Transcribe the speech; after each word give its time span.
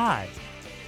Hi, 0.00 0.28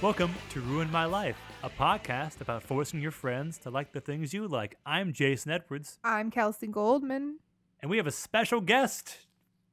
welcome 0.01 0.33
to 0.51 0.61
Ruin 0.61 0.89
My 0.89 1.03
Life, 1.03 1.35
a 1.63 1.69
podcast 1.69 2.39
about 2.39 2.63
forcing 2.63 3.01
your 3.01 3.11
friends 3.11 3.57
to 3.57 3.69
like 3.69 3.91
the 3.91 3.99
things 3.99 4.33
you 4.33 4.47
like. 4.47 4.77
I'm 4.85 5.11
Jason 5.11 5.51
Edwards, 5.51 5.99
I'm 6.01 6.31
Kelsey 6.31 6.67
Goldman. 6.67 7.39
and 7.81 7.91
we 7.91 7.97
have 7.97 8.07
a 8.07 8.11
special 8.11 8.61
guest 8.61 9.17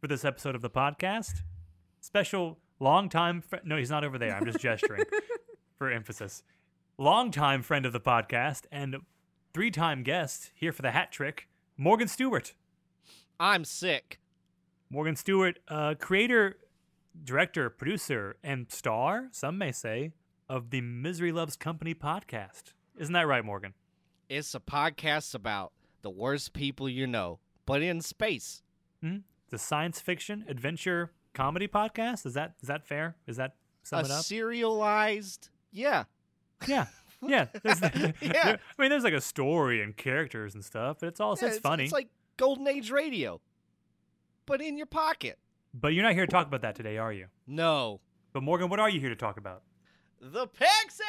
for 0.01 0.09
this 0.09 0.25
episode 0.25 0.57
of 0.57 0.61
the 0.61 0.69
podcast. 0.69 1.43
Special 2.01 2.59
longtime 2.81 3.41
friend. 3.41 3.65
No, 3.65 3.77
he's 3.77 3.91
not 3.91 4.03
over 4.03 4.19
there. 4.19 4.35
I'm 4.35 4.45
just 4.45 4.59
gesturing 4.59 5.05
for 5.79 5.89
emphasis. 5.89 6.43
Longtime 6.99 7.63
friend 7.63 7.87
of 7.87 7.93
the 7.93 8.01
podcast 8.01 8.63
and 8.73 8.97
three 9.55 9.71
time 9.71 10.03
guest 10.03 10.51
here 10.53 10.73
for 10.73 10.83
the 10.83 10.91
hat 10.91 11.13
trick, 11.13 11.47
Morgan 11.77 12.09
Stewart. 12.09 12.55
I'm 13.39 13.65
sick. 13.65 14.19
Morgan 14.91 15.15
Stewart, 15.15 15.61
uh, 15.69 15.95
creator, 15.97 16.57
director, 17.25 17.71
producer, 17.71 18.37
and 18.43 18.71
star, 18.71 19.29
some 19.33 19.59
may 19.59 19.73
say, 19.73 20.13
of 20.49 20.71
the 20.71 20.81
Misery 20.81 21.33
Loves 21.33 21.57
Company 21.57 21.95
podcast. 21.95 22.73
Isn't 22.99 23.13
that 23.15 23.27
right, 23.27 23.45
Morgan? 23.45 23.75
It's 24.29 24.55
a 24.55 24.61
podcast 24.61 25.35
about 25.35 25.73
the 26.03 26.11
worst 26.11 26.53
people 26.53 26.89
you 26.89 27.07
know, 27.07 27.39
but 27.67 27.83
in 27.83 28.01
space. 28.01 28.63
Hmm? 29.03 29.19
The 29.51 29.59
science 29.59 30.01
fiction 30.01 30.45
adventure 30.49 31.13
comedy 31.35 31.69
podcast. 31.69 32.27
Is 32.27 32.35
that 32.35 32.55
is 32.61 32.69
that 32.69 32.87
fair? 32.87 33.17
Is 33.27 33.37
that 33.37 33.55
sum 33.83 34.01
a 34.01 34.05
it 34.05 34.11
up? 34.11 34.25
serialized. 34.25 35.49
Yeah. 35.73 36.05
yeah, 36.67 36.87
yeah. 37.27 37.47
Yeah. 38.21 38.57
I 38.57 38.83
mean, 38.83 38.91
there's 38.91 39.05
like 39.05 39.15
a 39.15 39.21
story 39.21 39.83
and 39.83 39.97
characters 39.97 40.55
and 40.55 40.65
stuff, 40.65 40.99
but 41.01 41.07
it's 41.09 41.21
also 41.21 41.47
Yeah, 41.47 41.53
it's 41.53 41.61
funny. 41.61 41.85
It's 41.85 41.93
like 41.93 42.09
Golden 42.37 42.69
Age 42.69 42.91
radio, 42.91 43.41
but 44.47 44.61
in 44.61 44.77
your 44.77 44.87
pocket. 44.87 45.39
But 45.75 45.89
you're 45.95 46.03
not 46.05 46.15
here 46.15 46.27
to 46.27 46.31
talk 46.33 46.47
about 46.47 46.63
that 46.63 46.75
today, 46.75 46.99
are 46.99 47.13
you? 47.13 47.27
No. 47.47 48.01
But 48.33 48.43
Morgan, 48.43 48.69
what 48.69 48.81
are 48.81 48.91
you 48.91 49.01
here 49.01 49.09
to 49.11 49.17
talk 49.17 49.37
about? 49.39 49.63
The 50.21 50.47
Pixies! 50.47 51.05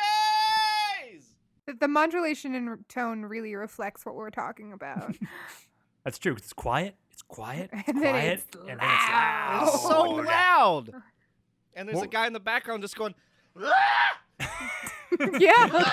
The- 1.65 1.73
The 1.73 1.87
modulation 1.87 2.55
and 2.55 2.69
r- 2.69 2.79
tone 2.87 3.23
really 3.23 3.55
reflects 3.55 4.05
what 4.05 4.15
we're 4.15 4.29
talking 4.31 4.71
about. 4.73 5.15
That's 6.03 6.17
true. 6.17 6.33
'cause 6.33 6.43
It's 6.43 6.53
quiet. 6.53 6.95
It's 7.11 7.21
quiet. 7.21 7.69
It's 7.73 7.87
And 7.89 7.97
then 8.01 8.13
quiet. 8.13 8.39
it's 8.47 8.55
and 8.55 8.67
then 8.67 8.75
it's 8.79 9.09
loud. 9.09 9.63
It's 9.67 9.81
so 9.81 10.01
loud. 10.03 10.91
And 11.75 11.87
there's 11.87 11.95
Well- 11.95 12.05
a 12.05 12.07
guy 12.07 12.27
in 12.27 12.33
the 12.33 12.39
background 12.39 12.81
just 12.83 12.95
going, 12.97 13.13
ah! 13.61 14.21
yeah. 15.39 15.85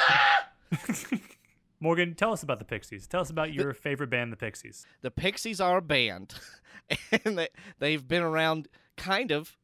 Morgan, 1.87 2.17
tell 2.17 2.33
us 2.33 2.42
about 2.42 2.59
the 2.59 2.65
Pixies. 2.65 3.06
Tell 3.06 3.20
us 3.20 3.31
about 3.31 3.53
your 3.53 3.73
favorite 3.73 4.11
band, 4.11 4.33
the 4.33 4.37
Pixies. 4.37 4.84
the 5.03 5.11
Pixies 5.12 5.61
are 5.61 5.77
a 5.77 5.81
band, 5.83 6.34
and 7.25 7.39
they, 7.39 7.48
they've 7.79 8.08
been 8.08 8.24
around 8.24 8.67
kind 8.97 9.30
of 9.30 9.57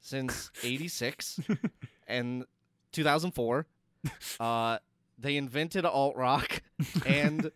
since 0.00 0.52
'86 0.62 1.40
and 2.06 2.44
2004. 2.92 3.66
Uh, 4.38 4.78
they 5.18 5.36
invented 5.36 5.84
alt 5.84 6.14
rock, 6.14 6.62
and 7.04 7.50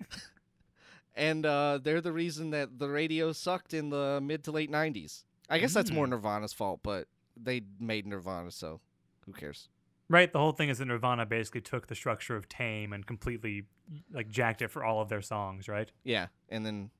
and 1.14 1.46
uh, 1.46 1.78
they're 1.80 2.00
the 2.00 2.10
reason 2.12 2.50
that 2.50 2.76
the 2.80 2.88
radio 2.88 3.30
sucked 3.30 3.72
in 3.72 3.90
the 3.90 4.18
mid 4.20 4.42
to 4.44 4.50
late 4.50 4.68
'90s. 4.70 5.22
I 5.48 5.60
guess 5.60 5.72
that's 5.72 5.92
more 5.92 6.06
Mm. 6.06 6.10
Nirvana's 6.10 6.52
fault, 6.52 6.80
but 6.82 7.06
they 7.40 7.62
made 7.78 8.04
Nirvana, 8.04 8.50
so 8.50 8.80
who 9.26 9.32
cares? 9.32 9.68
Right. 10.10 10.32
The 10.32 10.38
whole 10.38 10.52
thing 10.52 10.68
is 10.70 10.78
that 10.78 10.86
Nirvana 10.86 11.26
basically 11.26 11.60
took 11.60 11.86
the 11.88 11.94
structure 11.94 12.34
of 12.36 12.48
Tame 12.48 12.92
and 12.92 13.06
completely 13.06 13.64
like 14.12 14.28
jacked 14.28 14.62
it 14.62 14.68
for 14.68 14.82
all 14.84 15.00
of 15.02 15.08
their 15.08 15.20
songs, 15.22 15.68
right? 15.68 15.90
Yeah, 16.04 16.28
and 16.48 16.64
then 16.64 16.90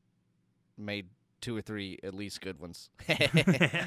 made 0.77 1.07
two 1.41 1.57
or 1.57 1.61
three 1.63 1.99
at 2.03 2.15
least 2.15 2.41
good 2.41 2.59
ones. 2.61 2.91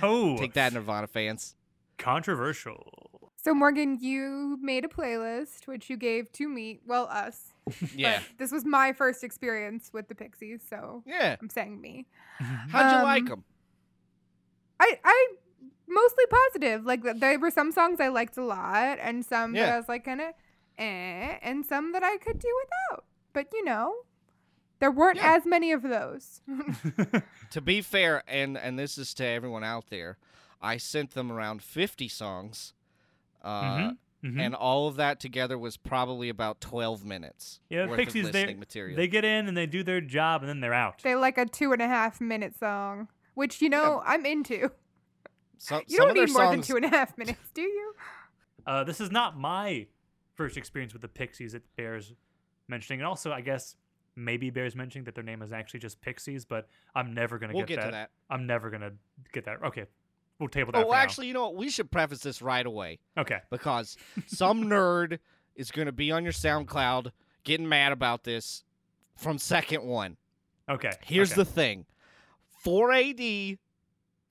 oh, 0.02 0.38
Take 0.38 0.54
that, 0.54 0.74
Nirvana 0.74 1.08
fans. 1.08 1.56
controversial. 1.98 3.32
So 3.44 3.54
Morgan, 3.56 3.98
you 4.00 4.58
made 4.62 4.86
a 4.86 4.88
playlist 4.88 5.66
which 5.68 5.90
you 5.90 5.98
gave 5.98 6.32
to 6.34 6.48
me, 6.48 6.80
well 6.86 7.08
us. 7.12 7.54
Yeah, 7.96 8.20
But 8.28 8.38
this 8.38 8.52
was 8.52 8.66
my 8.66 8.94
first 8.94 9.24
experience 9.24 9.90
with 9.94 10.08
the 10.08 10.16
Pixies, 10.16 10.62
so 10.68 11.04
yeah. 11.08 11.36
I'm 11.42 11.50
saying 11.50 11.80
me. 11.82 12.06
How'd 12.40 12.92
you 12.92 12.98
Um, 13.00 13.04
like 13.04 13.26
them? 13.26 13.44
I 14.80 15.00
I 15.04 15.28
mostly 15.92 16.26
positive. 16.30 16.86
Like 16.86 17.02
there 17.20 17.38
were 17.40 17.52
some 17.52 17.72
songs 17.72 18.00
I 18.00 18.08
liked 18.08 18.38
a 18.38 18.44
lot, 18.44 18.98
and 19.02 19.26
some 19.26 19.54
that 19.54 19.70
I 19.74 19.78
was 19.78 19.88
like 19.90 20.06
kind 20.06 20.22
of 20.22 20.34
eh, 20.78 21.38
and 21.42 21.66
some 21.66 21.92
that 21.94 22.04
I 22.04 22.18
could 22.18 22.40
do 22.40 22.50
without. 22.64 23.06
But 23.34 23.48
you 23.54 23.64
know, 23.64 23.94
there 24.80 24.92
weren't 24.92 25.18
Yeah. 25.18 25.36
as 25.36 25.46
many 25.46 25.72
of 25.72 25.82
those. 25.84 26.42
To 27.52 27.60
be 27.62 27.82
fair, 27.82 28.24
and 28.28 28.58
and 28.58 28.80
this 28.80 28.98
is 28.98 29.14
to 29.16 29.26
everyone 29.26 29.64
out 29.64 29.90
there, 29.90 30.18
I 30.62 30.78
sent 30.78 31.12
them 31.12 31.30
around 31.32 31.62
50 31.62 32.08
songs, 32.08 32.74
uh, 33.44 33.62
Mhm, 33.64 33.98
mhm. 34.24 34.40
and 34.40 34.56
all 34.56 34.88
of 34.88 34.96
that 34.96 35.20
together 35.20 35.58
was 35.58 35.76
probably 35.76 36.30
about 36.30 36.62
12 36.62 37.04
minutes. 37.04 37.60
yeah, 37.70 37.84
the 37.84 37.90
worth 37.90 37.98
Pixies 38.00 38.28
of 38.28 38.32
they 38.32 38.40
listening 38.44 38.60
material. 38.60 38.96
they 38.96 39.08
get 39.10 39.26
in 39.26 39.48
and 39.50 39.58
they 39.58 39.66
do 39.66 39.84
their 39.84 40.00
job 40.00 40.44
and 40.44 40.50
then 40.50 40.62
they're 40.62 40.74
out. 40.74 41.02
they 41.04 41.14
like 41.16 41.38
a 41.38 41.46
two 41.46 41.74
and 41.74 41.82
a 41.82 41.88
half 41.88 42.22
minute 42.22 42.58
song, 42.58 43.10
which 43.34 43.62
you 43.62 43.68
know 43.70 44.02
I'm 44.06 44.26
into. 44.26 44.72
So, 45.62 45.82
You 45.88 45.98
some 45.98 46.08
don't 46.08 46.18
of 46.18 46.28
need 46.28 46.34
more 46.34 46.50
than 46.50 46.62
two 46.62 46.76
and 46.76 46.86
a 46.86 46.90
half 46.90 47.16
minutes, 47.20 47.52
do 47.54 47.62
you? 47.62 47.94
Uh, 48.66 48.84
this 48.84 49.00
is 49.00 49.12
not 49.12 49.38
my 49.38 49.86
first 50.34 50.58
experience 50.58 50.92
with 50.92 51.04
the 51.04 51.08
Pixies. 51.08 51.54
It 51.54 51.62
bears 51.78 52.14
mentioning, 52.68 53.02
and 53.02 53.08
also 53.08 53.32
I 53.32 53.42
guess 53.42 53.76
maybe 54.16 54.50
bears 54.50 54.76
mentioning 54.76 55.06
that 55.06 55.14
their 55.14 55.24
name 55.24 55.44
is 55.44 55.52
actually 55.52 55.82
just 55.82 56.02
Pixies. 56.02 56.46
But 56.46 56.68
I'm 56.96 57.14
never 57.14 57.38
gonna 57.38 57.54
We'll 57.54 57.66
get, 57.66 57.78
get 57.78 57.86
to 57.86 57.92
that. 57.92 58.10
I'm 58.28 58.48
never 58.48 58.72
gonna 58.72 58.94
get 59.34 59.46
that. 59.46 59.62
Okay, 59.64 59.86
we'll 60.40 60.50
table 60.50 60.72
that. 60.72 60.80
Oh, 60.80 60.82
for 60.82 60.88
well, 60.88 60.98
now. 60.98 61.04
actually, 61.04 61.28
you 61.28 61.34
know 61.34 61.44
what? 61.44 61.56
We 61.56 61.70
should 61.70 61.92
preface 61.92 62.22
this 62.22 62.42
right 62.42 62.66
away 62.66 62.98
okay. 63.16 63.42
because 63.52 63.98
some 64.26 64.64
nerd 64.64 65.20
is 65.56 65.70
going 65.70 65.86
to 65.86 65.92
be 65.92 66.12
on 66.12 66.24
your 66.24 66.34
SoundCloud 66.34 67.12
getting 67.44 67.70
mad 67.70 67.92
about 67.92 68.24
this 68.24 68.64
from 69.16 69.38
second 69.38 69.84
one. 69.84 70.18
Okay. 70.68 70.92
Here's 71.04 71.34
okay. 71.34 71.42
the 71.42 71.46
thing 71.46 71.86
4AD 72.66 73.60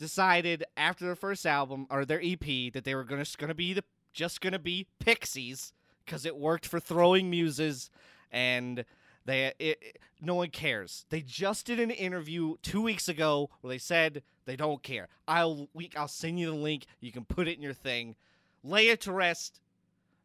decided 0.00 0.64
after 0.76 1.04
their 1.04 1.14
first 1.14 1.44
album 1.46 1.86
or 1.90 2.04
their 2.06 2.20
EP 2.22 2.72
that 2.72 2.82
they 2.84 2.94
were 2.94 3.04
gonna, 3.04 3.24
gonna 3.38 3.54
be 3.54 3.74
the 3.74 3.84
just 4.12 4.40
gonna 4.40 4.58
be 4.58 4.86
Pixies 4.98 5.72
because 6.04 6.24
it 6.26 6.36
worked 6.36 6.66
for 6.66 6.80
throwing 6.80 7.28
muses 7.30 7.90
and 8.32 8.84
they 9.26 9.46
it, 9.46 9.56
it- 9.60 9.98
no 10.22 10.34
one 10.34 10.48
cares. 10.50 11.04
They 11.10 11.20
just 11.22 11.64
did 11.66 11.78
an 11.80 11.90
interview 11.90 12.56
two 12.62 12.82
weeks 12.82 13.08
ago 13.08 13.48
where 13.60 13.68
they 13.72 13.78
said 13.78 14.22
they 14.46 14.56
don't 14.56 14.82
care. 14.82 15.08
I'll 15.28 15.68
we, 15.74 15.90
I'll 15.96 16.08
send 16.08 16.40
you 16.40 16.46
the 16.50 16.56
link. 16.56 16.86
You 17.00 17.12
can 17.12 17.24
put 17.24 17.46
it 17.46 17.56
in 17.56 17.62
your 17.62 17.72
thing. 17.74 18.16
Lay 18.64 18.88
it 18.88 19.00
to 19.02 19.12
rest. 19.12 19.60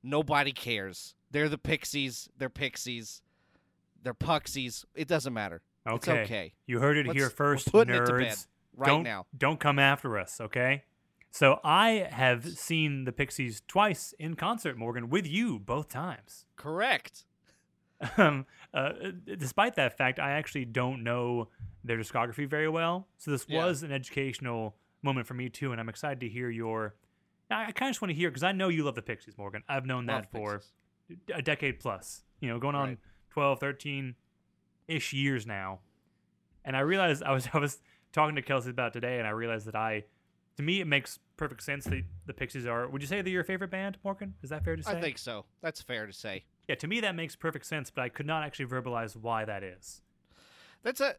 Nobody 0.04 0.52
cares. 0.52 1.16
They're 1.32 1.50
the 1.50 1.58
Pixies. 1.58 2.30
They're 2.38 2.50
Pixies. 2.50 3.22
They're 4.04 4.14
Puxies. 4.14 4.86
It 4.96 5.08
doesn't 5.08 5.34
matter. 5.34 5.62
It's 5.86 6.08
Okay. 6.08 6.22
okay. 6.24 6.54
You 6.66 6.80
heard 6.80 6.98
it 6.98 7.06
Let's- 7.08 7.18
here 7.18 7.26
we're 7.40 7.56
1st 7.56 7.72
putting 7.72 7.96
nerds. 7.96 8.48
It 8.76 8.80
to 8.80 8.82
bed 8.82 8.88
right 8.88 8.88
don't, 8.96 9.04
now. 9.04 9.26
Don't 9.38 9.60
come 9.60 9.80
after 9.80 10.18
us, 10.20 10.40
okay? 10.42 10.84
So 11.32 11.60
I 11.64 12.08
have 12.12 12.48
seen 12.58 13.04
the 13.06 13.12
Pixies 13.12 13.62
twice 13.68 14.14
in 14.20 14.36
concert, 14.36 14.78
Morgan, 14.78 15.10
with 15.10 15.28
you 15.28 15.60
both 15.60 15.90
times. 15.90 16.46
Correct. 16.56 17.26
Um, 18.18 18.46
uh, 18.74 18.92
despite 19.38 19.76
that 19.76 19.98
fact, 19.98 20.20
I 20.20 20.32
actually 20.32 20.66
don't 20.66 21.02
know 21.02 21.48
their 21.84 21.98
discography 21.98 22.48
very 22.48 22.68
well. 22.68 23.08
So 23.18 23.32
this 23.32 23.46
Yeah. 23.48 23.64
was 23.66 23.84
an 23.84 23.92
educational 23.94 24.76
moment 25.02 25.28
for 25.28 25.34
me 25.34 25.48
too, 25.50 25.72
and 25.72 25.80
I'm 25.80 25.88
excited 25.88 26.20
to 26.20 26.28
hear 26.30 26.50
your. 26.50 26.96
I, 27.50 27.68
I 27.68 27.72
kind 27.72 27.88
of 27.90 27.94
just 27.94 28.02
want 28.02 28.10
to 28.12 28.16
hear 28.16 28.30
because 28.30 28.44
I 28.44 28.52
know 28.52 28.68
you 28.68 28.84
love 28.84 28.96
the 28.96 29.02
Pixies, 29.02 29.38
Morgan. 29.38 29.64
I've 29.70 29.86
known 29.86 30.06
Love 30.08 30.24
that 30.24 30.32
for 30.32 30.56
Pixies. 31.08 31.24
a 31.34 31.42
decade 31.42 31.80
plus. 31.80 32.24
You 32.42 32.50
know, 32.50 32.60
going 32.60 32.76
on 32.76 32.90
Right. 32.90 32.98
12, 33.32 33.60
13 33.62 34.16
ish 34.90 35.14
years 35.14 35.48
now. 35.48 35.80
And 36.66 36.76
I 36.76 36.82
realized 36.82 37.24
I 37.24 37.32
was 37.32 37.48
I 37.54 37.60
was 37.60 37.80
talking 38.16 38.36
to 38.36 38.42
Kelsey 38.42 38.72
about 38.72 38.94
today, 38.94 39.20
and 39.20 39.28
I 39.28 39.32
realized 39.32 39.68
that 39.68 39.76
I, 39.76 40.06
to 40.58 40.64
me, 40.64 40.80
it 40.80 40.88
makes 40.88 41.20
perfect 41.38 41.62
sense 41.62 41.84
that 41.86 42.02
the 42.26 42.34
Pixies 42.34 42.66
are. 42.66 42.88
Would 42.88 43.02
you 43.02 43.08
say 43.08 43.22
they're 43.22 43.32
your 43.32 43.44
favorite 43.44 43.70
band, 43.70 43.98
Morgan? 44.04 44.34
Is 44.42 44.50
that 44.50 44.64
fair 44.64 44.76
to 44.76 44.82
say? 44.82 44.92
I 44.92 45.02
think 45.02 45.18
so. 45.18 45.46
That's 45.62 45.82
fair 45.82 46.08
to 46.08 46.14
say. 46.14 46.46
Yeah, 46.68 46.76
to 46.76 46.88
me 46.88 47.02
that 47.02 47.14
makes 47.14 47.36
perfect 47.36 47.66
sense, 47.66 47.92
but 47.92 48.02
I 48.02 48.10
could 48.10 48.26
not 48.26 48.44
actually 48.44 48.66
verbalize 48.66 49.16
why 49.16 49.46
that 49.46 49.64
is. 49.64 50.02
That's 50.82 51.02
a. 51.02 51.16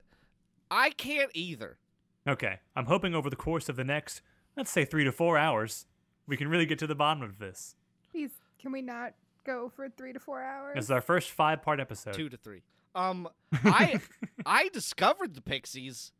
I 0.71 0.91
can't 0.91 1.31
either. 1.35 1.79
Okay, 2.27 2.59
I'm 2.75 2.87
hoping 2.87 3.15
over 3.15 3.31
the 3.31 3.37
course 3.37 3.69
of 3.69 3.77
the 3.77 3.85
next, 3.85 4.21
let's 4.57 4.71
say 4.71 4.85
three 4.85 5.05
to 5.05 5.13
four 5.13 5.39
hours, 5.39 5.87
we 6.27 6.37
can 6.37 6.49
really 6.49 6.67
get 6.67 6.79
to 6.81 6.87
the 6.89 6.97
bottom 6.97 7.23
of 7.23 7.39
this. 7.39 7.77
Please, 8.11 8.31
can 8.59 8.73
we 8.73 8.83
not 8.83 9.15
go 9.45 9.71
for 9.77 9.89
three 9.89 10.13
to 10.13 10.19
four 10.19 10.43
hours? 10.43 10.75
This 10.75 10.87
is 10.87 10.91
our 10.91 11.01
first 11.01 11.31
five-part 11.31 11.79
episode. 11.79 12.15
Two 12.15 12.29
to 12.29 12.37
three. 12.37 12.63
Um, 12.97 13.29
I 13.65 14.01
I 14.47 14.71
discovered 14.71 15.35
the 15.35 15.43
Pixies 15.43 16.11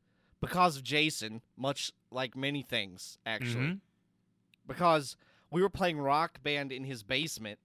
because 0.47 0.77
of 0.77 0.83
Jason, 0.85 1.43
much 1.57 1.93
like 2.11 2.37
many 2.37 2.63
things 2.63 3.19
actually. 3.27 3.67
Mhm. 3.67 3.81
Because 4.67 5.17
we 5.51 5.63
were 5.63 5.69
playing 5.71 5.99
Rock 5.99 6.43
Band 6.43 6.73
in 6.73 6.85
his 6.85 7.03
basement, 7.03 7.59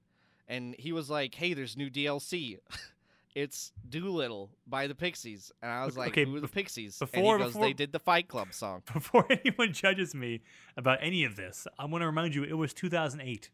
and 0.48 0.76
he 0.78 0.92
was 0.92 1.10
like, 1.10 1.36
"Hey, 1.36 1.54
there's 1.54 1.76
new 1.78 1.90
DLC." 1.90 2.58
It's 3.34 3.72
Doolittle 3.88 4.50
by 4.68 4.88
the 4.88 4.94
Pixies, 4.94 5.54
and 5.62 5.72
I 5.72 5.86
was 5.86 5.96
like, 5.96 6.10
Okay, 6.10 6.26
"Who 6.26 6.36
are 6.36 6.42
the 6.42 6.50
Pixies?" 6.50 7.00
before- 7.00 7.38
goes, 7.38 7.54
before- 7.54 7.62
"They 7.66 7.72
did 7.72 7.94
the 7.94 8.00
Fight 8.00 8.28
Club 8.28 8.54
song." 8.54 8.84
Before 8.94 9.26
anyone 9.30 9.72
judges 9.72 10.14
me 10.14 10.42
about 10.76 10.98
any 11.02 11.24
of 11.24 11.38
this, 11.38 11.66
I 11.80 11.86
want 11.86 12.02
to 12.02 12.08
remind 12.08 12.36
you 12.36 12.44
it 12.44 12.58
was 12.58 12.74
2008. 12.74 13.50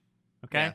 Okay, 0.45 0.57
Yeah. 0.57 0.73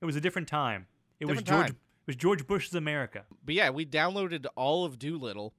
it 0.00 0.06
was 0.06 0.16
a 0.16 0.22
different 0.22 0.48
time. 0.48 0.86
It 1.20 1.26
was 1.26 1.42
George. 1.42 1.66
time. 1.66 1.76
It 1.76 2.06
was 2.06 2.16
George 2.16 2.46
Bush's 2.46 2.74
America. 2.74 3.26
But 3.44 3.54
yeah, 3.56 3.68
we 3.68 3.84
downloaded 3.84 4.46
all 4.56 4.86
of 4.86 4.98
Doolittle, 4.98 5.52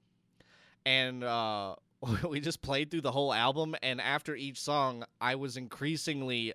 and 0.83 1.23
uh, 1.23 1.75
we 2.27 2.39
just 2.39 2.61
played 2.61 2.89
through 2.91 3.01
the 3.01 3.11
whole 3.11 3.33
album. 3.33 3.75
And 3.83 4.01
after 4.01 4.35
each 4.35 4.59
song, 4.61 5.03
I 5.19 5.35
was 5.35 5.57
increasingly 5.57 6.53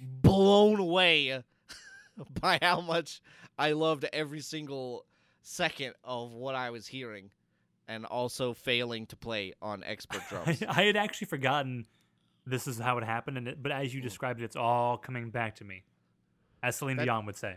blown 0.00 0.78
away 0.80 1.42
by 2.40 2.58
how 2.60 2.80
much 2.80 3.20
I 3.58 3.72
loved 3.72 4.04
every 4.12 4.40
single 4.40 5.04
second 5.42 5.94
of 6.04 6.32
what 6.32 6.54
I 6.54 6.70
was 6.70 6.86
hearing, 6.86 7.30
and 7.88 8.04
also 8.06 8.52
failing 8.54 9.06
to 9.06 9.16
play 9.16 9.54
on 9.62 9.82
expert 9.84 10.22
I, 10.30 10.42
drums. 10.44 10.62
I 10.68 10.82
had 10.84 10.96
actually 10.96 11.26
forgotten 11.26 11.86
this 12.46 12.66
is 12.66 12.78
how 12.78 12.98
it 12.98 13.04
happened, 13.04 13.38
and 13.38 13.48
it, 13.48 13.62
but 13.62 13.72
as 13.72 13.94
you 13.94 14.00
Mm. 14.00 14.04
described 14.04 14.40
it, 14.40 14.44
it's 14.44 14.56
all 14.56 14.98
coming 14.98 15.30
back 15.30 15.56
to 15.56 15.64
me, 15.64 15.84
as 16.62 16.76
Celine 16.76 16.96
That- 16.96 17.04
Dion 17.06 17.26
would 17.26 17.36
say. 17.36 17.56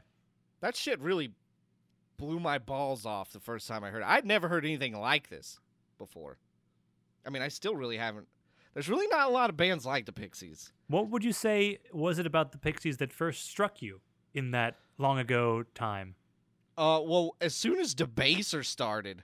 that 0.62 0.76
shit 0.76 1.00
really 1.00 1.32
blew 2.18 2.40
my 2.40 2.58
balls 2.60 3.06
off 3.06 3.32
the 3.32 3.40
first 3.40 3.68
time 3.68 3.84
I 3.84 3.90
heard 3.90 4.02
it. 4.02 4.08
I'd 4.08 4.26
never 4.26 4.48
heard 4.48 4.64
anything 4.66 4.94
like 4.98 5.30
this 5.30 5.60
before. 5.98 6.38
I 7.26 7.30
mean, 7.30 7.42
I 7.42 7.48
still 7.48 7.76
really 7.76 7.98
haven't. 7.98 8.28
There's 8.74 8.90
really 8.90 9.08
not 9.08 9.28
a 9.28 9.32
lot 9.32 9.50
of 9.50 9.58
bands 9.58 9.86
like 9.86 10.06
the 10.06 10.12
Pixies. 10.12 10.72
What 10.88 11.10
would 11.10 11.24
you 11.24 11.32
say 11.32 11.80
was 11.94 12.20
it 12.20 12.26
about 12.26 12.52
the 12.52 12.58
Pixies 12.58 12.98
that 12.98 13.14
first 13.14 13.50
struck 13.50 13.82
you 13.82 14.02
in 14.34 14.52
that 14.52 14.76
long 14.98 15.18
ago 15.18 15.64
time? 15.74 16.16
Uh, 16.78 17.02
well, 17.04 17.36
as 17.40 17.56
soon 17.56 17.80
as 17.80 17.96
Debaser 17.96 18.66
started, 18.66 19.24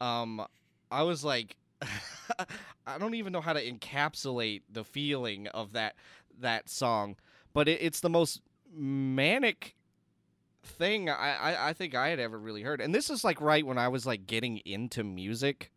um, 0.00 0.44
I 0.90 1.02
was 1.02 1.24
like, 1.24 1.56
I 2.86 2.98
don't 2.98 3.14
even 3.14 3.32
know 3.32 3.42
how 3.42 3.52
to 3.52 3.72
encapsulate 3.72 4.62
the 4.70 4.84
feeling 4.84 5.46
of 5.48 5.72
that 5.72 5.94
that 6.40 6.68
song, 6.68 7.16
but 7.52 7.68
it, 7.68 7.82
it's 7.82 8.00
the 8.00 8.10
most 8.10 8.40
manic 8.74 9.76
thing 10.62 11.10
I, 11.10 11.34
I 11.34 11.68
I 11.68 11.72
think 11.74 11.94
I 11.94 12.08
had 12.08 12.18
ever 12.18 12.38
really 12.38 12.62
heard. 12.62 12.80
And 12.80 12.94
this 12.94 13.10
is 13.10 13.24
like 13.24 13.40
right 13.40 13.64
when 13.64 13.78
I 13.78 13.88
was 13.88 14.06
like 14.06 14.26
getting 14.26 14.58
into 14.58 15.04
music, 15.04 15.70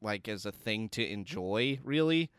like 0.00 0.28
as 0.28 0.46
a 0.46 0.52
thing 0.52 0.88
to 0.90 1.06
enjoy, 1.06 1.78
really, 1.84 2.30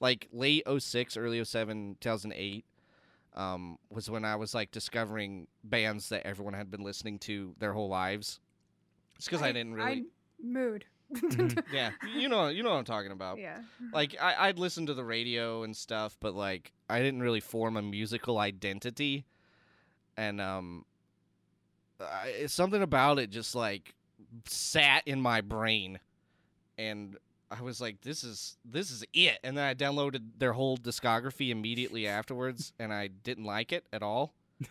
like 0.00 0.28
late 0.32 0.64
06, 0.78 1.16
early 1.16 1.42
07, 1.42 1.96
2008 2.00 2.64
um, 3.34 3.78
was 3.90 4.10
when 4.10 4.24
I 4.24 4.36
was 4.36 4.54
like 4.54 4.70
discovering 4.70 5.46
bands 5.62 6.08
that 6.08 6.26
everyone 6.26 6.54
had 6.54 6.70
been 6.70 6.82
listening 6.82 7.18
to 7.20 7.54
their 7.58 7.72
whole 7.72 7.88
lives. 7.88 8.40
It's 9.16 9.26
because 9.26 9.42
I, 9.42 9.52
didn't 9.52 9.74
really. 9.74 9.90
I, 9.90 10.02
mood. 10.42 10.84
Mhm. 11.12 11.62
Yeah, 11.72 11.90
you 12.14 12.28
know, 12.28 12.48
you 12.48 12.62
know 12.62 12.70
what 12.70 12.76
I'm 12.76 12.84
talking 12.84 13.12
about. 13.12 13.38
yeah. 13.38 13.58
Like 13.92 14.16
I, 14.20 14.48
I'd 14.48 14.58
listen 14.58 14.86
to 14.86 14.94
the 14.94 15.04
radio 15.04 15.62
and 15.62 15.76
stuff, 15.76 16.16
but 16.20 16.34
like 16.34 16.72
I 16.90 16.98
didn't 17.00 17.22
really 17.22 17.40
form 17.40 17.76
a 17.76 17.82
musical 17.82 18.38
identity, 18.38 19.24
and 20.16 20.40
um, 20.40 20.84
I, 22.00 22.46
something 22.46 22.82
about 22.82 23.18
it 23.18 23.30
just 23.30 23.54
like 23.54 23.94
sat 24.46 25.02
in 25.06 25.20
my 25.20 25.40
brain, 25.40 25.98
and 26.78 27.16
I 27.50 27.60
was 27.62 27.80
like, 27.80 28.00
this 28.02 28.24
is 28.24 28.56
this 28.64 28.90
is 28.90 29.04
it. 29.12 29.38
And 29.44 29.56
then 29.58 29.64
I 29.64 29.74
downloaded 29.74 30.22
their 30.38 30.52
whole 30.52 30.76
discography 30.78 31.50
immediately 31.50 32.06
afterwards, 32.06 32.72
and 32.78 32.92
I 32.92 33.08
didn't 33.08 33.44
like 33.44 33.72
it 33.72 33.84
at 33.92 34.02
all. 34.02 34.32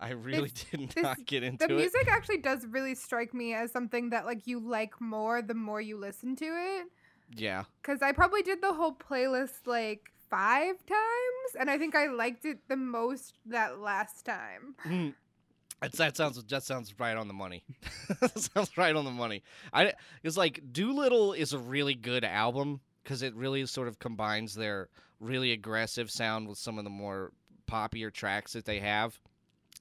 I 0.00 0.10
really 0.10 0.48
This- 0.48 0.64
did 0.70 0.90
this- 0.90 1.02
not 1.02 1.24
get 1.26 1.42
into 1.44 1.64
it. 1.64 1.68
The 1.68 1.74
it. 1.74 1.78
music 1.78 2.08
actually 2.10 2.38
does 2.38 2.66
really 2.66 2.94
strike 2.94 3.32
me 3.32 3.54
as 3.54 3.70
something 3.70 4.10
that 4.10 4.26
like 4.26 4.46
you 4.46 4.58
like 4.58 5.00
more 5.00 5.40
the 5.42 5.54
more 5.54 5.80
you 5.80 5.96
listen 5.96 6.34
to 6.36 6.44
it. 6.44 6.86
Yeah. 7.34 7.64
Cause 7.82 8.02
I 8.02 8.12
probably 8.12 8.42
did 8.42 8.60
the 8.60 8.72
whole 8.72 8.92
playlist 8.94 9.66
like 9.66 10.10
five 10.28 10.84
times, 10.86 11.56
and 11.60 11.70
I 11.70 11.78
think 11.78 11.94
I 11.94 12.06
liked 12.08 12.44
it 12.44 12.58
the 12.68 12.76
most 12.76 13.38
that 13.46 13.78
last 13.78 14.24
time. 14.26 14.74
Mm. 14.84 15.14
That 15.90 16.16
sounds 16.16 16.42
that 16.44 16.62
sounds 16.62 16.94
right 16.98 17.16
on 17.16 17.26
the 17.26 17.34
money. 17.34 17.64
sounds 18.36 18.76
right 18.78 18.94
on 18.94 19.04
the 19.04 19.10
money. 19.10 19.42
I 19.72 19.94
it's 20.22 20.36
like 20.36 20.60
Doolittle 20.72 21.32
is 21.32 21.52
a 21.52 21.58
really 21.58 21.94
good 21.94 22.24
album 22.24 22.80
because 23.02 23.22
it 23.22 23.34
really 23.34 23.66
sort 23.66 23.88
of 23.88 23.98
combines 23.98 24.54
their 24.54 24.88
really 25.18 25.52
aggressive 25.52 26.10
sound 26.10 26.48
with 26.48 26.58
some 26.58 26.78
of 26.78 26.84
the 26.84 26.90
more 26.90 27.32
poppier 27.70 28.12
tracks 28.12 28.52
that 28.52 28.64
they 28.64 28.78
have. 28.78 29.18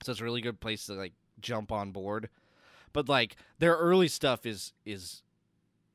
So 0.03 0.11
it's 0.11 0.21
a 0.21 0.23
really 0.23 0.41
good 0.41 0.59
place 0.59 0.87
to 0.87 0.93
like 0.93 1.13
jump 1.39 1.71
on 1.71 1.91
board. 1.91 2.29
But 2.93 3.07
like 3.07 3.35
their 3.59 3.75
early 3.75 4.07
stuff 4.07 4.45
is 4.45 4.73
is 4.85 5.21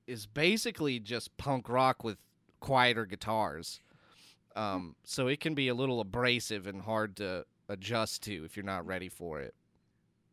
is 0.07 0.27
basically 0.27 1.01
just 1.01 1.37
punk 1.37 1.69
rock 1.69 2.05
with 2.05 2.19
quieter 2.61 3.07
guitars. 3.07 3.81
Um, 4.55 4.95
so 5.05 5.27
it 5.27 5.41
can 5.41 5.55
be 5.55 5.69
a 5.69 5.75
little 5.75 6.01
abrasive 6.01 6.67
and 6.67 6.81
hard 6.81 7.17
to 7.17 7.45
adjust 7.69 8.23
to 8.23 8.45
if 8.45 8.57
you're 8.57 8.65
not 8.65 8.87
ready 8.87 9.09
for 9.09 9.41
it. 9.41 9.55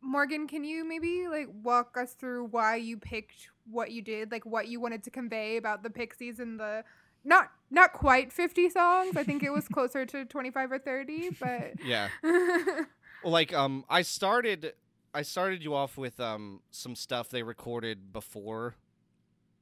Morgan, 0.04 0.46
can 0.46 0.64
you 0.64 0.84
maybe 0.84 1.26
like 1.28 1.48
walk 1.62 1.96
us 1.96 2.12
through 2.12 2.46
why 2.46 2.76
you 2.76 2.96
picked 2.96 3.48
what 3.70 3.90
you 3.90 4.02
did, 4.02 4.30
like 4.30 4.44
what 4.44 4.68
you 4.68 4.80
wanted 4.80 5.02
to 5.04 5.10
convey 5.10 5.56
about 5.56 5.82
the 5.82 5.90
Pixies 5.90 6.38
and 6.38 6.60
the 6.60 6.84
not 7.24 7.50
not 7.70 7.92
quite 7.92 8.32
50 8.32 8.68
songs. 8.70 9.16
I 9.16 9.24
think 9.24 9.42
it 9.42 9.50
was 9.50 9.66
closer 9.72 10.04
to 10.06 10.24
25 10.24 10.72
or 10.72 10.78
30, 10.78 11.30
but 11.40 11.72
Yeah. 11.84 12.08
Well, 13.22 13.32
like 13.32 13.54
um, 13.54 13.86
I 13.88 14.02
started, 14.02 14.74
I 15.14 15.22
started 15.22 15.62
you 15.64 15.74
off 15.74 15.96
with 15.96 16.20
um 16.20 16.60
some 16.70 16.94
stuff 16.94 17.30
they 17.30 17.42
recorded 17.42 18.12
before 18.12 18.74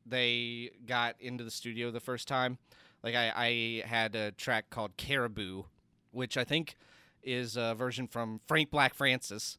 they 0.05 0.71
got 0.85 1.15
into 1.21 1.45
the 1.45 1.51
studio 1.53 1.93
the 1.93 2.01
first 2.01 2.27
time. 2.27 2.59
Like 3.05 3.15
I, 3.15 3.33
I 3.35 3.87
had 3.87 4.17
a 4.17 4.33
track 4.33 4.69
called 4.69 4.97
Caribou, 4.97 5.63
which 6.11 6.37
I 6.37 6.43
think 6.43 6.77
is 7.23 7.57
a 7.57 7.75
version 7.77 8.09
from 8.09 8.41
Frank 8.49 8.73
Black 8.73 8.95
Francis. 8.95 9.59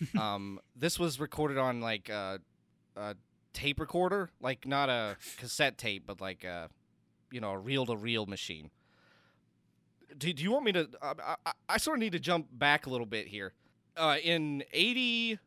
um, 0.18 0.60
this 0.76 0.98
was 0.98 1.18
recorded 1.20 1.58
on 1.58 1.80
like 1.80 2.08
a, 2.08 2.40
a 2.96 3.14
tape 3.52 3.80
recorder, 3.80 4.30
like 4.40 4.66
not 4.66 4.88
a 4.88 5.16
cassette 5.36 5.78
tape, 5.78 6.04
but 6.06 6.20
like 6.20 6.44
a, 6.44 6.68
you 7.30 7.40
know, 7.40 7.50
a 7.50 7.58
reel-to-reel 7.58 8.26
machine. 8.26 8.70
Do, 10.16 10.32
do 10.32 10.42
you 10.42 10.50
want 10.50 10.64
me 10.64 10.72
to? 10.72 10.88
Uh, 11.02 11.14
I, 11.22 11.36
I, 11.46 11.52
I 11.68 11.76
sort 11.76 11.98
of 11.98 12.00
need 12.00 12.12
to 12.12 12.18
jump 12.18 12.46
back 12.52 12.86
a 12.86 12.90
little 12.90 13.06
bit 13.06 13.26
here. 13.28 13.52
Uh, 13.96 14.16
in 14.22 14.62
80, 14.72 15.38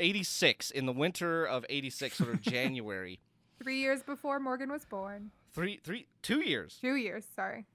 86, 0.00 0.70
in 0.70 0.86
the 0.86 0.92
winter 0.92 1.44
of 1.44 1.64
86, 1.68 2.16
sort 2.16 2.30
of 2.34 2.40
January, 2.40 3.20
three 3.62 3.78
years 3.78 4.02
before 4.02 4.40
Morgan 4.40 4.70
was 4.72 4.84
born. 4.84 5.30
three, 5.52 5.78
three, 5.84 6.06
two 6.22 6.40
years. 6.40 6.78
Two 6.80 6.96
years, 6.96 7.24
sorry. 7.36 7.66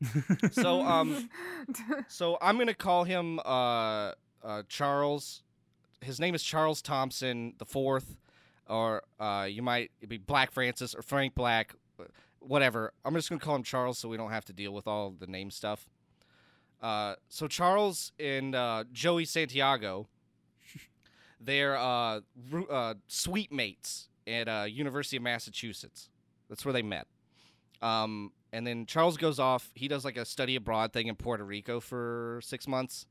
So, 0.52 0.82
um, 0.82 1.30
so 2.08 2.38
I'm 2.42 2.58
gonna 2.58 2.74
call 2.74 3.04
him 3.06 3.40
uh, 3.46 4.12
uh, 4.44 4.64
Charles. 4.68 5.44
His 6.02 6.20
name 6.20 6.36
is 6.36 6.44
Charles 6.44 6.82
Thompson 6.82 7.54
the 7.58 7.66
fourth, 7.66 8.16
or 8.68 9.04
uh, 9.20 9.48
you 9.50 9.62
might 9.62 9.92
be 10.08 10.18
Black 10.18 10.52
Francis 10.52 10.94
or 10.94 11.02
Frank 11.02 11.36
Black, 11.36 11.74
uh, 12.00 12.04
whatever. 12.40 12.94
I'm 13.04 13.14
just 13.16 13.30
gonna 13.30 13.42
call 13.42 13.56
him 13.56 13.64
Charles, 13.64 13.98
so 13.98 14.08
we 14.08 14.18
don't 14.18 14.32
have 14.32 14.46
to 14.46 14.54
deal 14.54 14.74
with 14.74 14.88
all 14.88 15.14
the 15.18 15.28
name 15.28 15.52
stuff. 15.52 15.90
Uh, 16.82 17.16
so 17.30 17.48
Charles 17.48 18.12
and 18.20 18.54
uh, 18.54 18.84
Joey 18.92 19.26
Santiago, 19.26 20.08
they're 21.42 21.76
uh, 21.78 22.22
uh, 22.70 22.94
mates 23.50 24.10
at 24.28 24.48
uh, 24.48 24.66
University 24.68 25.18
of 25.18 25.24
Massachusetts. 25.24 26.10
That's 26.50 26.64
where 26.64 26.74
they 26.74 26.84
met. 26.84 27.08
Um, 27.82 28.32
and 28.54 28.66
then 28.66 28.86
Charles 28.86 29.18
goes 29.18 29.40
off. 29.40 29.72
He 29.74 29.88
does 29.88 30.06
like 30.06 30.18
a 30.18 30.26
study 30.26 30.56
abroad 30.56 30.94
thing 30.94 31.08
in 31.08 31.16
Puerto 31.16 31.44
Rico 31.44 31.80
for 31.80 32.40
six 32.44 32.68
months. 32.68 33.06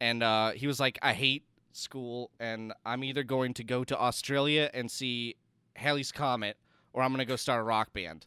And 0.00 0.22
he 0.56 0.66
was 0.66 0.80
like, 0.80 0.98
I 1.00 1.12
hate 1.12 1.44
school, 1.76 2.30
and 2.40 2.72
I'm 2.84 3.02
either 3.04 3.22
going 3.22 3.54
to 3.54 3.64
go 3.64 3.84
to 3.84 3.98
Australia 3.98 4.70
and 4.74 4.90
see 4.90 5.36
Halley's 5.76 6.12
Comet, 6.12 6.56
or 6.92 7.02
I'm 7.02 7.10
going 7.10 7.18
to 7.20 7.24
go 7.24 7.36
start 7.36 7.60
a 7.60 7.64
rock 7.64 7.92
band. 7.92 8.26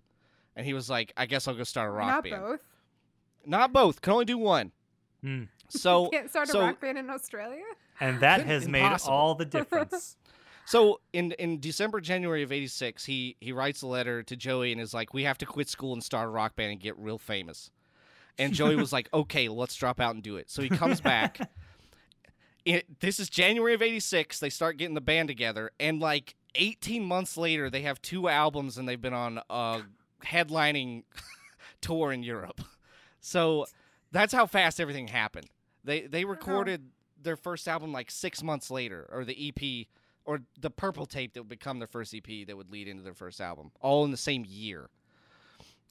And 0.56 0.66
he 0.66 0.74
was 0.74 0.90
like, 0.90 1.12
I 1.18 1.26
guess 1.26 1.48
I'll 1.48 1.54
go 1.56 1.64
start 1.64 1.90
a 1.90 1.92
rock 1.92 2.08
Not 2.08 2.24
band. 2.24 2.42
both. 2.42 2.62
Not 3.46 3.74
both. 3.74 4.02
Can 4.02 4.14
only 4.14 4.26
do 4.26 4.38
one. 4.38 4.72
Hmm. 5.22 5.44
So, 5.70 6.10
Can't 6.10 6.30
start 6.30 6.48
so 6.48 6.62
a 6.62 6.66
rock 6.66 6.80
band 6.80 6.98
in 6.98 7.10
Australia. 7.10 7.64
And 8.00 8.20
that 8.22 8.38
Couldn't- 8.38 8.52
has 8.52 8.68
made 8.68 8.98
all 9.08 9.36
the 9.36 9.46
difference. 9.46 10.18
So 10.68 11.00
in 11.14 11.32
in 11.34 11.60
December 11.60 12.02
January 12.02 12.42
of 12.42 12.52
'86, 12.52 13.06
he 13.06 13.36
he 13.40 13.52
writes 13.52 13.84
a 13.84 13.88
letter 13.88 14.24
to 14.24 14.36
Joey 14.36 14.72
and 14.72 14.82
is 14.82 14.96
like, 14.96 15.14
"We 15.14 15.22
have 15.26 15.38
to 15.38 15.46
quit 15.46 15.70
school 15.70 15.94
and 15.94 16.04
start 16.04 16.26
a 16.26 16.32
rock 16.32 16.56
band 16.56 16.72
and 16.72 16.80
get 16.82 16.98
real 16.98 17.20
famous." 17.20 17.70
And 18.40 18.52
Joey 18.52 18.76
was 18.76 18.92
like, 18.98 19.08
"Okay, 19.14 19.48
let's 19.48 19.76
drop 19.76 20.00
out 20.00 20.16
and 20.16 20.24
do 20.24 20.38
it." 20.38 20.50
So 20.50 20.64
he 20.64 20.70
comes 20.70 21.00
back. 21.02 21.40
It, 22.66 23.00
this 23.00 23.20
is 23.20 23.30
January 23.30 23.74
of 23.74 23.82
'86. 23.82 24.40
They 24.40 24.50
start 24.50 24.78
getting 24.78 24.96
the 24.96 25.02
band 25.02 25.28
together, 25.28 25.72
and 25.80 26.00
like 26.00 26.36
18 26.56 27.04
months 27.04 27.38
later, 27.38 27.70
they 27.70 27.82
have 27.82 28.02
two 28.02 28.28
albums 28.28 28.78
and 28.78 28.88
they've 28.88 29.02
been 29.02 29.14
on 29.14 29.40
a 29.50 29.82
headlining 30.26 31.04
tour 31.82 32.12
in 32.12 32.24
Europe. 32.24 32.62
So 33.20 33.66
that's 34.12 34.34
how 34.34 34.46
fast 34.46 34.80
everything 34.80 35.08
happened. 35.08 35.48
They 35.84 36.02
they 36.02 36.26
recorded 36.26 36.90
their 37.22 37.36
first 37.36 37.68
album 37.68 37.92
like 37.92 38.10
six 38.10 38.42
months 38.42 38.72
later, 38.72 39.08
or 39.12 39.26
the 39.26 39.50
EP 39.50 39.88
or 40.26 40.42
the 40.60 40.72
purple 40.72 41.06
tape 41.06 41.34
that 41.34 41.42
would 41.42 41.50
become 41.50 41.78
their 41.80 41.88
first 41.88 42.16
EP 42.16 42.48
that 42.48 42.58
would 42.58 42.72
lead 42.72 42.88
into 42.88 43.04
their 43.04 43.14
first 43.14 43.40
album, 43.40 43.72
all 43.80 44.04
in 44.06 44.12
the 44.12 44.18
same 44.18 44.44
year. 44.48 44.90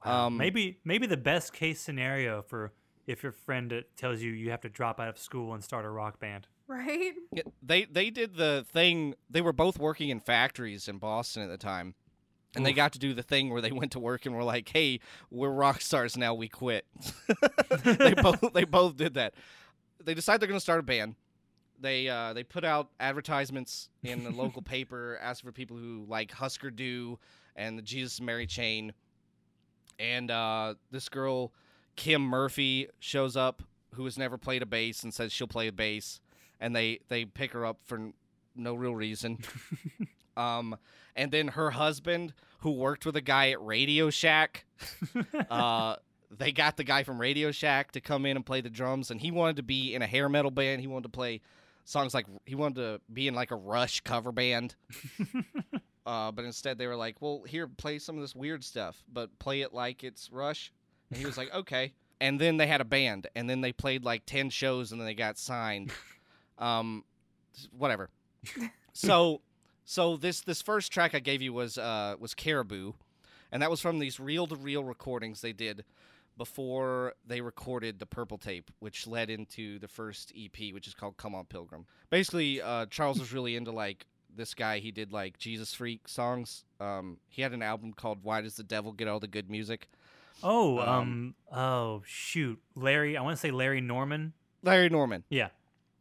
Um, 0.02 0.36
maybe 0.36 0.78
maybe 0.84 1.06
the 1.06 1.16
best 1.16 1.52
case 1.52 1.80
scenario 1.80 2.42
for 2.42 2.72
if 3.06 3.22
your 3.22 3.32
friend 3.32 3.72
uh, 3.72 3.80
tells 3.96 4.20
you 4.20 4.32
you 4.32 4.50
have 4.50 4.60
to 4.62 4.68
drop 4.68 5.00
out 5.00 5.08
of 5.08 5.18
school 5.18 5.54
and 5.54 5.62
start 5.62 5.84
a 5.84 5.90
rock 5.90 6.18
band. 6.18 6.46
Right? 6.68 7.12
They 7.62 7.84
they 7.84 8.08
did 8.08 8.36
the 8.36 8.64
thing. 8.72 9.16
They 9.28 9.42
were 9.42 9.52
both 9.52 9.78
working 9.78 10.08
in 10.08 10.20
factories 10.20 10.88
in 10.88 10.96
Boston 10.96 11.42
at 11.42 11.50
the 11.50 11.58
time, 11.58 11.94
and 12.56 12.64
they 12.64 12.72
got 12.72 12.92
to 12.94 12.98
do 12.98 13.12
the 13.12 13.22
thing 13.22 13.50
where 13.50 13.60
they 13.60 13.70
went 13.70 13.92
to 13.92 13.98
work 14.00 14.24
and 14.24 14.34
were 14.34 14.44
like, 14.44 14.70
"Hey, 14.70 15.00
we're 15.30 15.50
rock 15.50 15.82
stars 15.82 16.16
now. 16.16 16.32
We 16.32 16.48
quit." 16.48 16.86
they 17.84 18.14
both 18.22 18.52
they 18.54 18.64
both 18.64 18.96
did 18.96 19.12
that. 19.14 19.34
They 20.02 20.14
decide 20.14 20.40
they're 20.40 20.48
going 20.48 20.56
to 20.56 20.62
start 20.62 20.80
a 20.80 20.84
band. 20.84 21.16
They 21.78 22.08
uh, 22.08 22.32
they 22.32 22.44
put 22.44 22.64
out 22.64 22.88
advertisements 22.98 23.90
in 24.02 24.24
the 24.24 24.30
local 24.30 24.62
paper 24.62 25.18
asking 25.20 25.48
for 25.48 25.52
people 25.52 25.76
who 25.76 26.06
like 26.08 26.32
Husker 26.32 26.70
Du 26.70 27.18
and 27.56 27.76
the 27.76 27.82
Jesus 27.82 28.18
and 28.18 28.26
Mary 28.26 28.46
chain. 28.46 28.94
And 29.98 30.30
uh, 30.30 30.74
this 30.90 31.08
girl, 31.08 31.52
Kim 31.94 32.22
Murphy, 32.22 32.88
shows 33.00 33.36
up 33.36 33.62
who 33.94 34.04
has 34.06 34.18
never 34.18 34.36
played 34.38 34.62
a 34.62 34.66
bass 34.66 35.04
and 35.04 35.12
says 35.12 35.32
she'll 35.32 35.46
play 35.46 35.68
a 35.68 35.72
bass 35.72 36.20
and 36.64 36.74
they 36.74 36.98
they 37.10 37.26
pick 37.26 37.52
her 37.52 37.66
up 37.66 37.78
for 37.84 38.10
no 38.56 38.74
real 38.74 38.94
reason. 38.94 39.38
um, 40.36 40.76
and 41.14 41.30
then 41.30 41.48
her 41.48 41.70
husband, 41.70 42.32
who 42.60 42.70
worked 42.72 43.04
with 43.04 43.16
a 43.16 43.20
guy 43.20 43.50
at 43.50 43.62
Radio 43.62 44.08
Shack, 44.08 44.64
uh, 45.50 45.96
they 46.30 46.52
got 46.52 46.78
the 46.78 46.84
guy 46.84 47.02
from 47.02 47.20
Radio 47.20 47.52
Shack 47.52 47.92
to 47.92 48.00
come 48.00 48.24
in 48.24 48.36
and 48.36 48.46
play 48.46 48.62
the 48.62 48.70
drums, 48.70 49.10
and 49.10 49.20
he 49.20 49.30
wanted 49.30 49.56
to 49.56 49.62
be 49.62 49.94
in 49.94 50.00
a 50.00 50.06
hair 50.06 50.30
metal 50.30 50.50
band. 50.50 50.80
He 50.80 50.86
wanted 50.86 51.02
to 51.02 51.08
play 51.10 51.42
songs 51.84 52.14
like 52.14 52.24
he 52.46 52.54
wanted 52.54 52.76
to 52.76 53.00
be 53.12 53.28
in 53.28 53.34
like 53.34 53.50
a 53.50 53.56
Rush 53.56 54.00
cover 54.00 54.32
band. 54.32 54.74
uh, 56.06 56.32
but 56.32 56.46
instead, 56.46 56.78
they 56.78 56.86
were 56.86 56.96
like, 56.96 57.20
"Well, 57.20 57.42
here, 57.46 57.68
play 57.68 57.98
some 57.98 58.16
of 58.16 58.22
this 58.22 58.34
weird 58.34 58.64
stuff, 58.64 59.04
but 59.12 59.38
play 59.38 59.60
it 59.60 59.74
like 59.74 60.02
it's 60.02 60.32
Rush." 60.32 60.72
And 61.10 61.18
he 61.18 61.26
was 61.26 61.36
like, 61.36 61.52
"Okay." 61.54 61.92
And 62.22 62.40
then 62.40 62.56
they 62.56 62.66
had 62.66 62.80
a 62.80 62.86
band, 62.86 63.26
and 63.34 63.50
then 63.50 63.60
they 63.60 63.72
played 63.72 64.02
like 64.02 64.24
ten 64.24 64.48
shows, 64.48 64.92
and 64.92 65.00
then 65.00 65.06
they 65.06 65.14
got 65.14 65.36
signed. 65.36 65.92
Um, 66.58 67.04
whatever. 67.76 68.10
so, 68.92 69.40
so 69.84 70.16
this 70.16 70.40
this 70.40 70.62
first 70.62 70.92
track 70.92 71.14
I 71.14 71.18
gave 71.20 71.42
you 71.42 71.52
was 71.52 71.78
uh 71.78 72.16
was 72.18 72.34
Caribou, 72.34 72.92
and 73.52 73.62
that 73.62 73.70
was 73.70 73.80
from 73.80 73.98
these 73.98 74.18
reel 74.20 74.46
to 74.46 74.56
reel 74.56 74.84
recordings 74.84 75.40
they 75.40 75.52
did 75.52 75.84
before 76.36 77.14
they 77.26 77.40
recorded 77.40 77.98
the 77.98 78.06
Purple 78.06 78.38
Tape, 78.38 78.70
which 78.80 79.06
led 79.06 79.30
into 79.30 79.78
the 79.78 79.88
first 79.88 80.32
EP, 80.36 80.72
which 80.72 80.86
is 80.88 80.94
called 80.94 81.16
Come 81.16 81.34
On 81.34 81.44
Pilgrim. 81.44 81.86
Basically, 82.10 82.60
uh, 82.60 82.86
Charles 82.86 83.20
was 83.20 83.32
really 83.32 83.56
into 83.56 83.70
like 83.70 84.06
this 84.34 84.54
guy. 84.54 84.80
He 84.80 84.90
did 84.90 85.12
like 85.12 85.38
Jesus 85.38 85.72
Freak 85.74 86.08
songs. 86.08 86.64
Um, 86.80 87.18
he 87.28 87.42
had 87.42 87.52
an 87.52 87.62
album 87.62 87.92
called 87.92 88.18
Why 88.24 88.40
Does 88.40 88.56
the 88.56 88.64
Devil 88.64 88.92
Get 88.92 89.06
All 89.06 89.20
the 89.20 89.28
Good 89.28 89.48
Music? 89.48 89.88
Oh, 90.42 90.80
Um, 90.80 90.88
um, 90.88 91.34
oh 91.56 92.02
shoot, 92.04 92.60
Larry. 92.74 93.16
I 93.16 93.22
want 93.22 93.36
to 93.36 93.40
say 93.40 93.52
Larry 93.52 93.80
Norman. 93.80 94.32
Larry 94.62 94.88
Norman. 94.88 95.22
Yeah. 95.28 95.50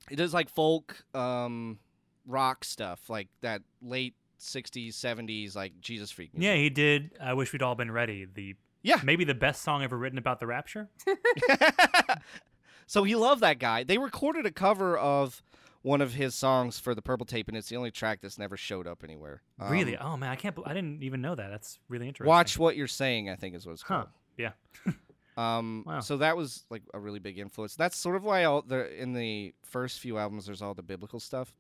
He 0.10 0.16
does 0.16 0.34
like 0.34 0.50
folk, 0.50 1.04
um, 1.16 1.80
rock 2.28 2.64
stuff, 2.66 3.10
like 3.10 3.28
that 3.42 3.62
late 3.82 4.16
'60s, 4.40 4.90
'70s, 4.90 5.56
like 5.56 5.80
Jesus 5.82 6.12
Freak. 6.12 6.32
Yeah, 6.36 6.56
he 6.56 6.70
did. 6.70 7.12
I 7.22 7.34
wish 7.34 7.54
we'd 7.54 7.62
all 7.62 7.76
been 7.76 7.92
ready. 7.92 8.26
The 8.26 8.56
Yeah. 8.82 9.00
maybe 9.04 9.24
the 9.24 9.34
best 9.34 9.62
song 9.62 9.82
ever 9.84 9.98
written 9.98 10.18
about 10.18 10.40
the 10.40 10.48
rapture. 10.48 10.90
so 12.86 13.04
he 13.04 13.16
loved 13.16 13.42
that 13.42 13.60
guy. 13.60 13.84
They 13.84 13.98
recorded 13.98 14.46
a 14.46 14.52
cover 14.52 14.98
of 14.98 15.42
one 15.82 16.02
of 16.02 16.14
his 16.14 16.34
songs 16.36 16.80
for 16.80 16.96
the 16.96 17.02
Purple 17.02 17.26
Tape, 17.26 17.48
and 17.48 17.58
it's 17.58 17.68
the 17.70 17.76
only 17.78 17.92
track 17.92 18.20
that's 18.22 18.38
never 18.38 18.56
showed 18.58 18.88
up 18.88 19.04
anywhere. 19.04 19.42
Um, 19.60 19.72
really? 19.72 19.98
Oh 19.98 20.16
man, 20.18 20.30
I 20.30 20.36
can't. 20.36 20.58
I 20.66 20.74
didn't 20.74 21.04
even 21.04 21.22
know 21.22 21.36
that. 21.36 21.50
That's 21.50 21.80
really 21.90 22.08
interesting. 22.08 22.30
Watch 22.30 22.58
what 22.58 22.76
you're 22.76 22.88
saying. 22.88 23.30
I 23.30 23.36
think 23.36 23.56
is 23.56 23.66
what 23.66 23.74
it's 23.74 23.82
Huh. 23.84 24.06
Yeah. 24.38 24.52
Um, 25.38 25.84
Wow. 25.88 26.00
so 26.02 26.18
that 26.18 26.38
was 26.38 26.64
like 26.70 26.84
a 26.94 27.00
really 27.00 27.20
big 27.20 27.40
influence. 27.40 27.76
That's 27.76 27.98
sort 27.98 28.16
of 28.16 28.24
why 28.24 28.44
all 28.44 28.62
the 28.62 28.94
in 29.02 29.14
the 29.14 29.54
first 29.64 30.00
few 30.00 30.18
albums 30.18 30.46
there's 30.46 30.62
all 30.62 30.74
the 30.74 30.84
biblical 30.84 31.20
stuff, 31.20 31.54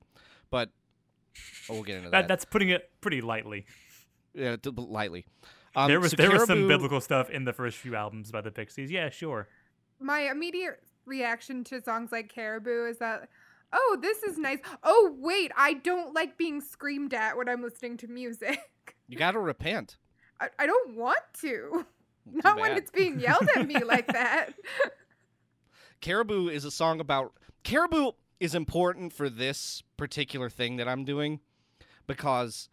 but 0.51 0.69
oh, 1.69 1.73
we'll 1.73 1.83
get 1.83 1.97
into 1.97 2.09
That, 2.09 2.21
that. 2.23 2.27
that's 2.27 2.45
putting 2.45 2.69
it 2.69 2.89
pretty 3.01 3.21
lightly. 3.21 3.65
yeah, 4.33 4.55
d- 4.61 4.71
lightly. 4.75 5.25
Um, 5.75 5.87
there 5.87 5.99
was 5.99 6.11
so 6.11 6.17
there 6.17 6.31
was 6.31 6.45
some 6.45 6.67
biblical 6.67 7.01
stuff 7.01 7.29
in 7.31 7.45
the 7.45 7.53
first 7.53 7.77
few 7.77 7.95
albums 7.95 8.31
by 8.31 8.41
the 8.41 8.51
Pixies. 8.51 8.91
Yeah, 8.91 9.09
sure. 9.09 9.47
My 9.99 10.19
immediate 10.29 10.83
reaction 11.05 11.63
to 11.65 11.81
songs 11.81 12.11
like 12.11 12.29
Caribou 12.29 12.85
is 12.87 12.99
that, 12.99 13.27
oh, 13.71 13.97
this 13.99 14.21
is 14.21 14.37
nice. 14.37 14.59
Oh, 14.83 15.15
wait, 15.19 15.51
I 15.57 15.73
don't 15.73 16.13
like 16.13 16.37
being 16.37 16.61
screamed 16.61 17.13
at 17.15 17.35
when 17.37 17.49
I'm 17.49 17.63
listening 17.63 17.97
to 17.97 18.07
music. 18.07 18.59
You 19.07 19.17
got 19.17 19.31
to 19.31 19.39
repent. 19.39 19.97
I, 20.39 20.49
I 20.59 20.65
don't 20.67 20.95
want 20.95 21.19
to. 21.41 21.85
Too 22.31 22.41
Not 22.43 22.59
when 22.59 22.77
it's 22.77 22.91
being 22.91 23.19
yelled 23.19 23.47
at 23.55 23.67
me 23.67 23.83
like 23.83 24.07
that. 24.13 24.53
Caribou 26.01 26.49
is 26.49 26.65
a 26.65 26.71
song 26.71 26.99
about 26.99 27.33
Caribou 27.63 28.11
is 28.39 28.55
important 28.55 29.13
for 29.13 29.29
this 29.29 29.83
particular 29.97 30.49
thing 30.49 30.77
that 30.77 30.87
I'm 30.87 31.05
doing 31.05 31.39
because 32.07 32.67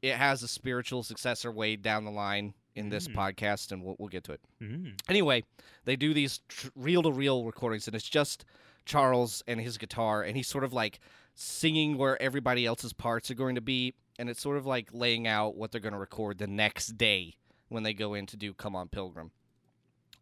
it 0.00 0.14
has 0.16 0.42
a 0.42 0.48
spiritual 0.48 1.02
successor 1.04 1.52
way 1.52 1.76
down 1.76 2.04
the 2.04 2.10
line 2.10 2.54
in 2.74 2.88
this 2.88 3.06
Mm. 3.06 3.14
podcast, 3.14 3.70
and 3.70 3.84
we'll, 3.84 3.94
we'll 3.98 4.08
get 4.08 4.24
to 4.24 4.32
it. 4.32 4.40
Mm. 4.60 4.98
Anyway, 5.08 5.44
they 5.84 5.94
do 5.94 6.12
these 6.14 6.40
reel 6.74 7.02
to 7.02 7.12
reel 7.12 7.44
recordings, 7.44 7.86
and 7.86 7.94
it's 7.94 8.08
just 8.08 8.44
Charles 8.84 9.44
and 9.46 9.60
his 9.60 9.78
guitar, 9.78 10.22
and 10.22 10.36
he's 10.36 10.48
sort 10.48 10.64
of 10.64 10.72
like 10.72 10.98
singing 11.34 11.98
where 11.98 12.20
everybody 12.20 12.66
else's 12.66 12.92
parts 12.92 13.30
are 13.30 13.34
going 13.34 13.54
to 13.54 13.60
be, 13.60 13.94
and 14.18 14.28
it's 14.28 14.40
sort 14.40 14.56
of 14.56 14.66
like 14.66 14.88
laying 14.92 15.26
out 15.28 15.54
what 15.54 15.70
they're 15.70 15.80
going 15.80 15.92
to 15.92 15.98
record 15.98 16.38
the 16.38 16.46
next 16.46 16.96
day 16.98 17.34
when 17.72 17.82
they 17.82 17.94
go 17.94 18.14
in 18.14 18.26
to 18.26 18.36
do 18.36 18.52
Come 18.54 18.76
On 18.76 18.88
Pilgrim. 18.88 19.30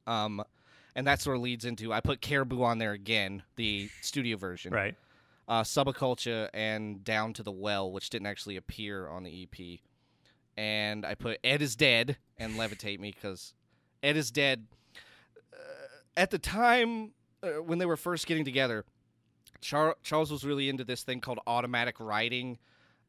Um, 0.07 0.43
and 0.95 1.07
that 1.07 1.21
sort 1.21 1.37
of 1.37 1.43
leads 1.43 1.65
into 1.65 1.93
I 1.93 2.01
put 2.01 2.21
Caribou 2.21 2.63
on 2.63 2.79
there 2.79 2.93
again, 2.93 3.43
the 3.57 3.91
studio 4.01 4.37
version, 4.37 4.73
Right. 4.73 4.95
uh, 5.49 5.63
Subbacultcha 5.63 6.49
and 6.55 7.05
Down 7.05 7.33
to 7.35 7.43
the 7.43 7.53
Well, 7.53 7.91
which 7.93 8.11
didn't 8.11 8.27
actually 8.27 8.57
appear 8.57 9.09
on 9.09 9.23
the 9.25 9.43
EP. 9.43 9.81
And 10.57 11.05
I 11.07 11.15
put 11.15 11.39
Ed 11.45 11.63
is 11.63 11.77
Dead 11.77 12.17
and 12.39 12.55
Levitate 12.55 12.99
Me 12.99 13.13
because 13.13 13.55
Ed 14.03 14.17
is 14.17 14.31
Dead. 14.31 14.67
Uh, 15.53 15.57
at 16.17 16.31
the 16.31 16.39
time 16.39 17.13
uh, 17.43 17.63
when 17.63 17.79
they 17.79 17.87
were 17.87 17.97
first 17.97 18.27
getting 18.27 18.45
together, 18.45 18.85
Char- 19.61 19.97
Charles 20.03 20.31
was 20.31 20.45
really 20.45 20.69
into 20.69 20.85
this 20.85 21.03
thing 21.03 21.21
called 21.21 21.39
automatic 21.47 22.01
writing. 22.01 22.59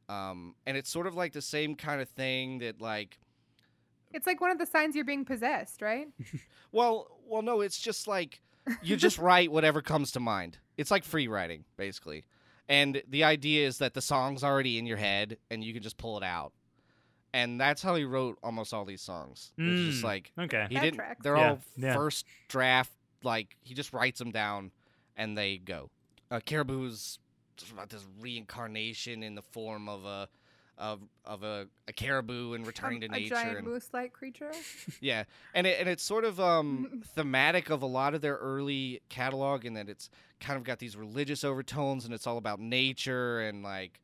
Um, 0.07 0.55
and 0.65 0.75
it's 0.77 0.89
sort 0.89 1.07
of 1.07 1.15
like 1.15 1.33
the 1.33 1.41
same 1.41 1.75
kind 1.75 2.01
of 2.01 2.09
thing 2.09 2.59
that, 2.59 2.81
like, 2.81 3.17
it's 4.13 4.27
like 4.27 4.41
one 4.41 4.51
of 4.51 4.59
the 4.59 4.65
signs 4.65 4.95
you're 4.95 5.05
being 5.05 5.25
possessed, 5.25 5.81
right? 5.81 6.07
well, 6.71 7.07
well, 7.27 7.41
no, 7.41 7.61
it's 7.61 7.79
just 7.79 8.07
like 8.07 8.41
you 8.83 8.95
just 8.95 9.17
write 9.19 9.51
whatever 9.51 9.81
comes 9.81 10.11
to 10.11 10.19
mind. 10.19 10.57
It's 10.77 10.91
like 10.91 11.03
free 11.03 11.27
writing, 11.27 11.65
basically. 11.77 12.25
And 12.69 13.01
the 13.07 13.23
idea 13.23 13.67
is 13.67 13.79
that 13.79 13.93
the 13.93 14.01
song's 14.01 14.43
already 14.43 14.77
in 14.77 14.85
your 14.85 14.97
head 14.97 15.37
and 15.49 15.63
you 15.63 15.73
can 15.73 15.83
just 15.83 15.97
pull 15.97 16.17
it 16.17 16.23
out. 16.23 16.53
And 17.33 17.59
that's 17.59 17.81
how 17.81 17.95
he 17.95 18.03
wrote 18.03 18.37
almost 18.43 18.73
all 18.73 18.83
these 18.85 19.01
songs. 19.01 19.51
It's 19.57 19.81
just 19.93 20.01
Mm. 20.01 20.03
like 20.05 20.31
Okay. 20.37 20.67
he 20.69 20.75
That 20.75 20.81
didn't 20.81 20.95
tracks. 20.97 21.19
they're 21.23 21.37
Yeah, 21.37 21.49
all 21.51 21.59
yeah. 21.77 21.93
first 21.93 22.25
draft 22.49 22.91
like 23.23 23.55
he 23.61 23.73
just 23.73 23.93
writes 23.93 24.19
them 24.19 24.31
down 24.31 24.71
and 25.15 25.37
they 25.37 25.57
go. 25.57 25.89
Uh, 26.29 26.39
Caribou's 26.45 27.19
just 27.57 27.71
about 27.71 27.89
this 27.89 28.05
reincarnation 28.19 29.23
in 29.23 29.35
the 29.35 29.41
form 29.41 29.87
of 29.87 30.05
a 30.05 30.27
of 30.81 30.99
of 31.25 31.43
a, 31.43 31.67
a 31.87 31.93
caribou 31.93 32.53
and 32.53 32.65
returning 32.67 32.97
Um, 33.03 33.09
to 33.11 33.15
a 33.15 33.19
nature 33.19 33.35
giant 33.35 33.57
and 33.59 33.67
moose-like 33.67 34.11
creature. 34.13 34.51
yeah, 34.99 35.23
and 35.53 35.65
it, 35.67 35.79
and 35.79 35.87
it's 35.87 36.03
sort 36.03 36.25
of 36.25 36.39
um 36.39 37.03
thematic 37.15 37.69
of 37.69 37.81
a 37.83 37.85
lot 37.85 38.13
of 38.15 38.21
their 38.21 38.35
early 38.37 39.01
catalog, 39.09 39.63
in 39.65 39.75
that 39.75 39.87
it's 39.87 40.09
kind 40.39 40.57
of 40.57 40.63
got 40.63 40.79
these 40.79 40.97
religious 40.97 41.43
overtones, 41.43 42.03
and 42.03 42.13
it's 42.13 42.25
all 42.27 42.37
about 42.37 42.59
nature 42.59 43.39
and 43.41 43.63
like 43.63 43.99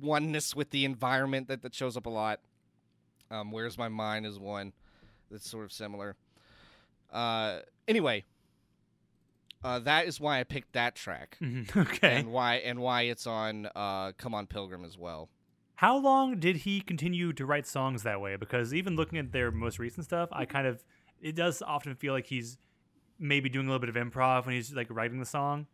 oneness 0.00 0.56
with 0.56 0.70
the 0.70 0.84
environment 0.84 1.46
that 1.48 1.62
that 1.62 1.74
shows 1.74 1.96
up 1.96 2.06
a 2.06 2.10
lot. 2.10 2.40
Um, 3.30 3.52
Where's 3.52 3.76
my 3.78 3.88
mind 3.88 4.26
is 4.26 4.38
one 4.38 4.72
that's 5.30 5.48
sort 5.48 5.64
of 5.64 5.72
similar. 5.72 6.16
Uh, 7.12 7.60
anyway, 7.86 8.24
uh, 9.62 9.78
that 9.80 10.06
is 10.06 10.20
why 10.20 10.40
I 10.40 10.44
picked 10.44 10.72
that 10.72 10.94
track, 10.94 11.36
Mhm. 11.40 11.74
Okay. 11.94 12.16
and 12.20 12.32
why 12.32 12.56
and 12.56 12.80
why 12.80 13.02
it's 13.02 13.26
on 13.26 13.66
uh, 13.74 14.12
Come 14.18 14.34
On 14.34 14.46
Pilgrim 14.46 14.84
as 14.84 14.98
well. 14.98 15.28
How 15.76 15.96
long 15.96 16.38
did 16.38 16.58
he 16.58 16.80
continue 16.80 17.32
to 17.32 17.44
write 17.46 17.66
songs 17.66 18.02
that 18.04 18.20
way? 18.20 18.36
Because 18.36 18.72
even 18.72 18.94
looking 18.96 19.18
at 19.18 19.32
their 19.32 19.50
most 19.50 19.78
recent 19.78 20.04
stuff, 20.04 20.28
I 20.32 20.44
kind 20.44 20.66
of 20.66 20.84
it 21.20 21.34
does 21.34 21.62
often 21.62 21.94
feel 21.94 22.12
like 22.12 22.26
he's 22.26 22.58
maybe 23.18 23.48
doing 23.48 23.66
a 23.66 23.70
little 23.70 23.80
bit 23.84 23.88
of 23.88 23.96
improv 23.96 24.46
when 24.46 24.54
he's 24.54 24.72
like 24.72 24.86
writing 24.90 25.18
the 25.20 25.26
song. 25.26 25.66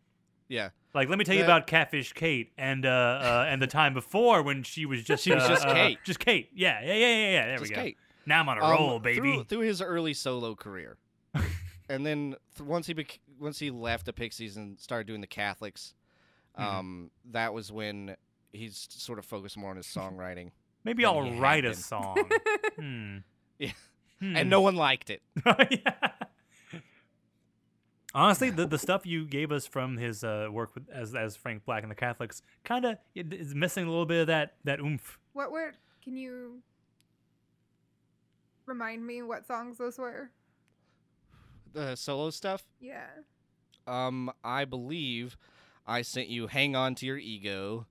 Yeah, 0.49 0.71
Like, 0.95 1.09
let 1.09 1.17
me 1.17 1.25
tell 1.25 1.37
you 1.37 1.45
about 1.45 1.69
Catfish 1.69 2.13
Kate 2.13 2.51
and 2.59 2.85
uh, 2.85 2.89
uh 2.89 3.47
and 3.49 3.63
the 3.63 3.69
time 3.69 3.95
before 3.95 4.43
when 4.43 4.65
she 4.65 4.85
was 4.85 5.05
just 5.05 5.23
She 5.23 5.33
was 5.33 5.45
uh, 5.45 5.49
just 5.49 5.65
uh, 5.65 5.73
Kate. 5.75 5.99
just 6.05 6.19
Kate. 6.19 6.49
Yeah, 6.53 6.81
yeah, 6.83 6.95
yeah, 6.95 7.07
yeah. 7.07 7.31
yeah. 7.31 7.47
There 7.47 7.59
just 7.59 7.71
we 7.71 7.77
go. 7.77 7.83
Kate. 7.83 7.97
Now 8.27 8.41
I'm 8.41 8.49
on 8.49 8.59
a 8.59 8.65
Um, 8.65 8.71
roll, 8.73 8.99
baby. 8.99 9.21
Through, 9.21 9.45
through 9.45 9.61
his 9.61 9.81
early 9.81 10.13
solo 10.13 10.57
career, 10.57 10.99
and 11.89 12.05
then 12.05 12.35
th- 12.57 12.67
once 12.67 12.89
he 12.89 12.95
bec- 12.95 13.21
once 13.39 13.61
he 13.61 13.71
left 13.71 14.07
the 14.07 14.13
Pixies 14.13 14.57
and 14.57 14.79
started 14.81 15.07
doing 15.07 15.21
the 15.21 15.27
Catholics, 15.29 15.95
Mhm. 16.59 16.63
um, 16.65 17.11
that 17.31 17.55
was 17.55 17.71
when 17.71 18.17
he's 18.53 18.87
sort 18.91 19.19
of 19.19 19.25
focused 19.25 19.57
more 19.57 19.71
on 19.71 19.77
his 19.77 19.87
songwriting, 19.87 20.51
Maybe 20.85 21.05
I'll 21.05 21.31
write 21.33 21.65
a 21.65 21.75
song. 21.75 22.17
hmm. 22.77 23.17
Yeah. 23.59 23.73
Hmm. 24.21 24.37
and 24.37 24.51
no 24.51 24.61
one 24.61 24.77
liked 24.77 25.11
it. 25.11 25.23
yeah. 25.47 26.11
Honestly, 28.15 28.51
the, 28.51 28.67
the 28.67 28.79
stuff 28.79 29.07
you 29.07 29.25
gave 29.25 29.53
us 29.53 29.67
from 29.67 29.97
his 29.97 30.25
uh, 30.25 30.49
work 30.51 30.75
with, 30.75 30.89
as 30.91 31.15
as 31.15 31.37
Frank 31.37 31.65
Black 31.65 31.83
and 31.83 31.91
the 31.91 31.97
Catholics 31.97 32.43
kind 32.65 32.85
of 32.85 32.99
is 33.15 33.55
missing 33.55 33.87
a 33.87 33.89
little 33.89 34.07
bit 34.07 34.23
of 34.23 34.27
that 34.27 34.55
that 34.65 34.81
oomph. 34.81 35.19
What 35.33 35.53
were? 35.53 35.73
Can 36.03 36.17
you 36.17 36.63
remind 38.67 39.07
me 39.07 39.23
what 39.23 39.47
songs 39.47 39.79
those 39.79 39.97
were? 39.97 40.31
The 41.73 41.95
solo 41.95 42.31
stuff. 42.31 42.65
Yeah. 42.81 43.07
Um, 43.87 44.33
I 44.43 44.65
believe 44.65 45.37
I 45.87 46.03
sent 46.03 46.29
you 46.29 46.49
"Hang 46.49 46.75
On 46.75 46.95
to 46.97 47.07
Your 47.07 47.19
Ego." 47.19 47.87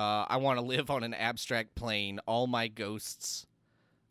Uh, 0.00 0.24
I 0.28 0.38
want 0.38 0.58
to 0.58 0.64
live 0.64 0.88
on 0.90 1.02
an 1.04 1.12
abstract 1.12 1.74
plane. 1.74 2.20
All 2.26 2.46
my 2.46 2.68
ghosts. 2.68 3.46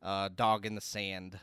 Uh, 0.04 0.30
dog 0.34 0.66
in 0.66 0.76
the 0.76 0.82
sand. 0.82 1.40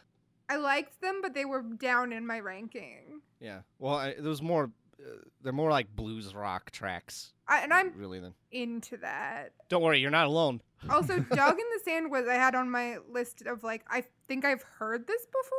I 0.48 0.56
liked 0.56 1.00
them, 1.02 1.20
but 1.20 1.34
they 1.34 1.44
were 1.44 1.62
down 1.62 2.12
in 2.12 2.26
my 2.26 2.38
ranking. 2.38 3.20
Yeah. 3.40 3.60
Well, 3.80 3.94
I, 3.96 4.14
there 4.14 4.30
was 4.30 4.40
more. 4.42 4.70
Uh, 4.98 5.16
they're 5.42 5.52
more 5.52 5.70
like 5.70 5.94
blues 5.94 6.32
rock 6.34 6.70
tracks, 6.70 7.32
I, 7.48 7.58
and 7.60 7.72
I'm 7.72 7.92
really. 7.96 8.20
Than 8.20 8.34
into 8.52 8.96
that. 8.98 9.52
don't 9.68 9.82
worry, 9.82 9.98
you're 10.00 10.10
not 10.10 10.26
alone. 10.26 10.62
Also, 10.90 11.18
Dog 11.18 11.52
in 11.58 11.66
the 11.74 11.80
Sand 11.84 12.10
was 12.10 12.28
I 12.28 12.34
had 12.34 12.54
on 12.54 12.70
my 12.70 12.98
list 13.10 13.42
of 13.46 13.64
like 13.64 13.82
I 13.90 14.04
think 14.28 14.44
I've 14.44 14.62
heard 14.78 15.06
this 15.08 15.26
before. 15.26 15.58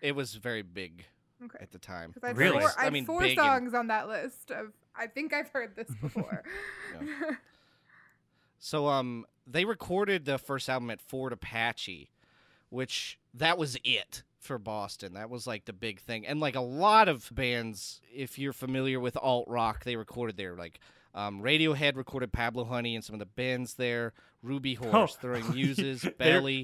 It 0.00 0.12
was 0.16 0.34
very 0.34 0.62
big 0.62 1.04
Okay. 1.44 1.58
at 1.60 1.70
the 1.72 1.78
time. 1.78 2.10
Because 2.10 2.24
I 2.24 2.28
had 2.28 2.36
Really? 2.38 2.60
four, 2.60 2.70
I 2.78 2.86
I 2.86 2.90
mean, 2.90 3.04
four 3.04 3.20
big 3.20 3.36
and- 3.36 3.46
songs 3.46 3.74
on 3.74 3.88
that 3.88 4.08
list 4.08 4.50
of 4.50 4.72
I 4.96 5.06
think 5.08 5.32
I've 5.34 5.48
heard 5.50 5.76
this 5.76 5.90
before. 6.00 6.42
So 8.58 8.88
um 8.88 9.24
they 9.46 9.64
recorded 9.64 10.24
the 10.24 10.38
first 10.38 10.68
album 10.68 10.90
at 10.90 11.00
Fort 11.00 11.32
Apache, 11.32 12.10
which 12.70 13.18
that 13.34 13.56
was 13.58 13.76
it 13.84 14.22
for 14.38 14.58
Boston. 14.58 15.14
That 15.14 15.30
was 15.30 15.46
like 15.46 15.64
the 15.64 15.72
big 15.72 16.00
thing. 16.00 16.26
And 16.26 16.38
like 16.40 16.54
a 16.54 16.60
lot 16.60 17.08
of 17.08 17.28
bands, 17.32 18.00
if 18.14 18.38
you're 18.38 18.52
familiar 18.52 19.00
with 19.00 19.16
alt 19.16 19.46
rock, 19.48 19.84
they 19.84 19.96
recorded 19.96 20.36
there. 20.36 20.54
Like 20.54 20.80
um, 21.14 21.40
Radiohead 21.42 21.96
recorded 21.96 22.32
Pablo 22.32 22.64
Honey 22.64 22.94
and 22.94 23.04
some 23.04 23.14
of 23.14 23.18
the 23.20 23.26
bands 23.26 23.74
there. 23.74 24.12
Ruby 24.42 24.74
Horse, 24.74 25.16
Throwing 25.16 25.50
Muses, 25.54 26.02
They're- 26.02 26.12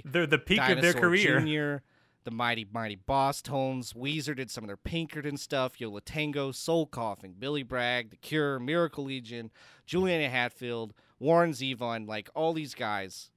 They're, 0.04 0.26
the 0.26 0.38
peak 0.38 0.60
of 0.60 0.80
their 0.80 0.92
career. 0.92 1.40
Jr., 1.80 1.82
the 2.22 2.30
Mighty 2.30 2.66
Mighty 2.72 2.96
Bosstones, 2.96 3.94
Weezer 3.94 4.34
did 4.36 4.50
some 4.50 4.64
of 4.64 4.68
their 4.68 4.76
Pinkerton 4.78 5.36
stuff, 5.36 5.78
Yo 5.80 5.90
La 5.90 6.00
Tengo, 6.04 6.52
Soul 6.52 6.86
Coughing, 6.86 7.34
Billy 7.38 7.62
Bragg, 7.62 8.10
The 8.10 8.16
Cure, 8.16 8.58
Miracle 8.58 9.04
Legion, 9.04 9.50
Juliana 9.86 10.30
Hatfield, 10.30 10.94
Warren 11.24 11.52
Zevon, 11.52 12.06
like 12.06 12.28
all 12.34 12.52
these 12.52 12.74
guys, 12.74 13.30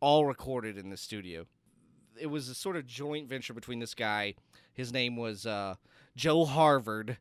all 0.00 0.24
recorded 0.24 0.78
in 0.78 0.88
the 0.88 0.96
studio. 0.96 1.44
It 2.18 2.28
was 2.28 2.48
a 2.48 2.54
sort 2.54 2.76
of 2.76 2.86
joint 2.86 3.28
venture 3.28 3.52
between 3.52 3.78
this 3.78 3.94
guy. 3.94 4.36
His 4.72 4.90
name 4.90 5.16
was 5.16 5.44
uh, 5.44 5.74
Joe 6.16 6.46
Harvard 6.46 7.18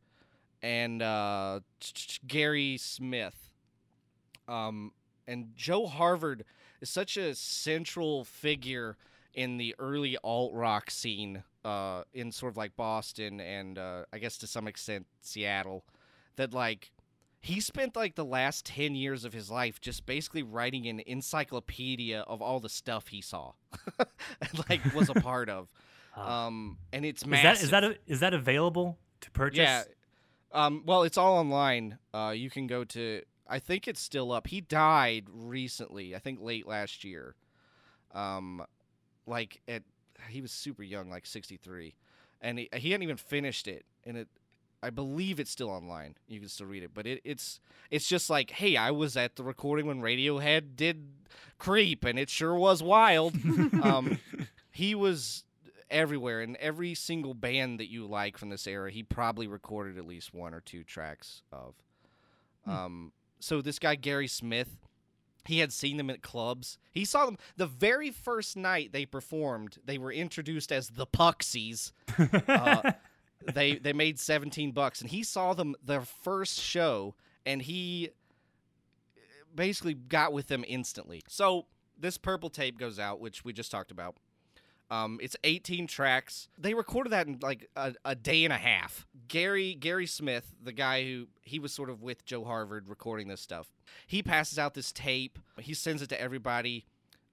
and 0.62 1.02
uh, 1.02 1.60
Gary 2.26 2.78
Smith. 2.78 3.52
Um, 4.48 4.94
and 5.28 5.50
Joe 5.58 5.86
Harvard 5.86 6.46
is 6.80 6.90
such 6.90 7.18
a 7.18 7.36
central 7.36 8.24
figure 8.24 8.96
in 9.34 9.58
the 9.58 9.76
early 9.80 10.18
alt 10.24 10.54
rock 10.54 10.92
scene 10.92 11.44
uh, 11.66 12.04
in 12.14 12.32
sort 12.32 12.54
of 12.54 12.58
like 12.58 12.74
Boston 12.78 13.42
and 13.42 13.78
uh, 13.78 14.06
I 14.14 14.20
guess 14.20 14.38
to 14.38 14.48
some 14.48 14.66
extent 14.66 15.08
Seattle 15.20 15.84
that 16.38 16.54
like 16.54 16.92
he 17.42 17.62
spent 17.62 17.96
like 17.96 18.16
the 18.16 18.26
last 18.26 18.66
10 18.66 18.96
years 18.96 19.24
of 19.24 19.34
his 19.34 19.50
life 19.50 19.80
just 19.80 20.06
basically 20.06 20.44
writing 20.44 20.88
an 20.88 21.02
encyclopedia 21.06 22.22
of 22.22 22.42
all 22.42 22.60
the 22.60 22.70
stuff 22.70 23.08
he 23.08 23.22
saw 23.22 23.54
and 24.00 24.70
like 24.70 24.82
was 24.94 25.10
a 25.10 25.14
part 25.14 25.50
of 25.50 25.72
um 26.18 26.78
and 26.92 27.06
it's 27.06 27.24
is 27.24 27.30
that 27.30 27.64
is 27.64 27.70
that 27.70 27.84
a, 27.84 27.98
is 28.08 28.20
that 28.20 28.34
available 28.34 28.98
to 29.22 29.32
purchase? 29.32 29.60
Yeah. 29.60 29.84
Um, 30.52 30.84
well, 30.86 31.04
it's 31.04 31.18
all 31.18 31.38
online. 31.38 31.98
Uh, 32.14 32.34
you 32.36 32.50
can 32.50 32.68
go 32.68 32.84
to. 32.86 33.22
I 33.48 33.60
think 33.60 33.88
it's 33.88 34.02
still 34.02 34.32
up. 34.32 34.48
He 34.48 34.62
died 34.62 35.26
recently. 35.32 36.16
I 36.16 36.20
think 36.20 36.40
late 36.42 36.68
last 36.68 37.04
year. 37.04 37.36
Um, 38.14 38.64
like 39.26 39.62
at 39.68 39.84
he 40.30 40.42
was 40.42 40.52
super 40.52 40.84
young, 40.84 41.10
like 41.10 41.26
sixty 41.26 41.58
three, 41.58 41.96
and 42.42 42.60
he, 42.60 42.70
he 42.74 42.92
hadn't 42.92 43.04
even 43.04 43.18
finished 43.18 43.68
it. 43.68 43.86
And 44.06 44.18
it, 44.18 44.28
I 44.82 44.90
believe 44.90 45.40
it's 45.40 45.52
still 45.52 45.70
online. 45.70 46.16
You 46.28 46.40
can 46.40 46.50
still 46.50 46.68
read 46.68 46.84
it, 46.84 46.92
but 46.94 47.06
it, 47.06 47.22
it's 47.24 47.60
it's 47.92 48.08
just 48.08 48.30
like, 48.30 48.52
hey, 48.52 48.78
I 48.78 48.92
was 48.92 49.18
at 49.18 49.36
the 49.36 49.44
recording 49.44 49.86
when 49.88 50.02
Radiohead 50.02 50.76
did 50.76 51.08
"Creep," 51.58 52.06
and 52.06 52.18
it 52.18 52.30
sure 52.30 52.56
was 52.56 52.82
wild. 52.82 53.34
um, 53.84 54.20
he 54.72 54.96
was 54.96 55.44
everywhere 55.90 56.42
and 56.42 56.56
every 56.58 56.94
single 56.94 57.34
band 57.34 57.80
that 57.80 57.90
you 57.90 58.06
like 58.06 58.38
from 58.38 58.50
this 58.50 58.68
era 58.68 58.92
he 58.92 59.02
probably 59.02 59.48
recorded 59.48 59.98
at 59.98 60.06
least 60.06 60.36
one 60.36 60.54
or 60.54 60.62
two 60.62 60.84
tracks 60.84 61.42
of 61.52 61.74
Hmm. 62.66 62.70
um 62.72 63.12
so 63.40 63.60
this 63.60 63.80
guy 63.80 63.96
gary 63.96 64.28
smith 64.28 64.78
he 65.46 65.58
had 65.60 65.74
seen 65.74 65.98
them 65.98 66.12
at 66.12 66.22
clubs 66.22 66.78
he 66.92 67.06
saw 67.06 67.26
them 67.26 67.40
the 67.58 67.66
very 67.66 68.12
first 68.12 68.56
night 68.56 68.92
they 68.94 69.04
performed 69.04 69.80
they 69.84 69.98
were 69.98 70.12
introduced 70.12 70.72
as 70.72 70.90
the 70.90 71.08
puxies 71.08 71.92
uh, 72.48 72.92
they 73.54 73.76
they 73.76 73.94
made 73.94 74.20
17 74.20 74.72
bucks 74.72 75.02
and 75.02 75.10
he 75.10 75.24
saw 75.24 75.54
them 75.54 75.76
their 75.84 76.02
first 76.02 76.60
show 76.60 77.16
and 77.46 77.62
he 77.62 78.10
basically 79.56 79.94
got 79.94 80.34
with 80.34 80.48
them 80.48 80.64
instantly 80.68 81.22
so 81.28 81.66
this 81.98 82.18
purple 82.18 82.50
tape 82.50 82.78
goes 82.78 83.00
out 83.00 83.20
which 83.20 83.44
we 83.44 83.54
just 83.54 83.72
talked 83.72 83.92
about 83.92 84.16
um, 84.92 85.20
it's 85.22 85.36
18 85.44 85.86
tracks. 85.86 86.48
They 86.58 86.74
recorded 86.74 87.12
that 87.12 87.28
in 87.28 87.38
like 87.42 87.70
a, 87.76 87.94
a 88.04 88.16
day 88.16 88.44
and 88.44 88.52
a 88.52 88.58
half. 88.58 89.06
Gary 89.28 89.76
Gary 89.76 90.08
Smith, 90.08 90.56
the 90.62 90.72
guy 90.72 91.04
who 91.04 91.28
he 91.42 91.60
was 91.60 91.72
sort 91.72 91.90
of 91.90 92.02
with 92.02 92.26
Joe 92.26 92.44
Harvard 92.44 92.90
recording 92.90 93.28
this 93.28 93.42
stuff, 93.42 93.72
he 94.08 94.24
passes 94.24 94.58
out 94.58 94.74
this 94.74 94.92
tape. 94.92 95.38
He 95.60 95.76
sends 95.76 96.02
it 96.02 96.10
to 96.10 96.20
everybody. 96.20 96.86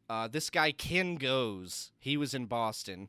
Uh, 0.08 0.28
this 0.28 0.50
guy 0.50 0.70
Ken 0.70 1.16
Goes. 1.16 1.92
He 1.98 2.18
was 2.18 2.34
in 2.34 2.44
Boston, 2.44 3.08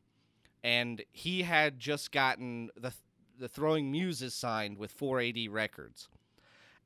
and 0.68 1.02
he 1.14 1.44
had 1.44 1.80
just 1.80 2.12
gotten 2.12 2.70
the 2.76 2.92
the 3.40 3.48
Throwing 3.48 3.90
Muses 3.92 4.34
signed 4.34 4.78
with 4.78 4.98
4AD 4.98 5.48
Records, 5.50 6.10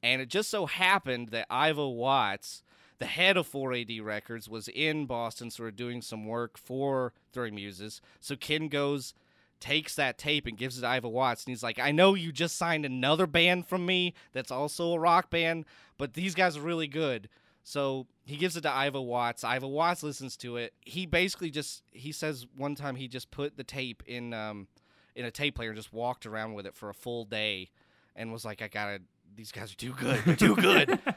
and 0.04 0.22
it 0.22 0.30
just 0.30 0.50
so 0.50 0.68
happened 0.68 1.30
that 1.30 1.48
Ivo 1.50 1.90
Watts 1.90 2.62
the 3.00 3.08
head 3.08 3.36
of 3.36 3.48
4AD 3.48 4.00
Records 4.04 4.48
was 4.48 4.68
in 4.68 5.08
Boston, 5.08 5.50
sort 5.50 5.70
of 5.70 5.76
doing 5.76 6.04
some 6.04 6.28
work 6.28 6.56
for 6.56 7.14
Throwing 7.34 7.56
Muses. 7.56 8.00
So 8.20 8.36
Ken 8.36 8.68
goes, 8.68 9.16
takes 9.60 9.96
that 9.96 10.20
tape 10.20 10.46
and 10.46 10.56
gives 10.56 10.78
it 10.78 10.82
to 10.82 10.88
Ivo 10.88 11.10
Watts, 11.10 11.44
and 11.44 11.52
he's 11.52 11.64
like, 11.64 11.80
"I 11.80 11.92
know 11.92 12.14
you 12.14 12.32
just 12.32 12.58
signed 12.58 12.86
another 12.86 13.26
band 13.26 13.66
from 13.66 13.88
me 13.88 14.14
that's 14.32 14.52
also 14.52 14.94
a 14.94 15.00
rock 15.00 15.32
band, 15.32 15.66
but 15.98 16.14
these 16.14 16.36
guys 16.36 16.56
are 16.56 16.62
really 16.62 16.88
good." 16.88 17.30
So 17.64 18.08
he 18.26 18.38
gives 18.38 18.58
it 18.58 18.62
to 18.62 18.72
Ivo 18.72 19.02
Watts. 19.02 19.44
Ivo 19.44 19.68
Watts 19.68 20.04
listens 20.04 20.36
to 20.38 20.58
it. 20.58 20.74
He 20.82 21.06
basically 21.06 21.52
just 21.52 21.84
he 21.92 22.12
says 22.12 22.48
one 22.56 22.76
time 22.76 22.96
he 22.96 23.08
just 23.08 23.32
put 23.32 23.58
the 23.58 23.64
tape 23.64 24.04
in 24.06 24.34
um 24.34 24.68
in 25.16 25.26
a 25.26 25.32
tape 25.32 25.56
player 25.56 25.70
and 25.70 25.78
just 25.78 25.94
walked 25.94 26.26
around 26.26 26.54
with 26.54 26.66
it 26.66 26.76
for 26.76 26.90
a 26.90 26.94
full 26.94 27.26
day, 27.26 27.70
and 28.16 28.32
was 28.32 28.46
like, 28.46 28.62
"I 28.62 28.68
gotta." 28.68 29.02
These 29.34 29.54
guys 29.54 29.72
are 29.72 29.78
too 29.78 29.94
good. 29.94 30.22
They're 30.26 30.36
too 30.36 30.56
good. 30.56 31.00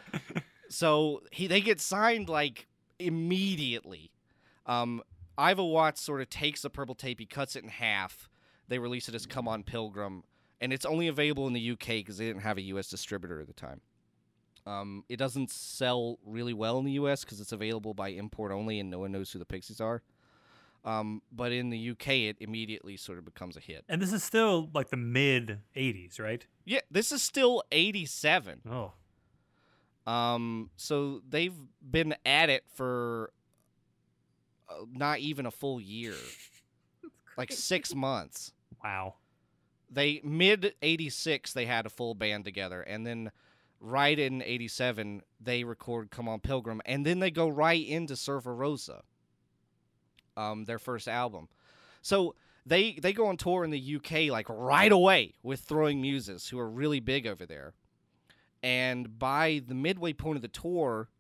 So 0.69 1.23
he 1.31 1.47
they 1.47 1.61
get 1.61 1.81
signed 1.81 2.29
like 2.29 2.67
immediately. 2.99 4.11
Um, 4.67 5.03
Ivo 5.37 5.65
Watts 5.65 6.01
sort 6.01 6.21
of 6.21 6.31
takes 6.31 6.63
the 6.63 6.71
purple 6.71 6.95
tape, 6.95 7.21
he 7.21 7.27
cuts 7.27 7.55
it 7.55 7.63
in 7.63 7.69
half. 7.69 8.29
They 8.69 8.79
release 8.79 9.09
it 9.09 9.15
as 9.15 9.27
"Come 9.27 9.47
On 9.47 9.63
Pilgrim," 9.63 10.25
and 10.61 10.73
it's 10.73 10.85
only 10.85 11.07
available 11.07 11.47
in 11.47 11.53
the 11.53 11.71
UK 11.71 11.87
because 11.87 12.19
they 12.19 12.27
didn't 12.27 12.43
have 12.43 12.57
a 12.59 12.63
US 12.63 12.89
distributor 12.89 13.41
at 13.41 13.47
the 13.47 13.53
time. 13.53 13.83
Um, 14.67 15.05
it 15.09 15.17
doesn't 15.17 15.51
sell 15.51 16.19
really 16.25 16.55
well 16.55 16.79
in 16.79 16.85
the 16.87 16.93
US 16.93 17.25
because 17.25 17.41
it's 17.41 17.53
available 17.53 17.93
by 17.95 18.09
import 18.09 18.51
only, 18.53 18.81
and 18.81 18.91
no 18.91 18.99
one 19.01 19.13
knows 19.13 19.31
who 19.33 19.39
the 19.39 19.45
Pixies 19.45 19.81
are. 19.81 20.03
Um, 20.87 21.23
but 21.33 21.51
in 21.53 21.71
the 21.71 21.91
UK, 21.91 22.09
it 22.09 22.37
immediately 22.41 22.97
sort 22.99 23.19
of 23.19 23.25
becomes 23.25 23.57
a 23.57 23.61
hit. 23.61 23.85
and 23.89 24.03
this 24.03 24.13
is 24.13 24.23
still 24.23 24.71
like 24.75 24.91
the 24.91 24.97
mid 24.99 25.61
'80s, 25.77 26.19
right? 26.21 26.47
Yeah, 26.65 26.81
this 26.91 27.11
is 27.13 27.23
still 27.23 27.63
'87. 27.73 28.61
Oh, 28.71 28.93
Um, 30.07 30.71
so 30.77 31.23
they've 31.29 31.55
been 31.83 32.15
at 32.27 32.51
it 32.51 32.65
for 32.75 33.33
uh, 34.69 34.85
not 34.93 35.21
even 35.21 35.47
a 35.47 35.51
full 35.51 35.81
year, 35.81 36.15
like 37.39 37.51
six 37.53 37.95
months. 37.95 38.53
wow. 38.83 39.15
They 39.91 40.21
mid 40.25 40.75
'86 40.83 41.53
they 41.53 41.67
had 41.67 41.87
a 41.87 41.91
full 41.91 42.15
band 42.15 42.45
together, 42.45 42.83
and 42.83 43.07
then 43.07 43.31
right 43.81 44.19
in 44.19 44.43
'87 44.43 45.23
they 45.41 45.65
record 45.65 46.11
"Come 46.11 46.29
On 46.29 46.41
Pilgrim," 46.41 46.81
and 46.85 47.05
then 47.05 47.21
they 47.21 47.31
go 47.31 47.49
right 47.49 47.87
into 47.87 48.17
Surfer 48.17 48.55
Rosa, 48.55 49.03
um, 50.37 50.65
their 50.65 50.79
first 50.79 51.09
album. 51.09 51.49
So 52.03 52.35
they 52.67 52.93
they 52.93 53.13
go 53.13 53.27
on 53.27 53.37
tour 53.37 53.65
in 53.65 53.71
the 53.71 53.97
UK 53.97 54.31
like 54.31 54.47
right 54.49 54.93
away 54.93 55.35
with 55.43 55.61
Throwing 55.61 56.01
Muses, 56.01 56.49
who 56.49 56.59
are 56.59 56.69
really 56.69 57.01
big 57.01 57.27
over 57.27 57.47
there. 57.47 57.75
And 58.63 59.19
by 59.19 59.63
the 59.67 59.75
midway 59.75 60.15
point 60.15 60.37
of 60.37 60.43
the 60.43 60.49
tour, 60.49 61.11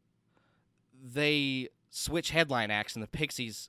they 1.03 1.69
switch 1.90 2.31
headline 2.31 2.71
acts, 2.71 2.95
and 2.95 3.03
the 3.03 3.09
Pixies 3.09 3.69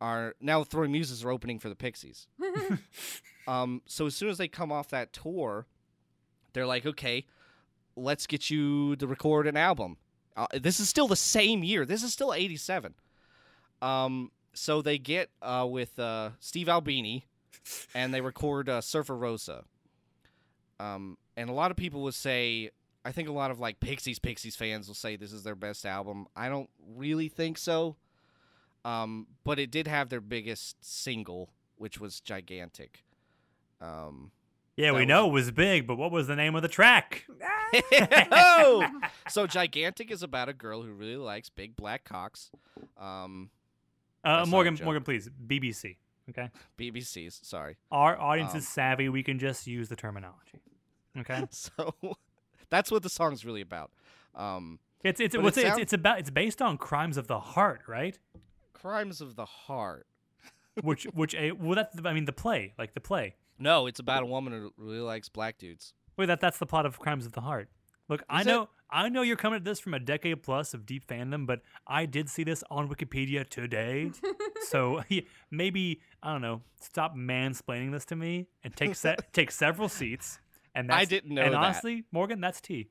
are 0.00 0.34
now 0.40 0.64
Throwing 0.64 0.92
Muses 0.92 1.22
are 1.22 1.30
opening 1.30 1.58
for 1.58 1.68
the 1.68 1.76
Pixies. 1.76 2.26
Um, 3.46 3.82
so 3.86 4.06
as 4.06 4.14
soon 4.14 4.28
as 4.28 4.38
they 4.38 4.46
come 4.46 4.70
off 4.70 4.90
that 4.90 5.12
tour, 5.12 5.66
they're 6.52 6.66
like, 6.66 6.86
okay, 6.86 7.26
let's 7.96 8.26
get 8.26 8.50
you 8.50 8.96
to 8.96 9.06
record 9.06 9.46
an 9.46 9.56
album. 9.56 9.96
Uh, 10.36 10.46
this 10.60 10.80
is 10.80 10.88
still 10.88 11.08
the 11.08 11.16
same 11.16 11.62
year. 11.62 11.84
This 11.84 12.02
is 12.02 12.12
still 12.12 12.32
'87. 12.32 12.94
Um, 13.82 14.30
so 14.52 14.82
they 14.82 14.98
get 14.98 15.30
uh, 15.42 15.66
with 15.68 15.98
uh, 15.98 16.30
Steve 16.40 16.68
Albini, 16.68 17.26
and 17.94 18.12
they 18.12 18.20
record 18.20 18.68
uh, 18.68 18.80
Surfer 18.80 19.16
Rosa. 19.16 19.64
Um, 20.78 21.18
and 21.36 21.50
a 21.50 21.52
lot 21.52 21.70
of 21.70 21.76
people 21.76 22.02
would 22.02 22.14
say, 22.14 22.70
I 23.04 23.12
think 23.12 23.28
a 23.28 23.32
lot 23.32 23.50
of 23.50 23.58
like 23.58 23.80
Pixies 23.80 24.18
Pixies 24.18 24.56
fans 24.56 24.88
will 24.88 24.94
say 24.94 25.16
this 25.16 25.32
is 25.32 25.44
their 25.44 25.54
best 25.54 25.84
album. 25.84 26.26
I 26.34 26.48
don't 26.48 26.70
really 26.96 27.28
think 27.28 27.58
so. 27.58 27.96
Um, 28.84 29.26
but 29.44 29.58
it 29.58 29.70
did 29.70 29.86
have 29.86 30.08
their 30.08 30.22
biggest 30.22 30.82
single, 30.82 31.50
which 31.76 32.00
was 32.00 32.20
Gigantic. 32.20 33.04
Um, 33.80 34.32
Yeah, 34.80 34.92
we 34.92 35.00
That 35.00 35.06
know 35.08 35.28
it 35.28 35.32
was 35.32 35.50
big, 35.50 35.86
but 35.86 35.96
what 35.96 36.10
was 36.10 36.26
the 36.26 36.36
name 36.36 36.54
of 36.54 36.62
the 36.62 36.68
track? 36.68 37.26
oh! 38.32 38.86
so 39.28 39.46
Gigantic 39.46 40.10
is 40.10 40.22
about 40.22 40.48
a 40.48 40.52
girl 40.52 40.82
who 40.82 40.92
really 40.92 41.16
likes 41.16 41.48
big 41.48 41.76
black 41.76 42.04
cocks. 42.04 42.50
Um, 42.98 43.50
Uh, 44.24 44.38
That's 44.38 44.38
not 44.38 44.42
a 44.48 44.50
Morgan. 44.50 44.78
Morgan, 44.84 45.02
please. 45.02 45.28
BBC. 45.46 45.96
Okay. 46.30 46.48
BBC's, 46.78 47.40
sorry. 47.42 47.76
Our 47.90 48.18
audience 48.18 48.52
Um, 48.52 48.58
is 48.58 48.68
savvy. 48.68 49.08
We 49.08 49.22
can 49.22 49.38
just 49.38 49.66
use 49.66 49.88
the 49.88 49.96
terminology. 49.96 50.60
Okay. 51.18 51.44
So 51.50 51.94
that's 52.68 52.90
what 52.90 53.02
the 53.02 53.08
song's 53.08 53.44
really 53.44 53.62
about. 53.62 53.90
Um, 54.34 54.78
It's 55.02 55.20
it's 55.20 55.34
But 55.34 55.42
what's 55.44 55.56
it 55.56 55.62
it, 55.62 55.64
it's, 55.64 55.70
sound- 55.70 55.82
it's 55.82 55.92
about 55.92 56.18
it's 56.20 56.30
based 56.30 56.62
on 56.62 56.78
crimes 56.78 57.16
of 57.16 57.26
the 57.26 57.40
heart, 57.40 57.82
right? 57.88 58.16
Crimes 58.72 59.20
of 59.20 59.34
the 59.36 59.44
Heart. 59.44 60.06
Which 60.82 61.04
which 61.14 61.34
a 61.34 61.50
well 61.52 61.74
that's 61.74 61.94
the- 61.96 62.08
I 62.08 62.12
mean 62.12 62.26
the 62.26 62.32
play 62.32 62.74
like 62.78 62.94
the 62.94 63.00
play. 63.00 63.34
No, 63.60 63.86
it's 63.86 64.00
about 64.00 64.22
a 64.22 64.26
woman 64.26 64.52
who 64.52 64.72
really 64.76 65.00
likes 65.00 65.28
black 65.28 65.58
dudes. 65.58 65.92
Wait, 66.16 66.26
that 66.26 66.40
that's 66.40 66.58
the 66.58 66.66
plot 66.66 66.86
of 66.86 66.98
Crimes 66.98 67.26
of 67.26 67.32
the 67.32 67.40
Heart. 67.42 67.68
Look, 68.08 68.24
I 68.28 68.40
Is 68.40 68.46
it? 68.46 68.50
know 68.50 68.68
I 68.92 69.08
know 69.08 69.22
you're 69.22 69.36
coming 69.36 69.56
at 69.58 69.64
this 69.64 69.78
from 69.78 69.94
a 69.94 70.00
decade 70.00 70.42
plus 70.42 70.74
of 70.74 70.84
deep 70.84 71.06
fandom, 71.06 71.46
but 71.46 71.60
I 71.86 72.06
did 72.06 72.28
see 72.28 72.42
this 72.42 72.64
on 72.70 72.88
Wikipedia 72.88 73.48
today. 73.48 74.10
so 74.68 75.02
yeah, 75.08 75.20
maybe 75.50 76.00
I 76.22 76.32
don't 76.32 76.42
know. 76.42 76.62
Stop 76.80 77.14
mansplaining 77.14 77.92
this 77.92 78.04
to 78.06 78.16
me 78.16 78.48
and 78.64 78.74
take 78.74 78.94
se- 78.96 79.16
take 79.32 79.50
several 79.52 79.88
seats. 79.88 80.40
And 80.74 80.90
I 80.90 81.04
didn't 81.04 81.34
know 81.34 81.42
And 81.42 81.52
that. 81.54 81.58
honestly, 81.58 82.04
Morgan, 82.12 82.40
that's 82.40 82.60
tea. 82.60 82.88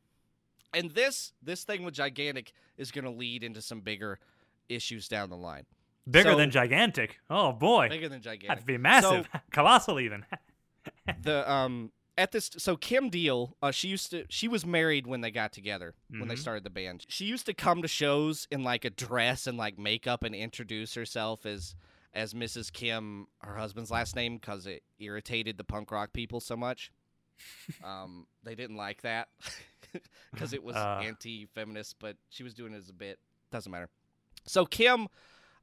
And 0.73 0.91
this 0.91 1.33
this 1.41 1.63
thing 1.63 1.83
with 1.83 1.95
Gigantic 1.95 2.53
is 2.77 2.91
going 2.91 3.05
to 3.05 3.11
lead 3.11 3.43
into 3.43 3.61
some 3.61 3.81
bigger 3.81 4.19
issues 4.69 5.07
down 5.07 5.29
the 5.29 5.37
line. 5.37 5.65
Bigger 6.09 6.31
So- 6.31 6.37
than 6.37 6.51
gigantic. 6.51 7.19
Oh 7.29 7.51
boy, 7.51 7.89
Bigger 7.89 8.07
than 8.09 8.21
gigantic. 8.21 8.47
that'd 8.49 8.65
be 8.65 8.77
massive, 8.77 9.27
colossal 9.51 9.99
even. 9.99 10.25
The 11.21 11.49
um 11.51 11.91
at 12.17 12.31
this 12.33 12.51
so 12.57 12.75
Kim 12.75 13.09
Deal, 13.09 13.55
uh, 13.61 13.71
she 13.71 13.87
used 13.87 14.11
to 14.11 14.25
she 14.29 14.47
was 14.47 14.65
married 14.65 15.07
when 15.07 15.21
they 15.21 15.31
got 15.31 15.53
together 15.53 15.95
when 16.09 16.27
they 16.27 16.35
Mhm. 16.35 16.39
started 16.39 16.63
the 16.65 16.69
band. 16.69 17.05
She 17.07 17.25
used 17.25 17.45
to 17.45 17.53
come 17.53 17.81
to 17.81 17.87
shows 17.87 18.47
in 18.51 18.63
like 18.63 18.83
a 18.85 18.89
dress 18.89 19.47
and 19.47 19.57
like 19.57 19.77
makeup 19.79 20.23
and 20.23 20.35
introduce 20.35 20.93
herself 20.95 21.45
as 21.45 21.75
as 22.13 22.33
Mrs. 22.33 22.73
Kim, 22.73 23.27
her 23.41 23.55
husband's 23.55 23.91
last 23.91 24.15
name, 24.15 24.37
because 24.37 24.65
it 24.65 24.81
irritated 24.97 25.57
the 25.57 25.63
punk 25.63 25.91
rock 25.91 26.11
people 26.11 26.39
so 26.39 26.57
much. 26.57 26.91
um, 27.83 28.27
they 28.43 28.55
didn't 28.55 28.75
like 28.75 29.01
that 29.03 29.29
because 30.33 30.51
it 30.51 30.61
was 30.63 30.75
Uh. 30.75 31.01
anti-feminist, 31.03 31.97
but 31.99 32.17
she 32.29 32.43
was 32.43 32.53
doing 32.53 32.73
it 32.73 32.77
as 32.77 32.89
a 32.89 32.93
bit. 32.93 33.19
Doesn't 33.51 33.71
matter. 33.71 33.89
So 34.45 34.65
Kim 34.65 35.07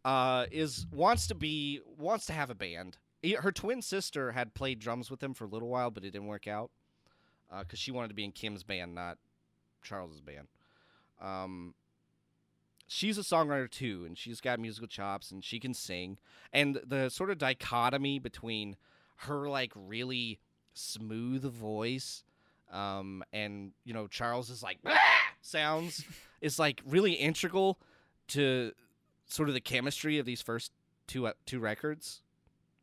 uh, 0.04 0.46
is 0.50 0.86
wants 0.92 1.26
to 1.26 1.34
be 1.34 1.80
wants 1.98 2.26
to 2.26 2.32
have 2.32 2.48
a 2.48 2.54
band. 2.54 2.96
Her 3.40 3.52
twin 3.52 3.82
sister 3.82 4.32
had 4.32 4.54
played 4.54 4.78
drums 4.78 5.10
with 5.10 5.22
him 5.22 5.34
for 5.34 5.44
a 5.44 5.48
little 5.48 5.68
while, 5.68 5.90
but 5.90 6.04
it 6.04 6.10
didn't 6.10 6.28
work 6.28 6.46
out 6.46 6.70
because 7.60 7.78
she 7.78 7.90
wanted 7.90 8.08
to 8.08 8.14
be 8.14 8.24
in 8.24 8.32
Kim's 8.32 8.62
band, 8.62 8.94
not 8.94 9.18
Charles's 9.82 10.20
band. 10.20 10.48
Um, 11.20 11.74
she's 12.86 13.18
a 13.18 13.22
songwriter 13.22 13.70
too, 13.70 14.04
and 14.06 14.16
she's 14.16 14.40
got 14.40 14.60
musical 14.60 14.88
chops, 14.88 15.30
and 15.30 15.42
she 15.42 15.58
can 15.58 15.74
sing. 15.74 16.18
And 16.52 16.80
the 16.86 17.08
sort 17.08 17.30
of 17.30 17.38
dichotomy 17.38 18.18
between 18.18 18.76
her 19.20 19.48
like 19.48 19.72
really 19.74 20.38
smooth 20.74 21.42
voice 21.42 22.22
um, 22.72 23.22
and 23.32 23.72
you 23.84 23.94
know 23.94 24.06
Charles's 24.06 24.62
like 24.62 24.78
"Ah!" 24.86 25.32
sounds 25.40 26.04
is 26.40 26.58
like 26.58 26.82
really 26.86 27.12
integral 27.12 27.78
to 28.28 28.72
sort 29.26 29.48
of 29.48 29.54
the 29.54 29.60
chemistry 29.60 30.18
of 30.18 30.26
these 30.26 30.42
first 30.42 30.72
two 31.06 31.26
uh, 31.26 31.32
two 31.44 31.60
records. 31.60 32.22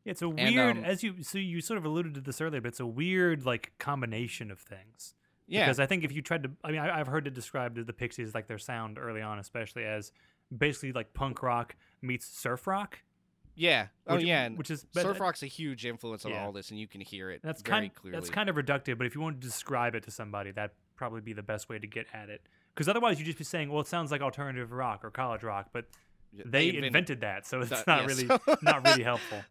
It's 0.04 0.20
a 0.22 0.28
weird, 0.28 0.76
um, 0.78 0.84
as 0.84 1.02
you 1.02 1.22
so 1.22 1.38
you 1.38 1.60
sort 1.60 1.78
of 1.78 1.84
alluded 1.84 2.14
to 2.14 2.20
this 2.20 2.40
earlier, 2.40 2.60
but 2.60 2.68
it's 2.68 2.80
a 2.80 2.86
weird 2.86 3.46
like 3.46 3.72
combination 3.78 4.50
of 4.50 4.58
things. 4.60 5.14
Yeah, 5.46 5.64
Because 5.66 5.78
I 5.80 5.86
think 5.86 6.04
if 6.04 6.12
you 6.12 6.22
tried 6.22 6.42
to, 6.44 6.50
I 6.64 6.70
mean, 6.70 6.80
I, 6.80 7.00
I've 7.00 7.06
heard 7.06 7.26
it 7.26 7.34
described 7.34 7.76
the 7.86 7.92
Pixies 7.92 8.34
like 8.34 8.46
their 8.46 8.58
sound 8.58 8.98
early 8.98 9.20
on, 9.20 9.38
especially 9.38 9.84
as 9.84 10.10
basically 10.56 10.92
like 10.92 11.12
punk 11.12 11.42
rock 11.42 11.76
meets 12.00 12.26
surf 12.26 12.66
rock. 12.66 13.00
yeah, 13.54 13.88
oh 14.06 14.16
which- 14.16 14.24
yeah, 14.24 14.48
which 14.48 14.70
is 14.70 14.86
but 14.94 15.02
surf 15.02 15.20
rock's 15.20 15.42
a 15.42 15.46
huge 15.46 15.84
influence 15.86 16.24
on 16.24 16.32
Yeah. 16.32 16.44
all 16.44 16.52
this, 16.52 16.70
and 16.70 16.78
you 16.80 16.86
can 16.88 17.00
hear 17.02 17.30
it 17.30 17.40
That's 17.42 17.60
very 17.62 17.80
kind 17.88 17.94
clearly. 17.94 18.16
that's 18.18 18.30
kind 18.30 18.48
of 18.48 18.56
reductive, 18.56 18.96
but 18.98 19.06
if 19.06 19.14
you 19.14 19.20
want 19.20 19.40
to 19.40 19.46
describe 19.46 19.94
it 19.94 20.02
to 20.04 20.10
somebody, 20.10 20.50
that'd 20.50 20.70
probably 20.96 21.20
be 21.20 21.32
the 21.34 21.42
best 21.42 21.68
way 21.68 21.78
to 21.78 21.86
get 21.86 22.06
at 22.14 22.28
it. 22.30 22.40
Because 22.74 22.88
otherwise, 22.88 23.18
you 23.18 23.22
would 23.24 23.26
just 23.26 23.38
be 23.38 23.44
saying, 23.44 23.70
"Well, 23.70 23.80
it 23.82 23.86
sounds 23.86 24.10
like 24.10 24.20
alternative 24.22 24.72
rock 24.72 25.04
or 25.04 25.10
college 25.10 25.42
rock," 25.44 25.68
but 25.72 25.84
Yeah, 26.32 26.42
they 26.46 26.68
invented- 26.68 26.84
invented 26.86 27.20
that, 27.20 27.46
so 27.46 27.60
it's 27.60 27.70
that- 27.70 27.86
not 27.86 28.00
yeah, 28.00 28.06
really 28.06 28.26
so- 28.26 28.40
not 28.62 28.84
really 28.84 29.02
helpful. 29.04 29.44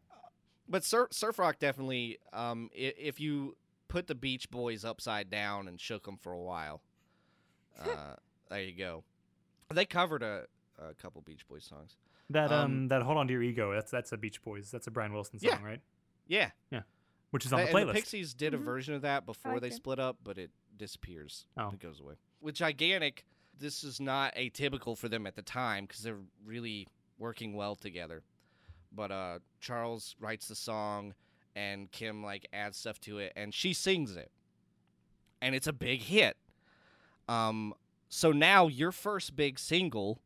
But 0.67 0.83
surf, 0.83 1.09
surf 1.11 1.37
rock 1.39 1.59
definitely. 1.59 2.19
Um, 2.31 2.69
i- 2.73 2.93
if 2.97 3.19
you 3.19 3.57
put 3.87 4.07
the 4.07 4.15
Beach 4.15 4.49
Boys 4.49 4.83
upside 4.85 5.29
down 5.29 5.67
and 5.67 5.79
shook 5.79 6.05
them 6.05 6.17
for 6.17 6.31
a 6.31 6.39
while, 6.41 6.81
uh, 7.79 8.15
there 8.49 8.61
you 8.61 8.73
go. 8.77 9.03
They 9.73 9.85
covered 9.85 10.23
a, 10.23 10.45
a 10.79 10.93
couple 10.93 11.21
Beach 11.21 11.47
Boys 11.47 11.65
songs. 11.65 11.97
That 12.29 12.51
um, 12.51 12.63
Um, 12.65 12.87
that 12.87 13.01
hold 13.01 13.17
on 13.17 13.27
to 13.27 13.33
your 13.33 13.43
ego. 13.43 13.73
That's 13.73 13.91
that's 13.91 14.11
a 14.11 14.17
Beach 14.17 14.41
Boys. 14.43 14.71
That's 14.71 14.87
a 14.87 14.91
Brian 14.91 15.13
Wilson 15.13 15.39
song, 15.39 15.49
Yeah. 15.51 15.63
right? 15.65 15.81
Yeah, 16.27 16.51
Yeah. 16.71 16.83
Which 17.31 17.45
is 17.45 17.51
on 17.53 17.59
the 17.59 17.65
and 17.65 17.75
playlist. 17.75 17.87
the 17.87 17.93
Pixies 17.93 18.33
did 18.33 18.53
a 18.53 18.57
Mhm. 18.57 18.63
version 18.63 18.93
of 18.93 19.01
that 19.01 19.25
before 19.25 19.53
like 19.53 19.61
they 19.61 19.67
it. 19.67 19.73
split 19.73 19.99
up, 19.99 20.17
but 20.23 20.37
it 20.37 20.51
disappears. 20.77 21.45
Oh. 21.57 21.69
It 21.69 21.79
goes 21.79 21.99
away. 21.99 22.15
With 22.41 22.55
Gigantic, 22.55 23.25
this 23.57 23.83
is 23.83 23.99
not 23.99 24.33
atypical 24.35 24.97
for 24.97 25.09
them 25.09 25.27
at 25.27 25.35
the 25.35 25.41
time 25.41 25.85
because 25.85 26.03
they're 26.03 26.21
really 26.45 26.87
working 27.17 27.53
well 27.55 27.75
together. 27.75 28.23
But 28.95 29.11
uh, 29.11 29.39
Charles 29.59 30.15
writes 30.19 30.47
the 30.47 30.55
song, 30.55 31.13
and 31.55 31.91
Kim 31.91 32.23
like 32.23 32.47
adds 32.53 32.77
stuff 32.77 32.99
to 33.01 33.19
it, 33.19 33.33
and 33.35 33.53
she 33.53 33.73
sings 33.73 34.15
it, 34.15 34.31
and 35.41 35.55
it's 35.55 35.67
a 35.67 35.73
big 35.73 36.01
hit. 36.01 36.37
Um, 37.27 37.73
so 38.09 38.31
now 38.31 38.67
your 38.67 38.91
first 38.91 39.35
big 39.35 39.57
single 39.57 40.19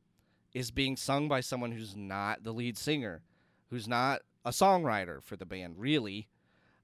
is 0.53 0.71
being 0.71 0.97
sung 0.97 1.27
by 1.27 1.39
someone 1.39 1.71
who's 1.71 1.95
not 1.95 2.43
the 2.43 2.51
lead 2.51 2.77
singer, 2.77 3.21
who's 3.69 3.88
not 3.88 4.21
a 4.43 4.49
songwriter 4.49 5.21
for 5.21 5.36
the 5.36 5.45
band, 5.45 5.75
really. 5.77 6.27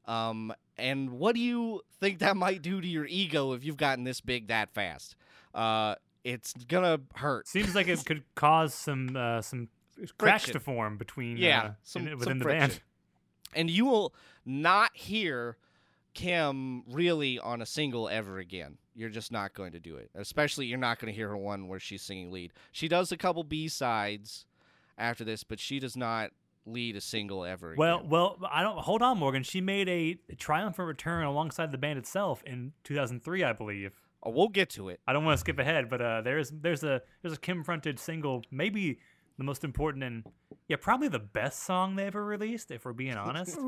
Um, 0.05 0.53
and 0.77 1.11
what 1.11 1.35
do 1.35 1.41
you 1.41 1.81
think 1.99 2.19
that 2.19 2.35
might 2.35 2.61
do 2.61 2.81
to 2.81 2.87
your 2.87 3.05
ego 3.05 3.53
if 3.53 3.63
you've 3.63 3.77
gotten 3.77 4.03
this 4.03 4.21
big 4.21 4.47
that 4.47 4.73
fast? 4.73 5.15
Uh, 5.53 5.95
it's 6.23 6.53
gonna 6.67 6.99
hurt. 7.15 7.47
Seems 7.47 7.75
like 7.75 7.87
it 7.87 8.05
could 8.05 8.23
cause 8.35 8.73
some 8.73 9.15
uh, 9.15 9.41
some 9.41 9.69
cracks 10.17 10.45
to 10.49 10.59
form 10.59 10.97
between 10.97 11.37
Yeah, 11.37 11.61
uh, 11.63 11.71
some- 11.83 12.03
in- 12.03 12.09
some 12.11 12.19
within 12.19 12.37
the 12.39 12.43
friction. 12.43 12.69
band. 12.69 12.81
and 13.55 13.69
you 13.69 13.85
will 13.85 14.13
not 14.45 14.95
hear 14.95 15.57
Kim 16.13 16.83
really 16.91 17.39
on 17.39 17.61
a 17.61 17.65
single 17.65 18.07
ever 18.09 18.37
again. 18.37 18.77
You're 18.95 19.09
just 19.09 19.31
not 19.31 19.53
going 19.53 19.71
to 19.71 19.79
do 19.79 19.95
it. 19.97 20.11
Especially, 20.13 20.67
you're 20.67 20.77
not 20.77 20.99
going 20.99 21.11
to 21.11 21.15
hear 21.15 21.29
her 21.29 21.37
one 21.37 21.67
where 21.67 21.79
she's 21.79 22.03
singing 22.03 22.31
lead. 22.31 22.53
She 22.71 22.87
does 22.87 23.11
a 23.11 23.17
couple 23.17 23.43
B 23.43 23.67
sides 23.67 24.45
after 24.97 25.23
this, 25.23 25.43
but 25.43 25.59
she 25.59 25.79
does 25.79 25.97
not 25.97 26.31
lead 26.65 26.95
a 26.95 27.01
single 27.01 27.43
ever. 27.43 27.73
Well, 27.75 27.97
again. 27.99 28.09
well, 28.09 28.37
I 28.51 28.61
don't 28.61 28.77
hold 28.77 29.01
on, 29.01 29.17
Morgan. 29.17 29.41
She 29.43 29.59
made 29.61 29.89
a 29.89 30.17
triumphant 30.35 30.87
return 30.87 31.23
alongside 31.25 31.71
the 31.71 31.77
band 31.79 31.97
itself 31.97 32.43
in 32.45 32.73
2003, 32.83 33.43
I 33.43 33.53
believe. 33.53 33.99
oh, 34.21 34.29
we'll 34.29 34.47
get 34.49 34.69
to 34.69 34.87
it. 34.89 34.99
I 35.07 35.11
don't 35.13 35.25
want 35.25 35.35
to 35.35 35.39
skip 35.41 35.57
ahead, 35.59 35.89
but 35.89 36.01
uh, 36.01 36.21
there's 36.21 36.51
there's 36.51 36.83
a 36.83 37.01
there's 37.21 37.33
a 37.33 37.39
Kim 37.39 37.63
fronted 37.63 37.99
single, 37.99 38.43
maybe 38.51 38.99
the 39.37 39.43
most 39.43 39.63
important 39.63 40.03
and 40.03 40.23
yeah, 40.67 40.77
probably 40.79 41.07
the 41.07 41.19
best 41.19 41.63
song 41.63 41.95
they 41.95 42.05
ever 42.05 42.23
released, 42.23 42.71
if 42.71 42.85
we're 42.85 42.93
being 42.93 43.15
honest. 43.15 43.57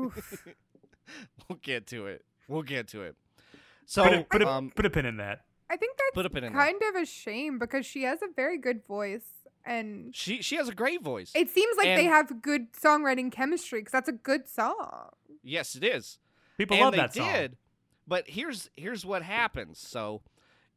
We'll 1.48 1.58
get 1.62 1.86
to 1.88 2.06
it. 2.06 2.24
We'll 2.48 2.62
get 2.62 2.88
to 2.88 3.02
it. 3.02 3.14
So, 3.84 4.02
put, 4.02 4.12
a, 4.12 4.24
put, 4.24 4.42
a, 4.42 4.48
um, 4.48 4.72
put 4.74 4.86
a 4.86 4.90
pin 4.90 5.06
in 5.06 5.18
that. 5.18 5.42
I 5.70 5.76
think 5.76 5.96
that's 5.96 6.10
put 6.14 6.26
a 6.26 6.30
pin 6.30 6.44
in 6.44 6.52
there. 6.52 6.60
kind 6.62 6.80
of 6.82 7.00
a 7.00 7.06
shame 7.06 7.58
because 7.58 7.86
she 7.86 8.02
has 8.02 8.22
a 8.22 8.26
very 8.34 8.58
good 8.58 8.84
voice 8.86 9.22
and 9.64 10.14
She 10.14 10.42
she 10.42 10.56
has 10.56 10.68
a 10.68 10.74
great 10.74 11.02
voice. 11.02 11.32
it 11.34 11.48
seems 11.50 11.76
like 11.76 11.86
they 11.96 12.04
have 12.04 12.40
good 12.42 12.72
songwriting 12.72 13.32
chemistry 13.32 13.80
because 13.80 13.92
that's 13.92 14.08
a 14.08 14.12
good 14.12 14.48
song. 14.48 15.10
yes, 15.42 15.74
it 15.74 15.84
is. 15.84 16.18
People 16.58 16.76
and 16.76 16.84
love 16.84 16.92
they 16.92 16.98
that 16.98 17.14
song. 17.14 17.32
did. 17.32 17.56
But 18.06 18.28
here's 18.28 18.70
here's 18.76 19.04
what 19.04 19.22
happens. 19.22 19.78
So 19.78 20.22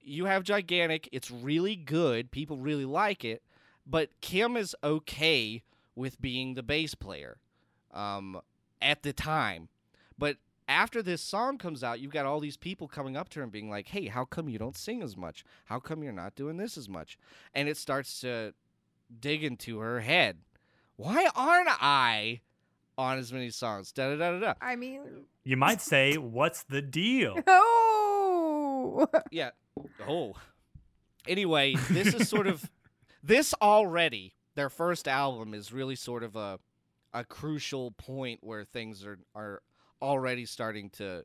you 0.01 0.25
have 0.25 0.43
gigantic. 0.43 1.07
It's 1.11 1.29
really 1.29 1.75
good. 1.75 2.31
People 2.31 2.57
really 2.57 2.85
like 2.85 3.23
it. 3.23 3.43
But 3.89 4.09
Kim 4.21 4.55
is 4.55 4.75
okay 4.83 5.63
with 5.95 6.21
being 6.21 6.53
the 6.53 6.61
bass 6.63 6.93
player, 6.93 7.37
um, 7.91 8.39
at 8.81 9.01
the 9.03 9.13
time. 9.13 9.69
But 10.17 10.37
after 10.67 11.01
this 11.01 11.21
song 11.21 11.57
comes 11.57 11.83
out, 11.83 11.99
you've 11.99 12.11
got 12.11 12.27
all 12.27 12.39
these 12.39 12.55
people 12.57 12.87
coming 12.87 13.17
up 13.17 13.29
to 13.29 13.39
her 13.39 13.43
and 13.43 13.51
being 13.51 13.69
like, 13.69 13.87
"Hey, 13.87 14.05
how 14.07 14.25
come 14.25 14.47
you 14.47 14.59
don't 14.59 14.77
sing 14.77 15.01
as 15.01 15.17
much? 15.17 15.43
How 15.65 15.79
come 15.79 16.03
you're 16.03 16.13
not 16.13 16.35
doing 16.35 16.57
this 16.57 16.77
as 16.77 16.87
much?" 16.87 17.17
And 17.55 17.67
it 17.67 17.77
starts 17.77 18.21
to 18.21 18.53
dig 19.19 19.43
into 19.43 19.79
her 19.79 20.01
head. 20.01 20.37
Why 20.95 21.27
aren't 21.35 21.69
I 21.69 22.41
on 22.97 23.17
as 23.17 23.33
many 23.33 23.49
songs? 23.49 23.91
Da 23.91 24.09
da 24.09 24.15
da 24.17 24.31
da 24.33 24.39
da. 24.39 24.53
I 24.61 24.75
mean, 24.75 25.25
You 25.43 25.57
might 25.57 25.81
say, 25.81 26.17
"What's 26.17 26.63
the 26.63 26.81
deal?" 26.83 27.39
oh, 27.47 29.07
Yeah. 29.31 29.51
Oh. 30.07 30.35
Anyway, 31.27 31.75
this 31.89 32.13
is 32.13 32.29
sort 32.29 32.47
of 32.47 32.69
this 33.23 33.53
already. 33.61 34.35
Their 34.55 34.69
first 34.69 35.07
album 35.07 35.53
is 35.53 35.71
really 35.71 35.95
sort 35.95 36.23
of 36.23 36.35
a 36.35 36.59
a 37.13 37.23
crucial 37.23 37.91
point 37.91 38.39
where 38.43 38.63
things 38.63 39.05
are 39.05 39.19
are 39.33 39.61
already 40.01 40.45
starting 40.45 40.89
to 40.91 41.23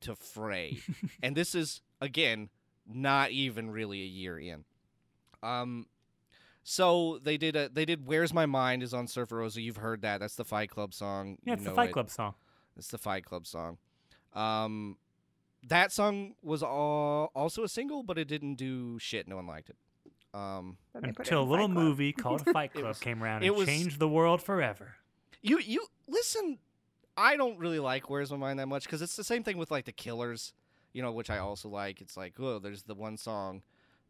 to 0.00 0.14
fray. 0.14 0.78
and 1.22 1.36
this 1.36 1.54
is 1.54 1.82
again 2.00 2.48
not 2.86 3.30
even 3.30 3.70
really 3.70 4.02
a 4.02 4.06
year 4.06 4.38
in. 4.38 4.64
Um 5.42 5.86
so 6.62 7.18
they 7.22 7.36
did 7.36 7.56
a 7.56 7.68
they 7.68 7.84
did 7.84 8.06
Where's 8.06 8.34
My 8.34 8.46
Mind 8.46 8.82
is 8.82 8.92
on 8.92 9.06
Surfer 9.06 9.38
Rosa. 9.38 9.60
You've 9.62 9.78
heard 9.78 10.02
that. 10.02 10.20
That's 10.20 10.36
the 10.36 10.44
Fight 10.44 10.70
Club 10.70 10.92
song. 10.92 11.38
Yeah, 11.44 11.52
You 11.52 11.54
it's 11.54 11.64
the 11.64 11.70
Fight 11.72 11.90
it. 11.90 11.92
Club 11.92 12.10
song. 12.10 12.34
It's 12.76 12.88
the 12.88 12.98
Fight 12.98 13.24
Club 13.24 13.46
song. 13.46 13.78
Um, 14.34 14.98
that 15.66 15.90
song 15.92 16.34
was 16.42 16.62
all, 16.62 17.32
also 17.34 17.64
a 17.64 17.68
single, 17.68 18.02
but 18.02 18.18
it 18.18 18.28
didn't 18.28 18.54
do 18.56 18.98
shit. 18.98 19.26
No 19.26 19.36
one 19.36 19.46
liked 19.46 19.70
it. 19.70 19.76
Um, 20.34 20.76
Then 20.92 21.02
they 21.02 21.08
put 21.12 21.26
it 21.26 21.30
Until 21.30 21.42
a 21.42 21.48
little 21.50 21.68
movie 21.68 22.12
called 22.22 22.44
Fight 22.52 22.72
Club 22.72 22.84
was- 22.84 22.98
came 22.98 23.22
around 23.22 23.42
and 23.44 23.54
was- 23.56 23.66
changed 23.66 23.98
the 23.98 24.08
world 24.08 24.42
forever. 24.42 24.94
you 25.42 25.58
you 25.58 25.86
listen. 26.06 26.58
I 27.16 27.36
don't 27.36 27.58
really 27.58 27.80
like 27.80 28.08
Where's 28.10 28.30
My 28.30 28.36
Mind 28.36 28.58
that 28.60 28.68
much 28.68 28.84
because 28.84 29.02
it's 29.02 29.16
the 29.16 29.24
same 29.24 29.42
thing 29.42 29.56
with 29.58 29.70
like 29.70 29.86
the 29.86 29.92
Killers, 29.92 30.52
you 30.92 31.02
know, 31.02 31.10
which 31.12 31.30
I 31.30 31.38
also 31.38 31.68
like. 31.68 32.00
It's 32.00 32.16
like 32.16 32.34
oh, 32.38 32.58
there's 32.58 32.82
the 32.84 32.94
one 32.94 33.16
song, 33.16 33.62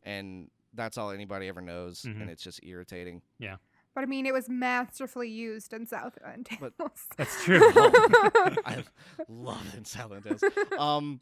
and 0.03 0.51
that's 0.75 0.99
all 0.99 1.11
anybody 1.11 1.49
ever 1.49 1.61
knows, 1.63 2.03
Mhm. 2.03 2.21
and 2.23 2.31
it's 2.31 2.43
just 2.43 2.63
irritating. 2.65 3.23
Yeah. 3.39 3.57
But 3.95 4.03
I 4.03 4.07
mean, 4.07 4.27
it 4.27 4.35
was 4.35 4.49
masterfully 4.49 5.29
used 5.31 5.73
in 5.73 5.87
Southland 5.87 6.47
Tales. 6.47 6.73
But- 6.77 6.91
That's 7.17 7.43
true. 7.45 7.61
I 7.75 8.85
love 9.29 9.67
it 9.73 9.79
in 9.79 9.85
Silent 9.85 10.25
Hills. 10.27 10.43
Um, 10.79 11.21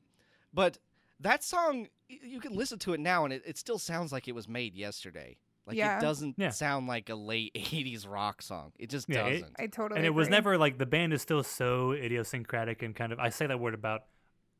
but 0.53 0.79
that 1.21 1.43
song, 1.45 1.89
you 2.09 2.41
can 2.41 2.55
listen 2.55 2.79
to 2.81 2.93
it 2.93 3.01
now, 3.01 3.25
and 3.25 3.33
it, 3.33 3.43
it 3.47 3.57
still 3.59 3.79
sounds 3.79 4.13
like 4.13 4.29
it 4.29 4.35
was 4.35 4.49
made 4.49 4.75
yesterday. 4.75 5.37
Like 5.67 5.77
Yeah. 5.77 5.99
it 5.99 6.01
doesn't 6.01 6.37
Yeah. 6.39 6.51
sound 6.51 6.87
like 6.87 7.09
a 7.11 7.15
late 7.17 7.53
'80s 7.57 8.07
rock 8.09 8.43
song. 8.43 8.73
It 8.79 8.91
just 8.91 9.09
Yeah, 9.09 9.29
doesn't. 9.29 9.57
I 9.59 9.67
totally. 9.67 9.99
and 9.99 10.07
it 10.07 10.11
was 10.15 10.29
never 10.29 10.57
like 10.59 10.79
the 10.79 10.87
band 10.87 11.13
is 11.13 11.23
still 11.23 11.43
so 11.43 11.93
idiosyncratic 11.93 12.83
and 12.83 12.95
kind 12.95 13.13
of 13.13 13.19
I 13.19 13.31
say 13.31 13.47
that 13.47 13.59
word 13.59 13.75
about 13.75 14.03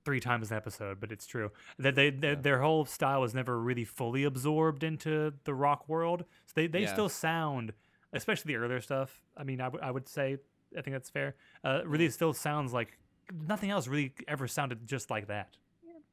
three 0.05 0.21
times 0.21 0.51
an 0.51 0.57
episode, 0.57 0.99
but 1.01 1.11
it's 1.13 1.27
true 1.27 1.51
that 1.79 1.95
they 1.95 2.11
their, 2.11 2.33
Yeah. 2.33 2.41
their 2.41 2.61
whole 2.61 2.85
style 2.85 3.21
was 3.21 3.35
never 3.35 3.61
really 3.61 3.85
fully 3.85 4.25
absorbed 4.25 4.83
into 4.83 5.35
the 5.45 5.55
rock 5.55 5.89
world. 5.89 6.25
So 6.47 6.53
they 6.57 6.67
they 6.67 6.83
Yeah. 6.83 6.93
still 6.93 7.09
sound, 7.09 7.73
especially 8.13 8.55
the 8.55 8.57
earlier 8.57 8.81
stuff. 8.81 9.23
I 9.37 9.45
mean, 9.45 9.61
I, 9.61 9.65
w- 9.67 9.85
I 9.85 9.91
would 9.93 10.09
say 10.09 10.39
I 10.77 10.81
think 10.83 10.95
that's 10.95 11.11
fair. 11.11 11.37
Uh, 11.63 11.83
really, 11.87 12.11
still 12.11 12.33
sounds 12.33 12.73
like 12.73 12.99
nothing 13.33 13.71
else 13.71 13.87
really 13.87 14.13
ever 14.27 14.49
sounded 14.49 14.87
just 14.89 15.09
like 15.11 15.29
that. 15.29 15.57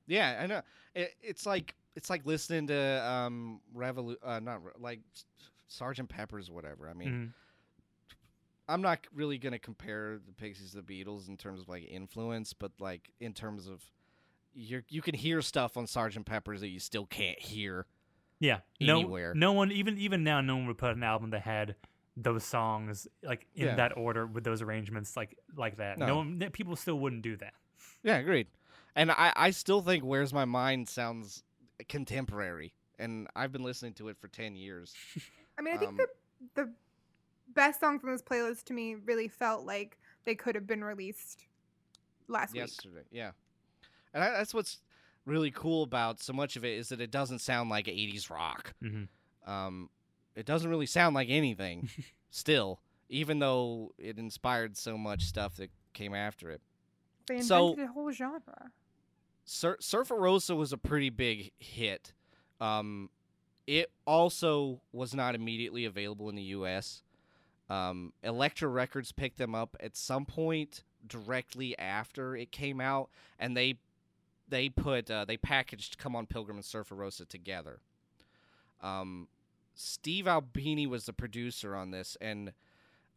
Yeah, 0.08 0.40
I 0.42 0.48
know. 0.48 0.62
It, 0.96 1.14
it's 1.22 1.46
like 1.46 1.76
it's 1.96 2.10
like 2.10 2.26
listening 2.26 2.68
to 2.68 3.06
um 3.06 3.62
Revolu- 3.76 4.18
uh, 4.24 4.40
not 4.40 4.64
Re- 4.64 4.72
like 4.80 5.00
Sergeant 5.68 6.10
Pepper's, 6.10 6.50
whatever. 6.52 6.90
I 6.90 6.94
mean, 6.94 7.10
Mhm. 7.10 7.34
I'm 8.68 8.82
not 8.82 9.00
really 9.14 9.38
gonna 9.38 9.60
compare 9.60 10.20
the 10.26 10.32
Pixies 10.34 10.72
to 10.72 10.82
the 10.82 10.84
Beatles 11.04 11.28
in 11.28 11.36
terms 11.38 11.62
of 11.62 11.68
like 11.70 11.84
influence, 11.90 12.54
but 12.54 12.72
like 12.80 13.12
in 13.20 13.34
terms 13.34 13.68
of 13.68 13.84
you 14.54 14.84
you 14.90 15.02
can 15.02 15.16
hear 15.16 15.42
stuff 15.42 15.76
on 15.78 15.88
Sergeant 15.88 16.26
Pepper's 16.26 16.62
that 16.62 16.70
you 16.70 16.80
still 16.80 17.06
can't 17.06 17.40
hear. 17.40 17.86
Yeah, 18.40 18.60
no, 18.82 19.00
Anywhere. 19.00 19.34
no 19.34 19.52
one 19.54 19.72
even 19.72 19.98
even 19.98 20.24
now, 20.24 20.42
no 20.42 20.56
one 20.56 20.68
would 20.68 20.78
put 20.78 20.96
an 20.96 21.04
album 21.04 21.32
that 21.32 21.42
had 21.42 21.76
those 22.16 22.44
songs 22.44 23.08
like 23.24 23.48
in 23.56 23.68
Yeah. 23.68 23.76
that 23.76 23.98
order 23.98 24.28
with 24.28 24.44
those 24.44 24.62
arrangements 24.62 25.18
like 25.18 25.38
like 25.56 25.78
that. 25.78 25.98
No, 25.98 26.06
No. 26.08 26.16
one, 26.18 26.40
people 26.52 26.76
still 26.76 27.00
wouldn't 27.00 27.22
do 27.24 27.36
that. 27.38 27.54
Yeah, 28.04 28.18
agreed. 28.18 28.48
And 28.96 29.12
I, 29.12 29.34
I 29.36 29.52
still 29.52 29.82
think 29.82 30.04
Where's 30.04 30.34
My 30.34 30.46
Mind 30.46 30.88
sounds 30.90 31.44
contemporary. 31.90 32.74
And 33.00 33.28
I've 33.36 33.52
been 33.52 33.64
listening 33.64 33.94
to 33.94 34.10
it 34.10 34.18
for 34.20 34.28
10 34.28 34.56
years. 34.56 34.94
I 35.58 35.62
mean, 35.62 35.74
I 35.74 35.78
think 35.78 35.92
Um, 35.92 35.98
the 35.98 36.08
the 36.56 36.72
best 37.54 37.80
songs 37.80 38.02
on 38.04 38.12
this 38.12 38.22
playlist 38.22 38.64
to 38.66 38.74
me 38.74 38.96
really 38.96 39.28
felt 39.28 39.66
like 39.66 39.98
they 40.26 40.36
could 40.36 40.56
have 40.56 40.66
been 40.68 40.84
released 40.84 41.46
last 42.28 42.54
week. 42.54 42.62
yesterday. 42.62 43.04
Yeah. 43.12 43.32
And 44.14 44.24
I, 44.24 44.30
that's 44.32 44.54
what's 44.54 44.82
really 45.26 45.52
cool 45.52 45.84
about 45.84 46.22
so 46.22 46.34
much 46.34 46.56
of 46.56 46.64
it 46.66 46.78
is 46.78 46.90
that 46.90 47.00
it 47.02 47.12
doesn't 47.12 47.40
sound 47.40 47.70
like 47.70 47.86
80s 47.88 48.30
rock. 48.30 48.74
hmm 48.82 49.04
Um, 49.46 49.90
it 50.36 50.46
doesn't 50.46 50.70
really 50.70 50.86
sound 50.86 51.16
like 51.16 51.30
anything 51.30 51.90
still, 52.32 52.80
even 53.10 53.40
though 53.40 53.94
it 53.98 54.18
inspired 54.18 54.76
so 54.78 54.98
much 54.98 55.24
stuff 55.24 55.56
that 55.58 55.70
came 55.94 56.14
after 56.16 56.50
it. 56.52 56.62
They 57.28 57.36
invented 57.36 57.48
So- 57.48 57.84
a 57.84 57.88
whole 57.88 58.12
genre. 58.12 58.72
Sur- 59.46 59.78
Surfer 59.80 60.16
Rosa 60.16 60.56
was 60.56 60.72
a 60.74 60.78
pretty 60.78 61.10
big 61.10 61.52
hit. 61.58 62.14
Um, 62.62 63.10
it 63.68 63.92
also 64.06 64.82
was 64.92 65.14
not 65.14 65.36
immediately 65.36 65.86
available 65.86 66.30
in 66.30 66.36
the 66.36 66.44
U.S. 66.44 67.04
Um, 67.70 68.14
Elektra 68.24 68.68
Records 68.68 69.12
picked 69.12 69.38
them 69.38 69.56
up 69.56 69.76
at 69.80 69.96
some 69.96 70.26
point 70.26 70.84
directly 71.08 71.78
after 71.78 72.36
it 72.36 72.52
came 72.52 72.80
out, 72.82 73.10
and 73.40 73.56
they 73.56 73.76
they 74.48 74.70
put 74.70 75.10
uh, 75.10 75.26
they 75.26 75.38
packaged 75.38 75.98
"Come 75.98 76.16
On 76.16 76.26
Pilgrim" 76.26 76.58
and 76.58 76.66
Surfer 76.66 76.96
Rosa 76.96 77.26
together. 77.26 77.80
Um, 78.82 79.28
Steve 79.76 80.28
Albini 80.28 80.86
was 80.86 81.06
the 81.06 81.14
producer 81.14 81.76
on 81.76 81.92
this, 81.92 82.18
and 82.22 82.52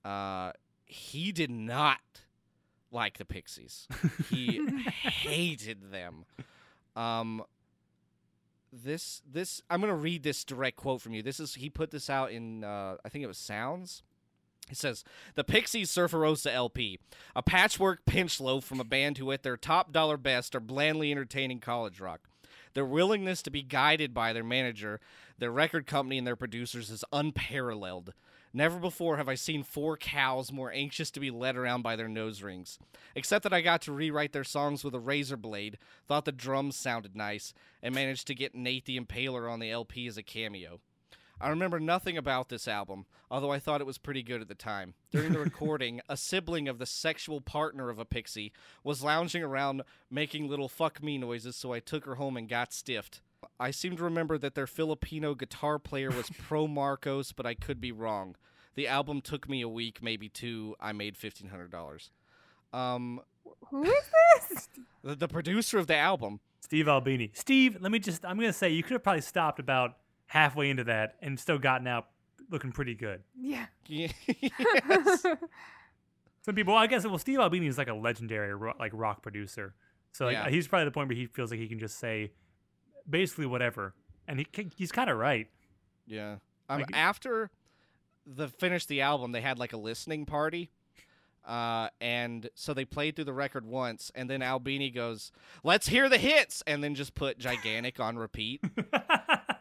uh, 0.05 0.53
he 0.85 1.33
did 1.33 1.51
not 1.51 2.01
like 2.97 3.19
the 3.19 3.25
Pixies. 3.25 3.87
He 4.31 4.67
hated 5.03 5.93
them. 5.93 6.25
Um, 6.97 7.45
this 8.73 9.23
this 9.31 9.63
I'm 9.71 9.81
gonna 9.81 9.95
read 9.95 10.23
this 10.23 10.43
direct 10.43 10.77
quote 10.77 11.01
from 11.01 11.15
you. 11.15 11.23
This 11.23 11.39
is 11.39 11.55
he 11.55 11.71
put 11.71 11.93
this 11.93 12.11
out 12.11 12.33
in 12.33 12.65
uh, 12.65 12.97
I 13.05 13.09
think 13.09 13.23
it 13.23 13.29
was 13.29 13.39
Sounds. 13.39 14.03
It 14.69 14.77
says 14.77 15.05
the 15.37 15.45
Pixies 15.45 15.91
Surfer 15.91 16.19
Rosa 16.19 16.53
LP, 16.53 16.99
a 17.37 17.43
patchwork 17.43 18.05
pinch 18.07 18.41
loaf 18.41 18.65
from 18.65 18.81
a 18.81 18.85
band 18.85 19.19
who, 19.19 19.31
at 19.31 19.45
their 19.45 19.57
top 19.57 19.93
dollar 19.93 20.17
best, 20.17 20.57
are 20.57 20.61
blandly 20.61 21.13
entertaining 21.13 21.61
college 21.61 22.01
rock. 22.01 22.23
Their 22.75 22.85
willingness 22.85 23.43
to 23.43 23.51
be 23.51 23.63
guided 23.63 24.13
by 24.13 24.33
their 24.33 24.43
manager, 24.43 25.01
their 25.39 25.53
record 25.53 25.87
company, 25.87 26.19
and 26.19 26.27
their 26.27 26.35
producers 26.35 26.91
is 26.91 27.05
unparalleled. 27.13 28.13
Never 28.57 28.79
before 28.79 29.19
have 29.19 29.29
I 29.29 29.35
seen 29.35 29.62
four 29.62 29.99
cows 29.99 30.51
more 30.51 30.73
anxious 30.73 31.11
to 31.11 31.21
be 31.21 31.31
led 31.31 31.57
around 31.57 31.83
by 31.83 31.95
their 31.95 32.09
nose 32.09 32.40
rings. 32.40 32.79
Except 33.14 33.42
that 33.42 33.53
I 33.53 33.61
got 33.61 33.83
to 33.83 33.92
rewrite 33.92 34.33
their 34.33 34.45
songs 34.45 34.83
with 34.83 34.95
a 34.95 34.99
razor 34.99 35.37
blade, 35.37 35.77
thought 36.09 36.25
the 36.25 36.33
drums 36.33 36.75
sounded 36.75 37.14
nice, 37.14 37.53
and 37.83 37.95
managed 37.95 38.27
to 38.29 38.35
get 38.35 38.55
Nate 38.55 38.87
the 38.87 38.99
Impaler 38.99 39.53
on 39.53 39.61
the 39.61 39.71
LP 39.71 40.07
as 40.07 40.16
a 40.16 40.23
cameo. 40.23 40.81
I 41.38 41.51
remember 41.51 41.79
nothing 41.79 42.16
about 42.16 42.49
this 42.49 42.66
album, 42.66 43.05
although 43.31 43.53
I 43.53 43.59
thought 43.59 43.83
it 43.83 43.87
was 43.87 43.99
pretty 43.99 44.23
good 44.23 44.40
at 44.40 44.49
the 44.49 44.55
time. 44.55 44.95
During 45.11 45.35
the 45.35 45.38
recording, 45.40 46.01
a 46.09 46.16
sibling 46.16 46.66
of 46.66 46.79
the 46.79 46.87
sexual 46.87 47.42
partner 47.42 47.90
of 47.90 47.99
a 47.99 48.07
pixie 48.07 48.55
was 48.83 49.05
lounging 49.05 49.42
around 49.42 49.83
making 50.11 50.49
little 50.49 50.71
fuck 50.71 51.03
me 51.03 51.19
noises, 51.19 51.57
so 51.57 51.75
I 51.75 51.81
took 51.81 52.07
her 52.07 52.14
home 52.14 52.38
and 52.38 52.49
got 52.49 52.73
stiffed. 52.73 53.21
I 53.61 53.71
seem 53.71 53.97
to 53.97 54.05
remember 54.05 54.39
that 54.39 54.55
their 54.55 54.67
Filipino 54.67 55.35
guitar 55.35 55.79
player 55.79 56.11
was 56.11 56.31
Pro 56.39 56.67
Marcos, 56.67 57.33
but 57.33 57.47
I 57.47 57.55
could 57.55 57.81
be 57.81 57.93
wrong. 57.93 58.37
The 58.75 58.89
album 58.89 59.21
took 59.23 59.49
me 59.49 59.63
a 59.63 59.69
week, 59.69 60.03
maybe 60.03 60.29
two. 60.29 60.75
I 60.81 60.93
made 60.93 61.17
fifteen 61.17 61.49
hundred 61.49 61.71
dollars. 61.71 62.11
Um, 62.73 63.21
Who 63.71 63.85
is 63.85 64.05
this? 64.41 64.69
the, 65.03 65.15
the 65.15 65.29
producer 65.29 65.79
of 65.79 65.87
the 65.87 65.97
album. 65.97 66.41
Steve 66.61 66.89
Albini. 66.89 67.31
Steve, 67.33 67.79
let 67.81 67.93
me 67.93 67.99
just, 68.01 68.25
I'm 68.25 68.37
going 68.37 68.49
to 68.49 68.53
say 68.53 68.71
you 68.71 68.83
could 68.83 68.93
have 68.95 69.03
probably 69.05 69.21
stopped 69.23 69.61
about 69.61 69.99
halfway 70.27 70.69
into 70.69 70.83
that 70.85 71.15
and 71.23 71.39
still 71.39 71.59
gotten 71.59 71.87
out 71.87 72.09
looking 72.51 72.73
pretty 72.73 72.95
good. 72.95 73.23
yeah. 73.39 73.67
yes. 73.87 75.25
Some 76.43 76.55
people, 76.55 76.75
well, 76.75 76.83
I 76.83 76.87
guess, 76.87 77.05
well, 77.07 77.19
Steve 77.19 77.39
Albini 77.39 77.67
is 77.67 77.79
like 77.79 77.89
a 77.89 77.95
legendary 77.95 78.55
ro- 78.55 78.75
like 78.79 78.93
rock 78.95 79.23
producer. 79.23 79.75
So 80.13 80.27
like, 80.27 80.35
Yeah. 80.35 80.49
he's 80.49 80.67
probably 80.69 80.83
at 80.83 80.87
the 80.87 80.91
point 80.93 81.09
where 81.09 81.17
he 81.17 81.27
feels 81.27 81.51
like 81.51 81.61
he 81.61 81.69
can 81.69 81.79
just 81.79 81.99
say 81.99 82.33
basically 83.09 83.47
whatever. 83.47 83.95
And 84.29 84.40
he, 84.40 84.47
he's 84.77 84.92
kind 84.92 85.09
of 85.11 85.16
right. 85.19 85.49
Yeah. 86.07 86.37
Um, 86.69 86.81
Like- 86.81 86.90
after 86.97 87.51
the 88.27 88.49
finished 88.49 88.88
the 88.88 89.01
album, 89.03 89.33
they 89.33 89.40
had 89.40 89.59
like 89.59 89.73
a 89.73 89.77
listening 89.77 90.27
party. 90.27 90.71
Uh, 91.45 91.88
and 92.01 92.51
so 92.57 92.75
they 92.75 92.85
played 92.85 93.14
through 93.14 93.25
the 93.27 93.33
record 93.33 93.64
once, 93.64 94.11
and 94.16 94.29
then 94.29 94.42
Albini 94.42 94.90
goes, 94.90 95.31
"Let's 95.62 95.87
hear 95.87 96.09
the 96.09 96.19
hits," 96.19 96.61
and 96.66 96.83
then 96.83 96.97
just 96.97 97.14
put 97.14 97.38
"Gigantic" 97.38 98.01
on 98.01 98.19
repeat. 98.19 98.62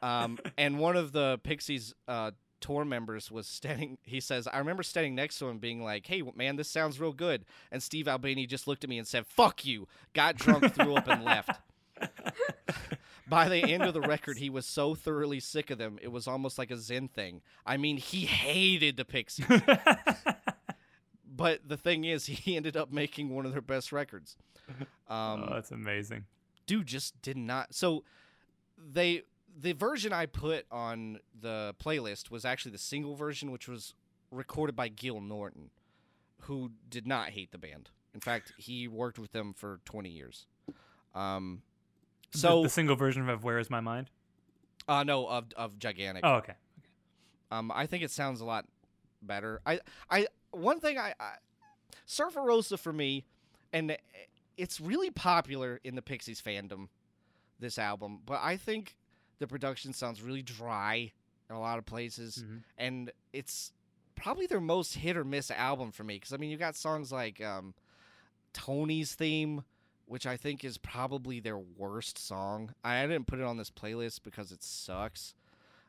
Um, 0.02 0.38
and 0.56 0.78
one 0.78 0.96
of 0.98 1.14
the 1.14 1.40
Pixies 1.44 1.96
uh, 2.08 2.30
tour 2.60 2.86
members 2.86 3.32
was 3.32 3.48
standing. 3.48 3.98
He 4.04 4.20
says, 4.20 4.48
"I 4.48 4.60
remember 4.60 4.84
standing 4.84 5.16
next 5.16 5.40
to 5.40 5.48
him, 5.48 5.58
being 5.58 5.82
like, 5.84 6.06
"Hey, 6.06 6.22
man, 6.36 6.58
this 6.58 6.70
sounds 6.70 7.00
real 7.00 7.14
good." 7.14 7.44
And 7.72 7.82
Steve 7.82 8.08
Albini 8.08 8.46
just 8.46 8.68
looked 8.68 8.84
at 8.84 8.90
me 8.90 9.00
and 9.00 9.08
said, 9.08 9.26
"Fuck 9.26 9.66
you." 9.66 9.88
Got 10.14 10.36
drunk, 10.38 10.74
threw 10.76 10.96
up, 10.96 11.08
and 11.08 11.24
left. 11.24 11.50
By 13.28 13.50
the 13.50 13.58
end 13.58 13.84
of 13.84 13.94
the 13.94 14.02
record, 14.02 14.38
he 14.38 14.50
was 14.50 14.68
so 14.68 14.94
thoroughly 14.94 15.40
sick 15.40 15.72
of 15.72 15.78
them, 15.80 15.98
it 16.02 16.10
was 16.10 16.28
almost 16.28 16.60
like 16.60 16.70
a 16.70 16.78
Zen 16.78 17.08
thing. 17.08 17.42
I 17.66 17.78
mean, 17.78 17.98
he 17.98 18.26
hated 18.26 18.98
the 18.98 19.06
Pixies. 19.06 19.46
but 21.36 21.68
the 21.68 21.78
thing 21.78 22.04
is, 22.04 22.28
he 22.28 22.56
ended 22.56 22.78
up 22.78 22.92
making 22.92 23.30
one 23.30 23.46
of 23.46 23.52
their 23.52 23.62
best 23.62 23.92
records. 23.92 24.38
Um, 25.08 25.46
oh, 25.48 25.50
that's 25.54 25.72
amazing. 25.72 26.26
dude 26.68 26.88
just 26.88 27.20
did 27.22 27.38
not. 27.38 27.74
So 27.74 28.04
they 28.78 29.24
the 29.58 29.74
version 29.74 30.12
I 30.12 30.26
put 30.26 30.66
on 30.72 31.20
the 31.40 31.76
playlist 31.84 32.30
was 32.30 32.46
actually 32.46 32.72
the 32.72 32.78
single 32.78 33.16
version, 33.16 33.52
which 33.52 33.68
was 33.68 33.94
recorded 34.32 34.76
by 34.76 34.90
Gil 34.90 35.22
Norton, 35.22 35.70
who 36.42 36.72
did 36.90 37.08
not 37.08 37.30
hate 37.30 37.52
the 37.52 37.58
band. 37.58 37.90
In 38.14 38.20
fact, 38.20 38.54
he 38.58 38.88
worked 38.88 39.20
with 39.20 39.32
them 39.32 39.54
for 39.54 39.80
20 39.86 40.10
years. 40.10 40.46
Um, 41.14 41.62
so 42.36 42.64
the, 42.64 42.70
single 42.70 42.96
version 42.96 43.28
of 43.30 43.44
"Where 43.44 43.60
Is 43.60 43.70
My 43.70 43.80
Mind." 43.82 44.10
uh, 44.88 45.04
no, 45.04 45.28
of 45.28 45.46
of 45.56 45.80
gigantic. 45.80 46.24
Oh, 46.26 46.36
okay. 46.36 46.54
Um, 47.52 47.72
I 47.74 47.86
think 47.86 48.04
it 48.04 48.12
sounds 48.12 48.42
a 48.42 48.46
lot 48.46 48.66
better. 49.22 49.62
I, 49.66 49.80
I, 50.10 50.28
one 50.52 50.80
thing 50.80 50.98
I, 50.98 51.14
I 51.20 51.36
Surfer 52.06 52.42
Rosa 52.42 52.78
for 52.78 52.92
me, 52.92 53.26
and 53.72 53.96
it's 54.58 54.80
really 54.82 55.10
popular 55.12 55.80
in 55.84 55.96
the 55.96 56.02
Pixies 56.02 56.42
fandom, 56.42 56.88
this 57.60 57.78
album. 57.78 58.20
But 58.26 58.40
I 58.42 58.58
think 58.58 58.96
the 59.40 59.48
production 59.48 59.94
sounds 59.94 60.22
really 60.22 60.42
dry 60.42 61.12
in 61.50 61.56
a 61.56 61.60
lot 61.60 61.78
of 61.78 61.86
places, 61.86 62.44
Mhm. 62.44 62.64
and 62.78 63.12
it's 63.34 63.72
probably 64.16 64.48
their 64.48 64.62
most 64.62 64.96
hit 64.96 65.16
or 65.18 65.24
miss 65.24 65.52
album 65.52 65.92
for 65.92 66.04
me. 66.04 66.16
Because 66.16 66.34
I 66.34 66.38
mean, 66.38 66.50
you 66.50 66.58
got 66.58 66.76
songs 66.76 67.12
like 67.12 67.42
um, 67.42 67.74
Tony's 68.54 69.14
theme. 69.16 69.64
Which 70.08 70.28
I 70.28 70.38
think 70.38 70.64
is 70.64 70.78
probably 70.78 71.40
their 71.40 71.58
worst 71.58 72.18
song. 72.18 72.74
I 72.84 73.02
didn't 73.08 73.26
put 73.26 73.40
it 73.40 73.46
on 73.46 73.58
this 73.58 73.72
playlist 73.72 74.22
because 74.24 74.52
it 74.52 74.62
sucks. 74.64 75.34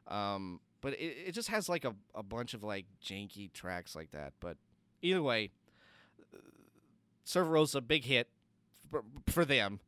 Um, 0.09 0.61
but 0.81 0.95
it, 0.95 1.17
it 1.27 1.33
just 1.33 1.49
has 1.49 1.69
like 1.69 1.85
a, 1.85 1.95
a 2.15 2.23
bunch 2.23 2.55
of 2.55 2.65
like 2.65 2.87
janky 3.05 3.53
tracks 3.53 3.95
like 3.95 4.13
that. 4.13 4.33
But 4.41 4.57
either 5.03 5.23
way, 5.23 5.51
Surfer 7.25 7.51
Rosa, 7.51 7.81
big 7.81 8.05
hit 8.05 8.29
for, 8.91 9.03
for 9.27 9.45
them. 9.45 9.81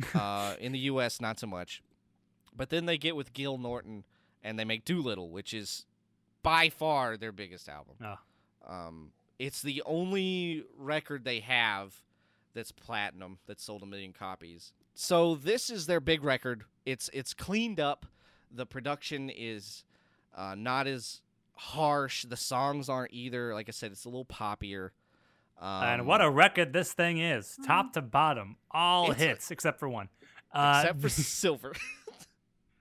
uh, 0.14 0.54
in 0.60 0.72
the 0.72 0.78
U.S., 0.80 1.20
not 1.20 1.38
so 1.38 1.46
much. 1.46 1.82
But 2.56 2.70
then 2.70 2.86
they 2.86 2.98
get 2.98 3.16
with 3.16 3.32
Gil 3.32 3.58
Norton 3.58 4.04
and 4.42 4.58
they 4.58 4.64
make 4.64 4.84
Doolittle, 4.84 5.30
which 5.30 5.54
is 5.54 5.86
by 6.42 6.68
far 6.68 7.16
their 7.16 7.32
biggest 7.32 7.68
album. 7.68 7.94
Oh. 8.02 8.18
Um, 8.66 9.12
it's 9.38 9.62
the 9.62 9.82
only 9.86 10.64
record 10.76 11.24
they 11.24 11.40
have 11.40 11.94
that's 12.54 12.72
platinum 12.72 13.38
that 13.46 13.60
sold 13.60 13.82
a 13.82 13.86
million 13.86 14.12
copies. 14.12 14.72
So 14.94 15.34
this 15.34 15.70
is 15.70 15.86
their 15.86 16.00
big 16.00 16.22
record. 16.24 16.64
It's 16.84 17.08
it's 17.12 17.34
cleaned 17.34 17.80
up. 17.80 18.06
The 18.50 18.66
production 18.66 19.30
is 19.30 19.84
uh, 20.36 20.54
not 20.56 20.86
as 20.86 21.22
harsh. 21.54 22.24
The 22.24 22.36
songs 22.36 22.88
aren't 22.88 23.12
either. 23.12 23.54
Like 23.54 23.68
I 23.68 23.72
said, 23.72 23.92
it's 23.92 24.04
a 24.04 24.08
little 24.08 24.26
poppier. 24.26 24.90
Um, 25.60 25.82
and 25.84 26.06
what 26.06 26.20
a 26.20 26.28
record 26.28 26.72
this 26.72 26.92
thing 26.92 27.18
is, 27.18 27.56
top 27.66 27.92
to 27.92 28.02
bottom, 28.02 28.56
all 28.72 29.12
It's 29.12 29.20
a- 29.22 29.24
hits 29.26 29.50
except 29.50 29.78
for 29.78 29.88
one. 29.88 30.08
Uh, 30.52 30.80
except 30.82 31.00
for 31.00 31.08
Silver. 31.08 31.72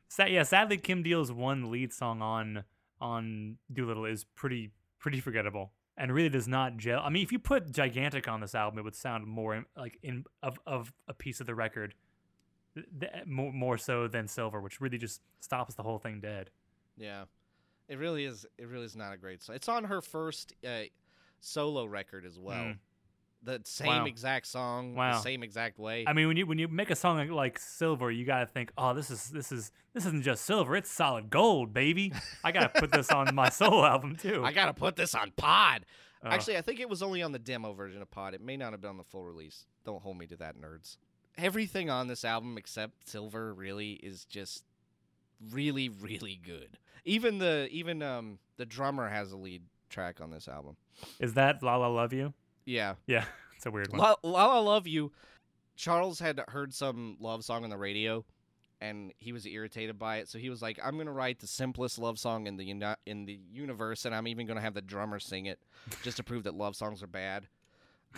sa- 0.07 0.25
yeah, 0.25 0.43
sadly, 0.43 0.77
Kim 0.77 1.03
Deal's 1.03 1.31
one 1.31 1.69
lead 1.71 1.93
song 1.93 2.21
on 2.21 2.63
on 2.99 3.57
Doolittle 3.71 4.05
is 4.05 4.23
pretty 4.35 4.71
pretty 4.99 5.19
forgettable, 5.19 5.71
and 6.01 6.11
really 6.11 6.29
does 6.29 6.47
not 6.47 6.77
gel. 6.77 6.99
I 6.99 7.09
mean, 7.09 7.21
if 7.21 7.31
you 7.31 7.37
put 7.37 7.71
Gigantic 7.71 8.27
on 8.27 8.41
this 8.41 8.55
album, 8.55 8.79
it 8.79 8.81
would 8.81 8.95
sound 8.95 9.27
more 9.27 9.63
like 9.77 9.99
in 10.01 10.25
of 10.41 10.59
of 10.65 10.91
a 11.07 11.13
piece 11.13 11.39
of 11.39 11.45
the 11.45 11.53
record, 11.53 11.93
th- 12.75 13.11
more 13.27 13.53
more 13.53 13.77
so 13.77 14.07
than 14.07 14.27
Silver, 14.27 14.59
which 14.59 14.81
really 14.81 14.97
just 14.97 15.21
stops 15.41 15.75
the 15.75 15.83
whole 15.83 15.99
thing 15.99 16.19
dead. 16.19 16.49
yeah, 16.97 17.25
it 17.87 17.99
really 17.99 18.25
is. 18.25 18.47
It 18.57 18.67
really 18.67 18.85
is 18.85 18.95
not 18.95 19.13
a 19.13 19.17
great 19.17 19.43
song. 19.43 19.55
It's 19.55 19.69
on 19.69 19.83
her 19.83 20.01
first 20.01 20.55
uh, 20.67 20.85
solo 21.39 21.85
record 21.85 22.25
as 22.25 22.39
well. 22.39 22.63
Mm. 22.63 22.77
The 23.43 23.59
same 23.65 23.87
Wow. 23.87 24.05
exact 24.05 24.45
song, 24.47 24.93
Wow. 24.93 25.13
the 25.13 25.21
same 25.21 25.41
exact 25.41 25.79
way. 25.79 26.05
I 26.07 26.13
mean, 26.13 26.27
when 26.27 26.37
you 26.37 26.45
when 26.45 26.59
you 26.59 26.67
make 26.67 26.91
a 26.91 26.95
song 26.95 27.17
like, 27.17 27.31
like 27.31 27.57
Silver, 27.59 28.11
you 28.11 28.23
gotta 28.25 28.45
think, 28.45 28.71
oh, 28.77 28.93
this 28.93 29.09
is 29.09 29.29
this 29.29 29.51
is 29.51 29.71
this 29.93 30.05
isn't 30.05 30.23
just 30.23 30.45
silver; 30.45 30.75
it's 30.75 30.91
solid 30.91 31.29
gold, 31.31 31.73
baby. 31.73 32.13
I 32.43 32.51
gotta 32.51 32.69
put 32.69 32.91
this 32.91 33.09
on 33.11 33.33
my 33.33 33.49
solo 33.59 33.83
album 33.83 34.15
too. 34.15 34.43
I 34.45 34.51
gotta 34.51 34.73
put 34.73 34.95
this 34.95 35.15
on 35.15 35.31
Pod. 35.35 35.85
Oh. 36.23 36.29
Actually, 36.29 36.57
I 36.57 36.61
think 36.61 36.79
it 36.79 36.87
was 36.87 37.01
only 37.01 37.23
on 37.23 37.31
the 37.31 37.39
demo 37.39 37.73
version 37.73 37.99
of 38.01 38.11
Pod. 38.11 38.35
It 38.35 38.41
may 38.41 38.55
not 38.57 38.73
have 38.73 38.81
been 38.81 38.91
on 38.91 38.97
the 38.97 39.03
full 39.03 39.23
release. 39.23 39.65
Don't 39.85 40.03
hold 40.03 40.19
me 40.19 40.27
to 40.27 40.35
that, 40.37 40.55
nerds. 40.55 40.97
Everything 41.35 41.89
on 41.89 42.05
this 42.07 42.23
album 42.23 42.59
except 42.59 43.09
Silver 43.09 43.53
really 43.55 43.93
is 43.93 44.25
just 44.25 44.63
really, 45.51 45.89
really 45.89 46.39
good. 46.43 46.77
Even 47.05 47.39
the 47.39 47.67
even 47.71 48.03
um 48.03 48.37
the 48.57 48.65
drummer 48.67 49.09
has 49.09 49.31
a 49.31 49.37
lead 49.37 49.63
track 49.89 50.21
on 50.21 50.29
this 50.29 50.47
album. 50.47 50.77
is 51.19 51.33
that 51.33 51.63
La 51.63 51.75
La 51.77 51.87
Love 51.87 52.13
You? 52.13 52.33
Yeah, 52.65 52.95
Yeah, 53.07 53.25
it's 53.55 53.65
a 53.65 53.71
weird 53.71 53.91
one. 53.91 53.99
La 53.99 54.15
La 54.23 54.59
Love 54.59 54.87
You. 54.87 55.11
Charles 55.75 56.19
had 56.19 56.39
heard 56.49 56.73
some 56.73 57.17
love 57.19 57.43
song 57.43 57.63
on 57.63 57.69
the 57.71 57.77
radio, 57.77 58.23
and 58.81 59.13
he 59.19 59.31
was 59.31 59.45
irritated 59.47 59.97
by 59.97 60.17
it. 60.17 60.27
So 60.29 60.37
he 60.37 60.49
was 60.49 60.61
like, 60.61 60.79
"I'm 60.83 60.97
gonna 60.97 61.11
write 61.11 61.39
the 61.39 61.47
simplest 61.47 61.97
love 61.97 62.19
song 62.19 62.45
in 62.45 62.57
the 62.57 62.65
uni- 62.65 62.95
in 63.05 63.25
the 63.25 63.39
universe, 63.51 64.05
and 64.05 64.13
I'm 64.13 64.27
even 64.27 64.45
gonna 64.45 64.61
have 64.61 64.73
the 64.75 64.81
drummer 64.81 65.19
sing 65.19 65.47
it, 65.47 65.59
just 66.03 66.17
to 66.17 66.23
prove 66.23 66.43
that 66.43 66.53
love 66.55 66.75
songs 66.75 67.01
are 67.01 67.07
bad." 67.07 67.47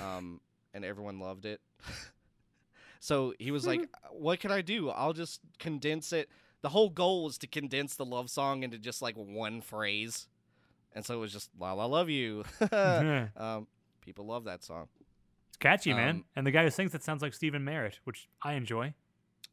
Um, 0.02 0.42
and 0.74 0.84
everyone 0.84 1.20
loved 1.20 1.46
it. 1.46 1.62
so 3.00 3.34
he 3.40 3.52
was 3.52 3.66
like, 3.66 3.88
"What 4.12 4.40
can 4.40 4.52
I 4.52 4.62
do? 4.62 4.90
I'll 4.90 5.14
just 5.14 5.42
condense 5.60 6.12
it." 6.14 6.30
The 6.62 6.70
whole 6.70 6.90
goal 6.90 7.26
was 7.26 7.38
to 7.40 7.48
condense 7.48 7.96
the 7.96 8.06
love 8.06 8.30
song 8.30 8.64
into 8.64 8.78
just 8.78 9.02
like 9.02 9.16
one 9.16 9.62
phrase, 9.62 10.28
and 10.94 11.06
so 11.06 11.14
it 11.16 11.18
was 11.20 11.34
just 11.34 11.50
"La 11.60 11.74
La 11.74 11.86
Love 11.86 12.10
You." 12.10 12.44
um, 12.72 13.68
people 14.04 14.26
love 14.26 14.44
that 14.46 14.64
song. 14.64 14.88
It's 15.50 15.58
catchy, 15.58 15.94
man. 15.94 16.10
Um, 16.18 16.26
And 16.36 16.46
the 16.48 16.52
guy 16.52 16.64
who 16.64 16.70
sings 16.70 16.94
it 16.96 17.04
sounds 17.04 17.22
like 17.22 17.34
Stephin 17.34 17.64
Merritt, 17.64 18.00
which 18.04 18.28
I 18.42 18.54
enjoy. 18.54 18.94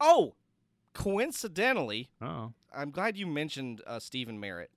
Oh, 0.01 0.35
coincidentally, 1.11 2.11
Oh, 2.23 2.53
I'm 2.75 2.91
glad 2.91 3.17
you 3.17 3.27
mentioned 3.27 3.83
uh, 3.87 3.99
Stephin 3.99 4.39
Merritt. 4.39 4.71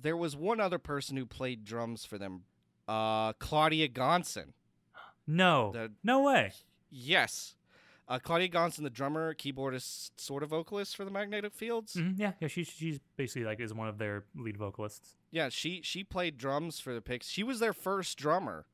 There 0.00 0.16
was 0.16 0.36
one 0.36 0.60
other 0.60 0.78
person 0.78 1.16
who 1.16 1.26
played 1.26 1.64
drums 1.64 2.04
for 2.04 2.18
them, 2.18 2.44
uh, 2.86 3.32
Claudia 3.34 3.88
Gonson. 3.88 4.52
no, 5.26 5.72
The- 5.72 5.92
no 6.04 6.22
way. 6.22 6.52
Yes, 6.90 7.56
uh, 8.08 8.18
Claudia 8.18 8.48
Gonson, 8.48 8.82
the 8.84 8.90
drummer, 8.90 9.34
keyboardist, 9.34 10.12
sort 10.16 10.42
of 10.42 10.50
vocalist 10.50 10.96
for 10.96 11.04
the 11.04 11.10
Magnetic 11.10 11.52
Fields. 11.52 11.94
Mhm, 11.94 12.14
yeah, 12.18 12.32
yeah. 12.40 12.48
She's 12.48 12.68
she's 12.68 12.98
basically 13.16 13.44
like 13.44 13.60
is 13.60 13.74
one 13.74 13.88
of 13.88 13.98
their 13.98 14.24
lead 14.34 14.56
vocalists. 14.56 15.16
Yeah, 15.30 15.48
she 15.50 15.82
she 15.82 16.04
played 16.04 16.38
drums 16.38 16.80
for 16.80 16.94
the 16.94 17.02
Pixies. 17.02 17.30
She 17.32 17.42
was 17.42 17.58
their 17.60 17.74
first 17.74 18.16
drummer, 18.16 18.66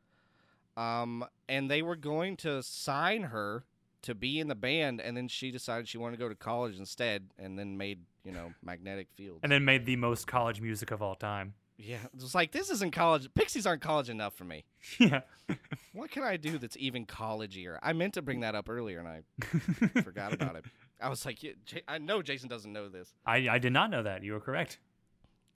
um, 0.77 1.25
and 1.49 1.71
they 1.71 1.83
were 1.83 1.97
going 1.97 2.37
to 2.39 2.63
sign 2.63 3.25
her 3.25 3.65
to 4.03 4.15
be 4.15 4.39
in 4.39 4.49
the 4.49 4.55
band, 4.55 5.01
and 5.01 5.17
then 5.17 5.29
she 5.29 5.51
decided 5.51 5.89
she 5.89 5.99
wanted 5.99 6.17
to 6.17 6.23
go 6.23 6.29
to 6.29 6.35
college 6.35 6.79
instead, 6.79 7.31
and 7.39 7.59
then 7.59 7.77
made 7.77 8.01
you 8.25 8.33
know 8.33 8.53
Magnetic 8.63 9.09
Field, 9.17 9.41
And 9.43 9.51
then 9.51 9.65
made 9.65 9.87
the 9.87 9.97
most 9.97 10.27
college 10.27 10.61
music 10.61 10.91
of 10.91 11.03
all 11.03 11.15
time. 11.15 11.55
Yeah, 11.77 12.05
it 12.05 12.21
was 12.21 12.35
like 12.35 12.53
this 12.53 12.71
isn't 12.71 12.93
college. 12.93 13.29
Pixies 13.35 13.67
aren't 13.67 13.83
college 13.83 14.09
enough 14.09 14.35
for 14.35 14.45
me. 14.45 14.65
yeah. 14.99 15.23
What 15.93 16.11
can 16.11 16.25
I 16.25 16.37
do 16.37 16.59
that's 16.59 16.77
even 16.77 17.07
collegeier? 17.07 17.79
I 17.81 17.93
meant 17.93 18.15
to 18.15 18.23
bring 18.23 18.41
that 18.41 18.57
up 18.57 18.69
earlier 18.69 18.99
and 18.99 19.07
I 19.09 20.01
forgot 20.03 20.33
about 20.33 20.57
it. 20.57 20.65
I 21.01 21.09
was 21.09 21.25
like, 21.25 21.41
yeah, 21.41 21.53
J- 21.65 21.83
I 21.87 21.99
know 21.99 22.21
Jason 22.21 22.49
doesn't 22.49 22.73
know 22.73 22.89
this. 22.89 23.15
I, 23.25 23.49
I 23.49 23.59
did 23.59 23.73
not 23.73 23.91
know 23.91 24.03
that. 24.03 24.25
You 24.25 24.33
were 24.33 24.41
correct. 24.41 24.81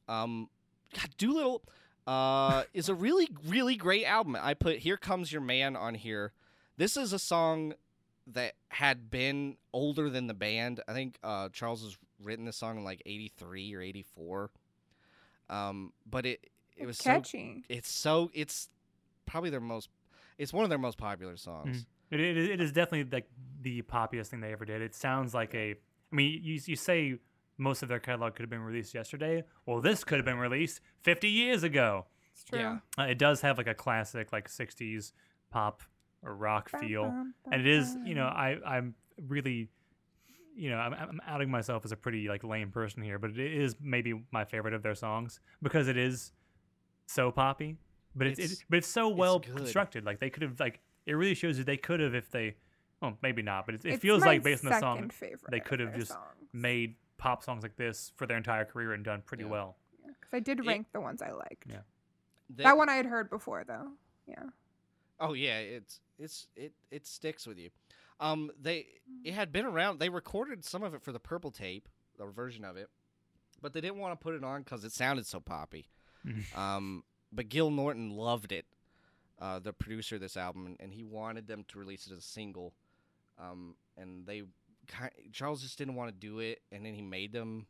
Um, 0.07 0.49
God, 0.95 1.09
Doolittle 1.19 1.63
uh, 2.09 2.65
is 2.73 2.89
a 2.89 2.95
really, 2.95 3.29
really 3.47 3.77
great 3.77 4.05
album. 4.07 4.37
I 4.41 4.55
put 4.55 4.79
"Here 4.79 4.97
Comes 4.97 5.31
Your 5.31 5.43
Man" 5.43 5.77
on 5.77 5.95
here. 5.95 6.33
This 6.79 6.97
is 6.97 7.13
a 7.13 7.19
song 7.19 7.75
that 8.29 8.55
had 8.71 9.11
been 9.11 9.57
older 9.73 10.09
than 10.09 10.27
the 10.27 10.35
band. 10.35 10.81
I 10.89 10.95
think 10.95 11.19
uh, 11.23 11.51
Charles 11.51 11.83
has 11.83 11.99
written 12.23 12.47
this 12.47 12.57
song 12.57 12.79
in 12.79 12.85
like 12.85 13.03
'83 13.05 13.75
or 13.75 13.83
'84. 13.83 14.51
Um, 15.51 15.93
but 16.09 16.25
it 16.25 16.51
it 16.77 16.87
was 16.87 16.97
so 16.99 17.11
catchy. 17.11 17.65
it's 17.69 17.91
so 17.91 18.31
it's 18.33 18.69
probably 19.27 19.51
their 19.51 19.61
most 19.61 19.89
it's 20.39 20.53
one 20.53 20.65
of 20.65 20.71
their 20.71 20.79
most 20.79 20.97
popular 20.97 21.37
songs 21.37 21.87
It, 22.11 22.21
it, 22.21 22.37
it 22.39 22.61
is 22.61 22.73
definitely 22.73 23.05
like 23.11 23.29
the 23.61 23.83
poppiest 23.83 24.29
thing 24.29 24.41
they 24.41 24.53
ever 24.53 24.65
did. 24.65 24.81
It 24.81 24.95
sounds 24.95 25.35
like 25.35 25.55
a. 25.55 25.73
I 26.11 26.17
mean, 26.17 26.41
you 26.43 26.59
you 26.65 26.77
say 26.77 27.19
most 27.59 27.83
of 27.83 27.89
their 27.89 27.99
catalog 27.99 28.35
could 28.35 28.43
have 28.43 28.51
been 28.51 28.63
released 28.63 28.95
yesterday. 28.95 29.45
Well, 29.67 29.81
this 29.81 30.05
could 30.05 30.19
have 30.19 30.25
been 30.25 30.39
released 30.39 30.81
50 31.03 31.29
years 31.29 31.63
ago. 31.65 32.07
It's 32.33 32.45
true. 32.45 32.59
Yeah. 32.61 32.79
Uh, 32.99 33.03
it 33.03 33.19
does 33.19 33.41
have 33.43 33.59
like 33.59 33.67
a 33.67 33.75
classic 33.75 34.33
like 34.33 34.49
60s 34.49 35.13
pop 35.51 35.83
or 36.23 36.35
rock 36.35 36.71
feel, 36.81 37.05
and 37.51 37.61
it 37.61 37.67
is 37.67 37.97
you 38.05 38.15
know 38.15 38.27
I 38.27 38.57
I'm 38.67 38.95
really 39.27 39.71
you 40.61 40.71
know, 40.71 40.77
I'm, 40.79 40.93
I'm 40.93 41.21
outing 41.25 41.49
myself 41.53 41.85
as 41.85 41.93
a 41.93 41.97
pretty 41.97 42.29
like 42.29 42.43
lame 42.43 42.73
person 42.73 43.01
here, 43.01 43.17
but 43.17 43.31
it 43.31 43.39
is 43.39 43.77
maybe 43.81 44.25
my 44.33 44.45
favorite 44.45 44.75
of 44.75 44.83
their 44.83 44.97
songs 44.97 45.39
because 45.63 45.87
it 45.87 45.97
is 45.97 46.33
so 47.07 47.31
poppy, 47.31 47.77
but 48.17 48.27
it's, 48.27 48.39
It's- 48.41 48.53
it's 48.55 48.65
but 48.69 48.79
it's 48.79 48.89
so 48.89 49.09
well 49.09 49.39
good. 49.39 49.57
constructed. 49.57 50.05
Like 50.05 50.19
they 50.19 50.31
could 50.31 50.43
have 50.43 50.59
like 50.59 50.81
it 51.07 51.13
really 51.13 51.35
shows 51.35 51.59
you 51.59 51.65
they 51.65 51.77
could 51.77 52.01
have 52.01 52.15
if 52.15 52.29
they, 52.33 52.57
well, 53.01 53.17
maybe 53.23 53.41
not, 53.41 53.67
but 53.67 53.77
it, 53.77 53.85
it 53.85 54.01
feels 54.01 54.25
like 54.25 54.43
based 54.43 54.65
on 54.65 54.73
the 54.73 54.81
song 54.81 54.97
second 54.97 55.13
favorite 55.13 55.51
they 55.51 55.61
could 55.61 55.79
have 55.81 55.95
just 55.95 56.11
songs. 56.11 56.49
made 56.53 56.97
pop 57.19 57.43
songs 57.45 57.63
like 57.63 57.77
this 57.77 58.13
for 58.17 58.27
their 58.27 58.37
entire 58.37 58.65
career 58.65 58.93
and 58.93 59.05
done 59.05 59.23
pretty 59.23 59.45
well. 59.45 59.77
Yeah. 60.01 60.07
well. 60.07 60.15
'Cause 60.21 60.31
I 60.33 60.41
did 60.41 60.61
It- 60.61 60.67
rank 60.67 60.87
the 60.93 61.01
ones 61.01 61.21
I 61.23 61.31
liked. 61.33 61.67
Yeah. 61.69 61.83
They- 62.49 62.65
That 62.65 62.77
one 62.77 62.89
I 62.89 62.95
had 62.95 63.07
heard 63.07 63.29
before 63.31 63.65
though. 63.65 63.93
Yeah. 64.27 64.45
Oh 65.21 65.33
yeah, 65.35 65.59
it's 65.59 66.01
it's 66.19 66.47
it 66.57 66.73
it 66.91 67.07
sticks 67.07 67.47
with 67.47 67.59
you. 67.59 67.71
Um, 68.21 68.51
they 68.61 68.87
it 69.25 69.35
had 69.35 69.53
been 69.53 69.65
around. 69.67 69.99
They 69.99 70.09
recorded 70.09 70.65
some 70.65 70.83
of 70.83 70.95
it 70.95 71.03
for 71.03 71.13
the 71.13 71.21
Purple 71.21 71.51
Tape, 71.51 71.89
or 72.19 72.31
version 72.31 72.65
of 72.65 72.77
it, 72.77 72.89
but 73.61 73.73
they 73.73 73.81
didn't 73.81 73.99
want 73.99 74.19
to 74.19 74.23
put 74.23 74.35
it 74.35 74.43
on 74.45 74.63
because 74.63 74.85
it 74.85 74.93
sounded 74.93 75.27
so 75.27 75.41
poppy. 75.41 75.89
Um, 76.57 77.05
but 77.33 77.49
Gil 77.49 77.71
Norton 77.71 78.11
loved 78.11 78.53
it, 78.53 78.67
uh, 79.39 79.59
the 79.61 79.73
producer 79.73 80.17
of 80.17 80.21
this 80.21 80.37
album, 80.37 80.67
and, 80.67 80.77
and 80.81 80.93
he 80.93 81.05
wanted 81.05 81.47
them 81.47 81.65
to 81.69 81.79
release 81.79 82.07
it 82.07 82.13
as 82.13 82.19
a 82.19 82.23
single. 82.23 82.75
Um, 83.39 83.77
and 83.97 84.27
they 84.27 84.41
ki- 84.41 84.47
Charles 85.33 85.63
just 85.63 85.79
didn't 85.79 85.95
want 85.95 86.11
to 86.11 86.17
do 86.17 86.39
it, 86.41 86.61
and 86.73 86.85
then 86.85 86.95
he 86.95 87.03
made 87.03 87.33
them 87.33 87.67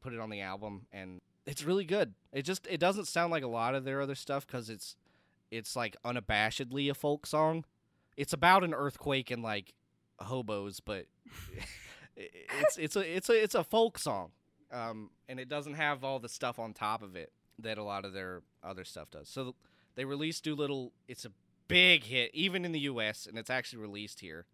put 0.00 0.12
it 0.12 0.20
on 0.20 0.30
the 0.30 0.40
album, 0.40 0.86
and 0.92 1.20
it's 1.46 1.64
really 1.64 1.84
good. 1.84 2.14
It 2.32 2.42
just 2.42 2.66
it 2.68 2.78
doesn't 2.78 3.06
sound 3.06 3.30
like 3.30 3.42
a 3.42 3.48
lot 3.48 3.74
of 3.74 3.84
their 3.84 4.00
other 4.00 4.14
stuff 4.14 4.46
because 4.46 4.70
it's 4.70 4.96
it's 5.50 5.76
like 5.76 5.96
unabashedly 6.04 6.90
a 6.90 6.94
folk 6.94 7.26
song. 7.26 7.64
It's 8.16 8.32
about 8.32 8.64
an 8.64 8.74
earthquake 8.74 9.30
and 9.30 9.42
like 9.42 9.74
hobos, 10.18 10.80
but 10.80 11.06
it's 12.16 12.78
it's 12.78 12.96
a 12.96 13.16
it's 13.16 13.28
a 13.28 13.42
it's 13.42 13.54
a 13.54 13.64
folk 13.64 13.98
song, 13.98 14.30
um, 14.72 15.10
and 15.28 15.40
it 15.40 15.48
doesn't 15.48 15.74
have 15.74 16.04
all 16.04 16.18
the 16.18 16.28
stuff 16.28 16.58
on 16.58 16.72
top 16.72 17.02
of 17.02 17.16
it 17.16 17.32
that 17.58 17.78
a 17.78 17.82
lot 17.82 18.04
of 18.04 18.12
their 18.12 18.42
other 18.62 18.84
stuff 18.84 19.10
does. 19.10 19.28
So 19.28 19.54
they 19.94 20.04
released 20.04 20.44
Doolittle. 20.44 20.92
It's 21.08 21.24
a 21.24 21.32
big 21.68 22.04
hit, 22.04 22.30
even 22.34 22.64
in 22.64 22.72
the 22.72 22.80
U.S., 22.80 23.26
and 23.26 23.38
it's 23.38 23.50
actually 23.50 23.80
released 23.80 24.20
here. 24.20 24.46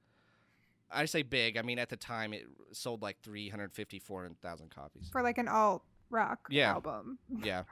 I 0.90 1.04
say 1.06 1.22
big. 1.22 1.56
I 1.56 1.62
mean, 1.62 1.78
at 1.78 1.88
the 1.88 1.96
time, 1.96 2.32
it 2.32 2.46
sold 2.72 3.02
like 3.02 3.18
350, 3.22 3.98
400,000 3.98 4.70
copies. 4.70 5.08
For 5.10 5.22
like 5.22 5.38
an 5.38 5.48
alt 5.48 5.82
rock 6.10 6.46
Yeah. 6.50 6.72
album. 6.72 7.18
Yeah. 7.42 7.64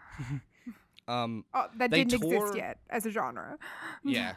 um. 1.08 1.44
Oh, 1.54 1.66
that 1.78 1.90
didn't 1.90 2.20
tore- 2.20 2.34
exist 2.34 2.56
yet 2.56 2.78
as 2.90 3.06
a 3.06 3.10
genre. 3.10 3.58
Yeah. 4.04 4.34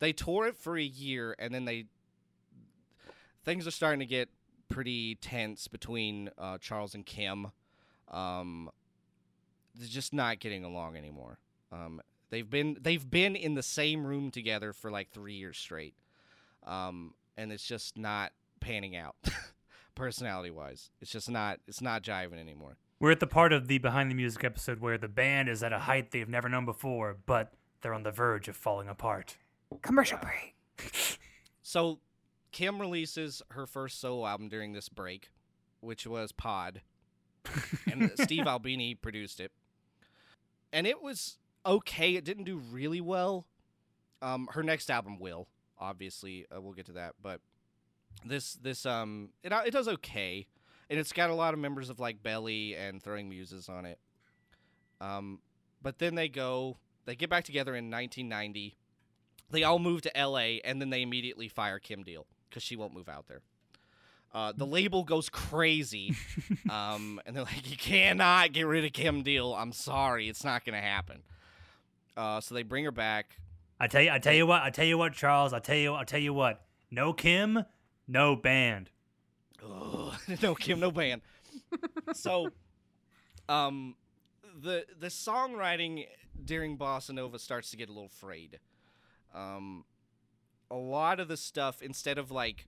they 0.00 0.12
tore 0.12 0.46
it 0.48 0.56
for 0.56 0.76
a 0.76 0.82
year 0.82 1.34
and 1.38 1.54
then 1.54 1.64
they 1.64 1.86
things 3.44 3.66
are 3.66 3.70
starting 3.70 4.00
to 4.00 4.06
get 4.06 4.28
pretty 4.68 5.14
tense 5.16 5.66
between 5.68 6.30
uh, 6.38 6.58
Charles 6.58 6.94
and 6.94 7.04
Kim. 7.06 7.48
Um 8.08 8.70
they're 9.74 9.88
just 9.88 10.12
not 10.12 10.40
getting 10.40 10.64
along 10.64 10.96
anymore. 10.96 11.38
Um 11.72 12.00
they've 12.30 12.48
been 12.48 12.76
they've 12.80 13.08
been 13.08 13.34
in 13.36 13.54
the 13.54 13.62
same 13.62 14.04
room 14.06 14.30
together 14.30 14.72
for 14.72 14.90
like 14.90 15.10
3 15.10 15.34
years 15.34 15.56
straight. 15.58 15.94
Um 16.66 17.14
and 17.38 17.50
it's 17.52 17.64
just 17.64 17.96
not 17.96 18.32
panning 18.60 18.94
out 18.96 19.14
personality 19.94 20.50
wise. 20.50 20.90
It's 21.00 21.10
just 21.10 21.30
not 21.30 21.60
it's 21.66 21.80
not 21.80 22.02
jiving 22.02 22.38
anymore. 22.38 22.76
We're 23.00 23.12
at 23.12 23.20
the 23.20 23.26
part 23.28 23.52
of 23.52 23.68
the 23.68 23.78
behind 23.78 24.10
the 24.10 24.14
music 24.14 24.42
episode 24.44 24.80
where 24.80 24.98
the 24.98 25.08
band 25.08 25.48
is 25.48 25.62
at 25.62 25.72
a 25.72 25.78
height 25.78 26.10
they've 26.10 26.28
never 26.28 26.48
known 26.48 26.64
before, 26.64 27.16
but 27.26 27.52
they're 27.80 27.94
on 27.94 28.02
the 28.02 28.10
verge 28.10 28.48
of 28.48 28.56
falling 28.56 28.88
apart. 28.88 29.36
Commercial 29.82 30.18
Yeah. 30.22 30.28
break. 30.76 31.18
So, 31.62 32.00
Kim 32.50 32.80
releases 32.80 33.42
her 33.50 33.66
first 33.66 34.00
solo 34.00 34.26
album 34.26 34.48
during 34.48 34.72
this 34.72 34.88
break, 34.88 35.28
which 35.80 36.06
was 36.06 36.32
Pod, 36.32 36.80
and 37.92 38.10
Steve 38.22 38.46
Albini 38.46 38.94
produced 38.94 39.38
it. 39.38 39.52
And 40.72 40.86
it 40.86 41.02
was 41.02 41.36
okay. 41.66 42.14
It 42.16 42.24
didn't 42.24 42.44
do 42.44 42.56
really 42.56 43.02
well. 43.02 43.46
Um, 44.22 44.48
her 44.52 44.62
next 44.62 44.90
album 44.90 45.18
will, 45.18 45.46
obviously, 45.80 46.46
uh, 46.54 46.60
we'll 46.60 46.72
get 46.72 46.86
to 46.86 46.92
that. 46.92 47.14
But 47.22 47.40
this, 48.24 48.54
this, 48.54 48.86
um, 48.86 49.30
it 49.42 49.52
it 49.52 49.70
does 49.70 49.88
okay, 49.88 50.46
and 50.90 50.98
it's 50.98 51.12
got 51.12 51.30
a 51.30 51.34
lot 51.34 51.54
of 51.54 51.60
members 51.60 51.90
of 51.90 52.00
like 52.00 52.22
Belly 52.22 52.74
and 52.74 53.02
Throwing 53.02 53.28
Muses 53.28 53.68
on 53.68 53.86
it. 53.86 53.98
Um, 55.00 55.40
but 55.80 55.98
then 55.98 56.14
they 56.14 56.28
go, 56.28 56.76
they 57.04 57.14
get 57.14 57.30
back 57.30 57.44
together 57.44 57.72
in 57.76 57.90
1990 57.90 58.76
they 59.50 59.62
all 59.64 59.78
move 59.78 60.02
to 60.02 60.12
LA 60.16 60.58
and 60.64 60.80
then 60.80 60.90
they 60.90 61.02
immediately 61.02 61.48
fire 61.48 61.78
Kim 61.78 62.02
Deal 62.02 62.26
because 62.48 62.62
she 62.62 62.76
won't 62.76 62.94
move 62.94 63.08
out 63.08 63.26
there. 63.28 63.40
Uh, 64.34 64.52
the 64.54 64.66
label 64.66 65.04
goes 65.04 65.30
crazy, 65.30 66.14
um, 66.70 67.18
and 67.24 67.34
they're 67.34 67.44
like, 67.44 67.68
"You 67.68 67.78
cannot 67.78 68.52
get 68.52 68.66
rid 68.66 68.84
of 68.84 68.92
Kim 68.92 69.22
Deal. 69.22 69.54
I'm 69.54 69.72
sorry, 69.72 70.28
it's 70.28 70.44
not 70.44 70.66
gonna 70.66 70.82
happen." 70.82 71.22
Uh, 72.14 72.40
so 72.42 72.54
they 72.54 72.62
bring 72.62 72.84
her 72.84 72.90
back. 72.90 73.40
I 73.80 73.86
tell 73.86 74.02
you, 74.02 74.10
I 74.10 74.18
tell 74.18 74.34
you 74.34 74.46
what, 74.46 74.62
I 74.62 74.70
tell 74.70 74.84
you 74.84 74.98
what, 74.98 75.12
Charles, 75.12 75.52
I 75.52 75.60
tell 75.60 75.76
you, 75.76 75.94
I 75.94 76.04
tell 76.04 76.20
you 76.20 76.34
what. 76.34 76.64
No 76.90 77.12
Kim, 77.12 77.64
no 78.06 78.34
band. 78.34 78.90
Ugh, 79.62 80.14
no 80.42 80.54
Kim, 80.54 80.80
no 80.80 80.90
band. 80.90 81.22
so, 82.12 82.50
um, 83.48 83.94
the 84.60 84.84
the 84.98 85.08
songwriting 85.08 86.06
during 86.44 86.76
Bossa 86.76 87.10
Nova 87.10 87.38
starts 87.38 87.70
to 87.70 87.76
get 87.76 87.88
a 87.88 87.92
little 87.92 88.08
frayed. 88.08 88.58
Um, 89.34 89.84
a 90.70 90.76
lot 90.76 91.20
of 91.20 91.28
the 91.28 91.36
stuff, 91.36 91.82
instead 91.82 92.18
of 92.18 92.30
like 92.30 92.66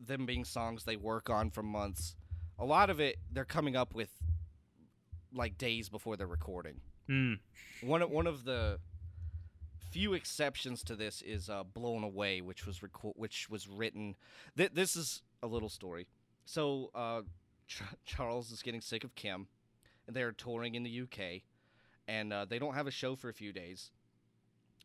them 0.00 0.26
being 0.26 0.44
songs 0.44 0.84
they 0.84 0.96
work 0.96 1.30
on 1.30 1.50
for 1.50 1.62
months, 1.62 2.14
a 2.58 2.64
lot 2.64 2.90
of 2.90 3.00
it 3.00 3.16
they're 3.30 3.44
coming 3.44 3.76
up 3.76 3.94
with 3.94 4.10
like 5.34 5.58
days 5.58 5.88
before 5.88 6.16
they're 6.16 6.26
recording. 6.26 6.80
Mm. 7.08 7.38
One 7.82 8.02
of, 8.02 8.10
one 8.10 8.26
of 8.26 8.44
the 8.44 8.78
few 9.92 10.14
exceptions 10.14 10.82
to 10.84 10.96
this 10.96 11.22
is 11.22 11.50
uh, 11.50 11.62
"Blown 11.62 12.02
Away," 12.02 12.40
which 12.40 12.66
was 12.66 12.80
reco- 12.80 13.16
which 13.16 13.48
was 13.50 13.68
written. 13.68 14.16
Th- 14.56 14.72
this 14.72 14.96
is 14.96 15.22
a 15.42 15.46
little 15.46 15.68
story. 15.68 16.08
So 16.44 16.90
uh, 16.94 17.22
Ch- 17.68 17.82
Charles 18.04 18.50
is 18.50 18.62
getting 18.62 18.80
sick 18.80 19.04
of 19.04 19.14
Kim, 19.14 19.46
and 20.06 20.16
they're 20.16 20.32
touring 20.32 20.74
in 20.74 20.82
the 20.82 21.02
UK, 21.02 21.42
and 22.08 22.32
uh, 22.32 22.44
they 22.46 22.58
don't 22.58 22.74
have 22.74 22.86
a 22.86 22.90
show 22.90 23.14
for 23.14 23.28
a 23.28 23.34
few 23.34 23.52
days. 23.52 23.90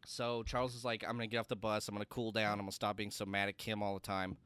So 0.05 0.43
Charles 0.43 0.75
is 0.75 0.83
like, 0.85 1.03
"I'm 1.03 1.13
gonna 1.15 1.27
get 1.27 1.37
off 1.37 1.47
the 1.47 1.55
bus. 1.55 1.87
I'm 1.87 1.95
gonna 1.95 2.05
cool 2.05 2.31
down. 2.31 2.53
I'm 2.53 2.65
gonna 2.65 2.71
stop 2.71 2.97
being 2.97 3.11
so 3.11 3.25
mad 3.25 3.49
at 3.49 3.57
Kim 3.57 3.81
all 3.81 3.93
the 3.93 3.99
time." 3.99 4.37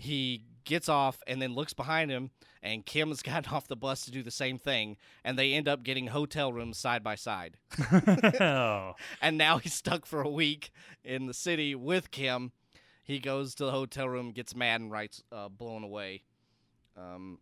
He 0.00 0.44
gets 0.64 0.88
off 0.88 1.22
and 1.26 1.40
then 1.42 1.54
looks 1.54 1.72
behind 1.74 2.10
him, 2.10 2.30
and 2.62 2.84
Kim 2.86 3.08
has 3.08 3.22
gotten 3.22 3.52
off 3.52 3.68
the 3.68 3.76
bus 3.76 4.04
to 4.06 4.10
do 4.10 4.22
the 4.22 4.30
same 4.30 4.58
thing, 4.58 4.96
and 5.24 5.38
they 5.38 5.52
end 5.52 5.68
up 5.68 5.82
getting 5.82 6.08
hotel 6.08 6.52
rooms 6.52 6.78
side 6.78 7.02
by 7.02 7.14
side. 7.14 7.56
oh. 8.40 8.94
And 9.22 9.36
now 9.36 9.58
he's 9.58 9.74
stuck 9.74 10.06
for 10.06 10.22
a 10.22 10.28
week 10.28 10.70
in 11.04 11.26
the 11.26 11.34
city 11.34 11.74
with 11.74 12.10
Kim. 12.10 12.52
He 13.04 13.18
goes 13.18 13.54
to 13.56 13.64
the 13.64 13.72
hotel 13.72 14.08
room, 14.08 14.30
gets 14.32 14.54
mad, 14.54 14.80
and 14.80 14.90
writes 14.90 15.22
uh, 15.32 15.48
"Blown 15.48 15.82
Away." 15.82 16.22
Um, 16.96 17.38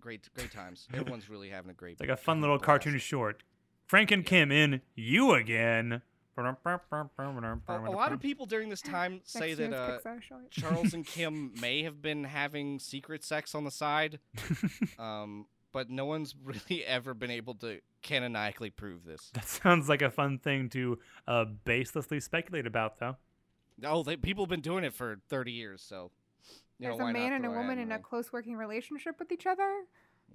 great, 0.00 0.28
great 0.34 0.52
times. 0.52 0.86
Everyone's 0.92 1.30
really 1.30 1.48
having 1.48 1.70
a 1.70 1.74
great. 1.74 1.98
Like 2.00 2.10
a 2.10 2.16
fun 2.16 2.40
little 2.40 2.58
cartoon 2.58 2.98
short. 2.98 3.42
Frank 3.86 4.10
and 4.10 4.24
Kim 4.24 4.52
in 4.52 4.82
You 4.94 5.32
Again. 5.32 6.02
A, 7.68 7.78
a 7.90 7.90
lot 7.90 8.12
of 8.12 8.20
people 8.20 8.46
during 8.46 8.68
this 8.68 8.80
time 8.82 9.20
say 9.24 9.54
that 9.54 9.72
uh, 9.72 9.98
Charles 10.50 10.94
and 10.94 11.04
Kim 11.06 11.52
may 11.60 11.82
have 11.82 12.00
been 12.00 12.24
having 12.24 12.78
secret 12.78 13.24
sex 13.24 13.54
on 13.54 13.64
the 13.64 13.70
side, 13.70 14.18
um, 14.98 15.46
but 15.72 15.90
no 15.90 16.04
one's 16.06 16.34
really 16.42 16.84
ever 16.86 17.14
been 17.14 17.30
able 17.30 17.54
to 17.56 17.80
canonically 18.02 18.70
prove 18.70 19.04
this. 19.04 19.30
That 19.34 19.46
sounds 19.46 19.88
like 19.88 20.02
a 20.02 20.10
fun 20.10 20.38
thing 20.38 20.68
to 20.70 20.98
uh, 21.26 21.44
baselessly 21.66 22.22
speculate 22.22 22.66
about, 22.66 22.98
though. 22.98 23.16
Oh, 23.84 24.02
they, 24.02 24.16
people 24.16 24.44
have 24.44 24.50
been 24.50 24.60
doing 24.60 24.84
it 24.84 24.94
for 24.94 25.18
thirty 25.28 25.52
years, 25.52 25.82
so. 25.82 26.10
You 26.78 26.88
know, 26.88 26.96
There's 26.96 27.10
a 27.10 27.12
man 27.12 27.32
and 27.34 27.44
a 27.44 27.50
woman 27.50 27.78
in 27.78 27.92
a 27.92 27.98
close 27.98 28.32
working 28.32 28.56
relationship 28.56 29.16
with 29.18 29.30
each 29.30 29.44
other. 29.46 29.70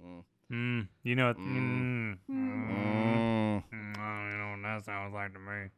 Mm. 0.00 0.22
Mm, 0.52 0.88
you 1.02 1.16
know, 1.16 1.34
Mm. 1.34 1.38
mm, 1.38 2.18
mm, 2.30 2.30
Mm. 2.30 3.64
mm, 3.72 3.98
I 3.98 4.30
don't 4.30 4.38
know 4.38 4.50
what 4.52 4.62
that 4.62 4.84
sounds 4.84 5.12
like 5.12 5.32
to 5.32 5.40
me. 5.40 5.70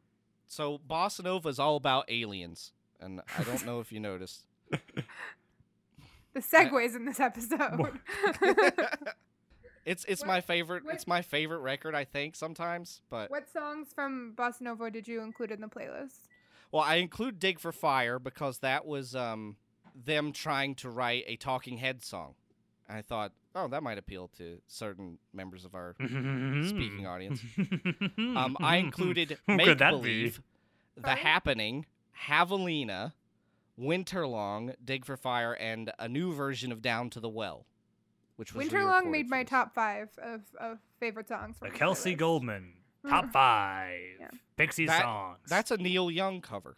So 0.49 0.77
Bossa 0.79 1.23
Nova 1.23 1.47
is 1.47 1.59
all 1.59 1.75
about 1.77 2.05
aliens, 2.09 2.73
and 2.99 3.21
I 3.37 3.43
don't 3.43 3.65
know 3.65 3.79
if 3.79 3.91
you 3.91 3.99
noticed. 4.01 4.43
The 6.31 6.41
segues 6.41 6.95
in 6.95 7.05
this 7.05 7.19
episode. 7.19 7.99
it's 9.85 10.05
it's 10.05 10.21
What- 10.21 10.27
my 10.27 10.41
favorite. 10.41 10.85
what- 10.85 10.93
It's 10.93 11.07
my 11.07 11.21
favorite 11.23 11.59
record, 11.59 11.95
I 11.95 12.03
think 12.05 12.35
sometimes. 12.35 13.01
But 13.09 13.31
what 13.31 13.49
songs 13.51 13.87
from 13.93 14.33
Bossa 14.37 14.61
Nova 14.61 14.91
did 14.91 15.07
you 15.07 15.21
include 15.21 15.51
in 15.51 15.59
the 15.61 15.67
playlist? 15.67 16.19
well, 16.71 16.83
I 16.83 16.95
include 16.95 17.39
"Dig 17.39 17.59
for 17.59 17.71
Fire" 17.71 18.19
because 18.19 18.59
that 18.59 18.85
was 18.85 19.15
um 19.15 19.57
them 19.95 20.31
trying 20.31 20.75
to 20.75 20.89
write 20.89 21.23
a 21.25 21.35
Talking 21.35 21.77
Head 21.79 22.03
song. 22.03 22.35
I 22.89 23.01
thought, 23.03 23.31
oh, 23.55 23.67
that 23.67 23.83
might 23.83 23.97
appeal 23.97 24.29
to 24.37 24.59
certain 24.67 25.17
members 25.33 25.63
of 25.65 25.75
our 25.75 25.95
speaking 25.99 27.05
audience. 27.07 27.41
Um, 28.17 28.57
I 28.59 28.77
included 28.77 29.37
Who 29.47 29.55
Make 29.57 29.67
could 29.67 29.79
that 29.79 29.91
be? 29.91 29.97
Believe, 29.97 30.41
The 30.95 31.01
Sorry? 31.09 31.19
Happening, 31.19 31.85
Havalina, 32.27 33.13
Winterlong, 33.79 34.73
Dig 34.83 35.05
for 35.05 35.15
Fire, 35.17 35.53
and 35.53 35.91
a 35.99 36.07
new 36.07 36.33
version 36.33 36.71
of 36.71 36.81
Down 36.81 37.09
to 37.11 37.19
the 37.19 37.29
Well, 37.29 37.65
which 38.37 38.53
was 38.53 38.67
Winterlong 38.67 39.09
made 39.11 39.29
my 39.29 39.43
this. 39.43 39.49
top 39.51 39.73
five 39.75 40.09
of, 40.21 40.41
of 40.59 40.79
favorite 40.99 41.27
songs. 41.27 41.57
The 41.59 41.67
from 41.67 41.77
Kelsey. 41.77 42.15
Goldman 42.15 42.73
top 43.07 43.31
five 43.31 43.99
Yeah. 44.19 44.29
Pixie 44.57 44.87
That- 44.87 45.01
songs. 45.03 45.37
That's 45.47 45.71
a 45.71 45.77
Neil 45.77 46.09
Young 46.11 46.41
cover. 46.41 46.75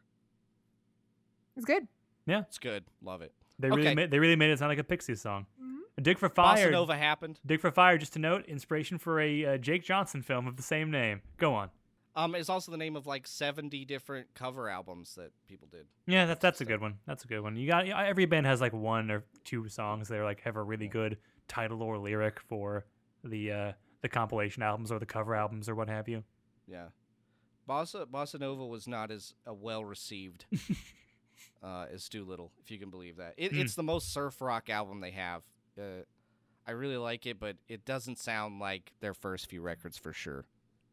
It's 1.55 1.65
good. 1.65 1.87
Yeah, 2.25 2.41
it's 2.41 2.59
good. 2.59 2.83
Love 3.01 3.21
it. 3.21 3.33
they 3.59 3.69
really 3.69 3.95
made 3.95 4.11
they 4.11 4.19
really 4.19 4.35
made 4.35 4.51
it 4.51 4.59
sound 4.59 4.69
like 4.69 4.77
a 4.77 4.83
Pixie 4.83 5.15
song. 5.15 5.45
Mhm. 5.61 5.79
Dig 6.01 6.17
for 6.17 6.29
Bossa 6.29 6.55
Fire. 6.55 6.71
Nova 6.71 6.95
happened. 6.95 7.39
Dig 7.45 7.59
for 7.59 7.71
Fire. 7.71 7.97
Just 7.97 8.13
to 8.13 8.19
note, 8.19 8.45
inspiration 8.45 8.97
for 8.97 9.19
a 9.19 9.45
uh, 9.45 9.57
Jake 9.57 9.83
Johnson 9.83 10.21
film 10.21 10.47
of 10.47 10.55
the 10.57 10.63
same 10.63 10.91
name. 10.91 11.21
Go 11.37 11.53
on. 11.53 11.69
Um, 12.15 12.35
is 12.35 12.49
also 12.49 12.71
the 12.71 12.77
name 12.77 12.97
of 12.97 13.07
like 13.07 13.25
70 13.25 13.85
different 13.85 14.27
cover 14.33 14.67
albums 14.69 15.15
that 15.15 15.31
people 15.47 15.69
did. 15.71 15.85
Yeah, 16.07 16.25
that's 16.25 16.41
that's 16.41 16.59
a 16.59 16.65
good 16.65 16.81
one. 16.81 16.95
That's 17.07 17.23
a 17.23 17.27
good 17.27 17.39
one. 17.39 17.55
You 17.55 17.67
got 17.67 17.87
every 17.87 18.25
band 18.25 18.45
has 18.47 18.59
like 18.59 18.73
one 18.73 19.09
or 19.09 19.23
two 19.45 19.69
songs 19.69 20.09
that 20.09 20.19
are 20.19 20.25
like 20.25 20.41
have 20.41 20.57
a 20.57 20.63
really 20.63 20.87
good 20.89 21.17
title 21.47 21.81
or 21.81 21.97
lyric 21.97 22.39
for 22.41 22.85
the 23.23 23.51
uh 23.51 23.71
the 24.01 24.09
compilation 24.09 24.61
albums 24.61 24.91
or 24.91 24.99
the 24.99 25.05
cover 25.05 25.35
albums 25.35 25.69
or 25.69 25.75
what 25.75 25.87
have 25.87 26.09
you. 26.09 26.23
Yeah. 26.67 26.87
Bossa 27.69 28.05
Bossa 28.05 28.39
Nova 28.39 28.65
was 28.65 28.87
not 28.87 29.09
as 29.09 29.33
uh, 29.47 29.53
well 29.53 29.85
received 29.85 30.45
uh, 31.63 31.85
as 31.93 32.09
Doolittle, 32.09 32.51
if 32.61 32.71
you 32.71 32.77
can 32.77 32.89
believe 32.89 33.17
that. 33.17 33.35
It, 33.37 33.51
Hmm. 33.53 33.61
It's 33.61 33.75
the 33.75 33.83
most 33.83 34.11
surf 34.13 34.41
rock 34.41 34.69
album 34.69 34.99
they 34.99 35.11
have. 35.11 35.43
Uh, 35.79 36.03
I 36.67 36.71
really 36.71 36.97
like 36.97 37.25
it, 37.25 37.39
but 37.39 37.57
it 37.67 37.85
doesn't 37.85 38.19
sound 38.19 38.59
like 38.59 38.91
their 38.99 39.13
first 39.13 39.49
few 39.49 39.61
records 39.61 39.97
for 39.97 40.13
sure. 40.13 40.45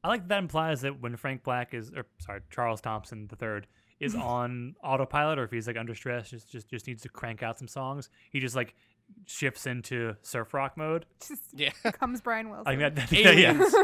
I 0.02 0.08
like 0.08 0.22
that, 0.22 0.28
that 0.28 0.38
implies 0.38 0.80
that 0.82 1.00
when 1.00 1.16
Frank 1.16 1.42
Black 1.42 1.74
is 1.74 1.90
or 1.94 2.06
sorry, 2.18 2.40
Charles 2.50 2.80
Thompson 2.80 3.28
III 3.42 3.62
is 4.00 4.14
on 4.16 4.76
autopilot 4.82 5.38
or 5.38 5.44
if 5.44 5.50
he's 5.50 5.66
like 5.66 5.76
under 5.76 5.94
stress, 5.94 6.30
just 6.30 6.50
just 6.50 6.68
just 6.68 6.86
needs 6.86 7.02
to 7.02 7.08
crank 7.08 7.42
out 7.42 7.58
some 7.58 7.68
songs, 7.68 8.08
he 8.30 8.40
just 8.40 8.56
like 8.56 8.74
shifts 9.26 9.66
into 9.66 10.14
surf 10.22 10.54
rock 10.54 10.76
mode. 10.76 11.04
Just 11.26 11.42
Yeah. 11.54 11.70
comes 11.92 12.20
Brian 12.20 12.48
Wilson. 12.50 12.66
I 12.82 12.90
think 12.90 12.94
that, 12.96 13.12
yeah, 13.12 13.30
yeah. 13.30 13.50
Aliens. 13.50 13.74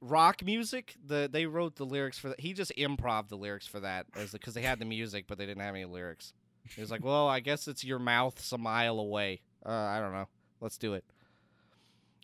rock 0.00 0.44
music, 0.44 0.94
the 1.06 1.28
they 1.30 1.46
wrote 1.46 1.76
the 1.76 1.86
lyrics 1.86 2.18
for 2.18 2.28
that. 2.30 2.40
He 2.40 2.52
just 2.52 2.72
improv 2.76 3.28
the 3.28 3.36
lyrics 3.36 3.66
for 3.66 3.80
that 3.80 4.06
as 4.16 4.32
because 4.32 4.54
they 4.54 4.62
had 4.62 4.78
the 4.78 4.84
music, 4.84 5.26
but 5.28 5.38
they 5.38 5.46
didn't 5.46 5.62
have 5.62 5.74
any 5.74 5.84
lyrics. 5.84 6.32
He 6.68 6.80
was 6.80 6.90
like, 6.90 7.04
"Well, 7.04 7.28
I 7.28 7.40
guess 7.40 7.68
it's 7.68 7.84
your 7.84 7.98
mouth's 7.98 8.52
a 8.52 8.58
mile 8.58 8.98
away." 8.98 9.42
Uh, 9.64 9.70
I 9.70 10.00
don't 10.00 10.12
know. 10.12 10.28
Let's 10.60 10.78
do 10.78 10.94
it. 10.94 11.04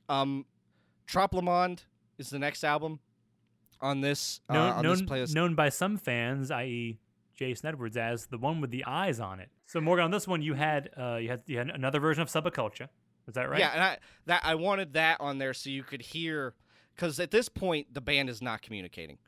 Um, 0.09 0.47
Trompe 1.07 1.35
le 1.35 1.43
Monde 1.43 1.83
is 2.19 2.31
the 2.31 2.39
next 2.39 2.65
album 2.65 3.01
on 3.81 4.01
this 4.01 4.41
uh, 4.49 4.55
known, 4.55 4.73
on 4.73 4.83
known, 4.83 4.93
this 4.93 5.03
playlist. 5.03 5.35
known 5.35 5.55
by 5.55 5.69
some 5.69 5.97
fans, 5.97 6.51
i.e., 6.51 6.99
Jason 7.35 7.69
Edwards, 7.69 7.97
as 7.97 8.27
the 8.27 8.39
one 8.39 8.61
with 8.61 8.71
the 8.71 8.85
eyes 8.85 9.21
on 9.21 9.39
it. 9.41 9.51
So 9.67 9.81
Morgan, 9.81 10.07
on 10.07 10.11
this 10.11 10.27
one, 10.27 10.43
you 10.43 10.55
had 10.55 10.91
uh, 10.97 11.17
you 11.17 11.29
had 11.29 11.43
you 11.47 11.59
had 11.59 11.69
another 11.71 12.01
version 12.01 12.23
of 12.23 12.29
Subbacultcha. 12.29 12.89
Is 13.29 13.35
that 13.35 13.49
right? 13.49 13.61
Yeah, 13.61 13.71
and 13.73 13.83
I 13.83 13.99
that 14.27 14.43
I 14.45 14.55
wanted 14.55 14.95
that 14.95 15.21
on 15.21 15.39
there 15.39 15.55
so 15.55 15.71
you 15.71 15.83
could 15.83 16.03
hear 16.03 16.55
because 16.95 17.21
at 17.21 17.31
this 17.31 17.49
point 17.49 17.93
the 17.93 18.01
band 18.01 18.29
is 18.29 18.43
not 18.43 18.63
communicating. 18.63 19.19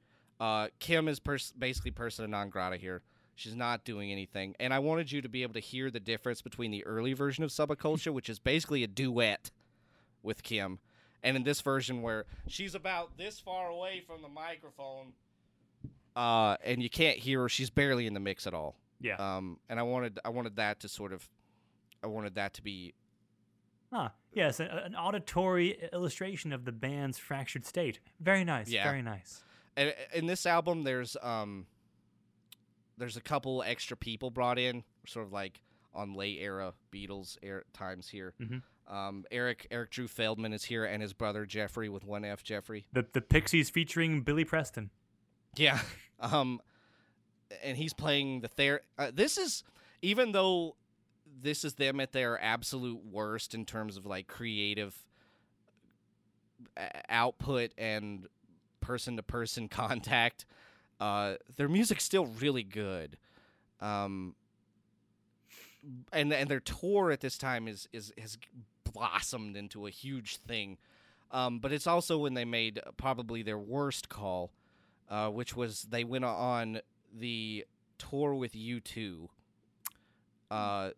Uh, 0.41 0.69
Kim 0.79 1.07
is 1.07 1.21
pers- 1.21 1.53
basically 1.53 1.91
persona 1.91 2.27
non 2.27 2.49
grata 2.49 2.77
here. 2.77 3.03
She's 3.41 3.57
not 3.57 3.86
doing 3.86 4.12
anything, 4.12 4.55
and 4.61 4.74
I 4.74 4.80
wanted 4.80 5.11
you 5.11 5.22
to 5.22 5.28
be 5.30 5.43
able 5.43 5.55
to 5.55 5.61
hear 5.61 5.91
the 5.91 5.99
difference 5.99 6.43
between 6.43 6.70
the 6.70 6.84
early 6.84 7.14
version 7.14 7.43
of 7.43 7.49
Subbacultcha, 7.49 8.12
which 8.12 8.28
is 8.28 8.38
basically 8.38 8.84
a 8.84 8.86
duet 8.86 9.51
with 10.22 10.43
Kim, 10.43 10.78
and 11.22 11.38
in 11.38 11.43
this 11.43 11.62
version 11.62 12.03
where 12.03 12.26
she's 12.49 12.74
about 12.74 13.16
this 13.16 13.41
far 13.41 13.68
away 13.70 14.03
from 14.07 14.20
the 14.20 14.28
microphone, 14.28 15.14
uh, 16.14 16.59
and 16.62 16.82
you 16.82 16.91
can't 16.91 17.16
hear 17.16 17.41
her. 17.41 17.49
She's 17.49 17.70
barely 17.70 18.07
in 18.07 18.12
the 18.12 18.20
mix 18.20 18.47
at 18.47 18.53
all. 18.53 18.76
Yeah. 19.01 19.16
Um, 19.16 19.59
and 19.70 19.80
I 19.80 19.84
wanted 19.84 20.20
I 20.22 20.28
wanted 20.28 20.57
that 20.57 20.80
to 20.80 20.88
sort 20.88 21.14
of, 21.14 21.26
I 22.05 22.09
wanted 22.09 22.34
that 22.34 22.53
to 22.55 22.62
be 22.62 22.93
Huh. 23.91 24.11
Yes, 24.34 24.61
a, 24.61 24.64
an 24.84 24.95
auditory 24.95 25.88
illustration 25.95 26.53
of 26.53 26.66
the 26.66 26.72
band's 26.72 27.18
fractured 27.18 27.64
state. 27.64 28.01
Very 28.20 28.45
nice. 28.45 28.68
Yeah. 28.68 28.84
Very 28.84 29.03
nice. 29.03 29.43
And 29.76 29.95
in 30.12 30.26
this 30.26 30.45
album, 30.45 30.84
there's 30.84 31.16
um, 31.22 31.66
there's 33.01 33.17
a 33.17 33.21
couple 33.21 33.63
extra 33.67 33.97
people 33.97 34.31
brought 34.31 34.59
in, 34.59 34.85
sort 35.07 35.27
of 35.27 35.33
like 35.33 35.61
on 35.93 36.15
late 36.15 36.39
era 36.41 36.73
Beatles 36.93 37.37
era 37.43 37.63
times 37.73 38.09
here. 38.09 38.35
Mhm. 38.41 38.63
Um, 38.87 39.25
Eric 39.31 39.67
Eric 39.71 39.91
Drew 39.91 40.07
Feldman 40.09 40.53
is 40.53 40.65
here, 40.65 40.85
and 40.85 41.03
his 41.03 41.13
brother 41.13 41.47
Jeffrey 41.47 41.89
with 41.89 42.05
one 42.05 42.25
F 42.25 42.43
Jeffrey. 42.45 42.87
The 42.93 43.07
the 43.13 43.21
Pixies 43.21 43.71
featuring 43.71 44.23
Billy 44.23 44.45
Preston. 44.45 44.91
Yeah. 45.57 45.81
Um, 46.23 46.61
and 47.63 47.79
he's 47.79 47.95
playing 47.95 48.43
the 48.43 48.49
ther. 48.49 48.83
Uh, 48.99 49.11
this 49.11 49.39
is 49.39 49.65
even 50.03 50.33
though 50.33 50.77
this 51.41 51.65
is 51.65 51.77
them 51.77 51.99
at 51.99 52.13
their 52.13 52.39
absolute 52.39 53.03
worst 53.07 53.55
in 53.55 53.65
terms 53.65 53.97
of 53.97 54.05
like 54.05 54.27
creative 54.27 54.95
uh, 56.77 56.89
output 57.09 57.73
and 57.79 58.27
person 58.81 59.17
to 59.17 59.23
person 59.23 59.67
contact. 59.69 60.45
Uh, 61.01 61.35
their 61.57 61.69
music's 61.69 62.05
still 62.05 62.27
really 62.27 62.63
good. 62.63 63.17
Um, 63.81 64.35
and 66.13 66.33
and 66.33 66.49
their 66.51 66.61
tour 66.61 67.11
at 67.11 67.21
this 67.21 67.39
time 67.39 67.67
is 67.67 67.89
is 67.93 68.13
has 68.21 68.37
blossomed 68.85 69.57
into 69.57 69.87
a 69.87 69.91
huge 69.91 70.37
thing. 70.37 70.77
Um, 71.33 71.59
but 71.59 71.73
it's 71.73 71.87
also 71.87 72.19
when 72.19 72.35
they 72.35 72.45
made 72.45 72.81
probably 72.97 73.43
their 73.43 73.59
worst 73.59 74.09
call, 74.09 74.51
uh, 75.09 75.29
which 75.29 75.57
was 75.57 75.83
they 75.83 76.05
went 76.05 76.25
on 76.25 76.81
the 77.17 77.65
tour 77.99 78.35
with 78.35 78.53
U2. 78.53 79.29
Uh, 80.51 80.91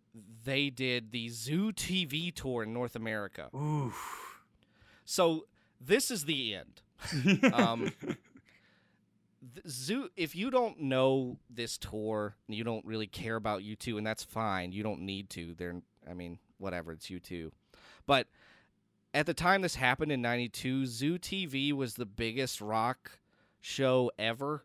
they 0.45 0.71
did 0.71 1.13
the 1.13 1.29
Zoo 1.29 1.73
TV 1.73 2.35
tour 2.35 2.63
in 2.63 2.73
North 2.73 2.97
America. 2.97 3.51
Ooh. 3.55 3.93
So 5.05 5.47
this 5.79 6.11
is 6.11 6.25
the 6.25 6.55
end. 6.55 6.81
Um, 7.53 7.93
Zoo. 9.69 10.09
If 10.17 10.37
you 10.37 10.51
don't 10.51 10.81
know 10.81 11.39
this 11.51 11.79
tour, 11.79 12.37
and 12.47 12.57
you 12.57 12.65
don't 12.65 12.85
really 12.85 13.07
care 13.07 13.37
about 13.37 13.63
U2, 13.63 13.99
and 13.99 14.07
that's 14.07 14.23
fine. 14.23 14.73
You 14.73 14.83
don't 14.83 15.01
need 15.01 15.31
to. 15.31 15.55
They're. 15.55 15.81
I 16.09 16.15
mean, 16.15 16.39
whatever. 16.59 16.93
It's 16.93 17.09
U2. 17.09 17.51
But 18.07 18.27
at 19.15 19.27
the 19.27 19.35
time 19.35 19.63
this 19.63 19.77
happened 19.77 20.13
in 20.13 20.23
'92, 20.23 20.87
Zoo 20.87 21.19
TV 21.19 21.73
was 21.73 21.95
the 21.95 22.07
biggest 22.07 22.61
rock 22.61 23.19
show 23.61 24.11
ever 24.19 24.65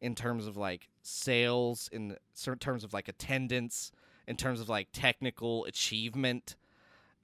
in 0.00 0.14
terms 0.14 0.46
of 0.46 0.56
like 0.56 0.88
sales, 1.02 1.88
in 1.92 2.16
terms 2.58 2.84
of 2.84 2.92
like 2.92 3.08
attendance, 3.08 3.92
in 4.26 4.36
terms 4.36 4.60
of 4.60 4.68
like 4.68 4.88
technical 4.92 5.64
achievement. 5.64 6.56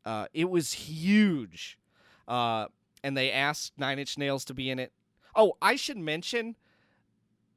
Uh, 0.05 0.26
it 0.32 0.49
was 0.49 0.72
huge. 0.72 1.78
Uh, 2.26 2.66
and 3.03 3.16
they 3.16 3.30
asked 3.30 3.72
Nine 3.78 3.99
Inch 3.99 4.16
Nails 4.16 4.45
to 4.47 4.55
be 4.55 4.70
in 4.70 4.78
it. 4.78 4.93
Oh, 5.34 5.57
I 5.61 5.76
should 5.76 5.99
mention. 5.99 6.57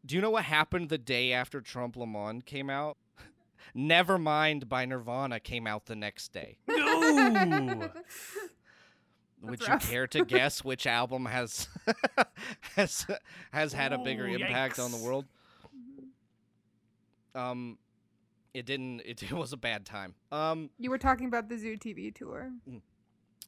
Do 0.05 0.15
you 0.15 0.21
know 0.21 0.31
what 0.31 0.45
happened 0.45 0.89
the 0.89 0.97
day 0.97 1.31
after 1.31 1.61
Trompe 1.61 1.97
le 1.97 2.07
Monde 2.07 2.45
came 2.45 2.69
out? 2.69 2.97
Nevermind 3.75 4.67
by 4.67 4.85
Nirvana 4.85 5.39
came 5.39 5.67
out 5.67 5.85
the 5.85 5.95
next 5.95 6.33
day. 6.33 6.57
no. 6.67 7.89
Would 9.43 9.59
That's 9.59 9.67
you 9.67 9.73
rough. 9.73 9.89
care 9.89 10.07
to 10.07 10.23
guess 10.25 10.63
which 10.63 10.85
album 10.85 11.25
has 11.25 11.67
has 12.75 13.07
has 13.51 13.73
had 13.73 13.91
a 13.91 13.97
bigger 13.97 14.27
Ooh, 14.27 14.35
impact 14.35 14.77
on 14.77 14.91
the 14.91 14.97
world? 14.97 15.25
Um, 17.33 17.79
it 18.53 18.65
didn't. 18.67 18.99
It, 19.01 19.23
it 19.23 19.31
was 19.31 19.51
a 19.51 19.57
bad 19.57 19.83
time. 19.85 20.13
Um, 20.31 20.69
you 20.77 20.91
were 20.91 20.99
talking 20.99 21.25
about 21.25 21.49
the 21.49 21.57
Zoo 21.57 21.75
TV 21.75 22.13
tour. 22.13 22.51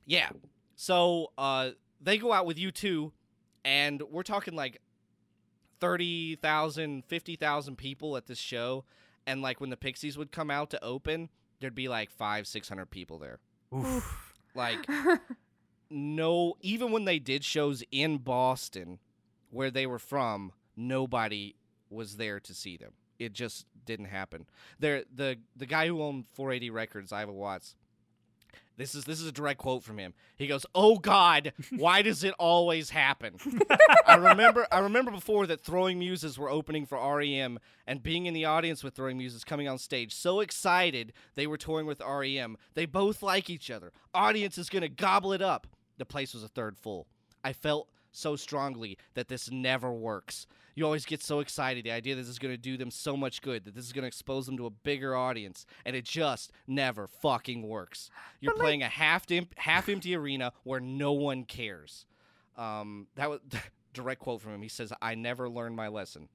Yeah. 0.07 0.29
So 0.75 1.31
uh, 1.37 1.71
they 2.01 2.17
go 2.17 2.33
out 2.33 2.47
with 2.47 2.57
U2, 2.57 3.11
and 3.63 4.01
we're 4.09 4.23
talking 4.23 4.55
like 4.55 4.81
30,000, 5.83 7.03
50,000 7.03 7.75
people 7.77 8.15
at 8.15 8.25
this 8.25 8.37
show. 8.37 8.85
And 9.27 9.41
like 9.41 9.59
when 9.59 9.69
the 9.69 9.75
Pixies 9.75 10.17
would 10.17 10.31
come 10.31 10.49
out 10.49 10.69
to 10.69 10.81
open, 10.81 11.27
there'd 11.59 11.75
be 11.75 11.89
like 11.89 12.09
five, 12.09 12.47
600 12.47 12.85
people 12.89 13.19
there. 13.19 13.39
Oof. 13.75 14.33
Like, 14.55 14.87
no, 15.89 16.53
even 16.61 16.93
when 16.93 17.03
they 17.03 17.19
did 17.19 17.43
shows 17.43 17.83
in 17.91 18.19
Boston, 18.19 18.99
where 19.49 19.69
they 19.69 19.85
were 19.85 19.99
from, 19.99 20.53
nobody 20.77 21.55
was 21.89 22.15
there 22.15 22.39
to 22.39 22.53
see 22.53 22.77
them. 22.77 22.93
It 23.19 23.33
just 23.33 23.65
didn't 23.85 24.05
happen. 24.05 24.45
There, 24.79 25.03
the 25.13 25.37
the 25.53 25.65
guy 25.65 25.87
who 25.87 26.01
owned 26.01 26.25
4AD 26.37 26.71
Records, 26.71 27.11
Ivo 27.11 27.33
Watts. 27.33 27.75
This 28.75 28.95
is 28.95 29.05
this 29.05 29.21
is 29.21 29.27
a 29.27 29.31
direct 29.31 29.59
quote 29.59 29.83
from 29.83 29.99
him. 29.99 30.13
He 30.35 30.47
goes, 30.47 30.65
"Oh 30.73 30.97
God, 30.97 31.53
why 31.77 32.01
does 32.01 32.23
it 32.23 32.33
always 32.39 32.89
happen?" 32.89 33.35
I 34.07 34.15
remember 34.15 34.65
I 34.71 34.79
remember 34.79 35.11
before 35.11 35.45
that 35.47 35.61
Throwing 35.61 35.99
Muses 35.99 36.39
were 36.39 36.49
opening 36.49 36.85
for 36.85 36.97
REM 36.97 37.59
and 37.85 38.01
being 38.01 38.25
in 38.25 38.33
the 38.33 38.45
audience 38.45 38.83
with 38.83 38.95
Throwing 38.95 39.17
Muses 39.17 39.43
coming 39.43 39.67
on 39.67 39.77
stage, 39.77 40.13
so 40.13 40.39
excited 40.39 41.13
they 41.35 41.45
were 41.45 41.57
touring 41.57 41.85
with 41.85 42.01
REM. 42.01 42.57
They 42.73 42.85
both 42.85 43.21
like 43.21 43.49
each 43.49 43.69
other. 43.69 43.91
Audience 44.13 44.57
is 44.57 44.69
gonna 44.69 44.89
gobble 44.89 45.33
it 45.33 45.41
up. 45.41 45.67
The 45.97 46.05
place 46.05 46.33
was 46.33 46.43
a 46.43 46.47
third 46.47 46.77
full. 46.77 47.07
I 47.43 47.53
felt 47.53 47.89
so 48.13 48.35
strongly 48.37 48.97
that 49.15 49.27
this 49.27 49.51
never 49.51 49.91
works. 49.91 50.47
You 50.75 50.85
always 50.85 51.05
get 51.05 51.21
so 51.21 51.39
excited 51.39 51.83
the 51.83 51.91
idea 51.91 52.15
that 52.15 52.21
this 52.21 52.29
is 52.29 52.39
going 52.39 52.53
to 52.53 52.57
do 52.57 52.77
them 52.77 52.89
so 52.89 53.15
much 53.17 53.41
good 53.41 53.65
that 53.65 53.75
this 53.75 53.85
is 53.85 53.91
going 53.91 54.03
to 54.03 54.07
expose 54.07 54.45
them 54.45 54.55
to 54.57 54.65
a 54.65 54.69
bigger 54.71 55.15
audience, 55.15 55.65
and 55.85 55.95
it 55.95 56.05
just 56.05 56.51
never 56.65 57.05
fucking 57.07 57.61
works. 57.67 58.09
You're 58.39 58.53
like- 58.53 58.61
playing 58.61 58.83
a 58.83 58.87
half 58.87 59.29
em- 59.29 59.49
half 59.57 59.89
empty 59.89 60.15
arena 60.15 60.53
where 60.63 60.79
no 60.79 61.11
one 61.11 61.43
cares. 61.43 62.05
Um, 62.57 63.07
that 63.15 63.29
was 63.29 63.39
direct 63.93 64.21
quote 64.21 64.41
from 64.41 64.53
him. 64.55 64.61
He 64.61 64.69
says, 64.69 64.93
"I 65.01 65.15
never 65.15 65.49
learned 65.49 65.75
my 65.75 65.89
lesson." 65.89 66.29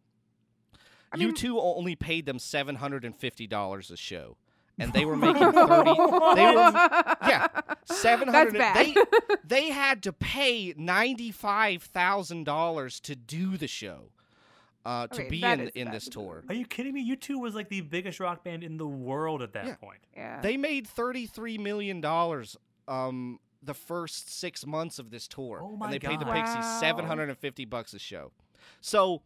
I 1.10 1.16
U2 1.16 1.56
only 1.58 1.96
paid 1.96 2.26
them 2.26 2.38
seven 2.38 2.76
hundred 2.76 3.04
and 3.04 3.16
fifty 3.16 3.46
dollars 3.46 3.90
a 3.90 3.96
show, 3.96 4.36
and 4.78 4.92
they 4.92 5.04
were 5.04 5.16
making 5.16 5.52
thirty. 5.52 5.90
They 5.90 6.46
were 6.46 6.72
yeah, 7.26 7.46
700 7.84 8.32
That's 8.32 8.52
bad. 8.58 8.76
They 8.86 8.94
they 9.44 9.70
had 9.70 10.02
to 10.04 10.12
pay 10.12 10.74
ninety 10.76 11.30
five 11.30 11.82
thousand 11.82 12.44
dollars 12.44 13.00
to 13.00 13.16
do 13.16 13.56
the 13.56 13.66
show, 13.68 14.10
uh, 14.84 15.06
to 15.08 15.20
Okay, 15.22 15.28
be 15.28 15.42
in 15.44 15.68
in 15.74 15.84
bad. 15.86 15.94
this 15.94 16.08
tour. 16.08 16.44
Are 16.48 16.54
you 16.54 16.66
kidding 16.66 16.94
me? 16.94 17.16
U2 17.16 17.40
was 17.40 17.54
like 17.54 17.68
the 17.68 17.80
biggest 17.80 18.20
rock 18.20 18.44
band 18.44 18.62
in 18.64 18.76
the 18.76 18.86
world 18.86 19.42
at 19.42 19.52
that 19.54 19.66
Yeah. 19.66 19.74
point. 19.76 20.00
yeah. 20.16 20.40
They 20.40 20.56
made 20.56 20.86
thirty 20.86 21.26
three 21.26 21.58
million 21.58 22.00
dollars. 22.00 22.56
Um, 22.86 23.38
the 23.62 23.74
first 23.74 24.30
six 24.30 24.64
months 24.64 24.98
of 25.00 25.10
this 25.10 25.26
tour, 25.26 25.60
Oh 25.62 25.76
my 25.76 25.86
and 25.86 25.92
they 25.92 25.98
paid 25.98 26.20
the 26.20 26.24
God. 26.24 26.34
Pixies 26.36 26.56
Wow. 26.64 26.80
seven 26.80 27.04
hundred 27.06 27.28
and 27.28 27.36
fifty 27.38 27.64
bucks 27.64 27.92
a 27.92 27.98
show. 27.98 28.30
So 28.80 29.22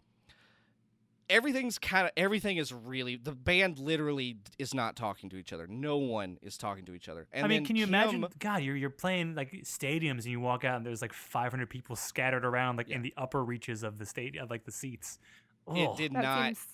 everything's 1.33 1.79
kind 1.79 2.07
of 2.07 2.13
everything 2.17 2.59
is 2.59 2.73
really 2.73 3.17
the 3.17 3.33
band 3.33 3.79
literally 3.79 4.37
is 4.59 4.75
not 4.75 4.95
talking 4.95 5.31
to 5.31 5.37
each 5.37 5.53
other. 5.53 5.67
No 5.67 5.97
one 5.97 6.39
is 6.43 6.57
talking 6.59 6.85
to 6.85 6.95
each 6.95 7.09
other. 7.09 7.27
And 7.33 7.45
I 7.45 7.49
mean, 7.49 7.65
can 7.65 7.75
you 7.75 7.87
Kim- 7.87 7.95
imagine? 7.95 8.27
God, 8.39 8.63
you're 8.63 8.77
you're 8.77 8.91
playing 8.91 9.35
like 9.35 9.51
stadiums 9.65 10.25
and 10.25 10.27
you 10.27 10.41
walk 10.41 10.65
out 10.65 10.77
and 10.77 10.87
there's 10.87 11.03
like 11.03 11.15
500 11.15 11.69
people 11.69 11.97
scattered 11.97 12.45
around 12.45 12.77
like 12.77 12.91
in 12.91 13.03
the 13.03 13.15
upper 13.17 13.43
reaches 13.43 13.83
of 13.83 13.99
the 13.99 14.07
stadium, 14.07 14.47
like 14.49 14.65
the 14.65 14.73
seats. 14.73 15.19
It 15.75 15.97
did 15.97 16.13
that 16.13 16.23
not. 16.23 16.45
seems 16.45 16.67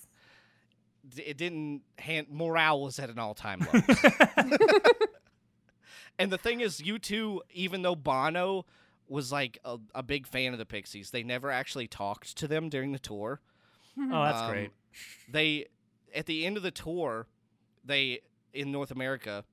It 1.17 1.37
didn't. 1.39 1.83
Hand, 1.99 2.27
morale 2.31 2.83
was 2.83 2.99
at 2.99 3.11
an 3.11 3.19
all-time 3.19 3.61
low. 3.73 3.81
and 6.19 6.33
the 6.33 6.39
thing 6.39 6.61
is, 6.61 6.81
U2, 6.81 7.41
even 7.53 7.83
though 7.83 7.95
Bono 7.95 8.67
was 9.09 9.31
like 9.31 9.59
a, 9.65 9.79
a 9.95 10.03
big 10.03 10.27
fan 10.27 10.53
of 10.53 10.59
the 10.59 10.67
Pixies, 10.67 11.11
they 11.11 11.23
never 11.23 11.51
actually 11.51 11.87
talked 11.87 12.37
to 12.39 12.49
them 12.49 12.69
during 12.69 12.93
the 12.93 12.99
tour. 12.99 13.41
oh, 14.12 14.24
that's 14.24 14.40
Um, 14.40 14.51
great. 14.51 14.70
They, 15.30 15.66
at 16.14 16.26
the 16.26 16.44
end 16.46 16.57
of 16.57 16.62
the 16.62 16.70
tour, 16.70 17.26
they 17.84 18.20
in 18.53 18.72
North 18.72 18.90
America, 18.90 19.44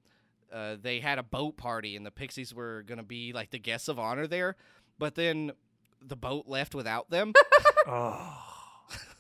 uh, 0.51 0.75
they 0.81 0.99
had 0.99 1.19
a 1.19 1.23
boat 1.23 1.57
party, 1.57 1.95
and 1.95 2.05
the 2.05 2.11
Pixies 2.11 2.53
were 2.53 2.83
gonna 2.87 3.03
be 3.03 3.33
like 3.33 3.51
the 3.51 3.59
guests 3.59 3.87
of 3.87 3.99
honor 3.99 4.27
there, 4.27 4.55
but 4.97 5.15
then 5.15 5.51
the 6.01 6.15
boat 6.15 6.45
left 6.47 6.73
without 6.75 7.09
them. 7.09 7.33
Oh. 7.87 8.41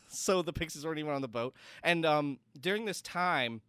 so 0.07 0.41
the 0.41 0.51
Pixies 0.53 0.83
weren't 0.85 0.97
even 0.97 1.11
on 1.11 1.21
the 1.21 1.27
boat. 1.27 1.53
And 1.83 2.03
um, 2.03 2.39
during 2.59 2.85
this 2.85 2.99
time, 2.99 3.61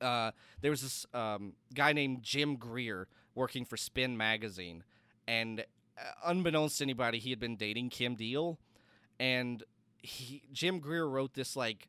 uh, 0.00 0.32
there 0.60 0.72
was 0.72 0.82
this 0.82 1.06
um, 1.14 1.52
guy 1.72 1.92
named 1.92 2.22
Jim 2.24 2.56
Greer 2.56 3.06
working 3.36 3.64
for 3.64 3.76
Spin 3.76 4.16
magazine, 4.16 4.82
and 5.28 5.60
uh, 5.60 6.02
unbeknownst 6.24 6.78
to 6.78 6.84
anybody, 6.84 7.18
he 7.20 7.30
had 7.30 7.38
been 7.38 7.54
dating 7.56 7.90
Kim 7.90 8.16
Deal, 8.16 8.58
and 9.20 9.62
he 10.04 10.42
Jim 10.52 10.80
Greer 10.80 11.06
wrote 11.06 11.34
this 11.34 11.56
like 11.56 11.88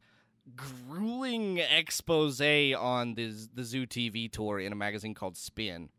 grueling 0.56 1.58
expose 1.58 2.42
on 2.42 3.16
the 3.16 3.34
the 3.54 3.64
Zoo 3.64 3.86
TV 3.86 4.32
tour 4.32 4.60
in 4.60 4.72
a 4.72 4.76
magazine 4.76 5.14
called 5.14 5.38
Spin, 5.38 5.90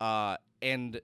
uh, 0.00 0.36
and 0.60 1.00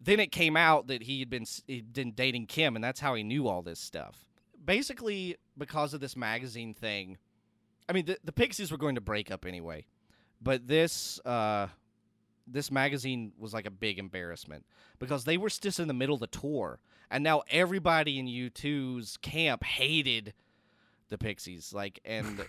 then 0.00 0.20
it 0.20 0.32
came 0.32 0.56
out 0.56 0.86
that 0.86 1.02
he 1.02 1.20
had 1.20 1.30
been 1.30 1.44
he'd 1.66 1.92
been 1.92 2.12
dating 2.12 2.46
Kim, 2.46 2.76
and 2.76 2.84
that's 2.84 3.00
how 3.00 3.14
he 3.14 3.22
knew 3.22 3.46
all 3.46 3.62
this 3.62 3.80
stuff. 3.80 4.24
Basically, 4.64 5.36
because 5.56 5.94
of 5.94 6.00
this 6.00 6.16
magazine 6.16 6.74
thing, 6.74 7.18
I 7.88 7.92
mean, 7.92 8.06
the, 8.06 8.18
the 8.24 8.32
Pixies 8.32 8.70
were 8.70 8.78
going 8.78 8.94
to 8.94 9.00
break 9.00 9.30
up 9.30 9.44
anyway, 9.46 9.86
but 10.40 10.66
this 10.66 11.20
uh, 11.24 11.68
this 12.46 12.70
magazine 12.70 13.32
was 13.38 13.52
like 13.52 13.66
a 13.66 13.70
big 13.70 13.98
embarrassment 13.98 14.64
because 14.98 15.24
they 15.24 15.36
were 15.36 15.48
just 15.48 15.80
in 15.80 15.88
the 15.88 15.94
middle 15.94 16.14
of 16.14 16.20
the 16.20 16.26
tour, 16.26 16.80
and 17.10 17.24
now 17.24 17.42
everybody 17.50 18.18
in 18.18 18.26
U2's 18.26 19.16
camp 19.18 19.64
hated 19.64 20.34
the 21.08 21.18
Pixies, 21.18 21.72
like, 21.72 22.00
and 22.04 22.44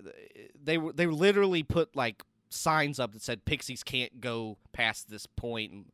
they 0.62 0.78
were 0.78 0.92
they 0.92 1.06
literally 1.06 1.62
put 1.62 1.94
like 1.96 2.22
signs 2.48 3.00
up 3.00 3.12
that 3.12 3.22
said 3.22 3.44
Pixies 3.44 3.82
can't 3.82 4.20
go 4.20 4.56
past 4.72 5.10
this 5.10 5.26
point, 5.26 5.72
and 5.72 5.84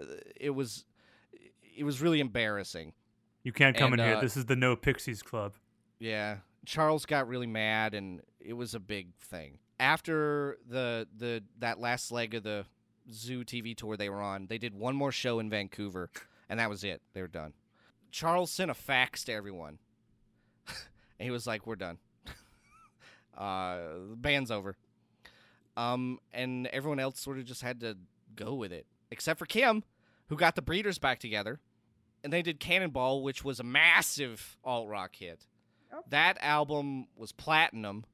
uh, 0.00 0.14
it 0.36 0.50
was 0.50 0.84
it 1.76 1.84
was 1.84 2.00
really 2.00 2.20
embarrassing. 2.20 2.92
You 3.42 3.52
can't 3.52 3.76
come 3.76 3.92
and, 3.92 4.00
in 4.00 4.06
here. 4.06 4.16
uh, 4.16 4.20
This 4.20 4.36
is 4.36 4.46
the 4.46 4.56
No 4.56 4.76
Pixies 4.76 5.22
Club. 5.22 5.54
Yeah, 5.98 6.38
Charles 6.66 7.06
got 7.06 7.26
really 7.28 7.46
mad, 7.46 7.94
and 7.94 8.20
it 8.38 8.52
was 8.52 8.74
a 8.74 8.80
big 8.80 9.14
thing. 9.16 9.58
After 9.78 10.58
the 10.68 11.06
the 11.16 11.42
that 11.58 11.80
last 11.80 12.12
leg 12.12 12.34
of 12.34 12.42
the 12.42 12.66
Zoo 13.10 13.44
TV 13.44 13.74
tour 13.74 13.96
they 13.96 14.10
were 14.10 14.20
on, 14.20 14.46
they 14.46 14.58
did 14.58 14.74
one 14.74 14.94
more 14.94 15.12
show 15.12 15.38
in 15.38 15.48
Vancouver, 15.48 16.10
and 16.50 16.58
that 16.58 16.68
was 16.68 16.84
it. 16.84 17.00
They 17.14 17.22
were 17.22 17.28
done. 17.28 17.54
Charles 18.10 18.50
sent 18.50 18.70
a 18.70 18.74
fax 18.74 19.24
to 19.24 19.32
everyone, 19.32 19.78
and 20.66 20.74
he 21.20 21.30
was 21.30 21.46
like, 21.46 21.66
"We're 21.66 21.76
done. 21.76 21.98
uh, 23.38 23.78
the 24.10 24.16
band's 24.16 24.50
over." 24.50 24.76
Um, 25.76 26.18
and 26.34 26.66
everyone 26.66 26.98
else 26.98 27.20
sort 27.20 27.38
of 27.38 27.44
just 27.44 27.62
had 27.62 27.80
to 27.80 27.96
go 28.34 28.54
with 28.54 28.72
it, 28.72 28.84
except 29.10 29.38
for 29.38 29.46
Kim, 29.46 29.84
who 30.28 30.36
got 30.36 30.56
the 30.56 30.62
Breeders 30.62 30.98
back 30.98 31.20
together, 31.20 31.60
and 32.22 32.32
they 32.32 32.42
did 32.42 32.58
Cannonball, 32.58 33.22
which 33.22 33.44
was 33.44 33.60
a 33.60 33.64
massive 33.64 34.58
alt 34.64 34.88
rock 34.88 35.14
hit. 35.14 35.46
Oh. 35.92 36.02
That 36.08 36.36
album 36.40 37.06
was 37.16 37.30
platinum, 37.30 38.04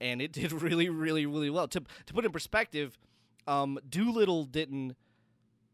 and 0.00 0.22
it 0.22 0.32
did 0.32 0.52
really, 0.62 0.88
really, 0.88 1.26
really 1.26 1.50
well. 1.50 1.66
To 1.66 1.80
to 2.06 2.14
put 2.14 2.24
in 2.24 2.30
perspective, 2.30 2.96
um, 3.48 3.80
Doolittle 3.90 4.44
didn't 4.44 4.96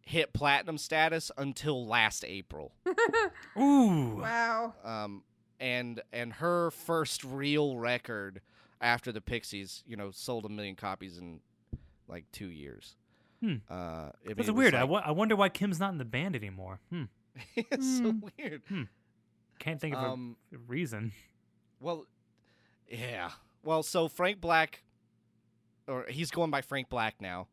hit 0.05 0.33
platinum 0.33 0.79
status 0.79 1.31
until 1.39 1.87
last 1.87 2.25
April. 2.25 2.73
Ooh. 3.59 4.17
wow. 4.21 4.75
Um, 4.85 5.23
and 5.61 6.03
and 6.13 6.33
her 6.35 6.71
first 6.71 7.25
real 7.25 7.77
record 7.77 8.41
after 8.81 9.13
the 9.13 9.21
Pixies, 9.21 9.83
you 9.87 9.97
know, 9.97 10.11
sold 10.11 10.45
a 10.45 10.49
million 10.49 10.77
copies 10.77 11.19
in 11.19 11.41
like 12.09 12.25
two 12.33 12.49
years. 12.51 12.97
Hmm. 13.41 13.57
Uh, 13.71 13.75
I 13.75 14.03
mean, 14.27 14.35
That's 14.37 14.49
it 14.49 14.53
was 14.53 14.53
weird. 14.53 14.75
I 14.75 14.83
like- 14.83 14.91
wo- 14.91 15.03
I 15.05 15.11
wonder 15.13 15.37
why 15.37 15.49
Kim's 15.49 15.81
not 15.81 15.93
in 15.93 15.99
the 15.99 16.05
band 16.05 16.37
anymore. 16.37 16.81
Hmm. 16.91 17.05
it's 17.57 17.99
so 17.99 18.11
Hmm. 18.13 18.21
weird. 18.39 18.63
Can't 19.59 19.81
think 19.81 19.95
of 19.97 20.05
Um, 20.05 20.37
a 20.53 20.59
reason. 20.59 21.13
Well, 21.81 22.07
yeah. 22.89 23.31
Well, 23.63 23.83
so 23.83 24.09
Frank 24.09 24.41
Black, 24.41 24.83
or 25.87 26.05
he's 26.09 26.31
going 26.31 26.51
by 26.51 26.61
Frank 26.61 26.89
Black 26.89 27.21
now. 27.21 27.49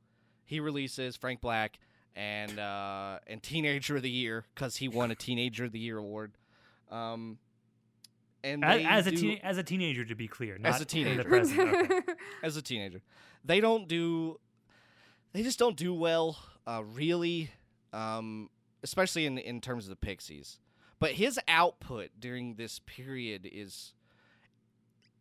He 0.45 0.59
releases 0.59 1.15
Frank 1.15 1.39
Black 1.41 1.79
and 2.15 2.59
uh, 2.59 3.19
and 3.27 3.41
Teenager 3.41 3.95
of 3.95 4.03
the 4.03 4.09
Year 4.09 4.45
because 4.53 4.77
he 4.77 4.87
won 4.87 5.11
a 5.11 5.15
Teenager 5.15 5.65
of 5.65 5.71
the 5.71 5.79
Year 5.79 5.97
award. 5.97 6.33
Um, 6.89 7.37
and 8.43 8.65
As, 8.65 8.77
they 8.77 8.85
as 8.85 9.07
a 9.07 9.11
teen, 9.11 9.39
as 9.43 9.57
a 9.57 9.63
teenager, 9.63 10.03
to 10.03 10.15
be 10.15 10.27
clear, 10.27 10.57
not 10.57 10.79
a 10.79 10.81
in 10.81 10.85
teenager. 10.85 11.23
the 11.23 11.29
present. 11.29 11.59
Okay. 11.91 12.13
as 12.43 12.57
a 12.57 12.61
teenager. 12.61 13.01
They 13.45 13.59
don't 13.59 13.87
do 13.87 14.39
they 15.33 15.43
just 15.43 15.59
don't 15.59 15.77
do 15.77 15.93
well, 15.93 16.37
uh, 16.67 16.83
really, 16.93 17.51
um, 17.93 18.49
especially 18.83 19.25
in 19.25 19.37
in 19.37 19.61
terms 19.61 19.85
of 19.85 19.89
the 19.91 19.95
Pixies. 19.95 20.59
But 20.99 21.11
his 21.13 21.39
output 21.47 22.09
during 22.19 22.55
this 22.55 22.79
period 22.79 23.47
is 23.51 23.93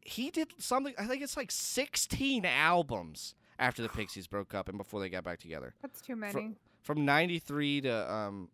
he 0.02 0.30
did 0.30 0.48
something 0.58 0.94
I 0.98 1.04
think 1.04 1.22
it's 1.22 1.36
like 1.36 1.50
16 1.50 2.44
albums 2.44 3.34
after 3.58 3.82
the 3.82 3.88
Pixies 3.90 4.26
broke 4.26 4.54
up 4.54 4.68
and 4.68 4.76
before 4.78 5.00
they 5.00 5.08
got 5.10 5.24
back 5.24 5.38
together. 5.38 5.74
That's 5.82 6.00
too 6.00 6.16
many. 6.16 6.56
From 6.82 7.04
93 7.04 7.82
to 7.82 8.12
um 8.12 8.48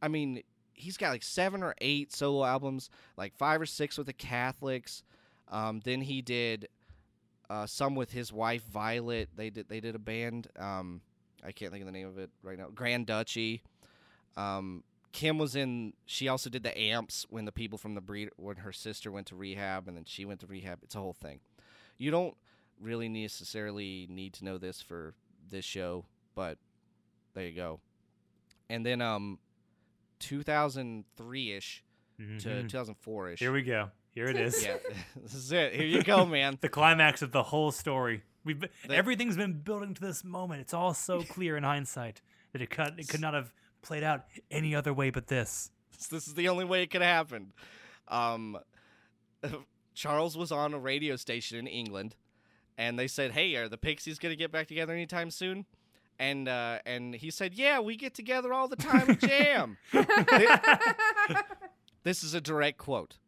I 0.00 0.08
mean, 0.08 0.42
he's 0.74 0.96
got 0.96 1.10
like 1.10 1.22
7 1.22 1.62
or 1.62 1.74
8 1.80 2.12
solo 2.12 2.44
albums, 2.44 2.90
like 3.16 3.36
5 3.36 3.60
or 3.60 3.66
6 3.66 3.98
with 3.98 4.06
the 4.08 4.12
Catholics. 4.12 5.04
Um, 5.48 5.80
then 5.84 6.00
he 6.00 6.22
did 6.22 6.68
uh, 7.48 7.66
some 7.66 7.94
with 7.94 8.12
his 8.12 8.32
wife 8.32 8.64
Violet. 8.64 9.28
They 9.36 9.50
did 9.50 9.68
they 9.68 9.80
did 9.80 9.94
a 9.94 9.98
band. 9.98 10.48
Um, 10.58 11.02
I 11.44 11.52
can't 11.52 11.70
think 11.70 11.82
of 11.82 11.86
the 11.86 11.92
name 11.92 12.08
of 12.08 12.18
it 12.18 12.30
right 12.42 12.58
now. 12.58 12.68
Grand 12.74 13.06
Duchy. 13.06 13.62
Um, 14.36 14.82
Kim 15.12 15.36
was 15.36 15.54
in. 15.54 15.92
She 16.06 16.28
also 16.28 16.48
did 16.48 16.62
the 16.62 16.76
amps 16.78 17.26
when 17.28 17.44
the 17.44 17.52
people 17.52 17.76
from 17.76 17.94
the 17.94 18.00
breed 18.00 18.30
when 18.36 18.56
her 18.56 18.72
sister 18.72 19.12
went 19.12 19.26
to 19.28 19.36
rehab 19.36 19.86
and 19.86 19.96
then 19.96 20.04
she 20.06 20.24
went 20.24 20.40
to 20.40 20.46
rehab. 20.46 20.78
It's 20.82 20.94
a 20.94 21.00
whole 21.00 21.12
thing. 21.12 21.40
You 21.98 22.10
don't 22.10 22.34
really 22.80 23.08
necessarily 23.08 24.06
need 24.08 24.32
to 24.34 24.44
know 24.44 24.56
this 24.56 24.80
for 24.80 25.14
this 25.50 25.64
show, 25.64 26.06
but 26.34 26.56
there 27.34 27.46
you 27.46 27.54
go. 27.56 27.80
And 28.70 28.84
then 28.86 29.00
um, 29.02 29.38
2003 30.20 31.52
ish 31.52 31.82
to 32.18 32.22
Mhm. 32.24 32.40
2004 32.68 33.30
ish. 33.30 33.38
Here 33.40 33.52
we 33.52 33.62
go. 33.62 33.90
Here 34.10 34.26
it 34.26 34.36
is. 34.36 34.62
yeah, 34.64 34.76
this 35.22 35.34
is 35.34 35.50
it. 35.52 35.74
Here 35.74 35.86
you 35.86 36.02
go, 36.02 36.24
man. 36.36 36.58
The 36.60 36.68
climax 36.68 37.22
of 37.22 37.32
the 37.32 37.42
whole 37.42 37.72
story. 37.72 38.22
We've 38.44 38.58
been, 38.60 38.70
The- 38.86 38.94
everything's 38.96 39.36
been 39.36 39.60
building 39.60 39.94
to 39.94 40.00
this 40.00 40.22
moment. 40.24 40.60
It's 40.60 40.74
all 40.74 40.94
so 40.94 41.22
clear 41.28 41.56
in 41.56 41.62
hindsight 41.64 42.20
that 42.52 42.60
it 42.62 42.70
could 42.70 42.98
it 42.98 43.08
could 43.08 43.20
not 43.20 43.34
have 43.34 43.52
played 43.82 44.02
out 44.02 44.24
any 44.50 44.74
other 44.74 44.92
way 44.92 45.10
but 45.10 45.26
this. 45.28 45.70
this. 45.96 46.06
This 46.08 46.26
is 46.28 46.34
the 46.34 46.48
only 46.48 46.64
way 46.64 46.82
it 46.82 46.90
could 46.90 47.02
happen. 47.02 47.52
Um, 48.08 48.58
Charles 49.94 50.36
was 50.36 50.52
on 50.52 50.72
a 50.74 50.78
radio 50.78 51.16
station 51.16 51.58
in 51.58 51.66
England, 51.66 52.14
and 52.78 52.98
they 52.98 53.06
said, 53.08 53.32
"Hey, 53.32 53.54
are 53.56 53.68
the 53.68 53.78
Pixies 53.78 54.18
gonna 54.18 54.36
get 54.36 54.52
back 54.52 54.66
together 54.68 54.92
anytime 54.92 55.30
soon?" 55.30 55.66
And 56.18 56.48
uh, 56.48 56.78
and 56.86 57.14
he 57.14 57.30
said, 57.30 57.54
"Yeah, 57.54 57.80
we 57.80 57.96
get 57.96 58.14
together 58.14 58.52
all 58.52 58.68
the 58.68 58.76
time 58.76 59.08
and 59.08 59.20
jam." 59.20 59.76
this 62.04 62.22
is 62.22 62.34
a 62.34 62.40
direct 62.40 62.78
quote. 62.78 63.18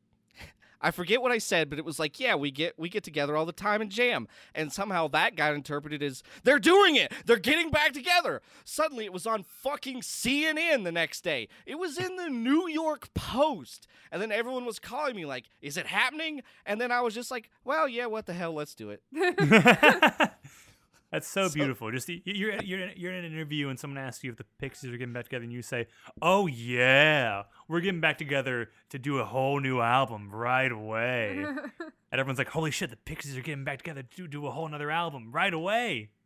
I 0.84 0.90
forget 0.90 1.22
what 1.22 1.32
I 1.32 1.38
said, 1.38 1.70
but 1.70 1.78
it 1.78 1.84
was 1.84 1.98
like, 1.98 2.20
yeah, 2.20 2.34
we 2.34 2.50
get 2.50 2.78
we 2.78 2.90
get 2.90 3.04
together 3.04 3.36
all 3.36 3.46
the 3.46 3.52
time 3.52 3.80
and 3.80 3.90
jam. 3.90 4.28
And 4.54 4.70
somehow 4.70 5.08
that 5.08 5.34
got 5.34 5.54
interpreted 5.54 6.02
as 6.02 6.22
they're 6.42 6.58
doing 6.58 6.96
it. 6.96 7.10
They're 7.24 7.38
getting 7.38 7.70
back 7.70 7.94
together. 7.94 8.42
Suddenly 8.66 9.06
it 9.06 9.12
was 9.12 9.26
on 9.26 9.44
fucking 9.44 10.02
CNN 10.02 10.84
the 10.84 10.92
next 10.92 11.22
day. 11.24 11.48
It 11.64 11.78
was 11.78 11.96
in 11.96 12.16
the 12.16 12.28
New 12.28 12.68
York 12.68 13.14
Post. 13.14 13.86
And 14.12 14.20
then 14.20 14.30
everyone 14.30 14.66
was 14.66 14.78
calling 14.78 15.16
me 15.16 15.24
like, 15.24 15.46
"Is 15.62 15.78
it 15.78 15.86
happening?" 15.86 16.42
And 16.66 16.78
then 16.78 16.92
I 16.92 17.00
was 17.00 17.14
just 17.14 17.30
like, 17.30 17.48
"Well, 17.64 17.88
yeah, 17.88 18.04
what 18.04 18.26
the 18.26 18.34
hell? 18.34 18.52
Let's 18.52 18.74
do 18.74 18.90
it." 18.90 19.02
That's 21.14 21.28
so, 21.28 21.48
beautiful. 21.48 21.92
Just 21.92 22.08
you're 22.08 22.60
you're 22.60 22.80
in, 22.80 22.92
you're 22.96 23.12
in 23.12 23.24
an 23.24 23.32
interview 23.32 23.68
and 23.68 23.78
someone 23.78 23.98
asks 23.98 24.24
you 24.24 24.32
if 24.32 24.36
the 24.36 24.44
Pixies 24.58 24.92
are 24.92 24.96
getting 24.96 25.12
back 25.12 25.26
together, 25.26 25.44
and 25.44 25.52
you 25.52 25.62
say, 25.62 25.86
"Oh 26.20 26.48
yeah, 26.48 27.44
we're 27.68 27.80
getting 27.80 28.00
back 28.00 28.18
together 28.18 28.70
to 28.88 28.98
do 28.98 29.18
a 29.18 29.24
whole 29.24 29.60
new 29.60 29.80
album 29.80 30.30
right 30.32 30.72
away." 30.72 31.44
and 32.10 32.20
everyone's 32.20 32.38
like, 32.38 32.48
"Holy 32.48 32.72
shit, 32.72 32.90
the 32.90 32.96
Pixies 32.96 33.38
are 33.38 33.42
getting 33.42 33.62
back 33.62 33.78
together 33.78 34.02
to 34.02 34.26
do 34.26 34.44
a 34.48 34.50
whole 34.50 34.66
another 34.66 34.90
album 34.90 35.30
right 35.32 35.54
away!" 35.54 36.10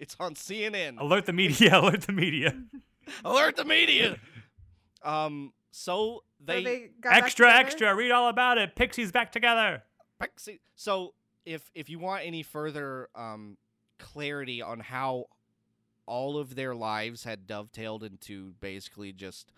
It's 0.00 0.16
on 0.20 0.34
CNN. 0.34 1.00
Alert 1.00 1.26
the 1.26 1.32
media! 1.32 1.76
Alert 1.80 2.02
the 2.02 2.12
media! 2.12 2.54
Alert 3.24 3.56
the 3.56 3.64
media. 3.64 4.16
Um 5.02 5.52
so 5.70 5.86
So 5.86 6.22
they, 6.44 6.64
they 6.64 6.90
got 7.00 7.14
extra, 7.14 7.52
extra! 7.52 7.94
Read 7.94 8.10
all 8.10 8.28
about 8.28 8.58
it. 8.58 8.74
Pixies 8.76 9.10
back 9.10 9.32
together. 9.32 9.82
Pixie. 10.20 10.60
So 10.76 11.14
if 11.44 11.70
if 11.74 11.88
you 11.88 11.98
want 11.98 12.24
any 12.24 12.42
further 12.42 13.08
um 13.14 13.56
clarity 13.98 14.62
on 14.62 14.80
how 14.80 15.26
all 16.06 16.38
of 16.38 16.54
their 16.54 16.74
lives 16.74 17.24
had 17.24 17.46
dovetailed 17.46 18.02
into 18.02 18.54
basically 18.60 19.12
just 19.12 19.52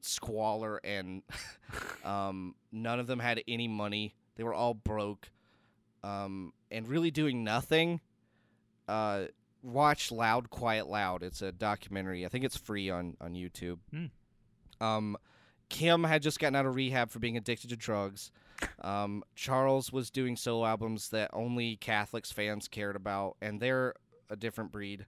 squalor 0.00 0.80
and 0.82 1.22
um 2.04 2.54
none 2.72 2.98
of 2.98 3.06
them 3.06 3.20
had 3.20 3.42
any 3.46 3.68
money. 3.68 4.14
They 4.36 4.42
were 4.42 4.54
all 4.54 4.74
broke. 4.74 5.30
Um 6.02 6.52
and 6.70 6.88
really 6.88 7.10
doing 7.10 7.44
nothing. 7.44 8.00
Uh 8.88 9.26
watch 9.62 10.10
Loud 10.10 10.50
Quiet 10.50 10.88
Loud. 10.88 11.22
It's 11.22 11.40
a 11.40 11.52
documentary. 11.52 12.26
I 12.26 12.28
think 12.28 12.44
it's 12.44 12.56
free 12.56 12.90
on 12.90 13.16
on 13.20 13.34
YouTube. 13.34 13.78
Hmm. 13.90 14.06
Um 14.84 15.16
Kim 15.68 16.04
had 16.04 16.22
just 16.22 16.38
gotten 16.38 16.56
out 16.56 16.66
of 16.66 16.74
rehab 16.74 17.10
for 17.10 17.18
being 17.18 17.36
addicted 17.36 17.70
to 17.70 17.76
drugs. 17.76 18.30
Um, 18.80 19.22
Charles 19.34 19.92
was 19.92 20.10
doing 20.10 20.36
solo 20.36 20.64
albums 20.66 21.08
that 21.10 21.30
only 21.32 21.76
Catholics 21.76 22.32
fans 22.32 22.68
cared 22.68 22.96
about, 22.96 23.36
and 23.40 23.60
they're 23.60 23.94
a 24.30 24.36
different 24.36 24.72
breed. 24.72 25.06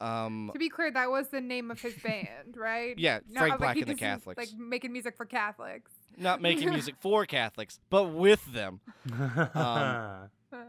Um, 0.00 0.50
To 0.54 0.58
be 0.58 0.70
clear, 0.70 0.90
that 0.90 1.10
was 1.10 1.28
the 1.28 1.40
name 1.42 1.70
of 1.70 1.80
his 1.80 1.94
band, 1.94 2.56
right? 2.56 2.98
Yeah, 2.98 3.20
Not 3.28 3.40
Frank 3.40 3.50
like 3.52 3.58
Black 3.60 3.74
he 3.76 3.82
and 3.82 3.90
the 3.90 3.94
Catholics. 3.94 4.38
Like 4.38 4.58
making 4.58 4.92
music 4.92 5.16
for 5.16 5.26
Catholics. 5.26 5.90
not 6.16 6.40
making 6.40 6.70
music 6.70 6.94
for 7.00 7.26
Catholics, 7.26 7.78
but 7.90 8.04
with 8.06 8.44
them. 8.52 8.80
Uh, 9.20 10.26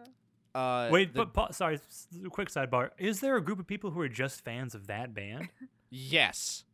Uh, 0.54 0.90
Wait, 0.92 1.14
the- 1.14 1.20
but 1.20 1.34
pa- 1.34 1.52
sorry, 1.52 1.76
s- 1.76 2.08
quick 2.30 2.50
sidebar. 2.50 2.90
Is 2.98 3.22
there 3.22 3.38
a 3.38 3.42
group 3.42 3.58
of 3.58 3.66
people 3.68 3.90
who 3.92 4.02
are 4.02 4.10
just 4.10 4.44
fans 4.44 4.76
of 4.76 4.88
that 4.88 5.14
band? 5.14 5.48
yes, 5.90 6.66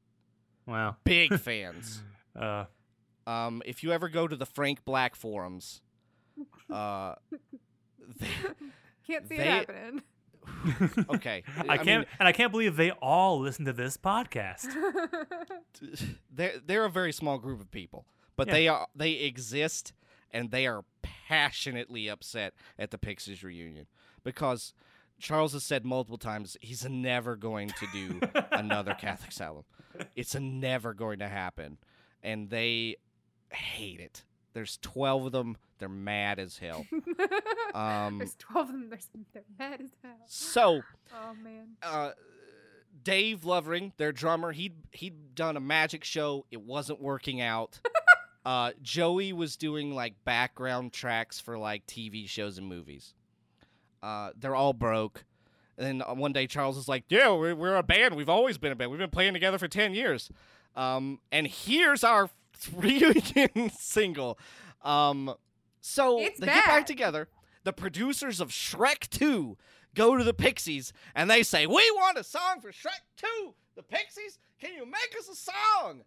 Wow. 0.66 0.96
big 1.04 1.40
fans. 1.40 2.02
Uh, 2.36 2.66
Um, 3.28 3.62
if 3.66 3.84
you 3.84 3.92
ever 3.92 4.08
go 4.10 4.28
to 4.28 4.36
the 4.36 4.46
Frank 4.46 4.86
Black 4.86 5.16
forums, 5.16 5.82
uh, 6.74 7.16
they, 8.20 8.28
can't 9.06 9.28
see 9.28 9.38
They- 9.38 9.44
it 9.44 9.48
happening. 9.48 10.02
okay, 11.10 11.44
I 11.68 11.76
mean, 11.76 11.86
can't, 11.86 12.08
and 12.20 12.28
I 12.28 12.32
can't 12.32 12.52
believe 12.54 12.78
they 12.78 12.92
all 12.92 13.40
listen 13.42 13.66
to 13.66 13.74
this 13.74 13.98
podcast. 13.98 14.66
they're 16.34 16.54
they're 16.66 16.86
a 16.86 16.90
very 16.90 17.12
small 17.12 17.38
group 17.38 17.60
of 17.60 17.70
people, 17.70 18.06
but 18.38 18.48
Yeah. 18.48 18.54
they 18.54 18.68
are 18.70 18.88
they 18.96 19.12
exist 19.14 19.92
and 20.32 20.52
they 20.52 20.66
are 20.68 20.86
passionately 21.02 22.08
upset 22.10 22.54
at 22.80 22.92
the 22.92 22.98
Pixies 22.98 23.44
reunion 23.44 23.88
because 24.24 24.74
Charles 25.20 25.52
has 25.54 25.64
said 25.66 25.84
multiple 25.86 26.18
times 26.18 26.56
he's 26.62 26.86
never 26.88 27.36
going 27.36 27.70
to 27.70 27.88
do 27.92 28.22
another 28.52 28.94
Catholics 28.94 29.42
album. 29.42 29.64
It's 30.16 30.36
never 30.36 30.94
going 30.94 31.20
to 31.20 31.28
happen, 31.28 31.78
and 32.24 32.50
they 32.50 32.96
hate 33.52 34.00
it. 34.00 34.24
There's 34.54 34.78
twelve 34.78 35.26
of 35.28 35.32
them. 35.32 35.58
They're 35.80 35.90
mad 35.90 36.40
as 36.40 36.58
hell. 36.58 36.86
Um, 37.76 38.18
There's 38.18 38.36
12 38.40 38.70
of 38.70 38.74
them. 38.74 38.90
They're, 38.90 39.00
they're 39.34 39.44
mad 39.60 39.82
as 39.82 39.92
hell. 40.02 40.16
so 40.26 40.82
Oh, 41.14 41.34
man. 41.44 41.68
uh, 41.84 42.12
Dave 43.04 43.46
Lovering, 43.46 43.94
their 43.98 44.12
drummer, 44.12 44.52
he'd 44.52 44.74
he'd 44.94 45.36
done 45.36 45.58
a 45.58 45.60
magic 45.60 46.04
show. 46.04 46.46
It 46.50 46.62
wasn't 46.62 47.00
working 47.02 47.40
out. 47.42 47.80
uh, 48.46 48.72
Joey 48.82 49.32
was 49.34 49.58
doing 49.58 49.94
like 49.94 50.16
background 50.26 50.94
tracks 50.94 51.40
for 51.40 51.58
like 51.58 51.86
TV 51.86 52.28
shows 52.28 52.58
and 52.58 52.68
movies. 52.68 53.14
Uh, 54.02 54.32
they're 54.40 54.56
all 54.56 54.74
broke. 54.74 55.26
And 55.78 55.86
then 55.86 56.02
uh, 56.10 56.16
one 56.16 56.34
day 56.34 56.48
Charles 56.48 56.78
is 56.78 56.88
like, 56.88 57.04
"Yeah, 57.10 57.30
we're, 57.36 57.54
we're 57.54 57.76
a 57.76 57.84
band. 57.84 58.16
We've 58.16 58.30
always 58.30 58.58
been 58.58 58.72
a 58.72 58.76
band. 58.76 58.90
We've 58.90 59.00
been 59.00 59.12
playing 59.12 59.34
together 59.34 59.60
for 59.60 59.68
ten 59.68 59.94
years." 59.94 60.32
Um, 60.76 61.20
and 61.32 61.46
here's 61.46 62.04
our 62.04 62.30
reunion 62.74 63.70
single. 63.72 64.40
Um, 64.84 65.34
so 65.82 66.20
It's 66.20 66.40
they 66.40 66.48
get 66.48 66.66
back 66.66 66.86
together. 66.86 67.30
The 67.64 67.74
producers 67.74 68.40
of 68.40 68.50
Shrek 68.50 69.10
2 69.10 69.58
go 69.96 70.16
to 70.18 70.24
the 70.24 70.34
Pixies 70.34 70.94
and 71.16 71.30
they 71.30 71.44
say, 71.44 71.66
We 71.66 71.92
want 71.96 72.18
a 72.18 72.24
song 72.24 72.62
for 72.62 72.72
Shrek 72.72 73.02
2. 73.18 73.54
The 73.76 73.84
Pixies, 73.84 74.40
can 74.60 74.74
you 74.74 74.86
make 74.86 75.16
us 75.18 75.28
a 75.30 75.36
song? 75.36 76.04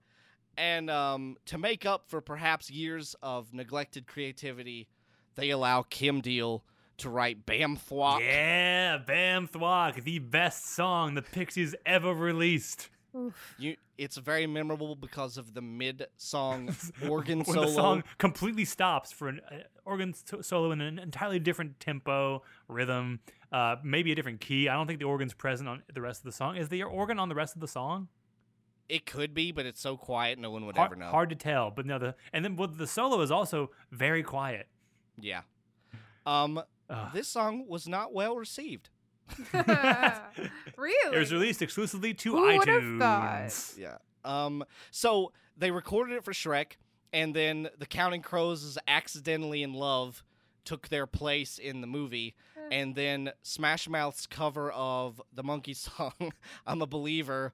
And 0.57 0.91
um, 0.91 1.37
to 1.47 1.59
make 1.59 1.87
up 1.87 2.05
for 2.09 2.21
perhaps 2.21 2.71
years 2.71 3.15
of 3.23 3.55
neglected 3.55 4.07
creativity, 4.07 4.89
they 5.37 5.51
allow 5.51 5.83
Kim 5.83 6.21
Deal 6.21 6.65
to 6.99 7.09
write 7.09 7.47
Bam 7.47 7.77
Thwok. 7.77 8.21
yeah, 8.21 8.99
Bam 8.99 9.49
Thwok, 9.49 10.03
the 10.05 10.19
best 10.19 10.75
song 10.75 11.15
the 11.15 11.23
Pixies 11.23 11.75
ever 11.87 12.13
released. 12.13 12.91
Oof. 13.17 13.55
You, 13.59 13.77
it's 13.99 14.17
very 14.17 14.47
memorable 14.47 14.95
because 14.95 15.37
of 15.37 15.55
the 15.55 15.61
mid-song 15.63 16.75
organ 17.09 17.39
when 17.41 17.55
solo. 17.55 17.67
the 17.67 17.73
song 17.73 18.05
completely 18.19 18.65
stops 18.65 19.13
for 19.13 19.29
an 19.29 19.41
uh, 19.51 19.57
organ 19.85 20.15
so- 20.15 20.41
solo 20.41 20.71
in 20.73 20.81
an 20.81 20.99
entirely 20.99 21.39
different 21.39 21.81
tempo, 21.81 22.43
rhythm, 22.69 23.21
uh, 23.53 23.77
maybe 23.83 24.13
a 24.13 24.15
different 24.15 24.41
key. 24.41 24.69
I 24.69 24.75
don't 24.75 24.87
think 24.87 24.99
the 25.01 25.07
organ's 25.07 25.35
present 25.35 25.69
on 25.69 25.83
the 25.93 26.01
rest 26.01 26.21
of 26.21 26.25
the 26.25 26.33
song. 26.33 26.57
Is 26.57 26.69
the 26.69 26.83
organ 26.85 27.19
on 27.19 27.29
the 27.29 27.35
rest 27.35 27.55
of 27.55 27.61
the 27.61 27.69
song? 27.69 28.09
It 28.89 29.07
could 29.07 29.35
be, 29.35 29.53
but 29.53 29.67
it's 29.67 29.81
so 29.81 29.97
quiet, 29.97 30.39
no 30.39 30.51
one 30.51 30.67
would 30.67 30.77
Hard, 30.77 30.91
ever 30.93 30.97
know. 31.01 31.07
hard 31.11 31.31
to 31.31 31.37
tell. 31.37 31.71
But 31.71 31.87
no, 31.87 31.99
the 31.99 32.15
and 32.33 32.45
then 32.45 32.57
well, 32.57 32.67
the 32.69 32.87
solo 32.89 33.21
is 33.21 33.31
also 33.31 33.71
very 33.93 34.23
quiet. 34.25 34.67
Yeah. 35.21 35.43
Um, 36.27 36.61
Ugh. 36.89 37.09
this 37.15 37.29
song 37.29 37.67
was 37.69 37.87
not 37.87 38.13
well 38.13 38.37
received. 38.37 38.91
Really? 40.77 41.17
It 41.17 41.19
was 41.19 41.33
released 41.33 41.63
exclusively 41.63 42.15
to 42.15 42.37
Who 42.37 42.43
would've 42.59 42.83
iTunes. 42.83 42.99
thought? 42.99 43.79
Yeah. 43.79 43.97
Um. 44.25 44.65
So 44.91 45.33
they 45.57 45.71
recorded 45.71 46.17
it 46.17 46.25
for 46.25 46.33
Shrek, 46.33 46.73
and 47.13 47.35
then 47.35 47.69
the 47.79 47.87
Counting 47.87 48.23
Crows 48.23 48.63
is 48.63 48.79
accidentally 48.89 49.63
in 49.63 49.75
love 49.75 50.23
took 50.65 50.89
their 50.89 51.07
place 51.07 51.59
in 51.59 51.81
the 51.81 51.87
movie, 51.87 52.35
and 52.71 52.95
then 52.95 53.33
Smash 53.43 53.89
Mouth's 53.89 54.27
cover 54.27 54.71
of 54.73 55.21
the 55.33 55.43
Monkees 55.43 55.77
song 55.77 56.13
"I'm 56.67 56.83
a 56.83 56.87
Believer" 56.87 57.53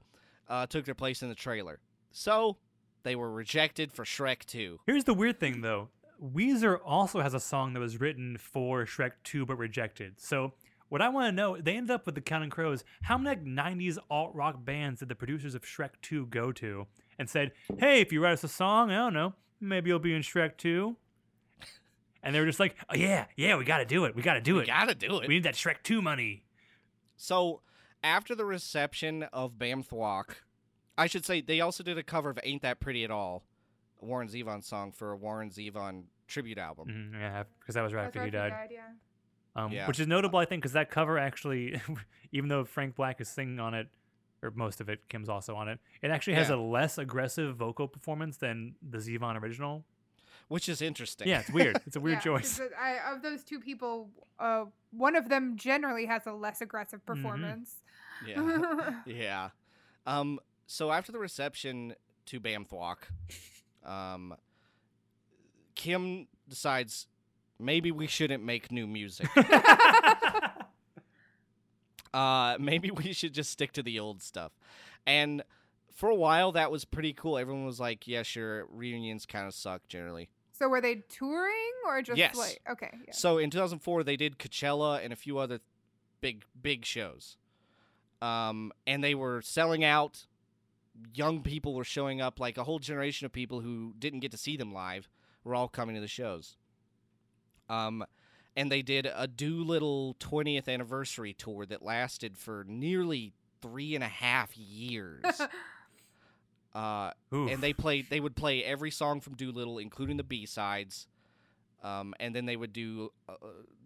uh, 0.49 0.67
took 0.67 0.85
their 0.85 0.95
place 0.95 1.23
in 1.23 1.29
the 1.29 1.35
trailer. 1.35 1.81
So 2.11 2.57
they 3.03 3.15
were 3.15 3.31
rejected 3.31 3.93
for 3.93 4.05
Shrek 4.05 4.45
2. 4.47 4.81
Here's 4.87 5.05
the 5.05 5.15
weird 5.15 5.39
thing, 5.39 5.61
though. 5.61 5.91
Weezer 6.21 6.79
also 6.85 7.21
has 7.21 7.35
a 7.35 7.41
song 7.41 7.73
that 7.75 7.81
was 7.81 8.01
written 8.01 8.37
for 8.37 8.85
Shrek 8.85 9.13
2 9.23 9.47
but 9.47 9.57
rejected. 9.57 10.15
So, 10.19 10.55
what 10.89 11.03
I 11.03 11.09
want 11.09 11.29
to 11.29 11.33
know, 11.33 11.57
they 11.57 11.77
ended 11.77 11.91
up 11.91 12.07
with 12.07 12.15
the 12.15 12.21
Counting 12.21 12.51
Crows. 12.51 12.85
How 13.03 13.19
many 13.19 13.37
like, 13.37 13.45
90s 13.45 13.99
alt 14.11 14.35
rock 14.35 14.65
bands 14.65 15.01
did 15.01 15.09
the 15.09 15.15
producers 15.15 15.55
of 15.55 15.63
Shrek 15.63 15.91
2 16.03 16.27
go 16.27 16.53
to 16.53 16.87
and 17.19 17.29
said, 17.29 17.53
hey, 17.79 18.01
if 18.01 18.13
you 18.13 18.23
write 18.23 18.35
us 18.35 18.45
a 18.45 18.49
song, 18.49 18.91
I 18.91 18.97
don't 18.97 19.15
know, 19.15 19.35
maybe 19.61 19.91
you'll 19.91 19.99
be 19.99 20.15
in 20.15 20.23
Shrek 20.23 20.57
2? 20.57 20.97
And 22.23 22.35
they 22.35 22.41
were 22.41 22.47
just 22.47 22.61
like, 22.61 22.77
oh, 22.91 22.97
yeah, 22.97 23.27
yeah, 23.37 23.57
we 23.57 23.65
got 23.65 23.79
to 23.79 23.85
do 23.85 24.05
it. 24.05 24.17
We 24.17 24.23
got 24.23 24.35
to 24.35 24.41
do 24.41 24.57
it. 24.59 24.63
We 24.63 24.65
it. 24.65 24.67
gotta 24.67 24.95
do 24.95 25.19
it. 25.19 25.29
We 25.29 25.35
need 25.35 25.45
that 25.45 25.55
Shrek 25.55 25.83
2 25.83 26.03
money. 26.03 26.45
So 27.17 27.63
after 28.03 28.35
the 28.35 28.45
reception 28.45 29.23
of 29.33 29.59
Bam 29.59 29.83
Thwok, 29.83 30.37
I 30.99 31.07
should 31.07 31.25
say 31.25 31.41
they 31.41 31.61
also 31.61 31.83
did 31.83 31.99
a 31.99 32.03
cover 32.03 32.31
of 32.31 32.39
"Ain't 32.43 32.63
That 32.63 32.81
Pretty 32.81 33.05
at 33.05 33.11
All," 33.11 33.45
Warren 34.01 34.29
Zevon 34.29 34.65
song 34.65 34.93
for 34.93 35.13
a 35.13 35.17
Warren 35.17 35.51
Zevon 35.51 36.05
tribute 36.27 36.59
album. 36.59 36.89
Mhm, 36.89 37.21
yeah, 37.21 37.45
because 37.61 37.75
that 37.75 37.83
was 37.83 37.93
right 37.93 38.07
after 38.07 38.21
he 38.21 38.25
right, 38.25 38.51
died. 38.51 38.71
yeah. 38.71 38.89
Um, 39.57 39.73
Yeah. 39.73 39.89
Which 39.89 39.99
is 39.99 40.07
notable, 40.07 40.39
I 40.39 40.45
think, 40.45 40.63
because 40.63 40.75
that 40.75 40.91
cover 40.91 41.19
actually, 41.19 41.81
even 42.33 42.49
though 42.49 42.65
Frank 42.65 42.95
Black 42.95 43.21
is 43.21 43.29
singing 43.29 43.59
on 43.59 43.75
it, 43.75 43.89
or 44.43 44.51
most 44.55 44.81
of 44.83 44.89
it. 44.91 45.01
Kim's 45.09 45.29
also 45.31 45.57
on 45.57 45.67
it. 45.69 45.81
It 46.03 46.11
actually 46.11 46.35
has 46.35 46.51
Yeah. 46.51 46.57
a 46.57 46.59
less 46.59 46.99
aggressive 46.99 47.57
vocal 47.57 47.89
performance 47.89 48.37
than 48.37 48.77
the 48.83 48.99
Zevon 48.99 49.41
original. 49.43 49.85
which 50.49 50.69
is 50.69 50.81
interesting. 50.81 51.27
Yeah, 51.27 51.41
it's 51.41 51.51
weird. 51.51 51.81
It's 51.87 51.97
a 51.97 52.01
weird 52.01 52.19
Yeah, 52.25 52.39
'cause 52.39 52.59
choice. 52.59 52.69
I, 52.79 52.99
of 53.13 53.21
those 53.23 53.43
two 53.43 53.59
people, 53.59 54.11
uh, 54.39 54.67
one 54.93 55.17
of 55.17 55.29
them 55.29 55.57
generally 55.57 56.07
has 56.07 56.25
a 56.27 56.33
less 56.33 56.61
aggressive 56.61 57.01
Mm-hmm. 57.05 57.15
performance. 57.23 57.83
yeah, 58.25 59.01
yeah. 59.07 59.49
Um, 60.07 60.39
so 60.69 60.93
after 60.93 61.11
the 61.11 61.19
reception 61.19 61.95
to 62.27 62.39
Bam 62.39 62.65
Thwok, 62.65 62.99
um, 63.85 64.37
Kim 65.75 66.29
decides 66.49 67.07
maybe 67.59 67.91
we 67.91 68.07
shouldn't 68.07 68.45
make 68.45 68.71
new 68.71 68.87
music. 68.87 69.29
uh, 72.15 72.57
maybe 72.59 72.91
we 72.91 73.13
should 73.13 73.33
just 73.33 73.51
stick 73.51 73.73
to 73.73 73.83
the 73.83 73.99
old 73.99 74.23
stuff. 74.23 74.53
And 75.07 75.43
for 75.93 76.09
a 76.09 76.15
while, 76.15 76.53
that 76.53 76.71
was 76.71 76.85
pretty 76.85 77.13
cool. 77.13 77.39
Everyone 77.39 77.67
was 77.67 77.81
like, 77.81 78.07
"Yeah, 78.07 78.23
sure." 78.23 78.67
Reunions 78.71 79.27
kind 79.27 79.47
of 79.47 79.55
suck 79.55 79.87
generally. 79.89 80.29
so 80.53 80.69
were 80.69 80.81
they 80.81 80.97
touring 81.09 81.73
or 81.87 82.01
just 82.03 82.19
Yes. 82.19 82.37
like 82.37 82.61
okay? 82.71 82.91
Yeah. 83.07 83.13
So 83.13 83.39
in 83.39 83.51
2004, 83.51 84.05
they 84.05 84.17
did 84.17 84.39
Coachella 84.39 85.03
and 85.05 85.13
a 85.13 85.17
few 85.17 85.39
other 85.39 85.61
big 86.21 86.45
big 86.61 86.85
shows, 86.85 87.37
um, 88.23 88.73
and 88.87 89.03
they 89.05 89.15
were 89.15 89.43
selling 89.43 89.85
out. 89.85 90.27
Young 91.15 91.43
people 91.43 91.75
were 91.75 91.85
showing 91.85 92.23
up, 92.23 92.41
like 92.41 92.57
a 92.57 92.65
whole 92.65 92.79
generation 92.79 93.27
of 93.27 93.33
people 93.33 93.61
who 93.61 93.93
didn't 93.99 94.21
get 94.21 94.31
to 94.31 94.39
see 94.39 94.57
them 94.57 94.73
live 94.73 95.11
were 95.45 95.55
all 95.55 95.69
coming 95.69 95.95
to 95.95 96.01
the 96.01 96.09
shows. 96.09 96.57
Um, 97.69 98.05
and 98.57 98.73
they 98.73 98.83
did 98.83 99.11
a 99.15 99.27
Doolittle 99.27 100.17
20th 100.19 100.69
anniversary 100.69 101.35
tour 101.35 101.67
that 101.67 101.83
lasted 101.83 102.39
for 102.39 102.65
nearly 102.67 103.35
three 103.61 103.95
and 103.95 104.03
a 104.03 104.09
half 104.09 104.57
years. 104.57 105.25
uh, 106.75 107.11
and 107.31 107.61
they 107.61 107.73
played 107.73 108.07
they 108.09 108.21
would 108.21 108.35
play 108.35 108.65
every 108.65 108.91
song 108.91 109.21
from 109.21 109.35
Doolittle, 109.35 109.79
including 109.79 110.17
the 110.17 110.25
B 110.25 110.47
sides, 110.47 111.07
um, 111.83 112.15
and 112.19 112.35
then 112.35 112.47
they 112.47 112.57
would 112.57 112.73
do 112.73 113.13
uh, 113.29 113.35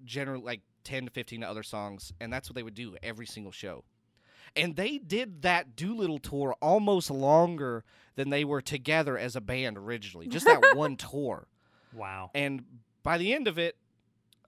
general 0.04 0.42
like 0.42 0.60
ten 0.84 1.04
to 1.04 1.10
fifteen 1.10 1.42
other 1.42 1.62
songs, 1.62 2.12
and 2.20 2.32
that's 2.32 2.48
what 2.48 2.54
they 2.54 2.62
would 2.62 2.74
do 2.74 2.96
every 3.02 3.26
single 3.26 3.52
show. 3.52 3.84
And 4.56 4.74
they 4.74 4.98
did 4.98 5.42
that 5.42 5.76
Doolittle 5.76 6.18
tour 6.18 6.56
almost 6.60 7.10
longer 7.10 7.84
than 8.16 8.30
they 8.30 8.44
were 8.44 8.60
together 8.60 9.16
as 9.16 9.36
a 9.36 9.40
band 9.40 9.78
originally, 9.78 10.26
just 10.26 10.46
that 10.46 10.60
one 10.74 10.96
tour. 10.96 11.46
wow. 11.94 12.30
And 12.34 12.64
by 13.02 13.18
the 13.18 13.32
end 13.32 13.48
of 13.48 13.58
it, 13.58 13.76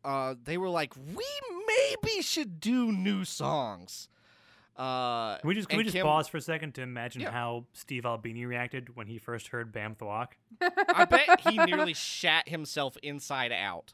uh, 0.05 0.35
they 0.45 0.59
were 0.59 0.69
like, 0.69 0.95
"We 0.97 1.25
maybe 1.67 2.23
should 2.23 2.61
do 2.61 2.93
new 2.93 3.25
songs." 3.25 4.09
Uh, 4.77 5.37
Can 5.39 5.49
we 5.49 5.55
just 5.55 5.69
can 5.69 5.77
we 5.77 5.85
just 5.85 5.95
Kim- 5.95 6.07
pause 6.07 6.29
for 6.29 6.39
a 6.39 6.41
second 6.41 6.75
to 6.77 6.83
imagine 6.83 7.21
Yeah. 7.21 7.31
how 7.31 7.67
Steve 7.75 8.07
Albini 8.07 8.47
reacted 8.47 8.97
when 8.97 9.07
he 9.07 9.19
first 9.19 9.49
heard 9.49 9.71
Bam 9.71 9.95
Thwok? 9.95 10.29
I 10.63 11.05
bet 11.05 11.41
he 11.41 11.59
nearly 11.59 11.93
shat 11.93 12.49
himself 12.49 12.97
inside 13.03 13.53
out. 13.53 13.93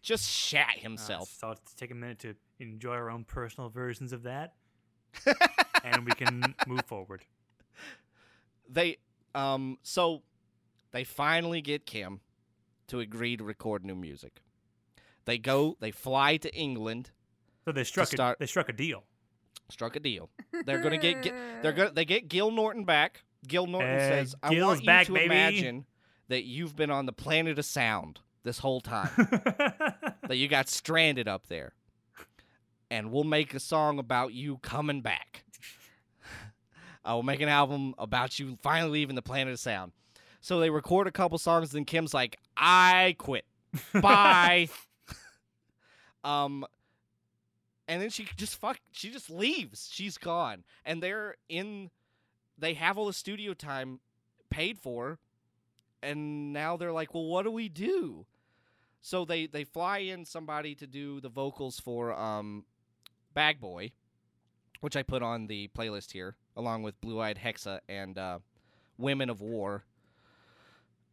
Just 0.00 0.30
shat 0.30 0.76
Uh, 0.76 0.80
himself. 0.80 1.28
so 1.28 1.48
let's 1.48 1.74
take 1.74 1.90
a 1.90 1.94
minute 1.94 2.20
to 2.20 2.36
enjoy 2.60 2.92
our 2.92 3.10
own 3.10 3.24
personal 3.24 3.68
versions 3.68 4.12
of 4.12 4.22
that, 4.22 4.54
and 5.84 6.04
we 6.06 6.12
can 6.12 6.54
move 6.68 6.84
forward. 6.86 7.24
they 8.68 8.96
um 9.34 9.76
so 9.82 10.22
they 10.92 11.02
finally 11.04 11.60
get 11.60 11.84
Kim 11.84 12.20
to 12.88 13.00
agree 13.00 13.36
to 13.36 13.44
record 13.44 13.84
new 13.84 13.94
music. 13.94 14.42
They 15.24 15.38
go, 15.38 15.76
they 15.80 15.90
fly 15.90 16.36
to 16.38 16.54
England, 16.54 17.10
So 17.64 17.72
they 17.72 17.84
struck 17.84 18.08
a, 18.12 18.16
start- 18.16 18.38
they 18.38 18.46
struck 18.46 18.68
a 18.68 18.72
deal. 18.72 19.04
struck 19.70 19.96
a 19.96 20.00
deal. 20.00 20.28
They're 20.66 20.82
gonna 20.82 20.98
get, 20.98 21.22
get 21.22 21.34
they're 21.62 21.72
gonna 21.72 21.92
they 21.92 22.04
get 22.04 22.28
Gil 22.28 22.50
Norton 22.50 22.84
back. 22.84 23.22
Gil 23.46 23.66
Norton 23.66 23.98
Hey, 23.98 24.08
says, 24.08 24.34
"I 24.42 24.50
Gil's 24.54 24.66
want 24.68 24.80
you 24.82 24.86
back, 24.86 25.06
to 25.06 25.12
baby." 25.14 25.24
imagine 25.26 25.86
that 26.28 26.44
you've 26.44 26.76
been 26.76 26.90
on 26.90 27.06
the 27.06 27.12
planet 27.12 27.58
of 27.58 27.64
sound 27.64 28.20
this 28.42 28.58
whole 28.58 28.80
time." 28.80 29.10
that 29.16 30.36
you 30.36 30.48
got 30.48 30.68
stranded 30.68 31.26
up 31.28 31.46
there. 31.48 31.72
And 32.90 33.10
we'll 33.10 33.24
make 33.24 33.54
a 33.54 33.60
song 33.60 33.98
about 33.98 34.34
you 34.34 34.58
coming 34.58 35.00
back. 35.00 35.44
I 37.04 37.14
will 37.14 37.22
make 37.22 37.40
an 37.40 37.48
album 37.48 37.94
about 37.98 38.38
you 38.38 38.56
finally 38.62 38.90
leaving 39.00 39.14
the 39.16 39.22
planet 39.22 39.52
of 39.52 39.58
sound. 39.60 39.92
So 40.44 40.60
they 40.60 40.68
record 40.68 41.06
a 41.06 41.10
couple 41.10 41.38
songs, 41.38 41.70
then 41.70 41.86
Kim's 41.86 42.12
like, 42.12 42.36
I 42.54 43.16
quit. 43.16 43.46
Bye. 43.94 44.68
um 46.22 46.66
and 47.88 48.02
then 48.02 48.10
she 48.10 48.28
just 48.36 48.56
fuck 48.60 48.78
she 48.92 49.08
just 49.08 49.30
leaves. 49.30 49.88
She's 49.90 50.18
gone. 50.18 50.64
And 50.84 51.02
they're 51.02 51.36
in 51.48 51.88
they 52.58 52.74
have 52.74 52.98
all 52.98 53.06
the 53.06 53.14
studio 53.14 53.54
time 53.54 54.00
paid 54.50 54.78
for. 54.78 55.18
And 56.02 56.52
now 56.52 56.76
they're 56.76 56.92
like, 56.92 57.14
well, 57.14 57.24
what 57.24 57.44
do 57.44 57.50
we 57.50 57.70
do? 57.70 58.26
So 59.00 59.24
they 59.24 59.46
they 59.46 59.64
fly 59.64 60.00
in 60.00 60.26
somebody 60.26 60.74
to 60.74 60.86
do 60.86 61.22
the 61.22 61.30
vocals 61.30 61.80
for 61.80 62.12
um 62.12 62.66
Bag 63.32 63.60
Boy, 63.60 63.92
which 64.82 64.94
I 64.94 65.02
put 65.02 65.22
on 65.22 65.46
the 65.46 65.68
playlist 65.68 66.12
here, 66.12 66.36
along 66.54 66.82
with 66.82 67.00
Blue 67.00 67.18
Eyed 67.18 67.38
Hexe 67.42 67.78
and 67.88 68.18
uh, 68.18 68.40
Women 68.98 69.30
of 69.30 69.40
War. 69.40 69.84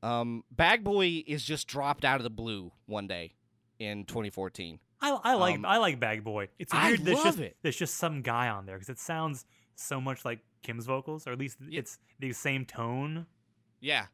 Um, 0.04 0.44
Bag 0.52 0.84
Boy 0.84 1.24
is 1.28 1.44
just 1.44 1.68
dropped 1.68 2.04
out 2.06 2.18
of 2.18 2.24
the 2.24 2.30
blue 2.30 2.72
one 2.88 3.08
day 3.08 3.34
in 3.80 4.06
2014. 4.06 4.80
I, 5.04 5.12
I 5.24 5.34
like 5.36 5.56
Um, 5.56 5.66
I 5.66 5.78
like 5.78 6.00
Bag 6.00 6.24
Boy. 6.24 6.50
It's 6.60 6.74
I 6.74 6.90
weird. 6.90 7.06
there's 7.06 7.18
love 7.18 7.26
just 7.26 7.40
it. 7.40 7.58
there's 7.62 7.76
just 7.78 7.96
some 7.96 8.22
guy 8.22 8.50
on 8.50 8.66
there 8.66 8.76
because 8.76 8.90
it 8.90 9.00
sounds 9.00 9.46
so 9.76 10.00
much 10.02 10.26
like 10.26 10.40
Kim's 10.64 10.86
vocals, 10.86 11.26
or 11.28 11.32
at 11.32 11.40
least 11.40 11.58
Yeah. 11.68 11.80
it's 11.80 11.98
the 12.20 12.34
same 12.34 12.66
tone. 12.66 13.26
Yeah. 13.80 14.06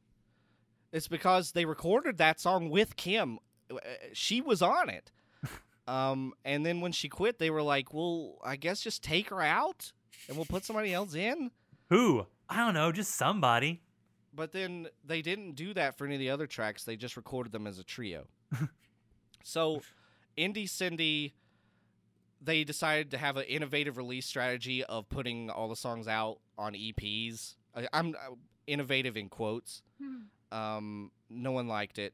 It's 0.94 1.08
because 1.10 1.52
they 1.52 1.66
recorded 1.66 2.18
that 2.20 2.40
song 2.40 2.70
with 2.70 2.96
Kim. 2.96 3.40
Uh, 3.70 3.76
She 4.14 4.40
was 4.42 4.62
on 4.62 4.90
it. 4.90 5.12
um, 5.88 6.34
and 6.46 6.66
then 6.66 6.80
when 6.80 6.94
she 6.94 7.10
quit, 7.10 7.38
they 7.40 7.50
were 7.50 7.62
like, 7.64 7.94
well, 7.94 8.38
I 8.44 8.56
guess 8.56 8.82
just 8.82 9.04
take 9.04 9.30
her 9.30 9.42
out 9.42 9.92
and 10.30 10.38
we'll 10.38 10.46
put 10.46 10.64
somebody 10.64 10.94
else 10.94 11.14
in. 11.16 11.52
Who? 11.90 12.26
I 12.50 12.58
don't 12.58 12.74
know, 12.74 12.94
just 12.94 13.14
somebody. 13.16 13.82
But 14.38 14.52
then 14.52 14.88
they 15.04 15.24
didn't 15.24 15.54
do 15.54 15.74
that 15.74 15.98
for 15.98 16.06
any 16.06 16.14
of 16.14 16.20
the 16.20 16.30
other 16.30 16.46
tracks. 16.46 16.84
They 16.84 16.96
just 16.96 17.18
recorded 17.18 17.52
them 17.52 17.66
as 17.66 17.80
a 17.80 17.84
trio. 17.84 18.28
so, 19.44 19.82
Indie 20.38 20.70
Cindy, 20.70 21.34
they 22.40 22.64
decided 22.64 23.10
to 23.12 23.18
have 23.18 23.36
an 23.38 23.46
innovative 23.46 23.98
release 23.98 24.28
strategy 24.28 24.84
of 24.84 25.10
putting 25.10 25.50
all 25.50 25.68
the 25.68 25.76
songs 25.76 26.08
out 26.08 26.38
on 26.56 26.74
EPs. 26.74 27.56
I, 27.76 27.88
I'm 27.92 28.10
uh, 28.10 28.36
innovative 28.68 29.18
in 29.18 29.28
quotes. 29.28 29.82
Um, 30.52 31.12
no 31.32 31.52
one 31.52 31.68
liked 31.68 31.98
it. 31.98 32.14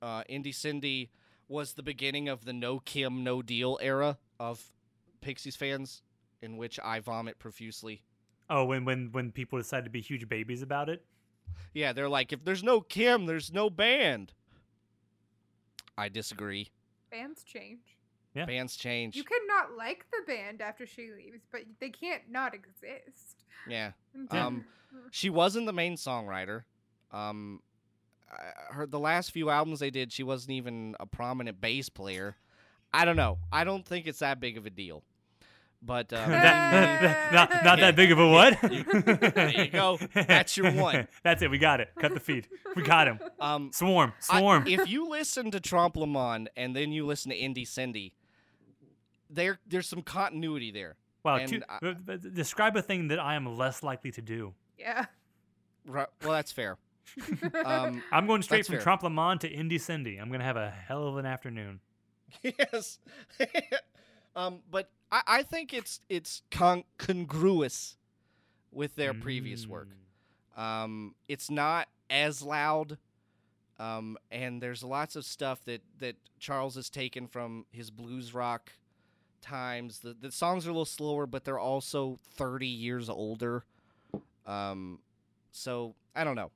Uh, 0.00 0.24
Indie 0.30 0.54
Cindy 0.54 1.10
was 1.46 1.74
the 1.74 1.82
beginning 1.82 2.30
of 2.30 2.46
the 2.46 2.54
no 2.54 2.78
Kim, 2.78 3.22
no 3.22 3.42
deal 3.42 3.78
era 3.82 4.16
of 4.40 4.72
Pixies 5.20 5.56
fans, 5.56 6.00
in 6.40 6.56
which 6.56 6.80
I 6.82 7.00
vomit 7.00 7.38
profusely. 7.38 8.02
Oh, 8.54 8.66
when 8.66 8.84
when 8.84 9.08
when 9.12 9.32
people 9.32 9.56
decide 9.58 9.84
to 9.84 9.90
be 9.90 10.02
huge 10.02 10.28
babies 10.28 10.60
about 10.60 10.90
it. 10.90 11.02
Yeah, 11.72 11.94
they're 11.94 12.08
like, 12.08 12.34
if 12.34 12.44
there's 12.44 12.62
no 12.62 12.82
Kim, 12.82 13.24
there's 13.24 13.50
no 13.50 13.70
band. 13.70 14.34
I 15.96 16.10
disagree. 16.10 16.70
Bands 17.10 17.42
change. 17.44 17.96
Yeah. 18.34 18.44
Bands 18.44 18.76
change. 18.76 19.16
You 19.16 19.24
cannot 19.24 19.78
like 19.78 20.04
the 20.10 20.30
band 20.30 20.60
after 20.60 20.86
she 20.86 21.10
leaves, 21.16 21.40
but 21.50 21.62
they 21.80 21.88
can't 21.88 22.22
not 22.30 22.54
exist. 22.54 23.44
yeah. 23.66 23.92
Yeah. 24.30 24.46
Um, 24.46 24.66
she 25.10 25.30
wasn't 25.30 25.64
the 25.64 25.72
main 25.72 25.96
songwriter. 25.96 26.64
Um, 27.10 27.62
her 28.70 28.86
the 28.86 28.98
last 28.98 29.30
few 29.30 29.48
albums 29.48 29.80
they 29.80 29.90
did, 29.90 30.12
she 30.12 30.22
wasn't 30.22 30.52
even 30.52 30.94
a 31.00 31.06
prominent 31.06 31.58
bass 31.58 31.88
player. 31.88 32.36
I 32.92 33.06
don't 33.06 33.16
know. 33.16 33.38
I 33.50 33.64
don't 33.64 33.86
think 33.86 34.06
it's 34.06 34.18
that 34.18 34.40
big 34.40 34.58
of 34.58 34.66
a 34.66 34.70
deal. 34.70 35.04
But 35.84 36.12
um, 36.12 36.30
That- 36.30 37.02
that- 37.02 37.32
not 37.32 37.64
not 37.64 37.78
that 37.80 37.96
big 37.96 38.12
of 38.12 38.18
a 38.20 38.28
what? 38.28 38.58
there 39.34 39.50
you 39.50 39.66
go. 39.68 39.98
That's 40.14 40.56
your 40.56 40.70
one. 40.72 41.08
That's 41.24 41.42
it. 41.42 41.50
We 41.50 41.58
got 41.58 41.80
it. 41.80 41.88
Cut 41.98 42.14
the 42.14 42.20
feed. 42.20 42.46
We 42.76 42.82
got 42.84 43.08
him. 43.08 43.18
um, 43.40 43.70
Swarm. 43.72 44.12
I- 44.30 44.38
Swarm. 44.38 44.66
if 44.68 44.88
you 44.88 45.08
listen 45.10 45.50
to 45.50 45.58
Trompe 45.60 45.96
Le 45.96 46.46
and 46.56 46.76
then 46.76 46.92
you 46.92 47.04
listen 47.04 47.30
to 47.32 47.36
Indie 47.36 47.66
Cindy, 47.66 48.14
there 49.28 49.58
there's 49.66 49.88
some 49.88 50.02
continuity 50.02 50.70
there. 50.70 50.94
wow. 51.24 51.36
and 51.36 51.48
two- 51.48 51.62
I- 51.68 51.78
uh, 51.84 51.94
uh, 52.08 52.16
describe 52.32 52.76
a 52.76 52.82
thing 52.82 53.08
that 53.08 53.18
I 53.18 53.34
am 53.34 53.46
less 53.58 53.82
likely 53.82 54.12
to 54.12 54.22
do. 54.22 54.54
Yeah. 54.78 55.06
Right, 55.84 56.06
well, 56.22 56.32
that's 56.32 56.52
fair. 56.52 56.78
Um, 57.64 58.02
I'm 58.12 58.28
going 58.28 58.42
straight 58.42 58.66
from 58.66 58.76
fair. 58.76 58.82
Trompe 58.84 59.02
Le 59.02 59.38
to 59.38 59.52
Indie 59.52 59.80
Cindy. 59.80 60.18
I'm 60.18 60.30
gonna 60.30 60.44
have 60.44 60.56
a 60.56 60.70
hell 60.70 61.08
of 61.08 61.16
an 61.16 61.26
afternoon. 61.26 61.80
yes. 62.44 63.00
Um, 64.36 64.60
but 64.70 64.88
I, 65.10 65.22
I 65.26 65.42
think 65.42 65.72
it's 65.74 66.00
it's 66.08 66.42
con- 66.50 66.84
congruous 66.98 67.96
with 68.70 68.96
their 68.96 69.12
previous 69.14 69.66
work. 69.66 69.88
Mm. 70.56 70.62
Um, 70.62 71.14
it's 71.28 71.50
not 71.50 71.88
as 72.10 72.42
loud, 72.42 72.98
um, 73.78 74.16
and 74.30 74.62
there's 74.62 74.82
lots 74.82 75.16
of 75.16 75.24
stuff 75.24 75.64
that 75.64 75.82
that 75.98 76.16
Charles 76.38 76.74
has 76.76 76.88
taken 76.90 77.26
from 77.26 77.66
his 77.70 77.90
blues 77.90 78.34
rock 78.34 78.72
times. 79.40 80.00
The 80.00 80.14
the 80.18 80.30
songs 80.32 80.66
are 80.66 80.70
a 80.70 80.72
little 80.72 80.84
slower, 80.84 81.26
but 81.26 81.44
they're 81.44 81.58
also 81.58 82.18
30 82.36 82.66
years 82.66 83.08
older. 83.08 83.64
Um, 84.46 84.98
so 85.52 85.94
I 86.14 86.24
don't 86.24 86.36
know. 86.36 86.50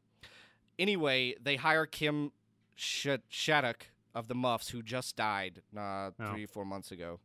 Anyway, 0.78 1.34
they 1.42 1.56
hire 1.56 1.86
Kim 1.86 2.32
Sh- 2.74 3.08
Shattuck 3.28 3.86
of 4.14 4.28
the 4.28 4.34
Muffs, 4.34 4.68
who 4.70 4.82
just 4.82 5.16
died 5.16 5.62
uh, 5.76 5.80
Oh. 5.80 6.32
three 6.32 6.44
or 6.44 6.48
four 6.48 6.64
months 6.64 6.90
ago. 6.90 7.18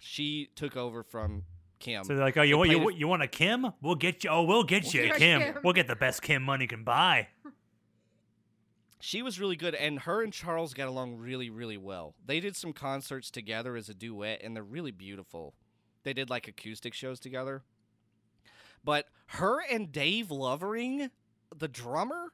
She 0.00 0.50
took 0.54 0.76
over 0.76 1.02
from 1.02 1.44
Kim. 1.80 2.04
So 2.04 2.14
they're 2.14 2.24
like, 2.24 2.36
oh, 2.36 2.42
you 2.42 2.56
want 2.58 2.70
you, 2.70 2.78
want- 2.78 2.96
you 2.96 3.08
want 3.08 3.22
a 3.22 3.26
Kim? 3.28 3.66
We'll 3.82 3.94
get 3.94 4.24
you. 4.24 4.30
Oh, 4.30 4.42
we'll 4.42 4.64
get 4.64 4.84
We'll 4.84 4.92
you 4.94 5.00
a 5.02 5.06
get 5.08 5.16
Kim. 5.18 5.40
Kim. 5.42 5.58
We'll 5.62 5.72
get 5.72 5.86
the 5.86 5.96
best 5.96 6.22
Kim 6.22 6.42
money 6.42 6.66
can 6.66 6.84
buy. 6.84 7.28
she 9.00 9.22
was 9.22 9.38
really 9.38 9.56
good, 9.56 9.74
and 9.74 10.00
her 10.00 10.22
and 10.22 10.32
Charles 10.32 10.72
got 10.74 10.88
along 10.88 11.16
really, 11.16 11.50
really 11.50 11.76
well. 11.76 12.14
They 12.24 12.40
did 12.40 12.56
some 12.56 12.72
concerts 12.72 13.30
together 13.30 13.76
as 13.76 13.88
a 13.88 13.94
duet, 13.94 14.40
and 14.42 14.56
they're 14.56 14.62
really 14.62 14.92
beautiful. 14.92 15.54
They 16.04 16.12
did 16.12 16.30
like 16.30 16.48
acoustic 16.48 16.94
shows 16.94 17.20
together. 17.20 17.62
But 18.82 19.06
her 19.28 19.60
and 19.70 19.90
Dave 19.92 20.30
Lovering, 20.30 21.10
the 21.56 21.68
drummer, 21.68 22.32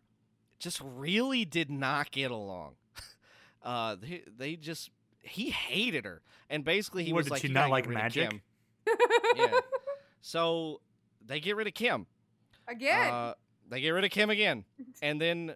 just 0.59 0.81
really 0.85 1.45
did 1.45 1.71
not 1.71 2.11
get 2.11 2.31
along. 2.31 2.75
uh, 3.63 3.97
they, 4.01 4.23
they 4.37 4.57
just 4.57 4.91
he 5.23 5.51
hated 5.51 6.05
her, 6.05 6.23
and 6.49 6.65
basically 6.65 7.05
he 7.05 7.13
What, 7.13 7.19
was 7.19 7.27
did 7.27 7.33
like, 7.33 7.43
she 7.43 7.49
not 7.49 7.71
like 7.71 7.85
get 7.85 7.89
rid 7.91 7.97
of 7.99 8.03
magic?" 8.03 8.43
Yeah. 9.37 9.61
So 10.21 10.81
they 11.25 11.41
get 11.41 11.57
rid 11.57 11.67
of 11.67 11.75
Kim. 11.75 12.07
Again. 12.69 13.11
Uh, 13.13 13.35
they 13.69 13.81
get 13.81 13.91
rid 13.91 14.05
of 14.05 14.11
Kim 14.11 14.31
again, 14.31 14.65
and 15.03 15.21
then 15.21 15.55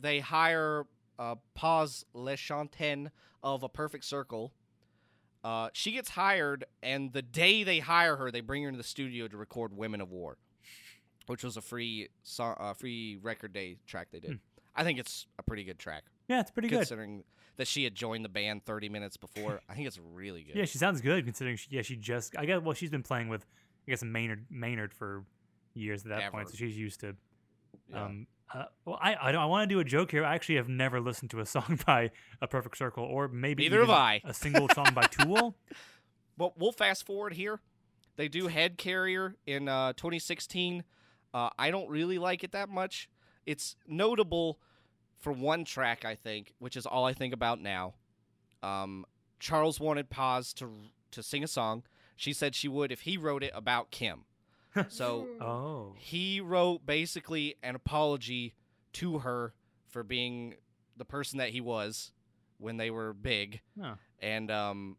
they 0.00 0.20
hire 0.20 0.84
uh, 1.18 1.36
Paz 1.54 2.04
Lenchantin 2.14 3.10
of 3.42 3.62
A 3.62 3.68
Perfect 3.68 4.04
Circle. 4.04 4.52
Uh, 5.44 5.68
she 5.72 5.92
gets 5.92 6.10
hired, 6.10 6.64
and 6.82 7.12
the 7.12 7.22
day 7.22 7.62
they 7.62 7.78
hire 7.78 8.16
her, 8.16 8.30
they 8.30 8.40
bring 8.40 8.62
her 8.64 8.68
into 8.68 8.76
the 8.78 8.84
studio 8.84 9.28
to 9.28 9.36
record 9.36 9.76
"Women 9.76 10.00
of 10.00 10.10
War," 10.10 10.36
which 11.26 11.42
was 11.44 11.56
a 11.56 11.60
free 11.62 12.08
so- 12.22 12.44
uh, 12.44 12.74
free 12.74 13.18
record 13.22 13.52
day 13.52 13.76
track 13.86 14.08
they 14.12 14.20
did. 14.20 14.30
Hmm. 14.32 14.36
I 14.76 14.84
think 14.84 14.98
it's 14.98 15.26
a 15.38 15.42
pretty 15.42 15.64
good 15.64 15.78
track, 15.78 16.04
Yeah, 16.28 16.40
it's 16.40 16.50
pretty 16.52 16.68
good. 16.68 16.76
considering 16.78 17.24
that 17.58 17.66
she 17.66 17.84
had 17.84 17.94
joined 17.94 18.24
the 18.24 18.28
band 18.28 18.64
30 18.64 18.88
minutes 18.88 19.16
before. 19.16 19.60
I 19.68 19.74
think 19.74 19.86
it's 19.86 19.98
really 20.14 20.42
good. 20.44 20.56
Yeah, 20.56 20.64
she 20.64 20.78
sounds 20.78 21.00
good 21.00 21.24
considering. 21.24 21.56
She, 21.56 21.66
yeah, 21.70 21.82
she 21.82 21.96
just. 21.96 22.36
I 22.38 22.46
guess. 22.46 22.62
Well, 22.62 22.72
she's 22.72 22.90
been 22.90 23.02
playing 23.02 23.28
with, 23.28 23.44
I 23.86 23.90
guess, 23.90 24.02
Maynard 24.02 24.46
Maynard 24.48 24.94
for 24.94 25.24
years 25.74 26.04
at 26.04 26.08
that 26.10 26.32
point, 26.32 26.48
so 26.48 26.56
she's 26.56 26.78
used 26.78 27.00
to. 27.00 27.14
Yeah. 27.90 28.04
Um, 28.04 28.26
uh, 28.54 28.64
well, 28.84 28.98
I 29.02 29.16
I, 29.20 29.32
don't, 29.32 29.42
I 29.42 29.46
want 29.46 29.68
to 29.68 29.74
do 29.74 29.80
a 29.80 29.84
joke 29.84 30.10
here. 30.10 30.24
I 30.24 30.34
actually 30.34 30.56
have 30.56 30.68
never 30.68 31.00
listened 31.00 31.30
to 31.32 31.40
a 31.40 31.46
song 31.54 31.78
by 31.84 32.12
A 32.40 32.46
Perfect 32.46 32.78
Circle, 32.78 33.04
or 33.04 33.28
maybe 33.28 33.64
Neither 33.64 33.80
have 33.80 33.90
I. 33.90 34.22
a 34.24 34.32
single 34.32 34.68
song 34.70 34.88
by 34.94 35.02
Tool. 35.02 35.54
Well, 36.38 36.54
we'll 36.56 36.70
fast 36.70 37.04
forward 37.04 37.32
here. 37.32 37.58
They 38.14 38.28
do 38.28 38.46
Head 38.46 38.78
Carrier 38.78 39.34
in 39.44 39.68
uh, 39.68 39.92
2016. 39.94 40.84
Uh, 41.34 41.50
I 41.58 41.72
don't 41.72 41.88
really 41.90 42.18
like 42.18 42.44
it 42.44 42.52
that 42.52 42.68
much. 42.68 43.08
It's 43.44 43.74
notable 43.88 44.60
for 45.18 45.32
one 45.32 45.64
track, 45.64 46.04
I 46.04 46.14
think, 46.14 46.54
which 46.58 46.76
is 46.76 46.86
all 46.86 47.04
I 47.04 47.12
think 47.12 47.34
about 47.34 47.60
now. 47.60 47.94
Um, 48.62 49.04
Charles 49.38 49.78
wanted 49.80 50.10
Paz 50.10 50.52
to 50.54 50.70
to 51.12 51.22
sing 51.22 51.42
a 51.42 51.48
song. 51.48 51.84
She 52.16 52.32
said 52.32 52.54
she 52.54 52.68
would 52.68 52.90
if 52.92 53.02
he 53.02 53.16
wrote 53.16 53.42
it 53.42 53.52
about 53.54 53.90
Kim. 53.90 54.24
So 54.88 55.26
Oh, 55.40 55.94
he 55.96 56.40
wrote 56.40 56.86
basically 56.86 57.56
an 57.62 57.74
apology 57.74 58.54
to 58.94 59.20
her 59.20 59.54
for 59.88 60.04
being 60.04 60.54
the 60.96 61.04
person 61.04 61.38
that 61.38 61.48
he 61.48 61.60
was 61.60 62.12
when 62.58 62.76
they 62.76 62.90
were 62.90 63.12
big 63.12 63.60
oh. 63.82 63.94
and 64.20 64.50
um, 64.50 64.96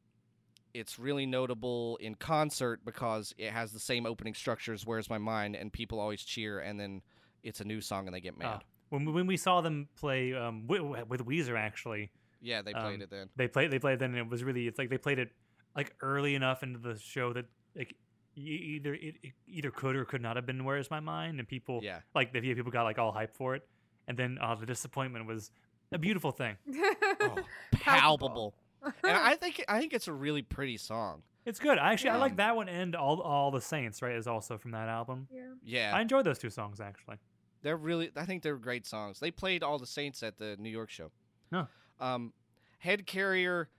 it's 0.73 0.99
really 0.99 1.25
notable 1.25 1.97
in 1.97 2.15
concert 2.15 2.81
because 2.85 3.33
it 3.37 3.51
has 3.51 3.71
the 3.71 3.79
same 3.79 4.05
opening 4.05 4.33
structures, 4.33 4.81
as 4.81 4.87
"Where's 4.87 5.09
My 5.09 5.17
Mind," 5.17 5.55
and 5.55 5.71
people 5.71 5.99
always 5.99 6.21
cheer, 6.23 6.59
and 6.59 6.79
then 6.79 7.01
it's 7.43 7.61
a 7.61 7.65
new 7.65 7.81
song 7.81 8.07
and 8.07 8.15
they 8.15 8.21
get 8.21 8.37
mad. 8.37 8.61
Ah. 8.61 8.65
When 8.89 9.05
we- 9.05 9.11
when 9.11 9.27
we 9.27 9.37
saw 9.37 9.61
them 9.61 9.87
play 9.95 10.33
um, 10.33 10.67
with, 10.67 10.81
with 11.07 11.25
Weezer, 11.25 11.57
actually, 11.57 12.11
Yeah, 12.41 12.61
they 12.61 12.73
played 12.73 12.95
Um, 12.95 13.01
it 13.01 13.09
then. 13.09 13.29
they 13.35 13.47
played 13.47 13.71
they 13.71 13.79
played 13.79 13.99
then, 13.99 14.11
and 14.11 14.19
it 14.19 14.29
was 14.29 14.43
really 14.43 14.67
it's 14.67 14.77
like 14.79 14.89
they 14.89 14.97
played 14.97 15.19
it 15.19 15.29
like 15.75 15.93
early 16.01 16.35
enough 16.35 16.63
into 16.63 16.79
the 16.79 16.97
show 16.99 17.33
that 17.33 17.45
like 17.75 17.95
either 18.35 18.93
it, 18.93 19.15
it 19.21 19.33
either 19.47 19.71
could 19.71 19.95
or 19.95 20.05
could 20.05 20.21
not 20.21 20.35
have 20.35 20.45
been 20.45 20.63
"Where's 20.63 20.89
My 20.89 20.99
Mind," 20.99 21.39
and 21.39 21.47
people 21.47 21.79
Yeah, 21.83 21.99
like 22.15 22.31
the 22.33 22.41
people 22.41 22.71
got 22.71 22.83
like 22.83 22.97
all 22.99 23.13
hyped 23.13 23.35
for 23.35 23.55
it, 23.55 23.67
and 24.07 24.17
then 24.17 24.37
uh, 24.41 24.55
the 24.55 24.65
disappointment 24.65 25.25
was 25.25 25.51
a 25.91 25.97
beautiful 25.97 26.31
thing. 26.31 26.55
oh, 27.21 27.37
palpable. 27.73 28.55
and 29.03 29.17
I 29.17 29.35
think 29.41 29.63
I 29.67 29.79
think 29.79 29.93
it's 29.93 30.07
a 30.07 30.13
really 30.13 30.41
pretty 30.41 30.77
song. 30.77 31.23
It's 31.45 31.59
good. 31.59 31.77
I 31.77 31.93
actually 31.93 32.11
I 32.11 32.17
like 32.17 32.37
that 32.37 32.55
one 32.55 32.69
and 32.69 32.95
all 32.95 33.21
all 33.21 33.51
the 33.51 33.61
Saints. 33.61 34.01
Right, 34.01 34.15
is 34.15 34.27
also 34.27 34.57
from 34.57 34.71
that 34.71 34.87
album. 34.89 35.27
yeah. 35.31 35.41
Yeah, 35.63 35.91
I 35.95 36.01
enjoyed 36.01 36.25
those 36.25 36.39
two 36.39 36.49
songs 36.49 36.79
actually. 36.79 37.17
They're 37.61 37.77
really. 37.77 38.11
I 38.15 38.25
think 38.25 38.43
they're 38.43 38.55
great 38.57 38.85
songs. 38.85 39.19
They 39.19 39.31
played 39.31 39.63
all 39.63 39.77
the 39.79 39.85
Saints 39.87 40.23
at 40.23 40.37
the 40.37 40.55
New 40.57 40.69
York 40.69 40.89
show. 40.89 41.11
Huh. 41.51 41.65
Um, 41.99 42.33
Head 42.79 43.05
Carrier 43.05 43.69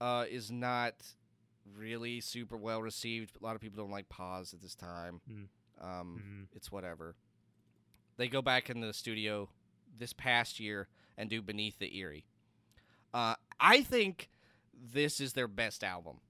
uh, 0.00 0.24
is 0.30 0.50
not 0.50 0.94
really 1.76 2.20
super 2.20 2.56
well 2.56 2.80
received. 2.80 3.36
A 3.40 3.44
lot 3.44 3.54
of 3.56 3.60
people 3.60 3.82
don't 3.82 3.90
like 3.90 4.08
Paz 4.08 4.54
at 4.54 4.60
this 4.60 4.74
time. 4.74 5.20
Mm. 5.30 5.48
Um, 5.80 6.22
Mhm. 6.52 6.56
it's 6.56 6.70
whatever. 6.72 7.16
They 8.16 8.28
go 8.28 8.40
back 8.40 8.70
in 8.70 8.80
the 8.80 8.92
studio 8.94 9.50
this 9.98 10.12
past 10.14 10.58
year 10.58 10.88
and 11.18 11.28
do 11.28 11.42
Beneath 11.42 11.78
the 11.78 11.94
Eyrie. 12.00 12.24
Uh, 13.12 13.34
I 13.60 13.82
think 13.82 14.30
this 14.72 15.20
is 15.20 15.32
their 15.34 15.48
best 15.48 15.82
album 15.84 16.20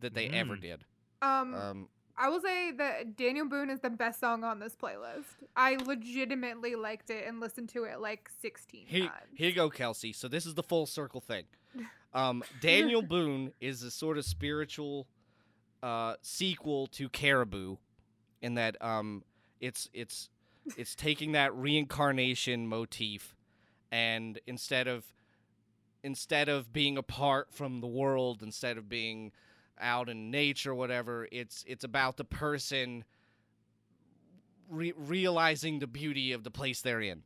that 0.00 0.14
they 0.14 0.28
ever 0.28 0.56
Mm. 0.56 0.60
did. 0.60 0.84
Um, 1.20 1.54
Um, 1.54 1.88
I 2.16 2.28
will 2.28 2.40
say 2.40 2.72
that 2.72 3.16
Daniel 3.16 3.46
Boone 3.48 3.70
is 3.70 3.80
the 3.80 3.90
best 3.90 4.20
song 4.20 4.44
on 4.44 4.60
this 4.60 4.76
playlist. 4.76 5.24
I 5.56 5.76
legitimately 5.76 6.74
liked 6.74 7.10
it 7.10 7.26
and 7.26 7.40
listened 7.40 7.70
to 7.70 7.84
it 7.84 8.00
like 8.00 8.30
16 8.40 8.84
here, 8.86 9.06
times. 9.06 9.12
here 9.34 9.48
you 9.48 9.54
go, 9.54 9.70
Kelsey. 9.70 10.12
So 10.12 10.28
this 10.28 10.46
is 10.46 10.54
the 10.54 10.62
full 10.62 10.86
circle 10.86 11.20
thing. 11.20 11.44
Um, 12.14 12.44
Daniel 12.60 13.00
Boone 13.00 13.52
is 13.58 13.82
a 13.82 13.90
sort 13.90 14.18
of 14.18 14.26
spiritual 14.26 15.06
uh, 15.82 16.16
sequel 16.20 16.86
to 16.88 17.08
Caribou, 17.08 17.76
in 18.42 18.56
that 18.56 18.76
um, 18.82 19.24
it's 19.60 19.88
it's 19.94 20.28
it's 20.76 20.94
taking 20.94 21.32
that 21.32 21.54
reincarnation 21.54 22.66
motif, 22.66 23.34
and 23.90 24.38
instead 24.46 24.88
of 24.88 25.06
instead 26.02 26.50
of 26.50 26.72
being 26.72 26.98
apart 26.98 27.48
from 27.50 27.80
the 27.80 27.86
world, 27.86 28.42
instead 28.42 28.76
of 28.76 28.88
being 28.88 29.32
out 29.82 30.08
in 30.08 30.30
nature, 30.30 30.74
whatever, 30.74 31.28
it's 31.30 31.64
it's 31.66 31.84
about 31.84 32.16
the 32.16 32.24
person 32.24 33.04
re- 34.68 34.94
realizing 34.96 35.78
the 35.78 35.86
beauty 35.86 36.32
of 36.32 36.44
the 36.44 36.50
place 36.50 36.80
they're 36.80 37.00
in. 37.00 37.22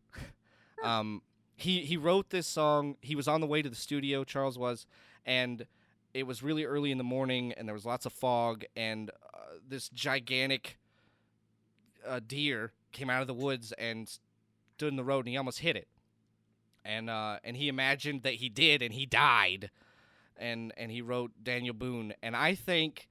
um, 0.82 1.22
he 1.54 1.80
he 1.80 1.96
wrote 1.96 2.30
this 2.30 2.46
song. 2.46 2.96
He 3.00 3.14
was 3.14 3.28
on 3.28 3.40
the 3.40 3.46
way 3.46 3.62
to 3.62 3.68
the 3.68 3.76
studio. 3.76 4.24
Charles 4.24 4.59
was, 4.59 4.86
and 5.24 5.66
it 6.12 6.26
was 6.26 6.42
really 6.42 6.64
early 6.64 6.90
in 6.90 6.98
the 6.98 7.04
morning, 7.04 7.52
and 7.52 7.68
there 7.68 7.74
was 7.74 7.86
lots 7.86 8.07
of 8.07 8.12
fog, 8.12 8.64
and 8.76 9.11
uh, 9.34 9.38
this 9.68 9.88
gigantic 9.90 10.78
uh, 12.07 12.20
deer 12.26 12.72
came 12.92 13.11
out 13.11 13.20
of 13.20 13.26
the 13.26 13.34
woods 13.34 13.72
and 13.78 14.09
stood 14.76 14.88
in 14.88 14.96
the 14.96 15.04
road, 15.04 15.20
and 15.20 15.28
he 15.28 15.36
almost 15.36 15.61
hit 15.61 15.76
it. 15.76 15.88
And 16.84 17.11
uh, 17.11 17.38
and 17.42 17.57
he 17.57 17.68
imagined 17.68 18.22
that 18.22 18.34
he 18.34 18.48
did, 18.48 18.82
and 18.82 18.94
he 18.94 19.07
died. 19.07 19.70
And 20.39 20.72
and 20.76 20.91
he 20.91 21.01
wrote 21.03 21.32
Daniel 21.43 21.74
Boone, 21.74 22.12
and 22.22 22.37
I 22.37 22.55
think 22.55 23.09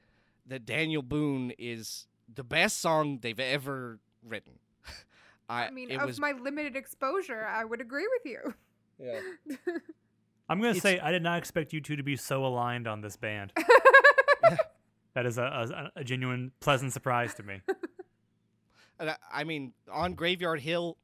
that 0.47 0.65
Daniel 0.65 1.01
Boone 1.01 1.51
is 1.57 2.07
the 2.33 2.43
best 2.43 2.79
song 2.79 3.19
they've 3.21 3.39
ever 3.39 3.99
written. 4.23 4.53
I, 5.49 5.65
I 5.67 5.71
mean, 5.71 5.89
it 5.91 5.99
of 5.99 6.05
was 6.05 6.19
my 6.19 6.31
limited 6.33 6.75
exposure, 6.75 7.45
I 7.45 7.65
would 7.65 7.81
agree 7.81 8.07
with 8.07 8.31
you. 8.31 8.53
yeah. 8.99 9.19
I'm 10.49 10.59
gonna 10.59 10.69
It's- 10.71 10.83
say 10.83 10.99
I 10.99 11.11
did 11.11 11.23
not 11.23 11.39
expect 11.39 11.73
you 11.73 11.81
two 11.81 11.95
to 11.95 12.03
be 12.03 12.15
so 12.15 12.45
aligned 12.45 12.87
on 12.87 13.01
this 13.01 13.17
band. 13.17 13.51
that 15.13 15.25
is 15.25 15.37
a, 15.39 15.91
a, 15.95 15.99
a 16.01 16.03
genuine 16.03 16.51
pleasant 16.59 16.93
surprise 16.93 17.33
to 17.35 17.43
me. 17.43 17.61
And 18.99 19.09
I, 19.09 19.15
I 19.33 19.43
mean, 19.43 19.73
on 19.91 20.13
Graveyard 20.13 20.59
Hill, 20.59 20.97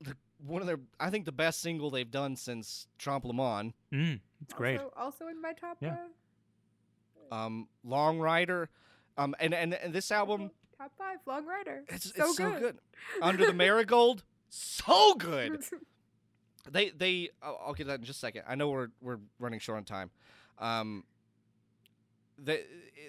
the, 0.00 0.14
one 0.46 0.60
of 0.62 0.66
their, 0.66 0.80
I 0.98 1.10
think 1.10 1.24
the 1.24 1.32
best 1.32 1.60
single 1.60 1.90
they've 1.90 2.10
done 2.10 2.36
since 2.36 2.86
Trompe 2.98 3.24
Le 3.26 3.32
Monde. 3.34 3.72
Mm, 3.92 4.20
it's 4.42 4.54
great. 4.54 4.78
Also, 4.80 4.92
also 4.96 5.26
in 5.28 5.40
my 5.40 5.52
top. 5.52 5.76
Yeah. 5.80 5.96
Uh, 7.30 7.34
Um, 7.34 7.68
Long 7.84 8.18
Rider, 8.18 8.70
um, 9.16 9.34
and, 9.38 9.54
and 9.54 9.74
and 9.74 9.92
this 9.92 10.10
album, 10.10 10.50
top 10.76 10.92
five, 10.98 11.18
Long 11.26 11.46
Rider. 11.46 11.84
it's, 11.88 12.12
so 12.14 12.24
it's 12.24 12.36
so 12.36 12.50
good. 12.50 12.60
good. 12.60 12.78
Under 13.22 13.46
the 13.46 13.52
Marigold, 13.54 14.24
so 14.48 15.14
good. 15.14 15.62
They 16.70 16.90
they, 16.90 17.30
I'll, 17.42 17.58
I'll 17.68 17.72
get 17.72 17.86
that 17.86 18.00
in 18.00 18.04
just 18.04 18.18
a 18.18 18.20
second. 18.20 18.42
I 18.46 18.54
know 18.54 18.68
we're 18.68 18.88
we're 19.00 19.18
running 19.38 19.60
short 19.60 19.78
on 19.78 19.84
time. 19.84 20.10
Um, 20.58 21.04
the 22.38 22.60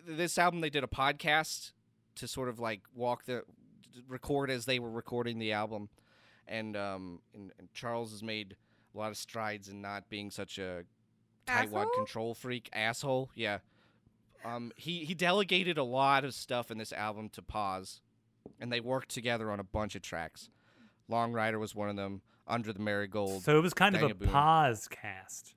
this 0.07 0.37
album 0.37 0.61
they 0.61 0.69
did 0.69 0.85
a 0.85 0.87
podcast 0.87 1.71
to 2.15 2.27
sort 2.29 2.47
of 2.47 2.59
like 2.59 2.81
walk 2.95 3.25
the 3.25 3.43
record 4.07 4.49
as 4.49 4.65
they 4.65 4.79
were 4.79 4.89
recording 4.89 5.37
the 5.37 5.51
album, 5.51 5.89
and 6.51 6.75
um 6.77 7.19
and, 7.33 7.51
and 7.57 7.71
Charles 7.73 8.11
has 8.11 8.21
made 8.21 8.55
a 8.93 8.97
lot 8.97 9.09
of 9.09 9.17
strides 9.17 9.69
in 9.69 9.81
not 9.81 10.09
being 10.09 10.29
such 10.29 10.59
a 10.59 10.83
tightwad 11.47 11.87
control 11.95 12.33
freak 12.35 12.69
asshole. 12.73 13.31
Yeah, 13.35 13.59
Um, 14.45 14.71
he 14.75 15.05
he 15.05 15.13
delegated 15.13 15.77
a 15.77 15.83
lot 15.83 16.23
of 16.25 16.33
stuff 16.33 16.69
in 16.69 16.77
this 16.77 16.91
album 16.93 17.29
to 17.29 17.41
Paz, 17.41 18.01
and 18.59 18.71
they 18.71 18.79
worked 18.79 19.09
together 19.09 19.49
on 19.51 19.59
a 19.59 19.63
bunch 19.63 19.95
of 19.95 20.01
tracks. 20.01 20.49
Long 21.07 21.31
Rider 21.33 21.57
was 21.59 21.73
one 21.73 21.89
of 21.89 21.95
them. 21.95 22.21
Under 22.47 22.73
the 22.73 22.79
Marigold, 22.79 23.43
So 23.43 23.57
it 23.57 23.61
was 23.61 23.73
kind 23.73 23.95
of 23.95 24.01
a 24.01 24.05
Dang 24.05 24.11
it, 24.11 24.19
Boone. 24.19 24.29
Paz 24.29 24.87
cast. 24.89 25.53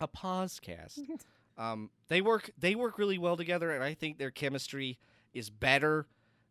a 0.00 0.06
Paz 0.08 0.60
cast. 0.60 1.00
um, 1.56 1.88
they 2.08 2.20
work 2.20 2.50
they 2.58 2.74
work 2.74 2.98
really 2.98 3.16
well 3.16 3.36
together, 3.38 3.70
and 3.70 3.82
I 3.82 3.94
think 3.94 4.18
their 4.18 4.32
chemistry 4.32 4.98
is 5.32 5.48
better 5.48 6.06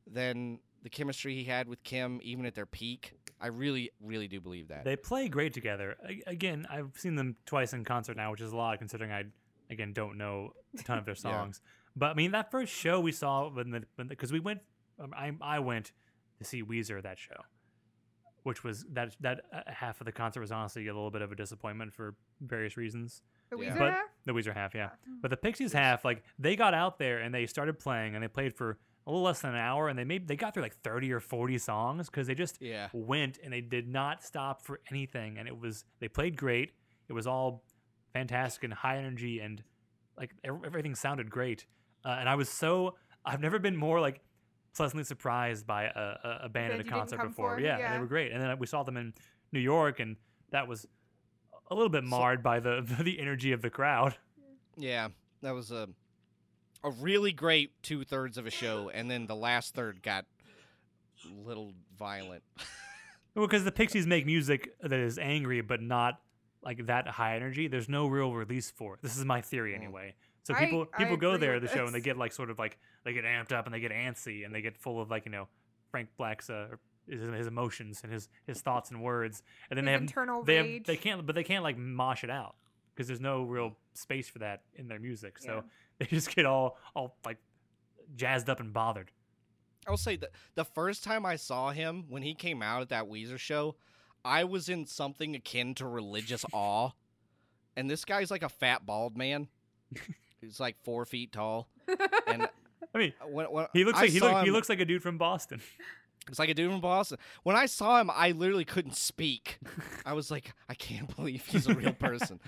than 0.07 0.59
the 0.85 0.89
chemistry 0.89 1.33
he 1.35 1.43
had 1.43 1.67
with 1.67 1.83
Kim, 1.83 2.19
even 2.23 2.45
at 2.45 2.53
their 2.55 2.67
peak. 2.67 3.13
I 3.41 3.47
really, 3.47 3.89
really 3.99 4.27
do 4.29 4.39
believe 4.39 4.67
that. 4.69 4.85
They 4.85 4.95
play 4.95 5.27
great 5.27 5.51
together. 5.51 5.97
A- 6.07 6.21
Again, 6.29 6.65
I've 6.69 6.91
seen 6.95 7.15
them 7.15 7.35
twice 7.45 7.73
in 7.73 7.83
concert 7.83 8.15
now, 8.15 8.29
which 8.31 8.39
is 8.39 8.51
a 8.53 8.55
lot 8.55 8.77
considering 8.77 9.11
I 9.11 9.23
again 9.69 9.93
don't 9.93 10.17
know 10.17 10.51
a 10.79 10.83
ton 10.83 10.97
of 10.99 11.05
their 11.05 11.15
Yeah. 11.17 11.21
songs. 11.21 11.59
But 11.95 12.11
I 12.11 12.13
mean, 12.13 12.31
that 12.31 12.51
first 12.51 12.71
show 12.71 12.99
we 13.01 13.11
saw 13.11 13.49
when 13.49 13.71
the 13.71 13.83
because 14.05 14.31
we 14.31 14.39
went, 14.39 14.61
um, 14.99 15.11
I 15.17 15.31
I 15.41 15.59
went 15.59 15.91
to 16.39 16.45
see 16.45 16.61
Weezer 16.63 17.01
that 17.01 17.17
show, 17.17 17.41
which 18.43 18.63
was 18.63 18.85
that 18.93 19.15
that 19.21 19.41
uh, 19.51 19.61
half 19.67 19.99
of 20.01 20.05
the 20.05 20.11
concert 20.11 20.41
was 20.41 20.51
honestly 20.51 20.87
a 20.87 20.93
little 20.93 21.11
bit 21.11 21.21
of 21.23 21.31
a 21.31 21.35
disappointment 21.35 21.93
for 21.93 22.15
various 22.41 22.77
reasons. 22.77 23.21
The 23.49 23.57
Yeah. 23.57 23.71
Weezer 23.73 23.79
But 23.79 23.91
half? 23.93 24.05
the 24.25 24.33
Weezer 24.33 24.53
half, 24.53 24.75
yeah. 24.75 24.89
Oh. 24.93 25.13
But 25.21 25.31
the 25.31 25.37
Pixies 25.37 25.73
half, 25.73 26.05
like 26.05 26.23
they 26.37 26.55
got 26.55 26.73
out 26.73 26.99
there 26.99 27.17
and 27.19 27.33
they 27.33 27.47
started 27.47 27.79
playing 27.79 28.13
and 28.15 28.23
they 28.23 28.27
played 28.27 28.53
for 28.53 28.77
a 29.07 29.11
little 29.11 29.23
less 29.23 29.41
than 29.41 29.51
an 29.51 29.57
hour 29.59 29.87
and 29.87 29.97
they 29.99 30.03
made 30.03 30.27
they 30.27 30.35
got 30.35 30.53
through 30.53 30.63
like 30.63 30.75
thirty 30.81 31.11
or 31.11 31.19
forty 31.19 31.57
songs 31.57 32.07
because 32.09 32.27
they 32.27 32.35
just 32.35 32.61
yeah, 32.61 32.87
went 32.93 33.37
and 33.43 33.53
they 33.53 33.61
did 33.61 33.87
not 33.87 34.23
stop 34.23 34.63
for 34.63 34.79
anything 34.89 35.37
and 35.37 35.47
it 35.47 35.57
was 35.59 35.85
they 35.99 36.07
played 36.07 36.35
great. 36.35 36.71
It 37.07 37.13
was 37.13 37.27
all 37.27 37.63
fantastic 38.13 38.63
and 38.63 38.73
high 38.73 38.97
energy 38.97 39.39
and 39.39 39.63
like 40.17 40.31
everything 40.43 40.95
sounded 40.95 41.29
great. 41.29 41.65
Uh, 42.03 42.17
and 42.19 42.29
i 42.29 42.35
was 42.35 42.49
so 42.49 42.95
i've 43.25 43.41
never 43.41 43.57
been 43.57 43.75
more 43.75 43.99
like 43.99 44.21
pleasantly 44.75 45.03
surprised 45.03 45.65
by 45.65 45.85
a, 45.85 45.89
a, 45.89 46.39
a 46.43 46.49
band 46.49 46.69
Band 46.69 46.73
at 46.73 46.79
a 46.81 46.83
concert 46.83 47.17
before. 47.17 47.55
for, 47.55 47.59
yeah, 47.61 47.71
and 47.73 47.79
yeah. 47.79 47.93
they 47.93 47.99
were 47.99 48.05
great. 48.07 48.31
And 48.31 48.41
then 48.41 48.59
we 48.59 48.67
saw 48.67 48.83
them 48.83 48.97
in 48.97 49.13
new 49.51 49.59
york 49.59 49.99
and 49.99 50.15
that 50.51 50.67
was 50.67 50.85
a 51.71 51.75
little 51.75 51.89
bit 51.89 52.03
So- 52.03 52.09
marred 52.09 52.43
by 52.43 52.59
the 52.59 52.85
the 53.03 53.19
energy 53.19 53.51
of 53.51 53.61
the 53.61 53.69
crowd. 53.69 54.15
Yeah. 54.77 55.09
That 55.41 55.53
was 55.53 55.71
a 55.71 55.89
a 56.85 56.91
really 56.91 57.31
great 57.33 57.71
two 57.83 58.03
thirds 58.05 58.37
of 58.37 58.45
a 58.45 58.51
show, 58.51 58.89
and 58.93 59.09
then 59.11 59.27
the 59.27 59.35
last 59.35 59.73
third 59.75 60.01
got 60.03 60.25
a 61.25 61.47
little 61.47 61.73
violent. 61.97 62.43
Well, 63.37 63.47
because 63.47 63.65
the 63.65 63.71
pixies 63.73 64.07
make 64.07 64.25
music 64.25 64.69
that 64.81 64.93
is 64.97 65.19
angry 65.19 65.59
but 65.59 65.81
not 65.81 66.21
like 66.63 66.85
that 66.85 67.05
high 67.09 67.35
energy 67.35 67.67
there's 67.67 67.89
no 67.89 68.07
real 68.07 68.31
release 68.33 68.71
for 68.71 68.93
it 68.93 69.01
this 69.01 69.17
is 69.17 69.25
my 69.25 69.41
theory 69.41 69.73
Mm. 69.73 69.75
anyway 69.83 70.15
so 70.43 70.53
I- 70.53 70.59
people 70.63 70.87
I 70.93 70.97
people 71.03 71.17
go 71.17 71.35
there 71.35 71.55
to 71.55 71.59
with 71.59 71.69
the 71.69 71.77
show 71.77 71.85
and 71.85 71.93
they 71.93 71.99
get 71.99 72.15
like 72.15 72.31
sort 72.31 72.49
of 72.49 72.57
like 72.57 72.77
they 73.03 73.11
get 73.11 73.25
amped 73.25 73.51
up 73.51 73.65
and 73.65 73.75
they 73.75 73.81
get 73.81 73.91
antsy 73.91 74.45
and 74.45 74.55
they 74.55 74.61
get 74.61 74.77
full 74.77 75.01
of 75.01 75.11
like 75.11 75.25
you 75.25 75.33
know 75.33 75.49
frank 75.91 76.07
black's 76.17 76.49
uh 76.49 76.67
his, 77.09 77.27
his 77.27 77.47
emotions 77.47 77.99
and 78.05 78.13
his 78.13 78.29
his 78.47 78.61
thoughts 78.61 78.89
and 78.89 79.01
words 79.03 79.43
and 79.69 79.75
then 79.77 79.83
His 79.83 79.87
they 79.89 79.91
have 79.91 80.01
internal 80.03 80.43
they 80.45 80.55
have, 80.55 80.65
rage. 80.65 80.85
they 80.85 80.95
can't 80.95 81.25
but 81.25 81.35
they 81.35 81.43
can't 81.43 81.61
like 81.65 81.77
mosh 81.77 82.23
it 82.23 82.29
out 82.29 82.55
because 82.95 83.07
there's 83.07 83.19
no 83.21 83.43
real 83.43 83.75
space 83.93 84.29
for 84.29 84.39
that 84.39 84.61
in 84.75 84.87
their 84.87 84.99
music 84.99 85.37
so 85.37 85.55
Yeah. 85.55 85.61
they 85.99 86.05
just 86.05 86.33
get 86.35 86.45
all 86.45 86.77
all 86.95 87.15
like 87.25 87.37
jazzed 88.15 88.49
up 88.49 88.59
and 88.59 88.73
bothered 88.73 89.11
I'll 89.87 89.97
say 89.97 90.15
that 90.17 90.31
the 90.55 90.65
first 90.65 91.03
time 91.03 91.25
I 91.25 91.35
saw 91.35 91.69
him 91.71 92.05
when 92.09 92.23
he 92.23 92.33
came 92.33 92.63
out 92.63 92.81
at 92.81 92.89
that 92.89 93.05
Weezer 93.05 93.37
show, 93.37 93.75
I 94.23 94.43
was 94.43 94.67
in 94.67 94.87
something 94.87 95.35
akin 95.35 95.75
to 95.75 95.85
religious 95.85 96.43
awe. 96.53 96.89
And 97.75 97.87
this 97.87 98.03
guy's 98.03 98.31
like 98.31 98.41
a 98.41 98.49
fat 98.49 98.85
bald 98.85 99.15
man. 99.15 99.47
He's 100.41 100.59
like 100.59 100.75
four 100.83 101.05
feet 101.05 101.31
tall. 101.31 101.67
And 102.27 102.49
i 102.93 102.97
mean 102.97 103.13
uh, 103.21 103.27
when, 103.27 103.45
when 103.47 103.67
he 103.73 103.83
looks 103.83 103.99
I 103.99 104.03
like 104.03 104.11
he, 104.11 104.19
look, 104.19 104.43
he 104.43 104.51
looks 104.51 104.69
like 104.69 104.79
a 104.79 104.85
dude 104.85 105.03
from 105.03 105.17
boston 105.17 105.61
It's 106.27 106.39
like 106.39 106.49
a 106.49 106.53
dude 106.55 106.71
from 106.71 106.81
Boston. 106.81 107.19
When 107.43 107.55
I 107.55 107.67
saw 107.67 108.01
him, 108.01 108.09
I 108.11 108.31
literally 108.31 108.65
couldn't 108.65 108.95
speak. 108.95 109.59
I 110.05 110.13
was 110.13 110.31
like, 110.31 110.53
I 110.67 110.73
can't 110.73 111.15
believe 111.15 111.45
he's 111.45 111.67
a 111.67 111.75
real 111.75 111.93
person. 111.93 112.39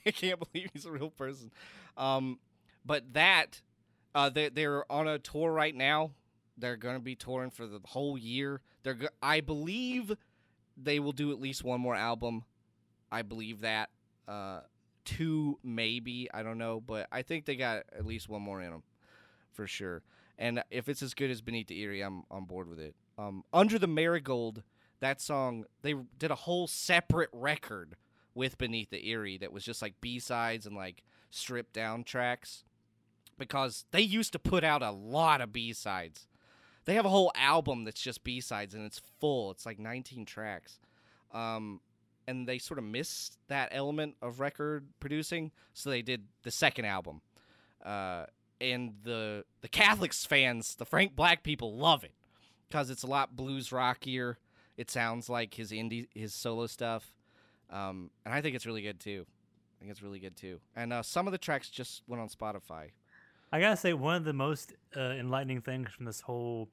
I 0.06 0.10
can't 0.10 0.40
believe 0.40 0.70
he's 0.72 0.86
a 0.86 0.92
real 0.92 1.10
person. 1.10 1.50
Um, 1.96 2.38
but 2.84 3.12
that, 3.14 3.60
uh, 4.14 4.30
they, 4.30 4.48
they're 4.48 4.90
on 4.90 5.08
a 5.08 5.18
tour 5.18 5.52
right 5.52 5.74
now. 5.74 6.12
They're 6.56 6.76
to 6.76 6.98
be 7.00 7.14
touring 7.14 7.50
for 7.50 7.66
the 7.66 7.80
whole 7.84 8.18
year. 8.18 8.60
They're, 8.82 8.94
go- 8.94 9.08
I 9.22 9.40
believe, 9.40 10.16
they 10.76 10.98
will 10.98 11.12
do 11.12 11.30
at 11.32 11.40
least 11.40 11.62
one 11.64 11.80
more 11.80 11.94
album. 11.94 12.44
I 13.10 13.22
believe 13.22 13.60
that. 13.60 13.90
Uh, 14.26 14.60
two 15.04 15.58
maybe. 15.62 16.28
I 16.32 16.42
don't 16.42 16.58
know, 16.58 16.80
but 16.80 17.08
I 17.10 17.22
think 17.22 17.46
they 17.46 17.56
got 17.56 17.84
at 17.96 18.04
least 18.04 18.28
one 18.28 18.42
more 18.42 18.60
in 18.60 18.70
them, 18.70 18.82
for 19.52 19.66
sure. 19.66 20.02
And 20.38 20.62
if 20.70 20.88
it's 20.88 21.02
as 21.02 21.14
good 21.14 21.30
as 21.30 21.40
Beneath 21.40 21.68
the 21.68 21.82
Eyrie, 21.82 22.02
I'm 22.02 22.24
on 22.30 22.44
board 22.44 22.68
with 22.68 22.78
it. 22.78 22.94
Um, 23.16 23.42
Under 23.52 23.78
the 23.78 23.86
Marigold, 23.88 24.62
that 25.00 25.20
song, 25.20 25.64
they 25.82 25.94
did 26.18 26.30
a 26.30 26.36
whole 26.36 26.66
separate 26.66 27.30
record 27.32 27.96
with 28.38 28.56
Beneath 28.56 28.90
the 28.90 29.10
Eyrie 29.10 29.36
that 29.38 29.52
was 29.52 29.64
just 29.64 29.82
like 29.82 30.00
B 30.00 30.18
sides 30.18 30.64
and 30.64 30.76
like 30.76 31.02
stripped 31.30 31.74
down 31.74 32.04
tracks 32.04 32.64
because 33.36 33.84
they 33.90 34.00
used 34.00 34.32
to 34.32 34.38
put 34.38 34.64
out 34.64 34.82
a 34.82 34.90
lot 34.90 35.40
of 35.40 35.52
B 35.52 35.72
sides. 35.72 36.26
They 36.84 36.94
have 36.94 37.04
a 37.04 37.10
whole 37.10 37.32
album 37.34 37.84
that's 37.84 38.00
just 38.00 38.24
B 38.24 38.40
sides 38.40 38.74
and 38.74 38.86
it's 38.86 39.02
full. 39.20 39.50
It's 39.50 39.66
like 39.66 39.78
19 39.78 40.24
tracks. 40.24 40.78
Um, 41.32 41.80
and 42.26 42.46
they 42.46 42.58
sort 42.58 42.78
of 42.78 42.84
missed 42.84 43.38
that 43.48 43.70
element 43.72 44.14
of 44.22 44.38
record 44.38 44.86
producing, 45.00 45.50
so 45.72 45.90
they 45.90 46.02
did 46.02 46.24
the 46.44 46.50
second 46.50 46.84
album. 46.84 47.22
Uh, 47.84 48.26
and 48.60 48.94
the 49.02 49.44
the 49.60 49.68
Catholics 49.68 50.24
fans, 50.24 50.74
the 50.74 50.84
Frank 50.84 51.16
Black 51.16 51.42
people, 51.42 51.76
love 51.76 52.04
it 52.04 52.12
because 52.68 52.90
it's 52.90 53.02
a 53.02 53.06
lot 53.06 53.34
blues 53.36 53.72
rockier. 53.72 54.38
It 54.76 54.90
sounds 54.90 55.28
like 55.28 55.54
his 55.54 55.72
indie 55.72 56.08
his 56.14 56.34
solo 56.34 56.66
stuff, 56.66 57.14
um, 57.70 58.10
and 58.24 58.34
I 58.34 58.40
think 58.40 58.56
it's 58.56 58.66
really 58.66 58.82
good 58.82 59.00
too. 59.00 59.26
I 59.26 59.80
think 59.80 59.90
it's 59.90 60.02
really 60.02 60.18
good 60.18 60.36
too. 60.36 60.60
And 60.74 60.92
uh, 60.92 61.02
some 61.02 61.26
of 61.26 61.32
the 61.32 61.38
tracks 61.38 61.68
just 61.68 62.02
went 62.06 62.20
on 62.20 62.28
Spotify. 62.28 62.90
I 63.52 63.60
gotta 63.60 63.76
say, 63.76 63.92
one 63.92 64.16
of 64.16 64.24
the 64.24 64.32
most 64.32 64.74
uh, 64.96 65.00
enlightening 65.00 65.60
things 65.62 65.90
from 65.90 66.04
this 66.04 66.20
whole 66.20 66.68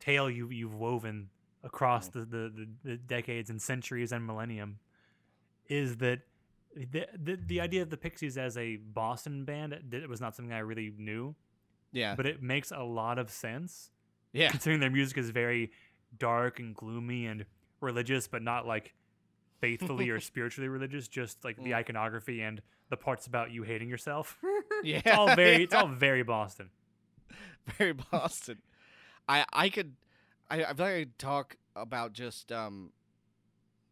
tale 0.00 0.30
you 0.30 0.48
you've 0.50 0.74
woven 0.74 1.28
across 1.62 2.08
the, 2.08 2.20
the, 2.20 2.50
the, 2.54 2.68
the 2.82 2.96
decades 2.96 3.50
and 3.50 3.60
centuries 3.60 4.12
and 4.12 4.26
millennium 4.26 4.78
is 5.68 5.98
that 5.98 6.20
the, 6.74 7.06
the 7.22 7.38
the 7.46 7.60
idea 7.60 7.82
of 7.82 7.90
the 7.90 7.96
Pixies 7.96 8.38
as 8.38 8.56
a 8.56 8.76
Boston 8.76 9.44
band 9.44 9.72
it 9.92 10.08
was 10.08 10.20
not 10.20 10.34
something 10.34 10.52
I 10.52 10.60
really 10.60 10.92
knew, 10.96 11.34
Yeah, 11.92 12.14
but 12.14 12.26
it 12.26 12.42
makes 12.42 12.70
a 12.70 12.82
lot 12.82 13.18
of 13.18 13.30
sense 13.30 13.90
yeah, 14.32 14.50
considering 14.50 14.80
their 14.80 14.90
music 14.90 15.18
is 15.18 15.30
very 15.30 15.72
dark 16.18 16.58
and 16.58 16.74
gloomy 16.74 17.26
and 17.26 17.44
religious, 17.80 18.26
but 18.26 18.42
not 18.42 18.66
like 18.66 18.94
faithfully 19.60 20.10
or 20.10 20.20
spiritually 20.30 20.68
religious, 20.68 21.08
just 21.08 21.44
like 21.44 21.56
the 21.56 21.70
Mm. 21.70 21.76
iconography 21.76 22.40
and 22.42 22.60
the 22.88 22.96
parts 22.96 23.26
about 23.26 23.50
you 23.50 23.62
hating 23.62 23.88
yourself. 23.88 24.38
yeah. 24.82 24.98
It's 25.04 25.16
all 25.16 25.34
very 25.36 25.62
it's 25.64 25.74
all 25.74 25.88
very 26.06 26.22
Boston. 26.22 26.70
very 27.78 27.92
Boston. 27.92 28.58
I 29.28 29.44
I 29.52 29.68
could 29.68 29.94
I 30.50 30.64
I 30.64 30.72
feel 30.74 30.86
like 30.86 30.94
I 30.94 30.98
could 31.00 31.18
talk 31.18 31.56
about 31.76 32.12
just 32.12 32.50
um 32.52 32.90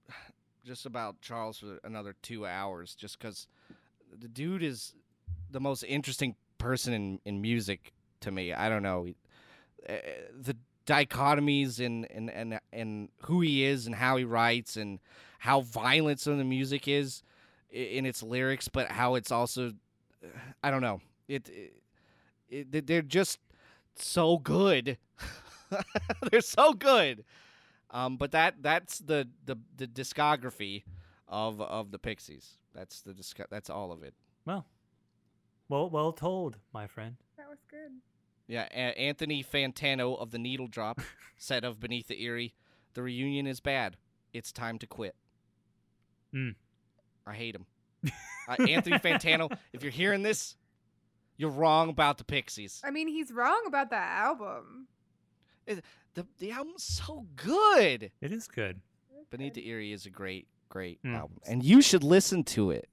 just 0.64 0.86
about 0.86 1.20
Charles 1.20 1.58
for 1.58 1.78
another 1.84 2.14
two 2.22 2.46
hours 2.46 2.94
just 2.94 3.18
because 3.18 3.46
the 4.18 4.28
dude 4.28 4.62
is 4.62 4.94
the 5.50 5.60
most 5.60 5.82
interesting 5.84 6.34
person 6.58 6.92
in 6.92 7.20
in 7.24 7.40
music 7.40 7.92
to 8.20 8.30
me. 8.30 8.52
I 8.52 8.68
don't 8.68 8.82
know 8.82 9.06
uh, 9.88 9.92
the 10.36 10.56
dichotomies 10.88 11.78
in 11.78 12.06
and 12.06 12.30
and 12.30 12.58
and 12.72 13.10
who 13.22 13.40
he 13.42 13.64
is 13.64 13.86
and 13.86 13.94
how 13.94 14.16
he 14.16 14.24
writes 14.24 14.76
and 14.76 14.98
how 15.38 15.60
violent 15.60 16.18
some 16.18 16.32
of 16.32 16.38
the 16.38 16.44
music 16.44 16.88
is 16.88 17.22
in 17.70 18.06
its 18.06 18.22
lyrics, 18.22 18.66
but 18.68 18.90
how 18.90 19.14
it's 19.14 19.30
also 19.30 19.72
I 20.62 20.70
don't 20.70 20.80
know 20.80 21.00
it, 21.28 21.48
it, 21.50 21.72
it 22.72 22.86
they're 22.86 23.02
just 23.02 23.38
so 23.94 24.38
good. 24.38 24.96
they're 26.30 26.40
so 26.40 26.72
good. 26.72 27.24
Um, 27.90 28.16
but 28.16 28.32
that 28.32 28.56
that's 28.62 28.98
the, 28.98 29.28
the 29.44 29.58
the 29.76 29.86
discography 29.86 30.84
of 31.28 31.60
of 31.60 31.90
the 31.90 31.98
Pixies. 31.98 32.58
That's 32.74 33.02
the 33.02 33.12
disc- 33.14 33.40
that's 33.50 33.70
all 33.70 33.92
of 33.92 34.02
it. 34.02 34.14
Well, 34.46 34.66
well, 35.68 35.90
well 35.90 36.12
told, 36.12 36.56
my 36.72 36.86
friend. 36.86 37.16
that 37.36 37.48
was 37.48 37.58
good. 37.70 37.92
Yeah, 38.48 38.66
a- 38.72 38.98
Anthony 38.98 39.44
Fantano 39.44 40.18
of 40.18 40.30
the 40.32 40.38
Needle 40.38 40.66
Drop 40.66 41.00
said 41.36 41.64
of 41.64 41.78
Beneath 41.78 42.08
the 42.08 42.20
Eyrie, 42.24 42.54
"The 42.94 43.02
reunion 43.02 43.46
is 43.46 43.60
bad. 43.60 43.96
It's 44.32 44.50
time 44.52 44.78
to 44.80 44.86
quit." 44.86 45.14
Mm. 46.34 46.54
I 47.26 47.34
hate 47.34 47.54
him. 47.54 47.66
uh, 48.48 48.56
Anthony 48.62 48.98
Fantano, 48.98 49.50
if 49.72 49.82
you're 49.82 49.92
hearing 49.92 50.22
this, 50.22 50.56
you're 51.36 51.50
wrong 51.50 51.88
about 51.90 52.16
the 52.18 52.24
Pixies. 52.24 52.80
I 52.84 52.90
mean, 52.90 53.06
he's 53.08 53.30
wrong 53.30 53.62
about 53.66 53.90
that 53.90 54.08
album. 54.18 54.88
The 55.66 56.26
the 56.38 56.50
album's 56.50 56.82
so 56.84 57.26
good. 57.36 58.10
It 58.20 58.32
is 58.32 58.48
good. 58.48 58.80
Beneath 59.30 59.52
the 59.54 59.68
Eyrie 59.70 59.92
is 59.92 60.06
a 60.06 60.10
great, 60.10 60.48
great 60.70 61.02
Mm. 61.02 61.14
album, 61.16 61.38
and 61.46 61.62
you 61.62 61.82
should 61.82 62.02
listen 62.02 62.44
to 62.44 62.70
it. 62.70 62.88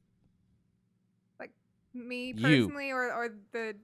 Like 1.40 1.52
me 1.94 2.34
You. 2.36 2.68
personally, 2.68 2.92
or 2.92 3.14
or 3.14 3.30
the 3.54 3.76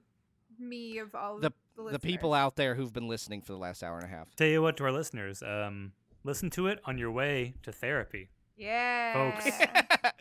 me 0.58 0.98
of 0.98 1.14
all 1.14 1.38
The- 1.40 1.52
the, 1.76 1.92
the 1.92 1.98
people 1.98 2.34
out 2.34 2.56
there 2.56 2.74
who've 2.74 2.92
been 2.92 3.08
listening 3.08 3.40
for 3.42 3.52
the 3.52 3.58
last 3.58 3.82
hour 3.82 3.96
and 3.96 4.04
a 4.04 4.08
half. 4.08 4.34
Tell 4.36 4.46
you 4.48 4.62
what, 4.62 4.76
to 4.78 4.84
our 4.84 4.92
listeners, 4.92 5.42
um, 5.42 5.92
listen 6.24 6.50
to 6.50 6.66
it 6.66 6.80
on 6.84 6.98
your 6.98 7.10
way 7.10 7.54
to 7.62 7.72
therapy, 7.72 8.30
Yeah. 8.56 9.12
folks. 9.32 9.56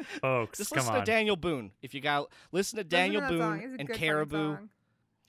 folks, 0.22 0.58
Just 0.60 0.72
come 0.72 0.78
listen 0.80 0.96
on. 0.96 1.00
to 1.02 1.06
Daniel 1.06 1.36
Boone. 1.36 1.72
If 1.82 1.94
you 1.94 2.02
got 2.02 2.28
listen 2.52 2.78
to 2.78 2.84
Listen 2.84 2.84
to 2.84 2.84
Daniel. 2.84 3.28
Boone 3.28 3.76
and 3.80 3.90
Caribou. 3.90 4.58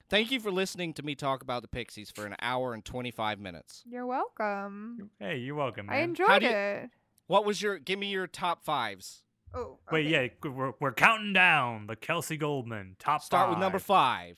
Thank 0.09 0.31
you 0.31 0.41
for 0.41 0.51
listening 0.51 0.93
to 0.95 1.03
me 1.03 1.15
talk 1.15 1.43
about 1.43 1.63
the 1.63 1.69
Pixies 1.69 2.11
for 2.11 2.27
an 2.27 2.37
hour 2.43 2.75
and 2.75 2.85
25 2.85 3.41
minutes. 3.41 3.83
You're 3.87 4.05
welcome. 4.07 5.11
hey, 5.19 5.39
you're 5.39 5.55
welcome, 5.55 5.87
man. 5.87 5.97
I 5.97 6.01
enjoyed 6.01 6.43
you- 6.43 6.49
it. 6.51 6.91
What 7.29 7.47
was 7.47 7.63
your 7.63 7.79
give 7.79 7.99
me 7.99 8.09
your 8.11 8.27
top 8.27 8.63
5s? 8.65 9.23
Oh. 9.55 9.79
Wait, 9.91 10.07
yeah, 10.07 10.29
we're, 10.43 10.73
we're 10.81 10.93
counting 10.93 11.33
down 11.33 11.87
the 11.87 11.97
Kelsey 11.97 12.37
Goldman 12.37 12.97
top 12.99 13.23
Start 13.23 13.51
with 13.51 13.59
number 13.59 13.79
five. 13.79 14.37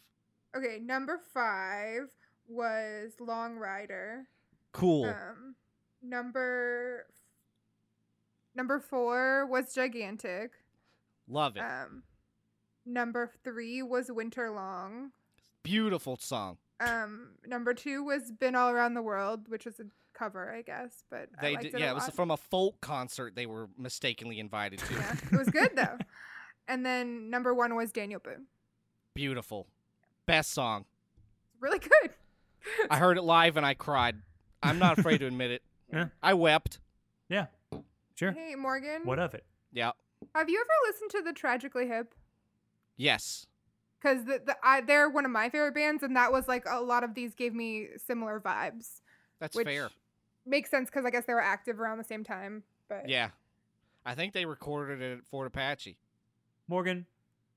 5. 0.55 0.62
Okay, 0.62 0.78
number 0.78 1.20
five 1.32 2.09
was 2.48 3.12
Long 3.20 3.56
Rider. 3.56 4.26
Cool. 4.72 5.06
Um, 5.06 5.55
number 6.02 7.06
number 8.55 8.81
four 8.81 9.47
was 9.47 9.74
Gigantic. 9.74 10.52
Love 11.28 11.56
it. 11.56 11.60
Um, 11.60 12.02
number 12.85 13.31
three 13.43 13.82
was 13.82 14.10
Winter 14.10 14.51
Long. 14.51 15.10
Beautiful 15.62 16.16
song. 16.16 16.59
Um, 16.81 17.28
number 17.47 17.72
two 17.72 18.05
was 18.05 18.31
Been 18.31 18.55
All 18.55 18.70
Around 18.70 18.94
the 18.94 19.02
World, 19.02 19.48
which 19.48 19.66
is 19.66 19.81
a 19.81 19.85
cover, 20.12 20.52
I 20.52 20.62
guess, 20.62 21.05
but 21.10 21.28
I 21.39 21.43
They 21.43 21.56
did, 21.56 21.74
it 21.74 21.81
yeah, 21.81 21.90
it 21.93 21.94
was 21.94 22.09
from 22.10 22.31
a 22.31 22.36
folk 22.36 22.81
concert 22.81 23.35
they 23.35 23.47
were 23.47 23.68
mistakenly 23.78 24.39
invited 24.39 24.81
to. 24.81 24.94
yeah, 24.94 25.16
it 25.32 25.39
was 25.39 25.48
good 25.48 25.70
though. 25.74 25.98
And 26.66 26.85
then 26.86 27.28
number 27.28 27.52
one 27.52 27.74
was 27.74 27.93
Daniel 27.93 28.20
Boone. 28.20 28.47
Beautiful. 29.14 29.66
Best 30.26 30.52
song. 30.52 30.84
Really 31.60 31.78
good. 31.78 32.10
I 32.90 32.96
heard 32.98 33.18
it 33.18 33.22
live 33.22 33.56
and 33.56 33.66
I 33.66 33.74
cried. 33.74 34.16
I'm 34.62 34.78
not 34.78 34.98
afraid 34.98 35.18
to 35.18 35.26
admit 35.26 35.51
it. 35.51 35.62
Yeah. 35.92 36.06
I 36.20 36.34
wept. 36.34 36.80
Yeah, 37.28 37.46
sure. 38.16 38.32
Hey 38.32 38.56
Morgan, 38.56 39.02
What 39.05 39.20
of 39.20 39.32
it? 39.34 39.44
Yeah. 39.72 39.92
have 40.34 40.48
you 40.48 40.59
ever 40.59 40.90
listened 40.92 41.10
to 41.12 41.22
the 41.22 41.32
Tragically 41.32 41.86
Hip? 41.86 42.14
Yes. 42.96 43.46
because 44.02 44.24
the, 44.24 44.40
the 44.44 44.56
I, 44.60 44.80
they're 44.80 45.09
one 45.09 45.24
of 45.24 45.30
my 45.30 45.51
favorite 45.51 45.74
bands, 45.74 46.02
and 46.02 46.16
that 46.16 46.32
was 46.32 46.48
like 46.48 46.64
a 46.68 46.80
lot 46.80 47.05
of 47.05 47.14
these 47.14 47.34
gave 47.36 47.55
me 47.55 47.88
similar 48.05 48.40
vibes. 48.40 49.02
That's 49.38 49.55
which 49.55 49.66
fair. 49.68 49.90
makes 50.44 50.68
sense 50.68 50.90
because 50.90 51.05
I 51.05 51.10
guess 51.10 51.26
they 51.26 51.34
were 51.34 51.40
active 51.40 51.78
around 51.78 51.98
the 51.98 52.05
same 52.05 52.24
time. 52.24 52.64
But 52.88 53.09
Yeah. 53.09 53.28
I 54.05 54.16
think 54.16 54.32
they 54.32 54.46
recorded 54.46 55.01
it 55.01 55.18
at 55.18 55.26
Fort 55.26 55.46
Apache. 55.46 55.96
Morgan, 56.66 57.06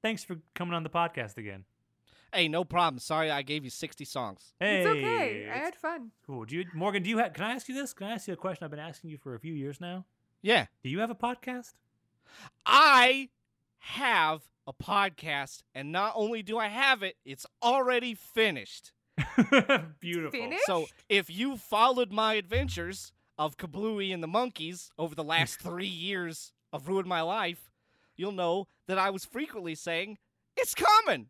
thanks 0.03 0.23
for 0.23 0.35
coming 0.53 0.75
on 0.75 0.83
the 0.83 0.89
podcast 0.91 1.37
again. 1.37 1.63
Hey, 2.33 2.47
no 2.47 2.63
problem. 2.63 2.99
Sorry 2.99 3.31
I 3.31 3.41
gave 3.41 3.63
you 3.63 3.69
60 3.69 4.03
songs. 4.05 4.53
Hey, 4.59 4.79
it's 4.79 4.87
okay. 4.87 5.49
I 5.49 5.57
had 5.57 5.75
fun. 5.75 6.11
cool. 6.25 6.45
Do 6.45 6.55
you, 6.55 6.65
Morgan? 6.73 7.03
Do 7.03 7.09
you 7.09 7.17
have? 7.19 7.33
Can 7.33 7.45
I 7.45 7.53
ask 7.53 7.67
you 7.69 7.75
this? 7.75 7.93
Can 7.93 8.07
I 8.07 8.11
ask 8.11 8.27
you 8.27 8.33
a 8.33 8.37
question 8.37 8.65
I've 8.65 8.71
been 8.71 8.79
asking 8.79 9.09
you 9.09 9.17
for 9.17 9.33
a 9.33 9.39
few 9.39 9.53
years 9.53 9.79
now? 9.79 10.05
Yeah. 10.41 10.65
Do 10.83 10.89
you 10.89 10.99
have 10.99 11.09
a 11.09 11.15
podcast? 11.15 11.73
I 12.65 13.29
have 13.79 14.41
a 14.67 14.73
podcast, 14.73 15.63
and 15.73 15.91
not 15.91 16.13
only 16.15 16.43
do 16.43 16.57
I 16.57 16.67
have 16.67 17.01
it, 17.03 17.15
it's 17.25 17.45
already 17.63 18.13
finished. 18.13 18.91
Beautiful. 19.99 20.39
Finished? 20.39 20.65
So 20.65 20.87
if 21.09 21.29
you 21.29 21.57
followed 21.57 22.11
my 22.11 22.33
adventures 22.35 23.13
of 23.37 23.57
Kablooey 23.57 24.13
and 24.13 24.21
the 24.21 24.27
Monkeys 24.27 24.91
over 24.97 25.15
the 25.15 25.23
last 25.23 25.59
three 25.61 25.87
years 25.87 26.51
of 26.73 26.87
Ruined 26.87 27.07
My 27.07 27.21
Life, 27.21 27.71
you'll 28.15 28.31
know 28.33 28.67
that 28.87 28.97
I 28.97 29.09
was 29.09 29.25
frequently 29.25 29.75
saying, 29.75 30.17
It's 30.55 30.75
coming! 30.75 31.27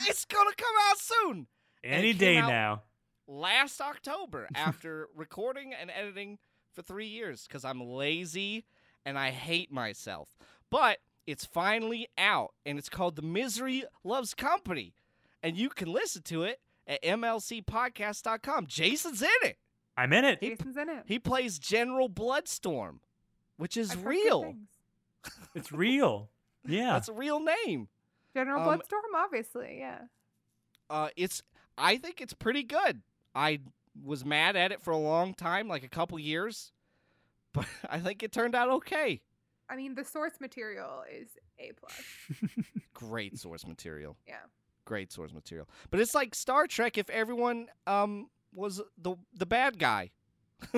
It's 0.00 0.24
gonna 0.24 0.50
come 0.56 0.74
out 0.90 0.98
soon! 0.98 1.46
Any 1.82 2.12
day 2.12 2.40
now. 2.40 2.82
Last 3.28 3.80
October, 3.80 4.48
after 4.54 5.08
recording 5.14 5.72
and 5.74 5.90
editing 5.90 6.38
for 6.72 6.82
three 6.82 7.06
years, 7.06 7.46
because 7.46 7.64
I'm 7.64 7.80
lazy 7.80 8.64
and 9.04 9.18
I 9.18 9.30
hate 9.30 9.72
myself. 9.72 10.28
But 10.70 10.98
it's 11.26 11.44
finally 11.44 12.08
out, 12.18 12.54
and 12.64 12.78
it's 12.78 12.88
called 12.88 13.16
The 13.16 13.22
Misery 13.22 13.84
Loves 14.04 14.34
Company. 14.34 14.94
And 15.42 15.56
you 15.56 15.68
can 15.70 15.92
listen 15.92 16.22
to 16.22 16.42
it 16.44 16.60
at 16.86 17.02
mlcpodcast.com. 17.02 18.66
Jason's 18.66 19.22
in 19.22 19.28
it. 19.42 19.58
I'm 19.96 20.12
in 20.12 20.24
it. 20.24 20.40
Jason's 20.40 20.76
in 20.76 20.88
it. 20.88 21.04
He 21.06 21.18
plays 21.18 21.58
General 21.58 22.08
Bloodstorm, 22.08 23.00
which 23.56 23.76
is 23.76 23.92
I've 23.92 24.04
real. 24.04 24.54
It's 25.54 25.72
real. 25.72 26.30
Yeah. 26.68 26.94
That's 26.94 27.08
a 27.08 27.12
real 27.12 27.38
name. 27.64 27.86
General 28.36 28.60
Um, 28.60 28.64
Bloodstorm, 28.66 29.14
obviously, 29.16 29.76
yeah. 29.78 30.00
Uh, 30.90 31.08
it's 31.16 31.42
I 31.78 31.96
think 31.96 32.20
it's 32.20 32.34
pretty 32.34 32.62
good. 32.62 33.00
I 33.34 33.60
was 34.04 34.24
mad 34.26 34.56
at 34.56 34.72
it 34.72 34.82
for 34.82 34.90
a 34.90 34.98
long 34.98 35.32
time, 35.32 35.68
like 35.68 35.82
a 35.82 35.88
couple 35.88 36.18
years, 36.18 36.70
but 37.54 37.64
I 37.88 37.98
think 37.98 38.22
it 38.22 38.32
turned 38.32 38.54
out 38.54 38.68
okay. 38.68 39.22
I 39.70 39.76
mean, 39.76 39.94
the 39.94 40.04
source 40.04 40.34
material 40.38 41.02
is 41.10 41.28
a 41.58 41.72
plus. 41.72 41.98
Great 42.94 43.38
source 43.44 43.66
material. 43.66 44.16
Yeah. 44.28 44.36
Great 44.84 45.10
source 45.10 45.32
material. 45.32 45.66
But 45.90 46.00
it's 46.00 46.14
like 46.14 46.34
Star 46.34 46.66
Trek 46.66 46.98
if 46.98 47.08
everyone 47.08 47.68
um 47.86 48.28
was 48.52 48.82
the 48.98 49.16
the 49.34 49.46
bad 49.46 49.78
guy. 49.78 50.10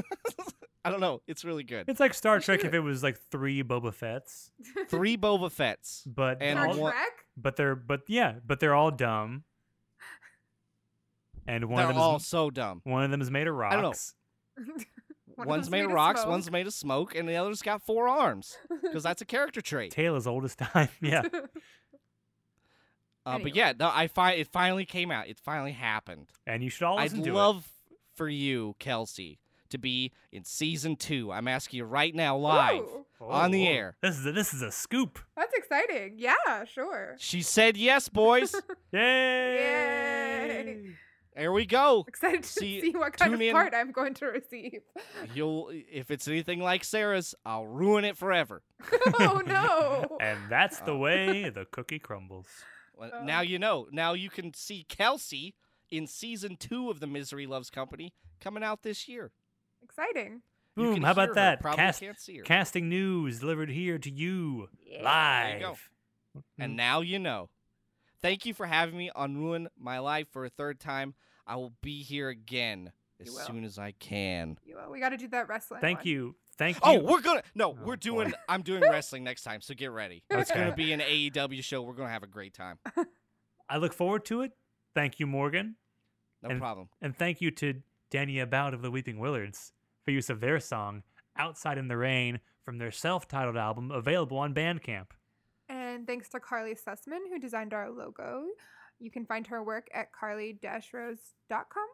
I 0.84 0.90
don't 0.90 1.00
know. 1.00 1.22
It's 1.26 1.44
really 1.44 1.64
good. 1.64 1.84
It's 1.88 2.00
like 2.00 2.14
Star 2.14 2.40
Trek 2.40 2.64
if 2.64 2.72
it 2.72 2.80
was 2.80 3.02
like 3.02 3.18
three 3.30 3.62
Boba 3.62 3.92
Fett's, 3.92 4.50
Three 4.88 5.16
Boba 5.16 5.50
Fett's. 5.50 6.02
but 6.06 6.38
And 6.40 6.58
Star 6.58 6.68
all, 6.68 6.76
one- 6.78 6.92
Trek? 6.92 7.26
but 7.36 7.56
they're 7.56 7.74
but 7.74 8.02
yeah, 8.08 8.34
but 8.46 8.60
they're 8.60 8.74
all 8.74 8.90
dumb. 8.90 9.44
And 11.46 11.64
one 11.66 11.78
They're 11.78 11.88
of 11.88 11.94
them 11.94 12.02
all 12.02 12.16
is 12.16 12.26
so 12.26 12.50
dumb. 12.50 12.80
one 12.84 13.04
of 13.04 13.10
them 13.10 13.20
is 13.22 13.30
made 13.30 13.46
of 13.48 13.54
don't 13.58 13.82
know. 13.82 13.88
rocks. 13.88 14.14
One 15.36 15.46
of 15.46 15.50
one's 15.50 15.66
them's 15.66 15.70
made 15.70 15.80
of 15.84 15.90
of 15.90 15.94
rocks, 15.94 16.20
smoke. 16.22 16.30
one's 16.32 16.50
made 16.50 16.66
of 16.66 16.74
smoke, 16.74 17.14
and 17.14 17.28
the 17.28 17.36
other's 17.36 17.62
got 17.62 17.80
four 17.80 18.08
arms 18.08 18.58
because 18.82 19.04
that's 19.04 19.22
a 19.22 19.24
character 19.24 19.60
trait. 19.60 19.92
Tale 19.92 20.16
as 20.16 20.26
old 20.26 20.44
as 20.44 20.56
time. 20.56 20.88
Yeah. 21.00 21.22
Uh, 21.22 21.32
but 23.24 23.34
Anyway. 23.42 23.50
yeah, 23.54 23.72
no, 23.78 23.88
I 23.94 24.08
fi- 24.08 24.32
it 24.32 24.48
finally 24.48 24.84
came 24.84 25.10
out. 25.12 25.28
It 25.28 25.38
finally 25.38 25.70
happened. 25.72 26.26
And 26.46 26.62
you 26.64 26.70
should 26.70 26.82
all 26.84 26.98
I'd 26.98 27.10
listen 27.12 27.22
to 27.24 27.32
love 27.34 27.68
for 28.16 28.28
you, 28.28 28.74
Kelsey, 28.80 29.38
to 29.70 29.78
be 29.78 30.12
in 30.32 30.44
season 30.44 30.96
two. 30.96 31.30
I'm 31.32 31.48
asking 31.48 31.78
you 31.78 31.84
right 31.84 32.14
now, 32.14 32.36
live. 32.36 32.80
Ooh, 32.82 33.04
on 33.20 33.50
the 33.50 33.66
Oh, 33.68 33.70
air. 33.72 33.96
This 34.00 34.18
is 34.18 34.26
a, 34.26 34.32
this 34.32 34.54
is 34.54 34.62
a 34.62 34.70
scoop. 34.70 35.18
that's 35.36 35.52
exciting. 35.54 36.14
Yeah, 36.16 36.64
sure. 36.64 37.16
She 37.18 37.42
said 37.42 37.76
yes, 37.76 38.08
boys. 38.08 38.54
Yay! 38.92 39.56
Yay! 39.56 40.90
There 41.36 41.52
we 41.52 41.66
go. 41.66 42.04
Excited 42.08 42.42
to 42.42 42.48
See- 42.48 42.80
see, 42.80 42.90
what 42.96 43.12
kind 43.12 43.32
of 43.32 43.40
in- 43.40 43.52
part 43.52 43.72
I'm 43.74 43.92
going 43.92 44.14
to 44.14 44.26
receive. 44.26 44.80
You'll, 45.34 45.70
if 45.72 46.10
it's 46.10 46.26
anything 46.26 46.60
like 46.60 46.82
Sarah's, 46.82 47.34
I'll 47.46 47.66
ruin 47.66 48.04
it 48.04 48.16
forever. 48.16 48.62
oh 49.20 49.40
no. 49.46 50.18
And 50.20 50.38
that's 50.48 50.80
the 50.80 50.94
Uh. 50.94 50.98
way 50.98 51.48
the 51.50 51.64
cookie 51.66 51.98
crumbles. 52.00 52.46
Well, 52.96 53.10
Oh. 53.14 53.24
Now 53.24 53.42
you 53.42 53.58
know. 53.60 53.86
Now 53.92 54.14
you 54.14 54.30
can 54.30 54.52
see 54.54 54.84
Kelsey 54.88 55.54
in 55.90 56.06
season 56.08 56.56
two 56.56 56.90
of 56.90 56.98
the 56.98 57.06
Misery 57.06 57.46
Loves 57.46 57.70
Company 57.70 58.12
coming 58.40 58.64
out 58.64 58.82
this 58.82 59.06
year. 59.08 59.30
Exciting. 59.98 60.42
Boom! 60.76 61.02
How 61.02 61.08
hear 61.08 61.10
about 61.12 61.28
her, 61.28 61.34
that? 61.34 61.62
Cast, 61.62 62.00
can't 62.00 62.18
see 62.20 62.36
her. 62.38 62.44
casting 62.44 62.88
news 62.88 63.40
delivered 63.40 63.68
here 63.70 63.98
to 63.98 64.10
you 64.10 64.68
Yeah. 64.86 65.02
live. 65.02 65.46
There 65.48 65.60
you 65.60 65.66
go. 66.36 66.42
And 66.58 66.76
now 66.76 67.00
you 67.00 67.18
know. 67.18 67.48
Thank 68.22 68.46
you 68.46 68.54
for 68.54 68.66
having 68.66 68.96
me 68.96 69.10
on 69.14 69.36
Ruin 69.38 69.68
My 69.78 69.98
Life 69.98 70.28
for 70.32 70.44
a 70.44 70.50
third 70.50 70.78
time. 70.80 71.14
I 71.46 71.56
will 71.56 71.72
be 71.82 72.02
here 72.02 72.28
again 72.28 72.92
as 73.20 73.32
soon 73.46 73.64
as 73.64 73.78
I 73.78 73.92
can. 73.92 74.58
You, 74.64 74.76
uh, 74.78 74.88
we 74.90 75.00
got 75.00 75.08
to 75.10 75.16
do 75.16 75.28
that 75.28 75.48
wrestling. 75.48 75.80
Thank 75.80 76.00
one. 76.00 76.06
you. 76.08 76.36
Thank 76.58 76.76
you. 76.76 76.82
Oh, 76.84 76.98
we're 76.98 77.20
gonna 77.20 77.42
no, 77.54 77.70
Oh, 77.70 77.78
we're 77.84 77.96
boy. 77.96 78.00
doing. 78.00 78.34
I'm 78.48 78.62
doing 78.62 78.82
wrestling 78.82 79.24
next 79.24 79.42
time, 79.42 79.60
so 79.60 79.74
get 79.74 79.90
ready. 79.90 80.22
It's 80.30 80.50
gonna 80.50 80.74
be 80.74 80.92
an 80.92 81.00
AEW 81.00 81.62
show. 81.62 81.82
We're 81.82 81.94
gonna 81.94 82.10
have 82.10 82.22
a 82.24 82.28
great 82.28 82.54
time. 82.54 82.78
I 83.68 83.78
look 83.78 83.92
forward 83.92 84.24
to 84.26 84.42
it. 84.42 84.52
Thank 84.94 85.18
you, 85.20 85.26
Morgan. 85.26 85.76
No 86.42 86.50
And- 86.50 86.60
problem. 86.60 86.88
And 87.00 87.16
thank 87.16 87.40
you 87.40 87.50
to 87.52 87.82
Danny 88.10 88.38
About 88.40 88.74
of 88.74 88.82
the 88.82 88.90
Weeping 88.90 89.18
Willards 89.18 89.72
for 90.08 90.12
use 90.12 90.30
of 90.30 90.40
their 90.40 90.58
song 90.58 91.02
Outside 91.36 91.76
in 91.76 91.86
the 91.86 91.96
Rain 91.98 92.40
from 92.64 92.78
their 92.78 92.90
self 92.90 93.28
titled 93.28 93.58
album 93.58 93.90
available 93.90 94.38
on 94.38 94.54
Bandcamp. 94.54 95.08
And 95.68 96.06
thanks 96.06 96.30
to 96.30 96.40
Carly 96.40 96.74
Sussman, 96.74 97.28
who 97.30 97.38
designed 97.38 97.74
our 97.74 97.90
logo. 97.90 98.44
You 98.98 99.10
can 99.10 99.26
find 99.26 99.46
her 99.48 99.62
work 99.62 99.86
at 99.92 100.10
carly-rose.com. 100.18 101.88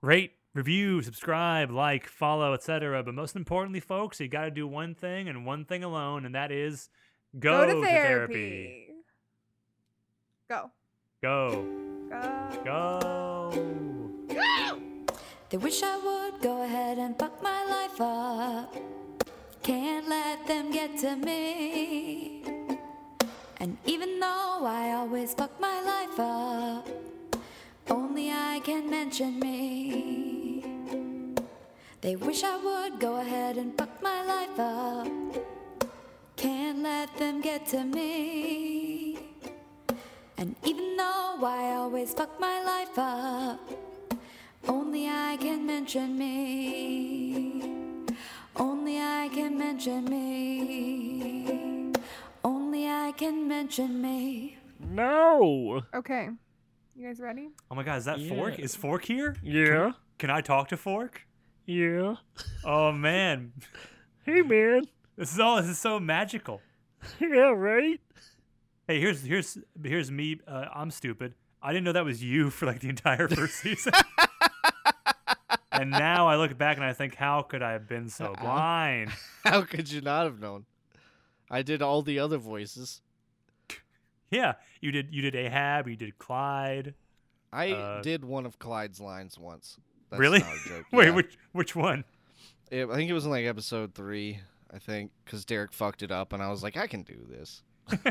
Rate, 0.00 0.32
review, 0.54 1.02
subscribe, 1.02 1.70
like, 1.70 2.08
follow, 2.08 2.54
etc. 2.54 3.02
But 3.02 3.14
most 3.14 3.36
importantly, 3.36 3.80
folks, 3.80 4.18
you 4.18 4.28
got 4.28 4.46
to 4.46 4.50
do 4.50 4.66
one 4.66 4.94
thing 4.94 5.28
and 5.28 5.44
one 5.44 5.66
thing 5.66 5.84
alone, 5.84 6.24
and 6.24 6.34
that 6.34 6.50
is 6.50 6.88
go, 7.38 7.66
to 7.66 7.86
therapy. 7.86 8.86
Go. 10.48 10.70
Go. 11.22 11.66
Go. 12.08 12.62
Go. 12.64 13.93
They 15.54 15.58
wish 15.58 15.84
I 15.84 15.96
would 15.96 16.42
go 16.42 16.62
ahead 16.64 16.98
and 16.98 17.16
fuck 17.16 17.40
my 17.40 17.64
life 17.64 18.00
up. 18.00 18.74
Can't 19.62 20.08
let 20.08 20.44
them 20.48 20.72
get 20.72 20.98
to 20.98 21.14
me. 21.14 22.42
And 23.60 23.78
even 23.86 24.18
though 24.18 24.66
I 24.66 24.94
always 24.94 25.32
fuck 25.32 25.60
my 25.60 25.80
life 25.80 26.18
up, 26.18 26.88
only 27.88 28.32
I 28.32 28.62
can 28.64 28.90
mention 28.90 29.38
me. 29.38 30.64
They 32.00 32.16
wish 32.16 32.42
I 32.42 32.56
would 32.56 32.98
go 32.98 33.18
ahead 33.20 33.56
and 33.56 33.78
fuck 33.78 34.02
my 34.02 34.24
life 34.26 34.58
up. 34.58 35.06
Can't 36.34 36.82
let 36.82 37.16
them 37.16 37.40
get 37.40 37.64
to 37.66 37.84
me. 37.84 39.20
And 40.36 40.56
even 40.64 40.96
though 40.96 41.38
I 41.46 41.76
always 41.76 42.12
fuck 42.12 42.40
my 42.40 42.60
life 42.64 42.98
up, 42.98 43.60
only 44.68 45.08
I 45.08 45.36
can 45.40 45.66
mention 45.66 46.18
me. 46.18 47.62
Only 48.56 48.98
I 48.98 49.28
can 49.32 49.58
mention 49.58 50.04
me. 50.04 51.92
Only 52.44 52.88
I 52.88 53.12
can 53.16 53.48
mention 53.48 54.00
me. 54.00 54.58
No. 54.80 55.82
Okay. 55.94 56.28
You 56.96 57.06
guys 57.08 57.20
ready? 57.20 57.48
Oh 57.70 57.74
my 57.74 57.82
god, 57.82 57.98
is 57.98 58.04
that 58.04 58.20
Fork? 58.28 58.58
Is 58.58 58.76
Fork 58.76 59.04
here? 59.04 59.36
Yeah. 59.42 59.92
Can 60.18 60.30
I 60.30 60.40
talk 60.40 60.68
to 60.68 60.76
Fork? 60.76 61.22
Yeah. 61.66 62.16
Oh 62.64 62.92
man, 62.92 63.52
Hey, 64.24 64.42
man. 64.42 64.82
this 65.16 65.32
is 65.32 65.40
all. 65.40 65.56
This 65.56 65.66
is 65.70 65.78
so 65.78 65.98
magical. 65.98 66.60
Yeah, 67.20 67.50
right? 67.50 68.00
Hey, 68.86 69.00
here's 69.00 69.22
here's 69.22 69.58
here's 69.82 70.10
me. 70.10 70.40
Uh, 70.46 70.66
I'm 70.74 70.90
stupid. 70.90 71.34
I 71.62 71.72
didn't 71.72 71.84
know 71.84 71.92
that 71.92 72.04
was 72.04 72.22
you 72.22 72.50
for 72.50 72.66
like 72.66 72.80
the 72.80 72.88
entire 72.90 73.28
first 73.28 73.54
season. 73.62 73.92
And 75.74 75.90
now 75.90 76.28
I 76.28 76.36
look 76.36 76.56
back 76.56 76.76
and 76.76 76.84
I 76.84 76.92
think, 76.92 77.14
how 77.14 77.42
could 77.42 77.62
I 77.62 77.72
have 77.72 77.86
been 77.88 78.08
so 78.08 78.34
blind? 78.40 79.10
How 79.44 79.62
could 79.62 79.90
you 79.90 80.00
not 80.00 80.24
have 80.24 80.40
known? 80.40 80.64
I 81.50 81.62
did 81.62 81.82
all 81.82 82.00
the 82.02 82.18
other 82.18 82.38
voices. 82.38 83.02
Yeah, 84.30 84.54
you 84.80 84.90
did. 84.90 85.14
You 85.14 85.22
did 85.22 85.34
Ahab. 85.36 85.86
You 85.88 85.96
did 85.96 86.18
Clyde. 86.18 86.94
I 87.52 87.72
Uh, 87.72 88.02
did 88.02 88.24
one 88.24 88.46
of 88.46 88.58
Clyde's 88.58 89.00
lines 89.00 89.38
once. 89.38 89.76
That's 90.10 90.18
really? 90.20 90.40
not 90.40 90.52
a 90.54 90.68
joke. 90.68 90.86
Wait, 90.92 91.06
yeah. 91.06 91.10
which 91.14 91.38
which 91.52 91.76
one? 91.76 92.04
It- 92.70 92.88
I 92.88 92.94
think 92.96 93.10
it 93.10 93.12
was 93.14 93.24
in 93.26 93.30
like 93.30 93.44
episode 93.44 93.94
three. 93.94 94.40
I 94.72 94.78
think 94.78 95.12
because 95.24 95.44
Derek 95.44 95.72
fucked 95.72 96.02
it 96.02 96.10
up, 96.10 96.32
and 96.32 96.42
I 96.42 96.48
was 96.50 96.62
like, 96.62 96.76
I 96.76 96.86
can 96.88 97.02
do 97.02 97.18
this. 97.28 97.62